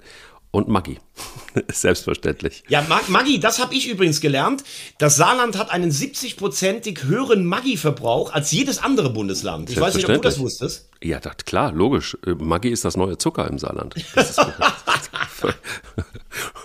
und 0.50 0.68
Maggi. 0.68 0.98
Selbstverständlich. 1.72 2.64
Ja, 2.68 2.86
Maggi, 3.08 3.40
das 3.40 3.58
habe 3.58 3.74
ich 3.74 3.88
übrigens 3.88 4.20
gelernt. 4.20 4.64
Das 4.98 5.16
Saarland 5.16 5.56
hat 5.58 5.70
einen 5.70 5.90
70-prozentig 5.90 7.04
höheren 7.04 7.44
Maggi-Verbrauch 7.46 8.32
als 8.32 8.52
jedes 8.52 8.78
andere 8.78 9.10
Bundesland. 9.10 9.70
Ich 9.70 9.80
weiß 9.80 9.94
nicht, 9.94 10.08
ob 10.08 10.14
du 10.14 10.20
das 10.20 10.38
wusstest. 10.38 10.88
Ja, 11.02 11.20
das, 11.20 11.36
klar, 11.44 11.72
logisch. 11.72 12.16
Äh, 12.26 12.34
Maggi 12.34 12.70
ist 12.70 12.84
das 12.84 12.96
neue 12.96 13.18
Zucker 13.18 13.48
im 13.48 13.58
Saarland. 13.58 13.94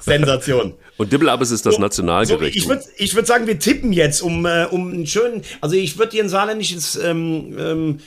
Sensation. 0.02 0.74
Und 0.98 1.12
Dibbelabes 1.12 1.52
ist 1.52 1.66
das 1.66 1.76
so, 1.76 1.82
Nationalgericht. 1.82 2.56
So, 2.56 2.60
ich 2.64 2.70
würde 2.70 2.84
ich 2.98 3.16
würd 3.16 3.28
sagen, 3.28 3.48
wir 3.48 3.60
tippen 3.60 3.94
jetzt 3.94 4.22
um, 4.22 4.46
äh, 4.46 4.66
um 4.70 4.92
einen 4.92 5.08
schönen, 5.08 5.44
also 5.62 5.76
ich 5.76 5.98
würde 5.98 6.12
dir 6.12 6.24
ein 6.24 6.30
saarländisches, 6.30 6.96
ähm, 6.96 7.56
ähm, 7.58 8.00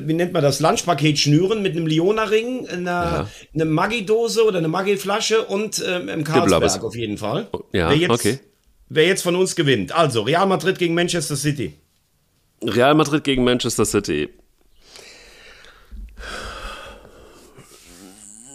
wie 0.00 0.14
nennt 0.14 0.32
man 0.32 0.42
das, 0.42 0.60
Lunchpaket 0.60 1.18
schnüren 1.18 1.62
mit 1.62 1.76
einem 1.76 1.86
Leona-Ring, 1.86 2.68
einer, 2.68 2.90
ja. 2.90 3.28
eine 3.54 3.64
Maggi-Dose 3.64 4.44
oder 4.44 4.58
eine 4.58 4.68
Maggi-Flasche 4.68 5.42
und 5.42 5.82
ähm, 5.86 6.08
im 6.08 6.24
Karlsberg 6.24 6.82
auf 6.82 6.96
jeden 6.96 7.18
Fall. 7.18 7.48
Ja, 7.72 7.90
wer 7.90 7.96
jetzt, 7.96 8.10
okay. 8.10 8.38
Wer 8.88 9.06
jetzt 9.06 9.22
von 9.22 9.36
uns 9.36 9.56
gewinnt. 9.56 9.92
Also, 9.92 10.22
Real 10.22 10.46
Madrid 10.46 10.78
gegen 10.78 10.94
Manchester 10.94 11.36
City. 11.36 11.74
Real 12.62 12.94
Madrid 12.94 13.24
gegen 13.24 13.44
Manchester 13.44 13.84
City. 13.84 14.28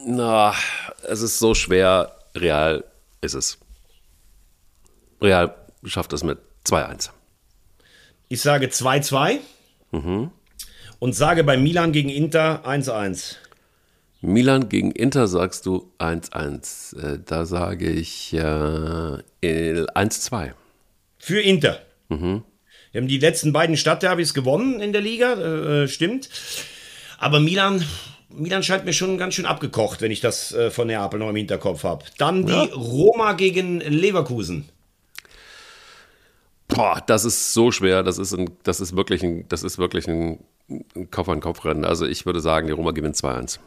Na, 0.06 0.54
es 1.08 1.22
ist 1.22 1.40
so 1.40 1.54
schwer. 1.54 2.14
Real 2.36 2.84
ist 3.22 3.34
es. 3.34 3.58
Real 5.22 5.56
schafft 5.86 6.14
es 6.14 6.24
mit 6.24 6.38
2-1. 6.66 7.10
Ich 8.30 8.42
sage 8.42 8.68
2-2 8.68 9.40
mhm. 9.92 10.32
Und 11.00 11.14
sage 11.14 11.44
bei 11.44 11.58
Milan 11.58 11.92
gegen 11.92 12.10
Inter 12.10 12.66
1-1. 12.66 13.36
Milan 14.22 14.68
gegen 14.68 14.92
Inter 14.92 15.28
sagst 15.28 15.66
du 15.66 15.92
1-1. 16.00 17.00
Äh, 17.00 17.20
da 17.26 17.46
sage 17.46 17.90
ich 17.90 18.34
äh, 18.34 18.40
1-2. 18.40 20.52
Für 21.20 21.42
Inter. 21.42 21.80
Mhm. 22.10 22.44
Wir 22.92 23.02
haben 23.02 23.08
die 23.08 23.20
letzten 23.20 23.54
beiden 23.54 23.78
Stadtderbys 23.78 24.34
gewonnen 24.34 24.80
in 24.80 24.92
der 24.92 25.02
Liga, 25.02 25.34
äh, 25.34 25.84
äh, 25.84 25.88
stimmt. 25.88 26.30
Aber 27.20 27.40
Milan, 27.40 27.84
Milan 28.30 28.64
scheint 28.64 28.86
mir 28.86 28.94
schon 28.94 29.18
ganz 29.18 29.36
schön 29.36 29.46
abgekocht, 29.46 30.02
wenn 30.02 30.12
ich 30.12 30.22
das 30.22 30.54
äh, 30.54 30.72
von 30.72 30.88
Neapel 30.88 31.20
noch 31.20 31.30
im 31.30 31.36
Hinterkopf 31.36 31.84
habe. 31.84 32.06
Dann 32.18 32.46
die 32.46 32.54
ja. 32.54 32.64
Roma 32.74 33.34
gegen 33.34 33.82
Leverkusen. 33.82 34.70
Boah, 36.68 37.02
das 37.06 37.24
ist 37.24 37.54
so 37.54 37.72
schwer. 37.72 38.04
Das 38.04 38.18
ist, 38.18 38.34
ein, 38.34 38.50
das 38.64 38.80
ist 38.80 38.96
wirklich 38.96 39.24
ein, 39.24 39.48
das 39.48 39.64
ist 39.64 39.78
wirklich 39.78 40.08
ein, 40.08 40.40
ein 40.70 41.10
Kopf-an-Kopf-Rennen. 41.12 41.86
Also 41.86 42.06
ich 42.06 42.26
würde 42.26 42.42
sagen, 42.42 42.68
die 42.68 42.74
Roma 42.74 42.92
gewinnt 42.92 43.16
2-1. 43.16 43.60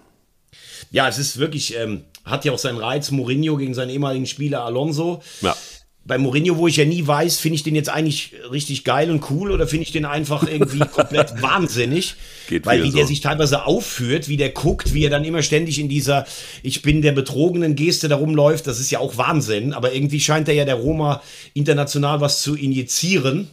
Ja, 0.91 1.09
es 1.09 1.19
ist 1.19 1.39
wirklich, 1.39 1.77
ähm, 1.77 2.05
hat 2.25 2.45
ja 2.45 2.53
auch 2.53 2.59
seinen 2.59 2.79
Reiz, 2.79 3.11
Mourinho 3.11 3.57
gegen 3.57 3.75
seinen 3.75 3.91
ehemaligen 3.91 4.27
Spieler 4.27 4.65
Alonso. 4.65 5.23
Ja 5.41 5.57
bei 6.05 6.19
Mourinho, 6.19 6.57
wo 6.57 6.67
ich 6.67 6.77
ja 6.77 6.85
nie 6.85 7.07
weiß, 7.07 7.39
finde 7.39 7.57
ich 7.57 7.63
den 7.63 7.75
jetzt 7.75 7.91
eigentlich 7.91 8.33
richtig 8.51 8.85
geil 8.85 9.11
und 9.11 9.31
cool 9.31 9.53
oder 9.53 9.67
finde 9.67 9.85
ich 9.85 9.93
den 9.93 10.07
einfach 10.07 10.43
irgendwie 10.43 10.79
komplett 10.93 11.41
wahnsinnig. 11.43 12.17
Geht 12.49 12.67
weil 12.67 12.83
wie 12.83 12.91
so. 12.91 12.97
der 12.97 13.07
sich 13.07 13.21
teilweise 13.21 13.67
aufführt, 13.67 14.27
wie 14.27 14.37
der 14.37 14.49
guckt, 14.49 14.95
wie 14.95 15.05
er 15.05 15.11
dann 15.11 15.25
immer 15.25 15.43
ständig 15.43 15.79
in 15.79 15.89
dieser 15.89 16.27
Ich 16.63 16.83
bin 16.83 17.03
der 17.03 17.13
betrogenen 17.13 17.77
Geste 17.77 18.09
da 18.09 18.17
rumläuft, 18.17 18.67
das 18.67 18.81
ist 18.81 18.91
ja 18.91 18.99
auch 18.99 19.19
Wahnsinn. 19.19 19.73
Aber 19.75 19.93
irgendwie 19.93 20.21
scheint 20.21 20.49
er 20.49 20.55
ja 20.55 20.65
der 20.65 20.77
Roma 20.77 21.23
international 21.53 22.21
was 22.21 22.43
zu 22.43 22.57
injizieren. 22.57 23.49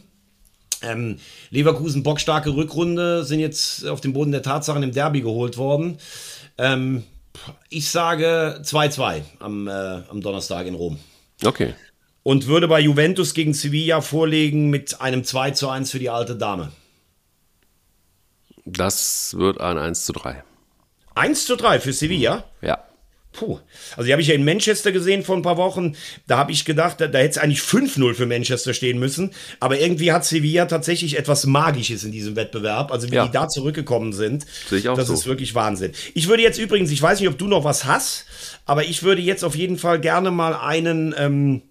Ähm, 0.82 1.18
Leverkusen 1.50 2.02
bockstarke 2.02 2.54
Rückrunde, 2.54 3.24
sind 3.24 3.40
jetzt 3.40 3.86
auf 3.86 4.00
dem 4.00 4.12
Boden 4.12 4.32
der 4.32 4.42
Tatsachen 4.42 4.82
im 4.82 4.92
Derby 4.92 5.20
geholt 5.20 5.56
worden. 5.56 5.98
Ähm, 6.56 7.04
ich 7.68 7.88
sage 7.90 8.60
2-2 8.62 9.22
am, 9.40 9.68
äh, 9.68 9.70
am 9.70 10.20
Donnerstag 10.20 10.66
in 10.66 10.74
Rom. 10.74 10.98
Okay 11.44 11.74
und 12.28 12.46
würde 12.46 12.68
bei 12.68 12.78
Juventus 12.78 13.32
gegen 13.32 13.54
Sevilla 13.54 14.02
vorlegen 14.02 14.68
mit 14.68 15.00
einem 15.00 15.24
2 15.24 15.52
zu 15.52 15.70
1 15.70 15.90
für 15.90 15.98
die 15.98 16.10
alte 16.10 16.36
Dame. 16.36 16.72
Das 18.66 19.34
wird 19.38 19.62
ein 19.62 19.78
1 19.78 20.04
zu 20.04 20.12
3. 20.12 20.44
1 21.14 21.46
zu 21.46 21.56
3 21.56 21.80
für 21.80 21.94
Sevilla? 21.94 22.44
Ja. 22.60 22.84
Puh. 23.38 23.60
Also 23.96 24.06
die 24.06 24.12
habe 24.12 24.20
ich 24.20 24.28
ja 24.28 24.34
in 24.34 24.44
Manchester 24.44 24.90
gesehen 24.90 25.22
vor 25.22 25.36
ein 25.36 25.42
paar 25.42 25.56
Wochen. 25.56 25.94
Da 26.26 26.38
habe 26.38 26.50
ich 26.50 26.64
gedacht, 26.64 27.00
da, 27.00 27.06
da 27.06 27.18
hätte 27.18 27.30
es 27.30 27.38
eigentlich 27.38 27.60
5-0 27.60 28.14
für 28.14 28.26
Manchester 28.26 28.74
stehen 28.74 28.98
müssen. 28.98 29.30
Aber 29.60 29.78
irgendwie 29.78 30.10
hat 30.10 30.24
Sevilla 30.24 30.66
tatsächlich 30.66 31.16
etwas 31.16 31.46
Magisches 31.46 32.02
in 32.02 32.10
diesem 32.10 32.34
Wettbewerb. 32.34 32.90
Also 32.90 33.10
wie 33.10 33.14
ja. 33.14 33.26
die 33.26 33.32
da 33.32 33.48
zurückgekommen 33.48 34.12
sind. 34.12 34.44
Das 34.70 35.06
so. 35.06 35.14
ist 35.14 35.26
wirklich 35.26 35.54
Wahnsinn. 35.54 35.92
Ich 36.14 36.26
würde 36.28 36.42
jetzt 36.42 36.58
übrigens, 36.58 36.90
ich 36.90 37.00
weiß 37.00 37.20
nicht, 37.20 37.28
ob 37.28 37.38
du 37.38 37.46
noch 37.46 37.62
was 37.62 37.84
hast, 37.84 38.26
aber 38.66 38.84
ich 38.84 39.04
würde 39.04 39.22
jetzt 39.22 39.44
auf 39.44 39.54
jeden 39.54 39.78
Fall 39.78 40.00
gerne 40.00 40.30
mal 40.30 40.54
einen... 40.54 41.14
Ähm, 41.16 41.62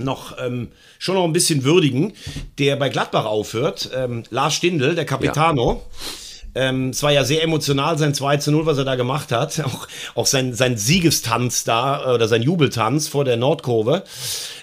noch 0.00 0.38
ähm, 0.38 0.68
schon 1.00 1.16
noch 1.16 1.24
ein 1.24 1.32
bisschen 1.32 1.64
würdigen, 1.64 2.12
der 2.58 2.76
bei 2.76 2.88
Gladbach 2.88 3.24
aufhört. 3.24 3.90
Ähm, 3.92 4.22
Lars 4.30 4.54
Stindl, 4.54 4.94
der 4.94 5.04
Capitano. 5.04 5.82
Ja. 5.82 6.27
Ähm, 6.54 6.90
es 6.90 7.02
war 7.02 7.12
ja 7.12 7.24
sehr 7.24 7.42
emotional, 7.42 7.98
sein 7.98 8.14
2 8.14 8.38
zu 8.38 8.52
0, 8.52 8.66
was 8.66 8.78
er 8.78 8.84
da 8.84 8.94
gemacht 8.94 9.32
hat. 9.32 9.60
Auch, 9.64 9.86
auch 10.14 10.26
sein, 10.26 10.54
sein 10.54 10.76
Siegestanz 10.76 11.64
da, 11.64 12.14
oder 12.14 12.28
sein 12.28 12.42
Jubeltanz 12.42 13.08
vor 13.08 13.24
der 13.24 13.36
Nordkurve. 13.36 14.04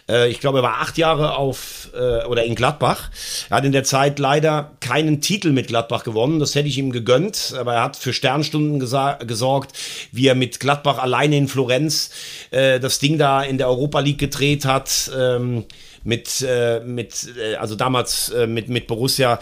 Äh, 0.10 0.30
ich 0.30 0.40
glaube, 0.40 0.60
er 0.60 0.64
war 0.64 0.82
acht 0.82 0.98
Jahre 0.98 1.38
auf 1.38 1.90
äh, 1.94 2.26
oder 2.26 2.44
in 2.44 2.56
Gladbach. 2.56 3.10
Er 3.50 3.58
hat 3.58 3.66
in 3.66 3.72
der 3.72 3.84
Zeit 3.84 4.20
leider 4.20 4.72
keinen 4.80 5.22
Titel 5.22 5.52
mit 5.52 5.68
Gladbach 5.68 6.04
gewonnen. 6.04 6.40
Das 6.40 6.56
hätte 6.56 6.68
ich 6.68 6.78
ihm 6.78 6.92
gegönnt, 6.92 7.54
aber 7.58 7.76
er 7.76 7.84
hat 7.84 7.98
für 7.98 8.14
Sternstunden 8.14 8.80
gesorgt, 8.80 9.74
wie 10.12 10.28
er 10.28 10.36
mit 10.36 10.60
Gladbach 10.60 10.98
alleine 10.98 11.38
in 11.38 11.48
Florenz 11.48 12.12
äh, 12.52 12.80
das 12.80 13.00
Ding 13.00 13.18
da 13.18 13.42
in 13.42 13.58
der 13.58 13.68
Europa 13.68 14.00
League 14.00 14.20
gedreht 14.20 14.66
hat. 14.66 15.12
Ähm, 15.18 15.66
mit, 16.06 16.45
äh, 16.47 16.80
mit 16.82 17.36
äh, 17.38 17.56
also 17.56 17.76
damals 17.76 18.30
äh, 18.30 18.47
mit, 18.47 18.70
mit 18.70 18.88
Borussia 18.88 19.39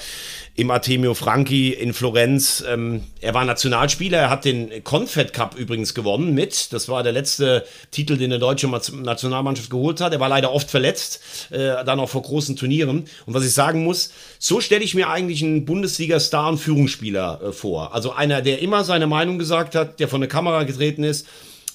im 0.55 0.71
Artemio 0.71 1.13
Franchi 1.13 1.69
in 1.71 1.93
Florenz. 1.93 2.63
Ähm, 2.67 3.03
er 3.19 3.33
war 3.33 3.43
Nationalspieler, 3.43 4.17
er 4.17 4.29
hat 4.29 4.45
den 4.45 4.83
Confed 4.83 5.33
Cup 5.33 5.55
übrigens 5.55 5.93
gewonnen 5.93 6.33
mit. 6.33 6.71
Das 6.71 6.87
war 6.87 7.03
der 7.03 7.11
letzte 7.11 7.65
Titel, 7.91 8.17
den 8.17 8.29
der 8.29 8.39
deutsche 8.39 8.67
Nationalmannschaft 8.67 9.69
geholt 9.69 9.99
hat. 9.99 10.13
Er 10.13 10.19
war 10.21 10.29
leider 10.29 10.53
oft 10.53 10.71
verletzt, 10.71 11.21
äh, 11.51 11.83
dann 11.83 11.99
auch 11.99 12.09
vor 12.09 12.21
großen 12.21 12.55
Turnieren. 12.55 13.05
Und 13.25 13.33
was 13.33 13.45
ich 13.45 13.53
sagen 13.53 13.83
muss, 13.83 14.11
so 14.39 14.61
stelle 14.61 14.85
ich 14.85 14.95
mir 14.95 15.09
eigentlich 15.09 15.43
einen 15.43 15.65
Bundesliga-Star 15.65 16.49
und 16.49 16.59
Führungsspieler 16.59 17.41
äh, 17.41 17.51
vor. 17.51 17.93
Also 17.93 18.13
einer, 18.13 18.41
der 18.41 18.61
immer 18.61 18.85
seine 18.85 19.07
Meinung 19.07 19.37
gesagt 19.37 19.75
hat, 19.75 19.99
der 19.99 20.07
von 20.07 20.21
der 20.21 20.29
Kamera 20.29 20.63
getreten 20.63 21.03
ist, 21.03 21.27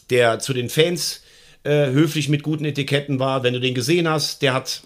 der 0.08 0.38
zu 0.38 0.54
den 0.54 0.70
Fans 0.70 1.20
äh, 1.64 1.90
höflich 1.90 2.28
mit 2.28 2.42
guten 2.42 2.64
Etiketten 2.64 3.18
war. 3.18 3.42
Wenn 3.42 3.54
du 3.54 3.60
den 3.60 3.74
gesehen 3.74 4.08
hast, 4.08 4.42
der 4.42 4.54
hat 4.54 4.82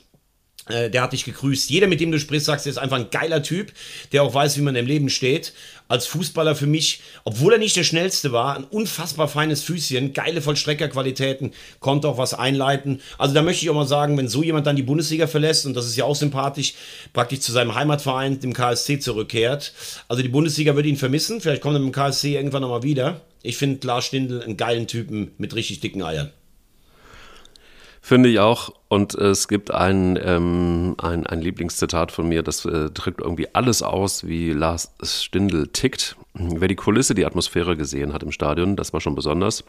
äh, 0.68 0.90
der 0.90 1.02
hat 1.02 1.12
dich 1.12 1.24
gegrüßt. 1.24 1.70
Jeder, 1.70 1.88
mit 1.88 2.00
dem 2.00 2.12
du 2.12 2.20
sprichst, 2.20 2.46
sagst, 2.46 2.66
der 2.66 2.70
ist 2.70 2.78
einfach 2.78 2.96
ein 2.96 3.10
geiler 3.10 3.42
Typ, 3.42 3.72
der 4.12 4.22
auch 4.22 4.32
weiß, 4.32 4.56
wie 4.56 4.62
man 4.62 4.76
im 4.76 4.86
Leben 4.86 5.10
steht. 5.10 5.52
Als 5.88 6.06
Fußballer 6.06 6.54
für 6.54 6.68
mich, 6.68 7.00
obwohl 7.24 7.54
er 7.54 7.58
nicht 7.58 7.76
der 7.76 7.82
schnellste 7.82 8.30
war, 8.30 8.56
ein 8.56 8.64
unfassbar 8.64 9.26
feines 9.26 9.62
Füßchen, 9.62 10.12
geile 10.12 10.40
Vollstreckerqualitäten, 10.40 11.52
konnte 11.80 12.08
auch 12.08 12.16
was 12.16 12.32
einleiten. 12.32 13.00
Also 13.18 13.34
da 13.34 13.42
möchte 13.42 13.64
ich 13.64 13.70
auch 13.70 13.74
mal 13.74 13.88
sagen, 13.88 14.16
wenn 14.16 14.28
so 14.28 14.42
jemand 14.42 14.66
dann 14.66 14.76
die 14.76 14.84
Bundesliga 14.84 15.26
verlässt, 15.26 15.66
und 15.66 15.74
das 15.74 15.86
ist 15.86 15.96
ja 15.96 16.04
auch 16.04 16.16
sympathisch, 16.16 16.74
praktisch 17.12 17.40
zu 17.40 17.50
seinem 17.50 17.74
Heimatverein, 17.74 18.38
dem 18.38 18.52
KSC, 18.52 19.00
zurückkehrt. 19.00 19.72
Also 20.06 20.22
die 20.22 20.28
Bundesliga 20.28 20.76
würde 20.76 20.88
ihn 20.88 20.96
vermissen. 20.96 21.40
Vielleicht 21.40 21.60
kommt 21.60 21.74
er 21.74 21.80
mit 21.80 21.88
dem 21.88 21.92
KSC 21.92 22.36
irgendwann 22.36 22.62
nochmal 22.62 22.84
wieder. 22.84 23.20
Ich 23.42 23.56
finde 23.56 23.84
Lars 23.84 24.06
Stindl 24.06 24.40
einen 24.40 24.56
geilen 24.56 24.86
Typen 24.86 25.32
mit 25.38 25.56
richtig 25.56 25.80
dicken 25.80 26.02
Eiern. 26.02 26.30
Finde 28.04 28.28
ich 28.28 28.40
auch. 28.40 28.74
Und 28.88 29.14
es 29.14 29.46
gibt 29.46 29.70
ein, 29.70 30.18
ähm, 30.22 30.96
ein, 30.98 31.24
ein 31.24 31.40
Lieblingszitat 31.40 32.10
von 32.10 32.28
mir, 32.28 32.42
das 32.42 32.64
äh, 32.64 32.90
drückt 32.90 33.20
irgendwie 33.20 33.54
alles 33.54 33.82
aus, 33.82 34.26
wie 34.26 34.52
Lars 34.52 34.92
Stindl 35.02 35.68
tickt. 35.68 36.16
Wer 36.34 36.66
die 36.66 36.74
Kulisse, 36.74 37.14
die 37.14 37.24
Atmosphäre 37.24 37.76
gesehen 37.76 38.12
hat 38.12 38.24
im 38.24 38.32
Stadion, 38.32 38.74
das 38.74 38.92
war 38.92 39.00
schon 39.00 39.14
besonders. 39.14 39.64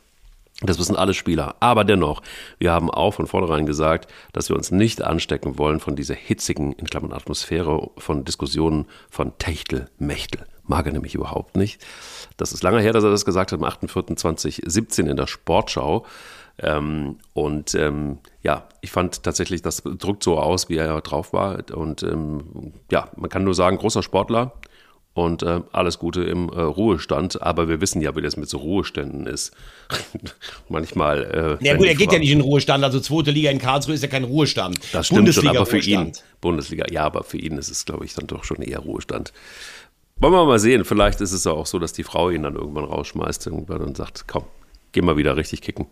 Das 0.61 0.79
wissen 0.79 0.95
alle 0.95 1.13
Spieler. 1.13 1.55
Aber 1.59 1.84
dennoch, 1.84 2.23
wir 2.57 2.71
haben 2.71 2.89
auch 2.89 3.13
von 3.13 3.27
vornherein 3.27 3.67
gesagt, 3.67 4.11
dass 4.34 4.49
wir 4.49 4.55
uns 4.55 4.71
nicht 4.71 5.03
anstecken 5.03 5.59
wollen 5.59 5.79
von 5.79 5.95
dieser 5.95 6.15
hitzigen, 6.15 6.73
in 6.73 6.88
Klammern 6.88 7.13
Atmosphäre, 7.13 7.91
von 7.97 8.25
Diskussionen 8.25 8.88
von 9.11 9.38
Techtel, 9.38 9.89
Mechtel. 9.99 10.47
Mag 10.65 10.88
er 10.88 10.93
nämlich 10.93 11.13
überhaupt 11.13 11.55
nicht. 11.55 11.81
Das 12.38 12.51
ist 12.51 12.63
lange 12.63 12.81
her, 12.81 12.93
dass 12.93 13.03
er 13.03 13.11
das 13.11 13.25
gesagt 13.25 13.51
hat, 13.51 13.59
am 13.59 13.65
8.4.2017 13.65 15.09
in 15.09 15.17
der 15.17 15.27
Sportschau. 15.27 16.05
Ähm, 16.60 17.18
und 17.34 17.74
ähm, 17.76 18.20
ja, 18.41 18.68
ich 18.82 18.91
fand 18.91 19.24
tatsächlich, 19.24 19.62
das 19.62 19.82
drückt 19.84 20.24
so 20.24 20.39
aus, 20.39 20.70
wie 20.70 20.78
er 20.78 21.01
drauf 21.01 21.34
war. 21.34 21.64
Und 21.74 22.04
ähm, 22.04 22.74
ja, 22.91 23.10
man 23.16 23.30
kann 23.30 23.43
nur 23.43 23.56
sagen, 23.56 23.78
großer 23.78 24.04
Sportler 24.04 24.54
und 25.16 25.43
äh, 25.43 25.62
alles 25.72 25.99
Gute 25.99 26.24
im 26.24 26.49
äh, 26.49 26.62
Ruhestand. 26.62 27.41
Aber 27.41 27.68
wir 27.68 27.82
wissen 27.82 28.01
ja, 28.01 28.16
wie 28.16 28.22
das 28.22 28.38
mit 28.38 28.49
so 28.49 28.58
Ruheständen 28.58 29.26
ist. 29.26 29.51
Manchmal. 30.70 31.60
Äh, 31.62 31.66
ja 31.66 31.76
gut, 31.76 31.88
er 31.88 31.95
geht 31.95 32.12
ja 32.12 32.20
nicht 32.20 32.32
in 32.32 32.41
Ruhestand. 32.41 32.84
Also 32.84 32.99
zweite 32.99 33.32
Liga 33.32 33.49
in 33.49 33.60
Karlsruhe 33.60 33.95
ist 33.95 34.01
ja 34.01 34.10
kein 34.10 34.24
Ruhestand. 34.24 34.80
Das 34.91 35.08
stimmt 35.08 35.20
Bundesliga 35.20 35.49
schon, 35.49 35.58
aber 35.58 35.66
für 35.66 35.80
ihn. 35.80 36.12
Bundesliga, 36.41 36.86
ja, 36.91 37.04
aber 37.04 37.24
für 37.24 37.38
ihn 37.38 37.58
ist 37.58 37.70
es, 37.70 37.86
glaube 37.86 38.06
ich, 38.06 38.14
dann 38.14 38.28
doch 38.28 38.43
schon 38.43 38.62
eher 38.62 38.80
Ruhestand. 38.80 39.34
Wollen 40.18 40.34
wir 40.34 40.45
mal 40.45 40.60
sehen. 40.60 40.86
Vielleicht 40.86 41.22
ist 41.22 41.32
es 41.32 41.45
auch 41.47 41.66
so, 41.66 41.80
dass 41.80 41.93
die 41.93 42.04
Frau 42.04 42.30
ihn 42.30 42.43
dann 42.43 42.56
irgendwann 42.56 42.86
rausschmeißt 42.86 43.47
irgendwann 43.47 43.82
und 43.82 43.97
sagt, 43.97 44.26
komm, 44.28 44.45
geh 44.93 45.01
mal 45.01 45.17
wieder 45.17 45.35
richtig 45.35 45.61
kicken. 45.61 45.87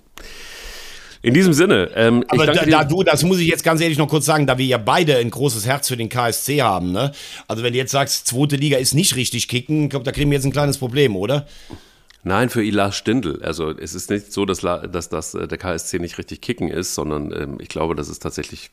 In 1.23 1.35
diesem 1.35 1.53
Sinne. 1.53 1.91
Ähm, 1.95 2.23
Aber 2.29 2.47
da, 2.47 2.65
da, 2.65 2.83
du, 2.83 3.03
das 3.03 3.23
muss 3.23 3.37
ich 3.37 3.47
jetzt 3.47 3.63
ganz 3.63 3.79
ehrlich 3.79 3.97
noch 3.97 4.07
kurz 4.07 4.25
sagen, 4.25 4.47
da 4.47 4.57
wir 4.57 4.65
ja 4.65 4.79
beide 4.79 5.17
ein 5.17 5.29
großes 5.29 5.67
Herz 5.67 5.87
für 5.87 5.97
den 5.97 6.09
KSC 6.09 6.63
haben, 6.63 6.91
ne? 6.91 7.11
Also 7.47 7.61
wenn 7.61 7.73
du 7.73 7.77
jetzt 7.77 7.91
sagst, 7.91 8.25
zweite 8.25 8.55
Liga 8.55 8.77
ist 8.77 8.95
nicht 8.95 9.15
richtig 9.15 9.47
kicken, 9.47 9.83
ich 9.83 9.89
glaube, 9.91 10.03
da 10.03 10.11
kriegen 10.11 10.31
wir 10.31 10.37
jetzt 10.37 10.45
ein 10.45 10.51
kleines 10.51 10.79
Problem, 10.79 11.15
oder? 11.15 11.45
Nein, 12.23 12.49
für 12.49 12.63
Ilas 12.63 12.95
Stindl. 12.95 13.41
Also 13.43 13.69
es 13.69 13.93
ist 13.93 14.09
nicht 14.09 14.33
so, 14.33 14.45
dass, 14.45 14.61
dass, 14.61 15.09
dass 15.09 15.31
der 15.31 15.57
KSC 15.57 15.99
nicht 15.99 16.17
richtig 16.17 16.41
kicken 16.41 16.69
ist, 16.69 16.95
sondern 16.95 17.31
ähm, 17.31 17.57
ich 17.59 17.69
glaube, 17.69 17.93
das 17.95 18.09
ist 18.09 18.19
tatsächlich, 18.19 18.71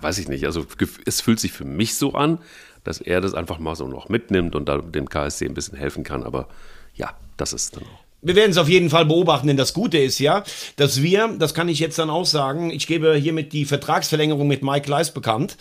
weiß 0.00 0.18
ich 0.18 0.28
nicht, 0.28 0.44
also 0.46 0.66
es 1.06 1.20
fühlt 1.20 1.40
sich 1.40 1.52
für 1.52 1.64
mich 1.64 1.96
so 1.96 2.12
an, 2.12 2.38
dass 2.84 3.00
er 3.00 3.20
das 3.20 3.34
einfach 3.34 3.58
mal 3.58 3.74
so 3.74 3.88
noch 3.88 4.08
mitnimmt 4.08 4.54
und 4.54 4.68
da 4.68 4.78
dem 4.78 5.08
KSC 5.08 5.46
ein 5.46 5.54
bisschen 5.54 5.76
helfen 5.76 6.04
kann. 6.04 6.22
Aber 6.22 6.48
ja, 6.94 7.16
das 7.36 7.52
ist 7.52 7.76
dann 7.76 7.84
auch 7.84 8.03
wir 8.24 8.34
werden 8.34 8.50
es 8.50 8.58
auf 8.58 8.68
jeden 8.68 8.90
Fall 8.90 9.04
beobachten, 9.04 9.46
denn 9.46 9.56
das 9.56 9.74
Gute 9.74 9.98
ist 9.98 10.18
ja, 10.18 10.42
dass 10.76 11.02
wir, 11.02 11.28
das 11.38 11.54
kann 11.54 11.68
ich 11.68 11.78
jetzt 11.78 11.98
dann 11.98 12.10
auch 12.10 12.24
sagen, 12.24 12.70
ich 12.70 12.86
gebe 12.86 13.14
hiermit 13.14 13.52
die 13.52 13.66
Vertragsverlängerung 13.66 14.48
mit 14.48 14.62
Mike 14.62 14.90
Leis 14.90 15.12
bekannt. 15.12 15.56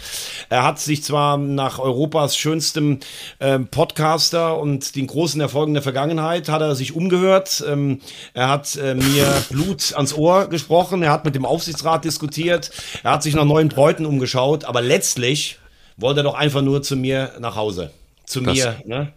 Er 0.49 0.63
hat 0.63 0.79
sich 0.79 1.03
zwar 1.03 1.37
nach 1.37 1.79
Europas 1.79 2.37
schönstem 2.37 2.99
äh, 3.39 3.59
Podcaster 3.59 4.57
und 4.57 4.95
den 4.95 5.07
großen 5.07 5.41
Erfolgen 5.41 5.73
der 5.73 5.83
Vergangenheit, 5.83 6.47
hat 6.47 6.61
er 6.61 6.75
sich 6.75 6.95
umgehört. 6.95 7.63
Ähm, 7.67 7.99
er 8.33 8.47
hat 8.47 8.75
äh, 8.77 8.95
mir 8.95 9.43
Blut 9.49 9.93
ans 9.95 10.13
Ohr 10.13 10.47
gesprochen, 10.47 11.03
er 11.03 11.11
hat 11.11 11.25
mit 11.25 11.35
dem 11.35 11.45
Aufsichtsrat 11.45 12.05
diskutiert, 12.05 12.71
er 13.03 13.11
hat 13.11 13.23
sich 13.23 13.35
nach 13.35 13.45
neuen 13.45 13.67
Bräuten 13.67 14.05
umgeschaut, 14.05 14.63
aber 14.63 14.81
letztlich 14.81 15.59
wollte 15.97 16.21
er 16.21 16.23
doch 16.23 16.35
einfach 16.35 16.61
nur 16.61 16.81
zu 16.81 16.95
mir 16.95 17.33
nach 17.39 17.55
Hause. 17.55 17.91
Zu 18.25 18.41
das 18.41 18.55
mir, 18.55 18.81
ne? 18.85 19.13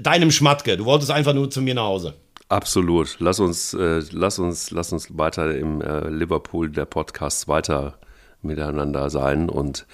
Deinem 0.00 0.32
Schmatke. 0.32 0.76
Du 0.76 0.84
wolltest 0.84 1.12
einfach 1.12 1.32
nur 1.32 1.48
zu 1.48 1.62
mir 1.62 1.74
nach 1.74 1.84
Hause. 1.84 2.14
Absolut. 2.54 3.16
Lass 3.18 3.40
uns, 3.40 3.74
äh, 3.74 4.00
lass 4.12 4.38
uns, 4.38 4.70
lass 4.70 4.92
uns 4.92 5.18
weiter 5.18 5.56
im 5.56 5.80
äh, 5.80 6.08
Liverpool 6.08 6.70
der 6.70 6.84
Podcasts 6.84 7.48
weiter 7.48 7.98
miteinander 8.42 9.10
sein 9.10 9.48
und 9.48 9.86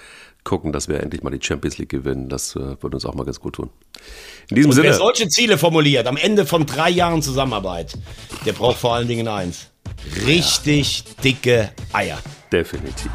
gucken, 0.43 0.71
dass 0.71 0.87
wir 0.87 0.99
endlich 0.99 1.23
mal 1.23 1.31
die 1.31 1.43
Champions 1.43 1.79
League 1.79 1.89
gewinnen. 1.89 2.29
Das 2.29 2.55
äh, 2.55 2.59
würde 2.59 2.97
uns 2.97 3.05
auch 3.05 3.15
mal 3.15 3.25
ganz 3.25 3.39
gut 3.39 3.55
tun. 3.55 3.71
In 4.49 4.57
diesem 4.57 4.69
und 4.69 4.75
Sinne. 4.75 4.89
Wer 4.89 4.93
solche 4.93 5.27
Ziele 5.27 5.57
formuliert, 5.57 6.05
am 6.05 6.17
Ende 6.17 6.45
von 6.45 6.67
drei 6.67 6.91
Jahren 6.91 7.23
Zusammenarbeit, 7.23 7.97
der 8.45 8.53
braucht 8.53 8.77
vor 8.77 8.93
allen 8.93 9.07
Dingen 9.07 9.27
eins. 9.27 9.71
Richtig 10.27 10.99
ja. 10.99 11.21
dicke 11.23 11.71
Eier. 11.93 12.19
Definitiv. 12.51 13.09